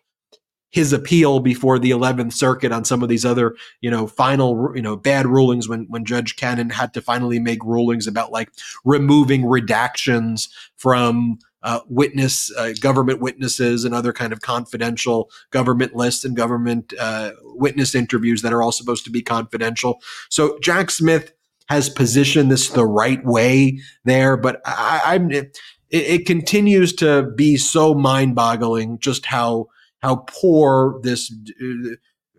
his 0.71 0.93
appeal 0.93 1.41
before 1.41 1.79
the 1.79 1.91
11th 1.91 2.33
circuit 2.35 2.73
on 2.73 2.85
some 2.85 3.03
of 3.03 3.09
these 3.09 3.25
other 3.25 3.57
you 3.81 3.91
know 3.91 4.07
final 4.07 4.71
you 4.75 4.83
know 4.83 4.97
bad 4.97 5.27
rulings 5.27 5.69
when 5.69 5.87
when 5.89 6.05
judge 6.05 6.37
cannon 6.37 6.71
had 6.71 6.93
to 6.93 7.01
finally 7.01 7.39
make 7.39 7.63
rulings 7.65 8.07
about 8.07 8.33
like 8.33 8.51
removing 8.85 9.43
redactions 9.43 10.49
from 10.77 11.39
uh, 11.63 11.81
witness 11.89 12.55
uh, 12.57 12.73
government 12.81 13.21
witnesses 13.21 13.85
and 13.85 13.95
other 13.95 14.13
kind 14.13 14.33
of 14.33 14.41
confidential 14.41 15.31
government 15.51 15.95
lists 15.95 16.25
and 16.25 16.37
government 16.37 16.93
uh, 17.01 17.33
witness 17.43 17.95
interviews 17.95 18.43
that 18.43 18.53
are 18.53 18.63
all 18.63 18.73
supposed 18.73 19.05
to 19.05 19.11
be 19.11 19.23
confidential. 19.23 20.01
So 20.31 20.59
Jack 20.63 20.91
Smith 20.91 21.33
has 21.69 21.89
positioned 21.89 22.51
this 22.51 22.71
the 22.71 22.87
right 22.87 23.25
way 23.25 23.81
there, 24.05 24.37
but 24.37 24.61
I, 24.65 25.17
am 25.17 25.31
it, 25.31 25.59
it 25.91 26.27
continues 26.27 26.93
to 26.95 27.31
be 27.35 27.57
so 27.57 27.95
mind-boggling 27.95 28.99
just 29.01 29.27
how 29.27 29.67
how 30.01 30.17
poor 30.29 31.01
this 31.03 31.33
uh, 31.61 31.97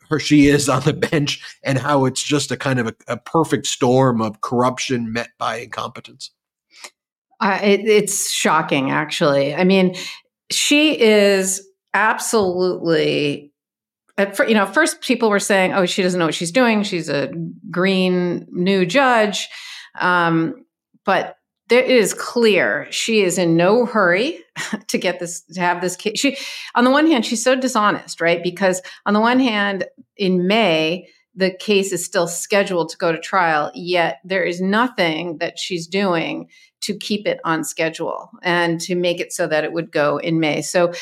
her 0.10 0.20
she 0.20 0.48
is 0.48 0.70
on 0.70 0.82
the 0.84 0.94
bench 1.12 1.42
and 1.64 1.78
how 1.78 2.06
it's 2.06 2.24
just 2.24 2.52
a 2.52 2.58
kind 2.58 2.80
of 2.80 2.88
a, 2.88 2.96
a 3.08 3.18
perfect 3.18 3.68
storm 3.68 4.22
of 4.22 4.42
corruption 4.42 5.12
met 5.12 5.30
by 5.38 5.58
incompetence. 5.58 6.32
It, 7.42 7.82
it's 7.88 8.32
shocking, 8.32 8.92
actually. 8.92 9.56
I 9.56 9.64
mean, 9.64 9.96
she 10.52 11.00
is 11.00 11.66
absolutely. 11.94 13.54
At 14.18 14.38
you 14.50 14.54
know, 14.54 14.66
first 14.66 15.02
people 15.02 15.30
were 15.30 15.40
saying, 15.40 15.74
"Oh, 15.74 15.86
she 15.86 16.04
doesn't 16.04 16.20
know 16.20 16.26
what 16.26 16.36
she's 16.36 16.52
doing. 16.52 16.84
She's 16.84 17.08
a 17.10 17.32
green 17.72 18.46
new 18.52 18.86
judge," 18.86 19.48
um, 20.00 20.66
but 21.06 21.38
there, 21.70 21.84
it 21.84 21.92
is 21.92 22.14
clear 22.14 22.88
she 22.92 23.22
is 23.22 23.38
in 23.38 23.56
no 23.56 23.86
hurry 23.86 24.40
to 24.88 24.98
get 24.98 25.20
this 25.20 25.42
to 25.54 25.62
have 25.62 25.82
this 25.82 25.96
case. 25.96 26.20
She, 26.20 26.38
on 26.76 26.84
the 26.84 26.92
one 26.92 27.08
hand, 27.08 27.26
she's 27.26 27.44
so 27.44 27.56
dishonest, 27.56 28.20
right? 28.20 28.44
Because 28.44 28.82
on 29.06 29.14
the 29.14 29.22
one 29.22 29.40
hand, 29.40 29.86
in 30.18 30.48
May, 30.48 31.08
the 31.36 31.52
case 31.52 31.94
is 31.94 32.04
still 32.04 32.28
scheduled 32.28 32.90
to 32.90 32.98
go 32.98 33.12
to 33.12 33.20
trial, 33.20 33.72
yet 33.74 34.20
there 34.26 34.44
is 34.44 34.60
nothing 34.60 35.38
that 35.38 35.58
she's 35.58 35.88
doing 35.88 36.50
to 36.82 36.96
keep 36.96 37.28
it 37.28 37.40
on 37.44 37.64
schedule 37.64 38.30
and 38.42 38.80
to 38.82 38.96
make 38.96 39.20
it 39.20 39.34
so 39.34 39.48
that 39.48 39.64
it 39.64 39.74
would 39.74 39.92
go 39.92 40.18
in 40.18 40.40
May. 40.40 40.62
So 40.62 40.94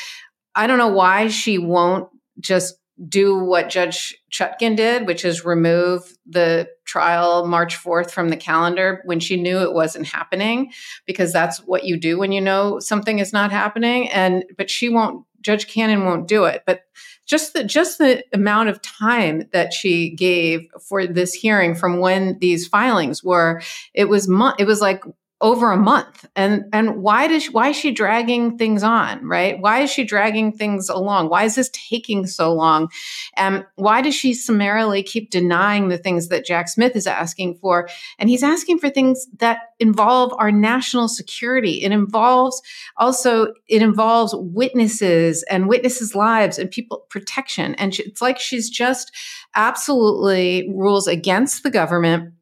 I 0.54 0.66
don't 0.66 0.78
know 0.78 0.88
why 0.88 1.28
she 1.28 1.58
won't 1.58 2.08
just 2.40 2.78
do 3.06 3.38
what 3.38 3.68
Judge 3.68 4.16
Chutkan 4.32 4.76
did, 4.76 5.06
which 5.06 5.24
is 5.24 5.44
remove 5.44 6.16
the 6.26 6.68
trial 6.84 7.46
March 7.46 7.76
4th 7.76 8.10
from 8.10 8.28
the 8.28 8.36
calendar 8.36 9.02
when 9.04 9.20
she 9.20 9.40
knew 9.40 9.58
it 9.58 9.72
wasn't 9.72 10.06
happening, 10.06 10.72
because 11.06 11.32
that's 11.32 11.58
what 11.58 11.84
you 11.84 11.96
do 11.96 12.18
when 12.18 12.32
you 12.32 12.40
know 12.40 12.80
something 12.80 13.20
is 13.20 13.32
not 13.32 13.52
happening. 13.52 14.08
And 14.10 14.44
but 14.56 14.68
she 14.68 14.88
won't, 14.88 15.24
Judge 15.40 15.68
Cannon 15.68 16.04
won't 16.04 16.26
do 16.26 16.44
it. 16.44 16.64
But 16.66 16.82
just 17.24 17.52
the 17.52 17.62
just 17.62 17.98
the 17.98 18.24
amount 18.32 18.70
of 18.70 18.82
time 18.82 19.48
that 19.52 19.72
she 19.72 20.10
gave 20.10 20.66
for 20.88 21.06
this 21.06 21.32
hearing 21.34 21.76
from 21.76 22.00
when 22.00 22.38
these 22.40 22.66
filings 22.66 23.22
were, 23.22 23.62
it 23.94 24.06
was 24.06 24.28
it 24.58 24.66
was 24.66 24.80
like 24.80 25.04
over 25.40 25.70
a 25.70 25.76
month. 25.76 26.26
And 26.34 26.64
and 26.72 27.00
why 27.00 27.28
does 27.28 27.44
she, 27.44 27.50
why 27.50 27.68
is 27.68 27.76
she 27.76 27.92
dragging 27.92 28.58
things 28.58 28.82
on 28.82 29.24
right? 29.24 29.60
Why 29.60 29.80
is 29.80 29.90
she 29.90 30.02
dragging 30.02 30.52
things 30.52 30.88
along? 30.88 31.28
Why 31.28 31.44
is 31.44 31.54
this 31.54 31.70
taking 31.72 32.26
so 32.26 32.52
long? 32.52 32.88
And 33.36 33.64
why 33.76 34.02
does 34.02 34.16
she 34.16 34.34
summarily 34.34 35.02
keep 35.02 35.30
denying 35.30 35.88
the 35.88 35.98
things 35.98 36.28
that 36.28 36.44
jack 36.44 36.68
smith 36.68 36.96
is 36.96 37.06
asking 37.06 37.58
for? 37.58 37.88
And 38.18 38.28
he's 38.28 38.42
asking 38.42 38.80
for 38.80 38.90
things 38.90 39.28
that 39.38 39.58
involve 39.78 40.34
our 40.38 40.50
national 40.50 41.06
security. 41.06 41.82
It 41.82 41.92
involves 41.92 42.60
also 42.96 43.52
it 43.68 43.80
involves 43.80 44.34
witnesses 44.36 45.44
and 45.44 45.68
witnesses 45.68 46.16
lives 46.16 46.58
and 46.58 46.68
people 46.68 47.06
protection. 47.10 47.76
And 47.76 47.94
she, 47.94 48.02
it's 48.02 48.20
like 48.20 48.40
she's 48.40 48.68
just 48.68 49.12
absolutely 49.54 50.68
rules 50.74 51.06
against 51.06 51.62
the 51.62 51.70
government 51.70 52.32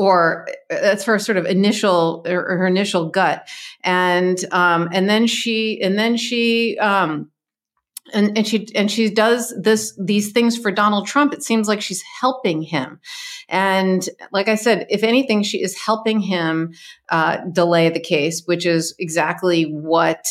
or 0.00 0.48
uh, 0.70 0.80
that's 0.80 1.04
her 1.04 1.18
sort 1.18 1.36
of 1.36 1.44
initial 1.44 2.24
or 2.26 2.56
her 2.56 2.66
initial 2.66 3.10
gut 3.10 3.46
and 3.84 4.46
um 4.50 4.88
and 4.92 5.10
then 5.10 5.26
she 5.26 5.78
and 5.82 5.98
then 5.98 6.16
she 6.16 6.78
um 6.78 7.30
and, 8.14 8.36
and 8.36 8.46
she 8.46 8.66
and 8.74 8.90
she 8.90 9.10
does 9.10 9.54
this 9.60 9.94
these 10.02 10.32
things 10.32 10.56
for 10.56 10.72
Donald 10.72 11.06
Trump. 11.06 11.32
It 11.32 11.44
seems 11.44 11.68
like 11.68 11.80
she's 11.80 12.02
helping 12.20 12.62
him, 12.62 12.98
and 13.48 14.08
like 14.32 14.48
I 14.48 14.56
said, 14.56 14.86
if 14.90 15.04
anything, 15.04 15.44
she 15.44 15.62
is 15.62 15.78
helping 15.78 16.18
him 16.18 16.74
uh, 17.10 17.36
delay 17.52 17.88
the 17.88 18.00
case, 18.00 18.42
which 18.46 18.66
is 18.66 18.96
exactly 18.98 19.62
what 19.62 20.26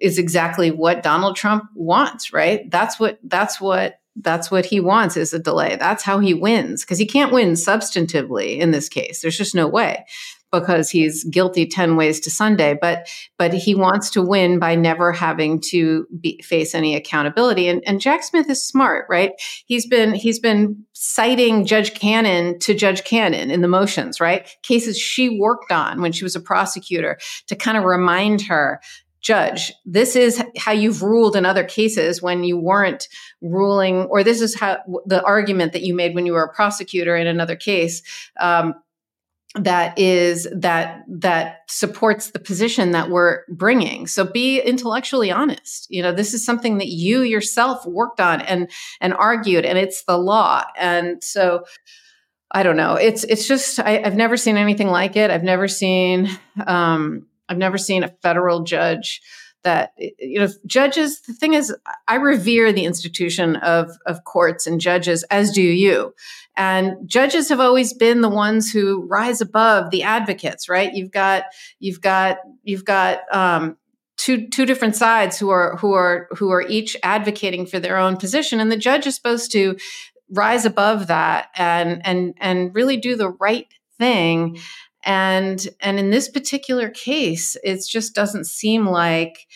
is 0.00 0.18
exactly 0.18 0.70
what 0.70 1.02
Donald 1.02 1.34
Trump 1.34 1.64
wants. 1.74 2.32
Right? 2.32 2.70
That's 2.70 3.00
what 3.00 3.18
that's 3.24 3.60
what 3.60 3.99
that's 4.16 4.50
what 4.50 4.66
he 4.66 4.80
wants 4.80 5.16
is 5.16 5.32
a 5.32 5.38
delay. 5.38 5.76
That's 5.76 6.02
how 6.02 6.18
he 6.18 6.34
wins 6.34 6.84
because 6.84 6.98
he 6.98 7.06
can't 7.06 7.32
win 7.32 7.52
substantively 7.52 8.58
in 8.58 8.70
this 8.70 8.88
case. 8.88 9.20
There's 9.22 9.38
just 9.38 9.54
no 9.54 9.68
way. 9.68 10.04
because 10.52 10.90
he's 10.90 11.24
guilty 11.24 11.66
10 11.66 11.96
ways 11.96 12.20
to 12.20 12.30
Sunday, 12.30 12.76
but 12.80 13.08
but 13.38 13.54
he 13.54 13.74
wants 13.74 14.10
to 14.10 14.22
win 14.22 14.58
by 14.58 14.74
never 14.74 15.12
having 15.12 15.60
to 15.70 16.06
be, 16.20 16.40
face 16.42 16.74
any 16.74 16.96
accountability. 16.96 17.68
And, 17.68 17.82
and 17.86 18.00
Jack 18.00 18.24
Smith 18.24 18.50
is 18.50 18.66
smart, 18.66 19.06
right? 19.08 19.32
He's 19.66 19.86
been 19.86 20.12
he's 20.14 20.40
been 20.40 20.84
citing 20.92 21.64
Judge 21.66 21.94
Cannon 21.94 22.58
to 22.60 22.74
Judge 22.74 23.04
Cannon 23.04 23.50
in 23.50 23.60
the 23.60 23.68
motions, 23.68 24.20
right? 24.20 24.48
Cases 24.62 24.98
she 24.98 25.38
worked 25.38 25.72
on 25.72 26.02
when 26.02 26.12
she 26.12 26.24
was 26.24 26.36
a 26.36 26.40
prosecutor 26.40 27.18
to 27.46 27.56
kind 27.56 27.78
of 27.78 27.84
remind 27.84 28.42
her 28.42 28.80
judge. 29.20 29.72
This 29.84 30.16
is 30.16 30.42
how 30.56 30.72
you've 30.72 31.02
ruled 31.02 31.36
in 31.36 31.44
other 31.44 31.64
cases 31.64 32.22
when 32.22 32.44
you 32.44 32.56
weren't 32.56 33.08
ruling 33.42 34.04
or 34.04 34.24
this 34.24 34.40
is 34.40 34.58
how 34.58 34.78
the 35.06 35.22
argument 35.24 35.72
that 35.72 35.82
you 35.82 35.94
made 35.94 36.14
when 36.14 36.26
you 36.26 36.32
were 36.32 36.44
a 36.44 36.52
prosecutor 36.52 37.16
in 37.16 37.26
another 37.26 37.56
case 37.56 38.02
um, 38.40 38.74
that 39.56 39.98
is 39.98 40.46
that 40.54 41.02
that 41.08 41.62
supports 41.68 42.30
the 42.30 42.38
position 42.38 42.92
that 42.92 43.10
we're 43.10 43.44
bringing. 43.48 44.06
So 44.06 44.24
be 44.24 44.60
intellectually 44.60 45.32
honest. 45.32 45.88
You 45.90 46.02
know 46.02 46.12
this 46.12 46.34
is 46.34 46.44
something 46.44 46.78
that 46.78 46.88
you 46.88 47.22
yourself 47.22 47.84
worked 47.84 48.20
on 48.20 48.40
and 48.42 48.70
and 49.00 49.12
argued 49.12 49.64
and 49.64 49.76
it's 49.76 50.04
the 50.04 50.16
law. 50.16 50.64
And 50.76 51.22
so 51.22 51.64
i 52.52 52.62
don't 52.62 52.76
know. 52.76 52.94
It's 52.94 53.24
it's 53.24 53.48
just 53.48 53.80
I, 53.80 54.02
have 54.02 54.16
never 54.16 54.36
seen 54.36 54.56
anything 54.56 54.88
like 54.88 55.16
it. 55.16 55.30
I've 55.30 55.44
never 55.44 55.66
seen 55.66 56.28
um 56.66 57.26
i've 57.50 57.58
never 57.58 57.76
seen 57.76 58.02
a 58.02 58.14
federal 58.22 58.62
judge 58.62 59.20
that 59.62 59.92
you 59.98 60.40
know 60.40 60.48
judges 60.66 61.20
the 61.22 61.34
thing 61.34 61.52
is 61.52 61.74
i 62.08 62.14
revere 62.14 62.72
the 62.72 62.84
institution 62.86 63.56
of 63.56 63.90
of 64.06 64.24
courts 64.24 64.66
and 64.66 64.80
judges 64.80 65.22
as 65.24 65.50
do 65.52 65.62
you. 65.62 66.14
And 66.56 67.08
judges 67.08 67.48
have 67.48 67.60
always 67.60 67.94
been 67.94 68.20
the 68.20 68.28
ones 68.28 68.70
who 68.70 69.06
rise 69.06 69.40
above 69.40 69.90
the 69.90 70.02
advocates 70.02 70.68
right? 70.68 70.92
You've 70.92 71.12
got 71.12 71.44
you've 71.78 72.00
got 72.00 72.38
you've 72.62 72.84
got 72.84 73.20
um, 73.34 73.76
two 74.16 74.48
two 74.48 74.66
different 74.66 74.96
sides 74.96 75.38
who 75.38 75.50
are 75.50 75.76
who 75.76 75.92
are 75.92 76.28
who 76.32 76.50
are 76.50 76.62
each 76.62 76.96
advocating 77.02 77.66
for 77.66 77.78
their 77.78 77.96
own 77.96 78.16
position 78.16 78.60
and 78.60 78.70
the 78.70 78.76
judge 78.76 79.06
is 79.06 79.14
supposed 79.14 79.52
to 79.52 79.76
rise 80.30 80.64
above 80.64 81.06
that 81.06 81.48
and 81.56 82.04
and 82.04 82.34
and 82.38 82.74
really 82.74 82.96
do 82.96 83.16
the 83.16 83.30
right 83.30 83.66
thing 83.98 84.58
and 85.04 85.68
and 85.80 85.98
in 85.98 86.10
this 86.10 86.28
particular 86.28 86.88
case 86.88 87.56
it 87.62 87.80
just 87.88 88.14
doesn't 88.14 88.44
seem 88.44 88.86
like 88.86 89.46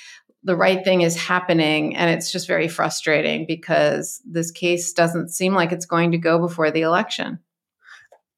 the 0.42 0.56
right 0.56 0.84
thing 0.84 1.00
is 1.00 1.16
happening 1.16 1.96
and 1.96 2.10
it's 2.10 2.30
just 2.30 2.46
very 2.46 2.68
frustrating 2.68 3.46
because 3.46 4.20
this 4.26 4.50
case 4.50 4.92
doesn't 4.92 5.30
seem 5.30 5.54
like 5.54 5.72
it's 5.72 5.86
going 5.86 6.12
to 6.12 6.18
go 6.18 6.38
before 6.38 6.70
the 6.70 6.82
election. 6.82 7.38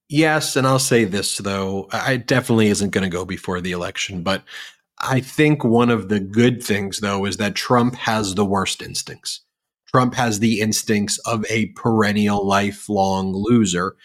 Yes 0.08 0.54
and 0.54 0.66
i'll 0.66 0.78
say 0.78 1.04
this 1.04 1.38
though 1.38 1.88
i 1.92 2.16
definitely 2.16 2.68
isn't 2.68 2.90
going 2.90 3.02
to 3.02 3.10
go 3.10 3.24
before 3.24 3.60
the 3.60 3.72
election 3.72 4.22
but 4.22 4.44
i 5.00 5.18
think 5.18 5.64
one 5.64 5.90
of 5.90 6.08
the 6.08 6.20
good 6.20 6.62
things 6.62 7.00
though 7.00 7.24
is 7.24 7.38
that 7.38 7.56
trump 7.56 7.96
has 7.96 8.36
the 8.36 8.44
worst 8.44 8.82
instincts. 8.82 9.40
Trump 9.88 10.14
has 10.14 10.40
the 10.40 10.60
instincts 10.60 11.18
of 11.20 11.44
a 11.48 11.66
perennial 11.66 12.46
lifelong 12.46 13.32
loser 13.32 13.96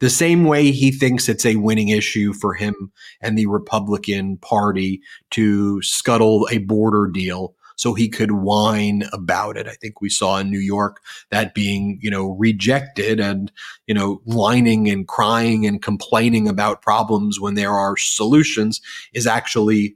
the 0.00 0.10
same 0.10 0.44
way 0.44 0.70
he 0.70 0.90
thinks 0.90 1.28
it's 1.28 1.46
a 1.46 1.56
winning 1.56 1.88
issue 1.88 2.32
for 2.32 2.54
him 2.54 2.92
and 3.20 3.36
the 3.36 3.46
Republican 3.46 4.36
Party 4.38 5.00
to 5.30 5.82
scuttle 5.82 6.48
a 6.50 6.58
border 6.58 7.06
deal 7.06 7.54
so 7.78 7.94
he 7.94 8.08
could 8.08 8.32
whine 8.32 9.04
about 9.12 9.56
it. 9.56 9.68
I 9.68 9.74
think 9.74 10.00
we 10.00 10.10
saw 10.10 10.38
in 10.38 10.50
New 10.50 10.58
York 10.58 11.00
that 11.30 11.54
being, 11.54 11.98
you 12.02 12.10
know, 12.10 12.32
rejected 12.32 13.20
and, 13.20 13.52
you 13.86 13.94
know, 13.94 14.20
whining 14.24 14.88
and 14.88 15.06
crying 15.06 15.64
and 15.64 15.80
complaining 15.80 16.48
about 16.48 16.82
problems 16.82 17.40
when 17.40 17.54
there 17.54 17.72
are 17.72 17.96
solutions 17.96 18.80
is 19.14 19.28
actually 19.28 19.94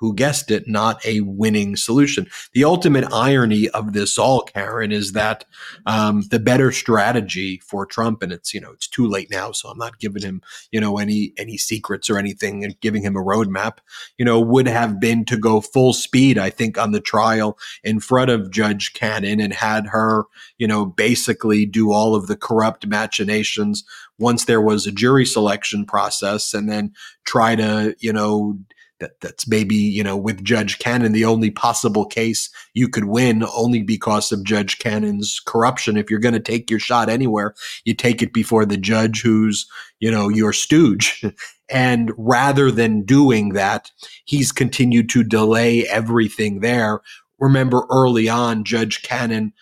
who 0.00 0.14
guessed 0.14 0.50
it, 0.50 0.66
not 0.66 1.04
a 1.04 1.20
winning 1.20 1.76
solution. 1.76 2.26
The 2.54 2.64
ultimate 2.64 3.04
irony 3.12 3.68
of 3.68 3.92
this 3.92 4.18
all, 4.18 4.40
Karen, 4.40 4.92
is 4.92 5.12
that 5.12 5.44
um, 5.84 6.22
the 6.30 6.38
better 6.38 6.72
strategy 6.72 7.58
for 7.58 7.84
Trump, 7.84 8.22
and 8.22 8.32
it's 8.32 8.54
you 8.54 8.60
know 8.62 8.72
it's 8.72 8.88
too 8.88 9.06
late 9.06 9.30
now, 9.30 9.52
so 9.52 9.68
I'm 9.68 9.78
not 9.78 9.98
giving 9.98 10.22
him 10.22 10.40
you 10.72 10.80
know 10.80 10.98
any 10.98 11.34
any 11.36 11.58
secrets 11.58 12.08
or 12.08 12.18
anything 12.18 12.64
and 12.64 12.80
giving 12.80 13.02
him 13.02 13.14
a 13.14 13.22
roadmap. 13.22 13.78
You 14.16 14.24
know, 14.24 14.40
would 14.40 14.66
have 14.66 14.98
been 14.98 15.26
to 15.26 15.36
go 15.36 15.60
full 15.60 15.92
speed, 15.92 16.38
I 16.38 16.48
think, 16.48 16.78
on 16.78 16.92
the 16.92 17.00
trial 17.00 17.58
in 17.84 18.00
front 18.00 18.30
of 18.30 18.50
Judge 18.50 18.94
Cannon 18.94 19.38
and 19.38 19.52
had 19.52 19.88
her 19.88 20.24
you 20.56 20.66
know 20.66 20.86
basically 20.86 21.66
do 21.66 21.92
all 21.92 22.14
of 22.14 22.26
the 22.26 22.36
corrupt 22.36 22.86
machinations 22.86 23.84
once 24.18 24.46
there 24.46 24.60
was 24.62 24.86
a 24.86 24.92
jury 24.92 25.26
selection 25.26 25.84
process, 25.84 26.54
and 26.54 26.70
then 26.70 26.94
try 27.24 27.54
to 27.54 27.94
you 27.98 28.14
know 28.14 28.58
that 29.00 29.20
that's 29.20 29.48
maybe 29.48 29.74
you 29.74 30.04
know 30.04 30.16
with 30.16 30.44
Judge 30.44 30.78
Cannon 30.78 31.12
the 31.12 31.24
only 31.24 31.50
possible 31.50 32.06
case 32.06 32.48
you 32.74 32.88
could 32.88 33.06
win 33.06 33.44
only 33.54 33.82
because 33.82 34.30
of 34.30 34.44
Judge 34.44 34.78
Cannon's 34.78 35.40
corruption. 35.44 35.96
If 35.96 36.10
you're 36.10 36.20
going 36.20 36.34
to 36.34 36.40
take 36.40 36.70
your 36.70 36.78
shot 36.78 37.08
anywhere, 37.08 37.54
you 37.84 37.94
take 37.94 38.22
it 38.22 38.32
before 38.32 38.64
the 38.64 38.76
judge 38.76 39.22
who's 39.22 39.66
you 39.98 40.10
know 40.10 40.28
your 40.28 40.52
stooge. 40.52 41.24
and 41.70 42.12
rather 42.16 42.70
than 42.70 43.02
doing 43.02 43.50
that, 43.50 43.90
he's 44.24 44.52
continued 44.52 45.08
to 45.10 45.24
delay 45.24 45.86
everything 45.88 46.60
there. 46.60 47.00
Remember 47.38 47.86
early 47.90 48.28
on, 48.28 48.64
Judge 48.64 49.02
Cannon 49.02 49.52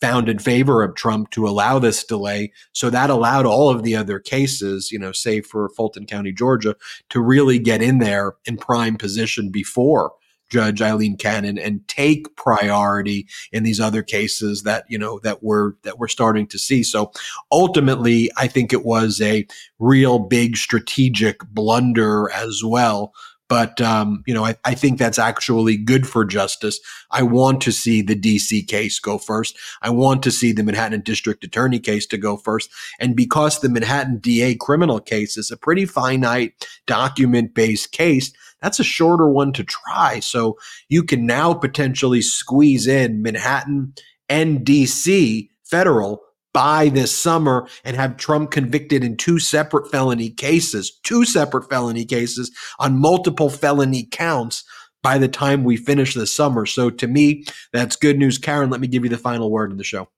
found 0.00 0.28
in 0.28 0.38
favor 0.38 0.82
of 0.82 0.94
Trump 0.94 1.30
to 1.30 1.46
allow 1.46 1.78
this 1.78 2.04
delay. 2.04 2.52
So 2.72 2.90
that 2.90 3.10
allowed 3.10 3.46
all 3.46 3.70
of 3.70 3.82
the 3.82 3.96
other 3.96 4.18
cases, 4.18 4.92
you 4.92 4.98
know, 4.98 5.12
say 5.12 5.40
for 5.40 5.70
Fulton 5.70 6.06
County, 6.06 6.32
Georgia, 6.32 6.76
to 7.10 7.20
really 7.20 7.58
get 7.58 7.82
in 7.82 7.98
there 7.98 8.34
in 8.44 8.56
prime 8.56 8.96
position 8.96 9.50
before 9.50 10.12
Judge 10.48 10.80
Eileen 10.80 11.16
Cannon 11.16 11.58
and 11.58 11.86
take 11.88 12.36
priority 12.36 13.26
in 13.52 13.62
these 13.62 13.80
other 13.80 14.02
cases 14.02 14.62
that 14.62 14.84
you 14.88 14.98
know 14.98 15.18
that 15.20 15.42
we're 15.42 15.72
that 15.82 15.98
we're 15.98 16.08
starting 16.08 16.46
to 16.48 16.58
see. 16.58 16.82
So 16.82 17.12
ultimately, 17.50 18.30
I 18.36 18.46
think 18.46 18.72
it 18.72 18.84
was 18.84 19.20
a 19.20 19.46
real 19.78 20.18
big 20.18 20.56
strategic 20.56 21.40
blunder 21.50 22.30
as 22.30 22.62
well 22.64 23.12
but 23.48 23.80
um, 23.80 24.22
you 24.26 24.34
know, 24.34 24.44
I, 24.44 24.56
I, 24.64 24.74
think 24.74 24.98
that's 24.98 25.18
actually 25.18 25.76
good 25.76 26.06
for 26.06 26.24
justice. 26.24 26.80
I 27.10 27.22
want 27.22 27.60
to 27.62 27.72
see 27.72 28.02
the 28.02 28.16
DC 28.16 28.66
case 28.66 28.98
go 28.98 29.18
first. 29.18 29.56
I 29.82 29.90
want 29.90 30.22
to 30.24 30.30
see 30.30 30.52
the 30.52 30.64
Manhattan 30.64 31.00
District 31.02 31.44
Attorney 31.44 31.78
case 31.78 32.06
to 32.06 32.18
go 32.18 32.36
first. 32.36 32.70
And 32.98 33.14
because 33.14 33.60
the 33.60 33.68
Manhattan 33.68 34.18
DA 34.18 34.54
criminal 34.56 35.00
case 35.00 35.36
is 35.36 35.50
a 35.50 35.56
pretty 35.56 35.86
finite 35.86 36.66
document 36.86 37.54
based 37.54 37.92
case, 37.92 38.32
that's 38.60 38.80
a 38.80 38.84
shorter 38.84 39.28
one 39.28 39.52
to 39.52 39.64
try. 39.64 40.20
So 40.20 40.58
you 40.88 41.02
can 41.02 41.26
now 41.26 41.54
potentially 41.54 42.22
squeeze 42.22 42.86
in 42.86 43.22
Manhattan 43.22 43.94
and 44.28 44.60
DC 44.60 45.48
federal 45.62 46.25
by 46.56 46.88
this 46.88 47.14
summer 47.14 47.68
and 47.84 47.96
have 47.96 48.16
Trump 48.16 48.50
convicted 48.50 49.04
in 49.04 49.14
two 49.14 49.38
separate 49.38 49.90
felony 49.90 50.30
cases, 50.30 50.98
two 51.02 51.26
separate 51.26 51.68
felony 51.68 52.06
cases 52.06 52.50
on 52.78 52.98
multiple 52.98 53.50
felony 53.50 54.08
counts 54.10 54.64
by 55.02 55.18
the 55.18 55.28
time 55.28 55.64
we 55.64 55.76
finish 55.76 56.14
this 56.14 56.34
summer. 56.34 56.64
So 56.64 56.88
to 56.88 57.06
me, 57.06 57.44
that's 57.74 57.94
good 57.94 58.18
news. 58.18 58.38
Karen, 58.38 58.70
let 58.70 58.80
me 58.80 58.88
give 58.88 59.04
you 59.04 59.10
the 59.10 59.18
final 59.18 59.50
word 59.50 59.70
in 59.70 59.76
the 59.76 59.84
show. 59.84 60.08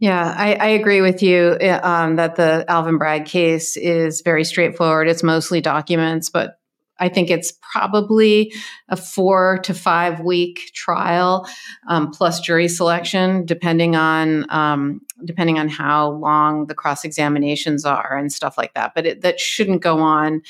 Yeah, 0.00 0.34
I, 0.36 0.54
I 0.54 0.66
agree 0.66 1.00
with 1.00 1.22
you 1.22 1.56
uh, 1.60 1.78
um, 1.84 2.16
that 2.16 2.34
the 2.34 2.64
Alvin 2.66 2.98
Bragg 2.98 3.24
case 3.24 3.76
is 3.76 4.22
very 4.22 4.42
straightforward. 4.42 5.06
It's 5.06 5.22
mostly 5.22 5.60
documents, 5.60 6.30
but 6.30 6.58
I 6.98 7.08
think 7.08 7.30
it's 7.30 7.52
probably 7.72 8.52
a 8.88 8.96
four 8.96 9.58
to 9.64 9.74
five 9.74 10.20
week 10.20 10.70
trial 10.74 11.48
um, 11.88 12.10
plus 12.10 12.40
jury 12.40 12.68
selection, 12.68 13.44
depending 13.44 13.96
on 13.96 14.46
um, 14.50 15.00
depending 15.24 15.58
on 15.58 15.68
how 15.68 16.10
long 16.10 16.66
the 16.66 16.74
cross 16.74 17.04
examinations 17.04 17.84
are 17.84 18.16
and 18.16 18.32
stuff 18.32 18.56
like 18.56 18.74
that. 18.74 18.92
But 18.94 19.06
it, 19.06 19.20
that 19.22 19.40
shouldn't 19.40 19.82
go 19.82 19.98
on 19.98 20.42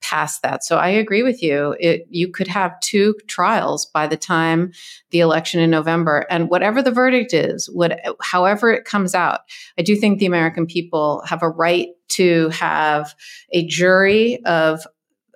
past 0.00 0.42
that. 0.42 0.64
So 0.64 0.78
I 0.78 0.88
agree 0.88 1.22
with 1.22 1.42
you. 1.42 1.76
It, 1.78 2.06
you 2.08 2.28
could 2.28 2.48
have 2.48 2.78
two 2.80 3.14
trials 3.26 3.86
by 3.86 4.06
the 4.06 4.16
time 4.16 4.72
the 5.10 5.20
election 5.20 5.60
in 5.60 5.70
November, 5.70 6.26
and 6.30 6.48
whatever 6.48 6.82
the 6.82 6.90
verdict 6.90 7.34
is, 7.34 7.68
what 7.70 8.00
however 8.22 8.70
it 8.70 8.84
comes 8.84 9.14
out, 9.14 9.40
I 9.78 9.82
do 9.82 9.96
think 9.96 10.18
the 10.18 10.26
American 10.26 10.66
people 10.66 11.22
have 11.26 11.42
a 11.42 11.48
right 11.48 11.88
to 12.08 12.48
have 12.48 13.14
a 13.52 13.66
jury 13.66 14.42
of 14.44 14.86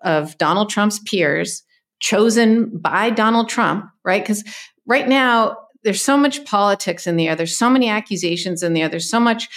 of 0.05 0.37
Donald 0.39 0.71
Trump's 0.71 0.99
peers 1.01 1.63
chosen 2.01 2.79
by 2.79 3.11
Donald 3.11 3.49
Trump, 3.49 3.87
right? 4.05 4.23
Because 4.23 4.45
right 4.87 5.09
now, 5.09 5.57
there's 5.83 6.03
so 6.03 6.17
much 6.17 6.45
politics 6.45 7.07
in 7.07 7.17
the 7.17 7.29
air. 7.29 7.37
There's 7.37 7.57
so 7.57 7.69
many 7.69 7.89
accusations 7.89 8.63
in 8.63 8.73
the 8.73 8.83
air. 8.83 8.89
There's 8.89 9.11
so 9.11 9.21
much 9.21 9.49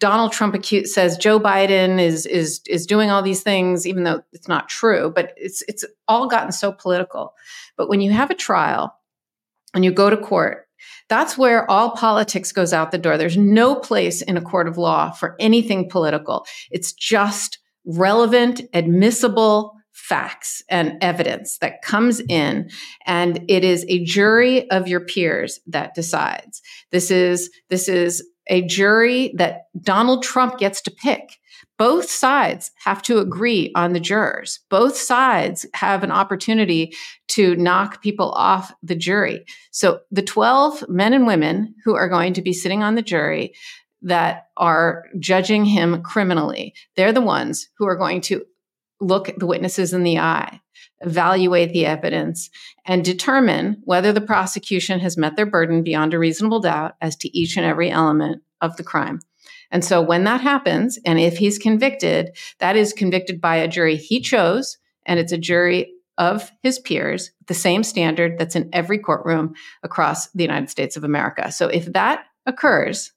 Donald 0.00 0.32
Trump 0.32 0.54
accused, 0.54 0.92
says 0.92 1.16
Joe 1.16 1.38
Biden 1.38 2.00
is 2.00 2.26
is 2.26 2.60
is 2.66 2.86
doing 2.86 3.10
all 3.10 3.22
these 3.22 3.42
things, 3.42 3.86
even 3.86 4.04
though 4.04 4.22
it's 4.32 4.48
not 4.48 4.68
true. 4.68 5.12
But 5.14 5.32
it's 5.36 5.62
it's 5.68 5.84
all 6.08 6.26
gotten 6.26 6.52
so 6.52 6.72
political. 6.72 7.34
But 7.76 7.88
when 7.88 8.00
you 8.00 8.10
have 8.10 8.30
a 8.30 8.34
trial 8.34 8.94
and 9.72 9.84
you 9.84 9.92
go 9.92 10.10
to 10.10 10.16
court, 10.16 10.66
that's 11.08 11.38
where 11.38 11.70
all 11.70 11.92
politics 11.92 12.52
goes 12.52 12.72
out 12.72 12.90
the 12.90 12.98
door. 12.98 13.16
There's 13.16 13.36
no 13.36 13.76
place 13.76 14.22
in 14.22 14.36
a 14.36 14.42
court 14.42 14.68
of 14.68 14.78
law 14.78 15.10
for 15.10 15.36
anything 15.38 15.88
political. 15.88 16.46
It's 16.70 16.92
just 16.92 17.58
relevant, 17.84 18.62
admissible 18.72 19.74
facts 19.92 20.62
and 20.68 20.98
evidence 21.00 21.58
that 21.58 21.80
comes 21.82 22.20
in 22.28 22.68
and 23.06 23.44
it 23.48 23.62
is 23.62 23.86
a 23.88 24.04
jury 24.04 24.68
of 24.70 24.88
your 24.88 25.00
peers 25.00 25.60
that 25.68 25.94
decides 25.94 26.60
this 26.90 27.12
is 27.12 27.48
this 27.70 27.88
is 27.88 28.28
a 28.48 28.62
jury 28.62 29.32
that 29.36 29.66
Donald 29.80 30.24
Trump 30.24 30.58
gets 30.58 30.82
to 30.82 30.90
pick 30.90 31.38
both 31.78 32.08
sides 32.08 32.70
have 32.84 33.02
to 33.02 33.18
agree 33.18 33.72
on 33.74 33.92
the 33.92 34.00
jurors. 34.00 34.60
Both 34.70 34.96
sides 34.96 35.66
have 35.74 36.04
an 36.04 36.12
opportunity 36.12 36.94
to 37.28 37.56
knock 37.56 38.00
people 38.00 38.30
off 38.32 38.72
the 38.82 38.94
jury. 38.94 39.44
So 39.72 40.00
the 40.10 40.22
12 40.22 40.88
men 40.88 41.12
and 41.12 41.26
women 41.26 41.74
who 41.84 41.94
are 41.94 42.08
going 42.08 42.32
to 42.34 42.42
be 42.42 42.52
sitting 42.52 42.82
on 42.82 42.94
the 42.94 43.02
jury 43.02 43.54
that 44.04 44.48
are 44.56 45.04
judging 45.18 45.64
him 45.64 46.02
criminally, 46.02 46.74
they're 46.96 47.12
the 47.12 47.20
ones 47.20 47.68
who 47.78 47.86
are 47.86 47.96
going 47.96 48.20
to 48.22 48.44
look 49.00 49.30
the 49.36 49.46
witnesses 49.46 49.92
in 49.92 50.04
the 50.04 50.18
eye, 50.18 50.60
evaluate 51.00 51.72
the 51.72 51.86
evidence, 51.86 52.50
and 52.86 53.04
determine 53.04 53.82
whether 53.84 54.12
the 54.12 54.20
prosecution 54.20 55.00
has 55.00 55.16
met 55.16 55.36
their 55.36 55.46
burden 55.46 55.82
beyond 55.82 56.14
a 56.14 56.18
reasonable 56.18 56.60
doubt 56.60 56.94
as 57.00 57.16
to 57.16 57.36
each 57.36 57.56
and 57.56 57.66
every 57.66 57.90
element 57.90 58.42
of 58.60 58.76
the 58.76 58.84
crime. 58.84 59.20
And 59.70 59.84
so 59.84 60.00
when 60.00 60.24
that 60.24 60.40
happens, 60.40 60.98
and 61.04 61.18
if 61.18 61.36
he's 61.38 61.58
convicted, 61.58 62.36
that 62.60 62.76
is 62.76 62.92
convicted 62.92 63.40
by 63.40 63.56
a 63.56 63.68
jury 63.68 63.96
he 63.96 64.20
chose, 64.20 64.78
and 65.04 65.18
it's 65.18 65.32
a 65.32 65.38
jury 65.38 65.92
of 66.16 66.52
his 66.62 66.78
peers, 66.78 67.32
the 67.48 67.54
same 67.54 67.82
standard 67.82 68.38
that's 68.38 68.54
in 68.54 68.70
every 68.72 68.98
courtroom 68.98 69.54
across 69.82 70.28
the 70.28 70.44
United 70.44 70.70
States 70.70 70.96
of 70.96 71.04
America. 71.04 71.50
So 71.50 71.66
if 71.66 71.86
that 71.86 72.24
occurs, 72.46 73.12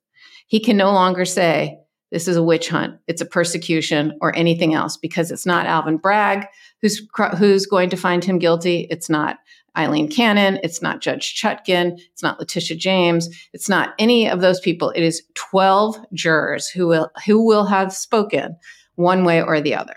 he 0.48 0.60
can 0.60 0.78
no 0.78 0.91
longer 0.91 1.26
say, 1.26 1.78
this 2.11 2.28
is 2.28 2.38
a 2.38 2.44
witch 2.44 2.69
hunt, 2.69 2.98
it's 3.07 3.22
a 3.22 3.26
persecution, 3.26 4.18
or 4.22 4.36
anything 4.36 4.74
else, 4.74 4.98
because 4.98 5.30
it's 5.30 5.45
not 5.45 5.65
Alvin 5.65 5.98
Bragg 5.98 6.48
who's 6.82 7.02
who's 7.38 7.65
going 7.65 7.90
to 7.90 7.98
find 7.98 8.24
him 8.24 8.40
guilty. 8.40 8.88
It's 8.90 9.10
not 9.10 9.38
Eileen 9.76 10.10
Cannon. 10.10 10.60
It's 10.64 10.82
not 10.82 11.02
Judge 11.02 11.40
Chutkan. 11.40 11.99
It's 12.11 12.24
not 12.24 12.40
Letitia 12.40 12.78
James. 12.78 13.30
It's 13.53 13.69
not 13.69 13.94
any 13.99 14.30
of 14.30 14.41
those 14.41 14.60
people. 14.60 14.91
It 14.91 15.03
is 15.03 15.24
twelve 15.36 15.98
jurors 16.14 16.68
who 16.68 16.88
will 16.88 17.11
who 17.26 17.45
will 17.45 17.65
have 17.65 17.94
spoken 17.94 18.57
one 18.95 19.24
way 19.24 19.41
or 19.41 19.61
the 19.61 19.76
other. 19.76 19.95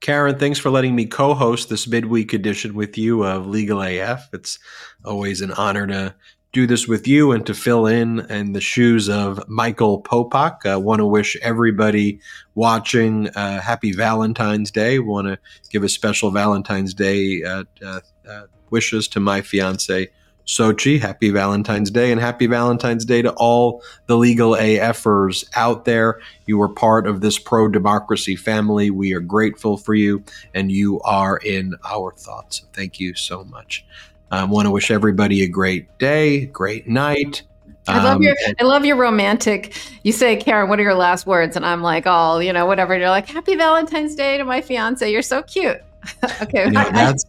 Karen, 0.00 0.38
thanks 0.38 0.60
for 0.60 0.70
letting 0.70 0.94
me 0.94 1.06
co-host 1.06 1.68
this 1.68 1.88
midweek 1.88 2.32
edition 2.32 2.74
with 2.74 2.96
you 2.96 3.24
of 3.24 3.48
Legal 3.48 3.82
AF. 3.82 4.28
It's 4.32 4.58
always 5.04 5.40
an 5.40 5.50
honor 5.52 5.88
to 5.88 6.14
do 6.52 6.66
this 6.66 6.88
with 6.88 7.06
you 7.06 7.32
and 7.32 7.44
to 7.46 7.54
fill 7.54 7.86
in 7.86 8.20
in 8.30 8.52
the 8.52 8.60
shoes 8.60 9.08
of 9.08 9.46
Michael 9.48 10.02
Popak. 10.02 10.64
I 10.64 10.76
want 10.76 11.00
to 11.00 11.06
wish 11.06 11.36
everybody 11.42 12.20
watching 12.54 13.28
uh, 13.28 13.60
happy 13.60 13.92
Valentine's 13.92 14.70
Day. 14.70 14.98
Want 14.98 15.26
to 15.26 15.38
give 15.70 15.84
a 15.84 15.88
special 15.88 16.30
Valentine's 16.30 16.94
Day 16.94 17.42
uh, 17.42 17.64
uh, 17.84 18.00
uh, 18.28 18.42
wishes 18.70 19.08
to 19.08 19.20
my 19.20 19.42
fiance 19.42 20.08
Sochi. 20.46 20.98
Happy 20.98 21.28
Valentine's 21.28 21.90
Day 21.90 22.10
and 22.10 22.20
happy 22.20 22.46
Valentine's 22.46 23.04
Day 23.04 23.20
to 23.20 23.32
all 23.32 23.82
the 24.06 24.16
legal 24.16 24.52
AFers 24.52 25.44
out 25.54 25.84
there. 25.84 26.18
You 26.46 26.60
are 26.62 26.72
part 26.72 27.06
of 27.06 27.20
this 27.20 27.38
pro 27.38 27.68
democracy 27.68 28.36
family. 28.36 28.90
We 28.90 29.12
are 29.12 29.20
grateful 29.20 29.76
for 29.76 29.94
you 29.94 30.24
and 30.54 30.72
you 30.72 31.00
are 31.02 31.36
in 31.36 31.74
our 31.84 32.12
thoughts. 32.12 32.64
Thank 32.72 32.98
you 32.98 33.14
so 33.14 33.44
much. 33.44 33.84
I 34.30 34.40
um, 34.40 34.50
want 34.50 34.66
to 34.66 34.70
wish 34.70 34.90
everybody 34.90 35.42
a 35.42 35.48
great 35.48 35.98
day, 35.98 36.46
great 36.46 36.86
night. 36.86 37.42
I 37.86 38.04
love 38.04 38.16
um, 38.16 38.22
your 38.22 38.36
I 38.60 38.64
love 38.64 38.84
your 38.84 38.96
romantic. 38.96 39.74
You 40.02 40.12
say, 40.12 40.36
Karen, 40.36 40.68
what 40.68 40.78
are 40.78 40.82
your 40.82 40.94
last 40.94 41.26
words? 41.26 41.56
And 41.56 41.64
I'm 41.64 41.82
like, 41.82 42.04
oh, 42.06 42.38
you 42.38 42.52
know, 42.52 42.66
whatever. 42.66 42.92
And 42.92 43.00
you're 43.00 43.10
like, 43.10 43.26
Happy 43.26 43.56
Valentine's 43.56 44.14
Day 44.14 44.36
to 44.36 44.44
my 44.44 44.60
fiance. 44.60 45.10
You're 45.10 45.22
so 45.22 45.42
cute. 45.42 45.80
okay. 46.42 46.66
You 46.66 46.72
know, 46.72 46.90
that's 46.92 47.24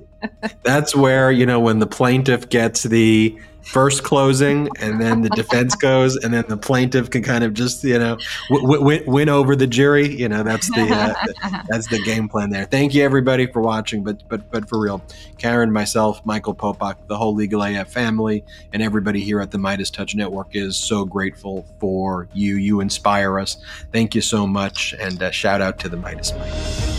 that's 0.63 0.95
where 0.95 1.31
you 1.31 1.45
know 1.45 1.59
when 1.59 1.79
the 1.79 1.87
plaintiff 1.87 2.49
gets 2.49 2.83
the 2.83 3.37
first 3.71 4.03
closing 4.03 4.67
and 4.79 4.99
then 4.99 5.21
the 5.21 5.29
defense 5.29 5.75
goes 5.75 6.15
and 6.17 6.33
then 6.33 6.43
the 6.47 6.57
plaintiff 6.57 7.09
can 7.09 7.21
kind 7.21 7.43
of 7.43 7.53
just 7.53 7.83
you 7.83 7.99
know 7.99 8.17
w- 8.49 8.77
w- 8.77 9.03
win 9.05 9.29
over 9.29 9.55
the 9.55 9.67
jury. 9.67 10.07
You 10.07 10.27
know 10.27 10.43
that's 10.43 10.67
the 10.69 10.87
uh, 10.91 11.61
that's 11.69 11.87
the 11.87 12.01
game 12.03 12.27
plan 12.27 12.49
there. 12.49 12.65
Thank 12.65 12.93
you 12.93 13.03
everybody 13.03 13.45
for 13.45 13.61
watching 13.61 14.03
but 14.03 14.27
but 14.27 14.49
but 14.51 14.67
for 14.67 14.79
real 14.79 15.01
karen 15.37 15.71
myself 15.71 16.25
michael 16.25 16.53
popak 16.53 16.95
the 17.07 17.17
whole 17.17 17.33
legal 17.33 17.63
af 17.63 17.91
family 17.91 18.43
and 18.73 18.81
everybody 18.81 19.21
here 19.21 19.39
at 19.39 19.51
the 19.51 19.57
MeidasTouch 19.57 20.15
network 20.15 20.55
is 20.55 20.75
so 20.77 21.05
grateful 21.05 21.65
for 21.79 22.27
you. 22.33 22.55
You 22.55 22.81
inspire 22.81 23.39
us. 23.39 23.57
Thank 23.91 24.15
you 24.15 24.21
so 24.21 24.45
much 24.47 24.93
and 24.99 25.21
uh, 25.21 25.31
shout 25.31 25.61
out 25.61 25.79
to 25.79 25.89
the 25.89 25.97
Meidas 25.97 26.37
mic 26.37 26.98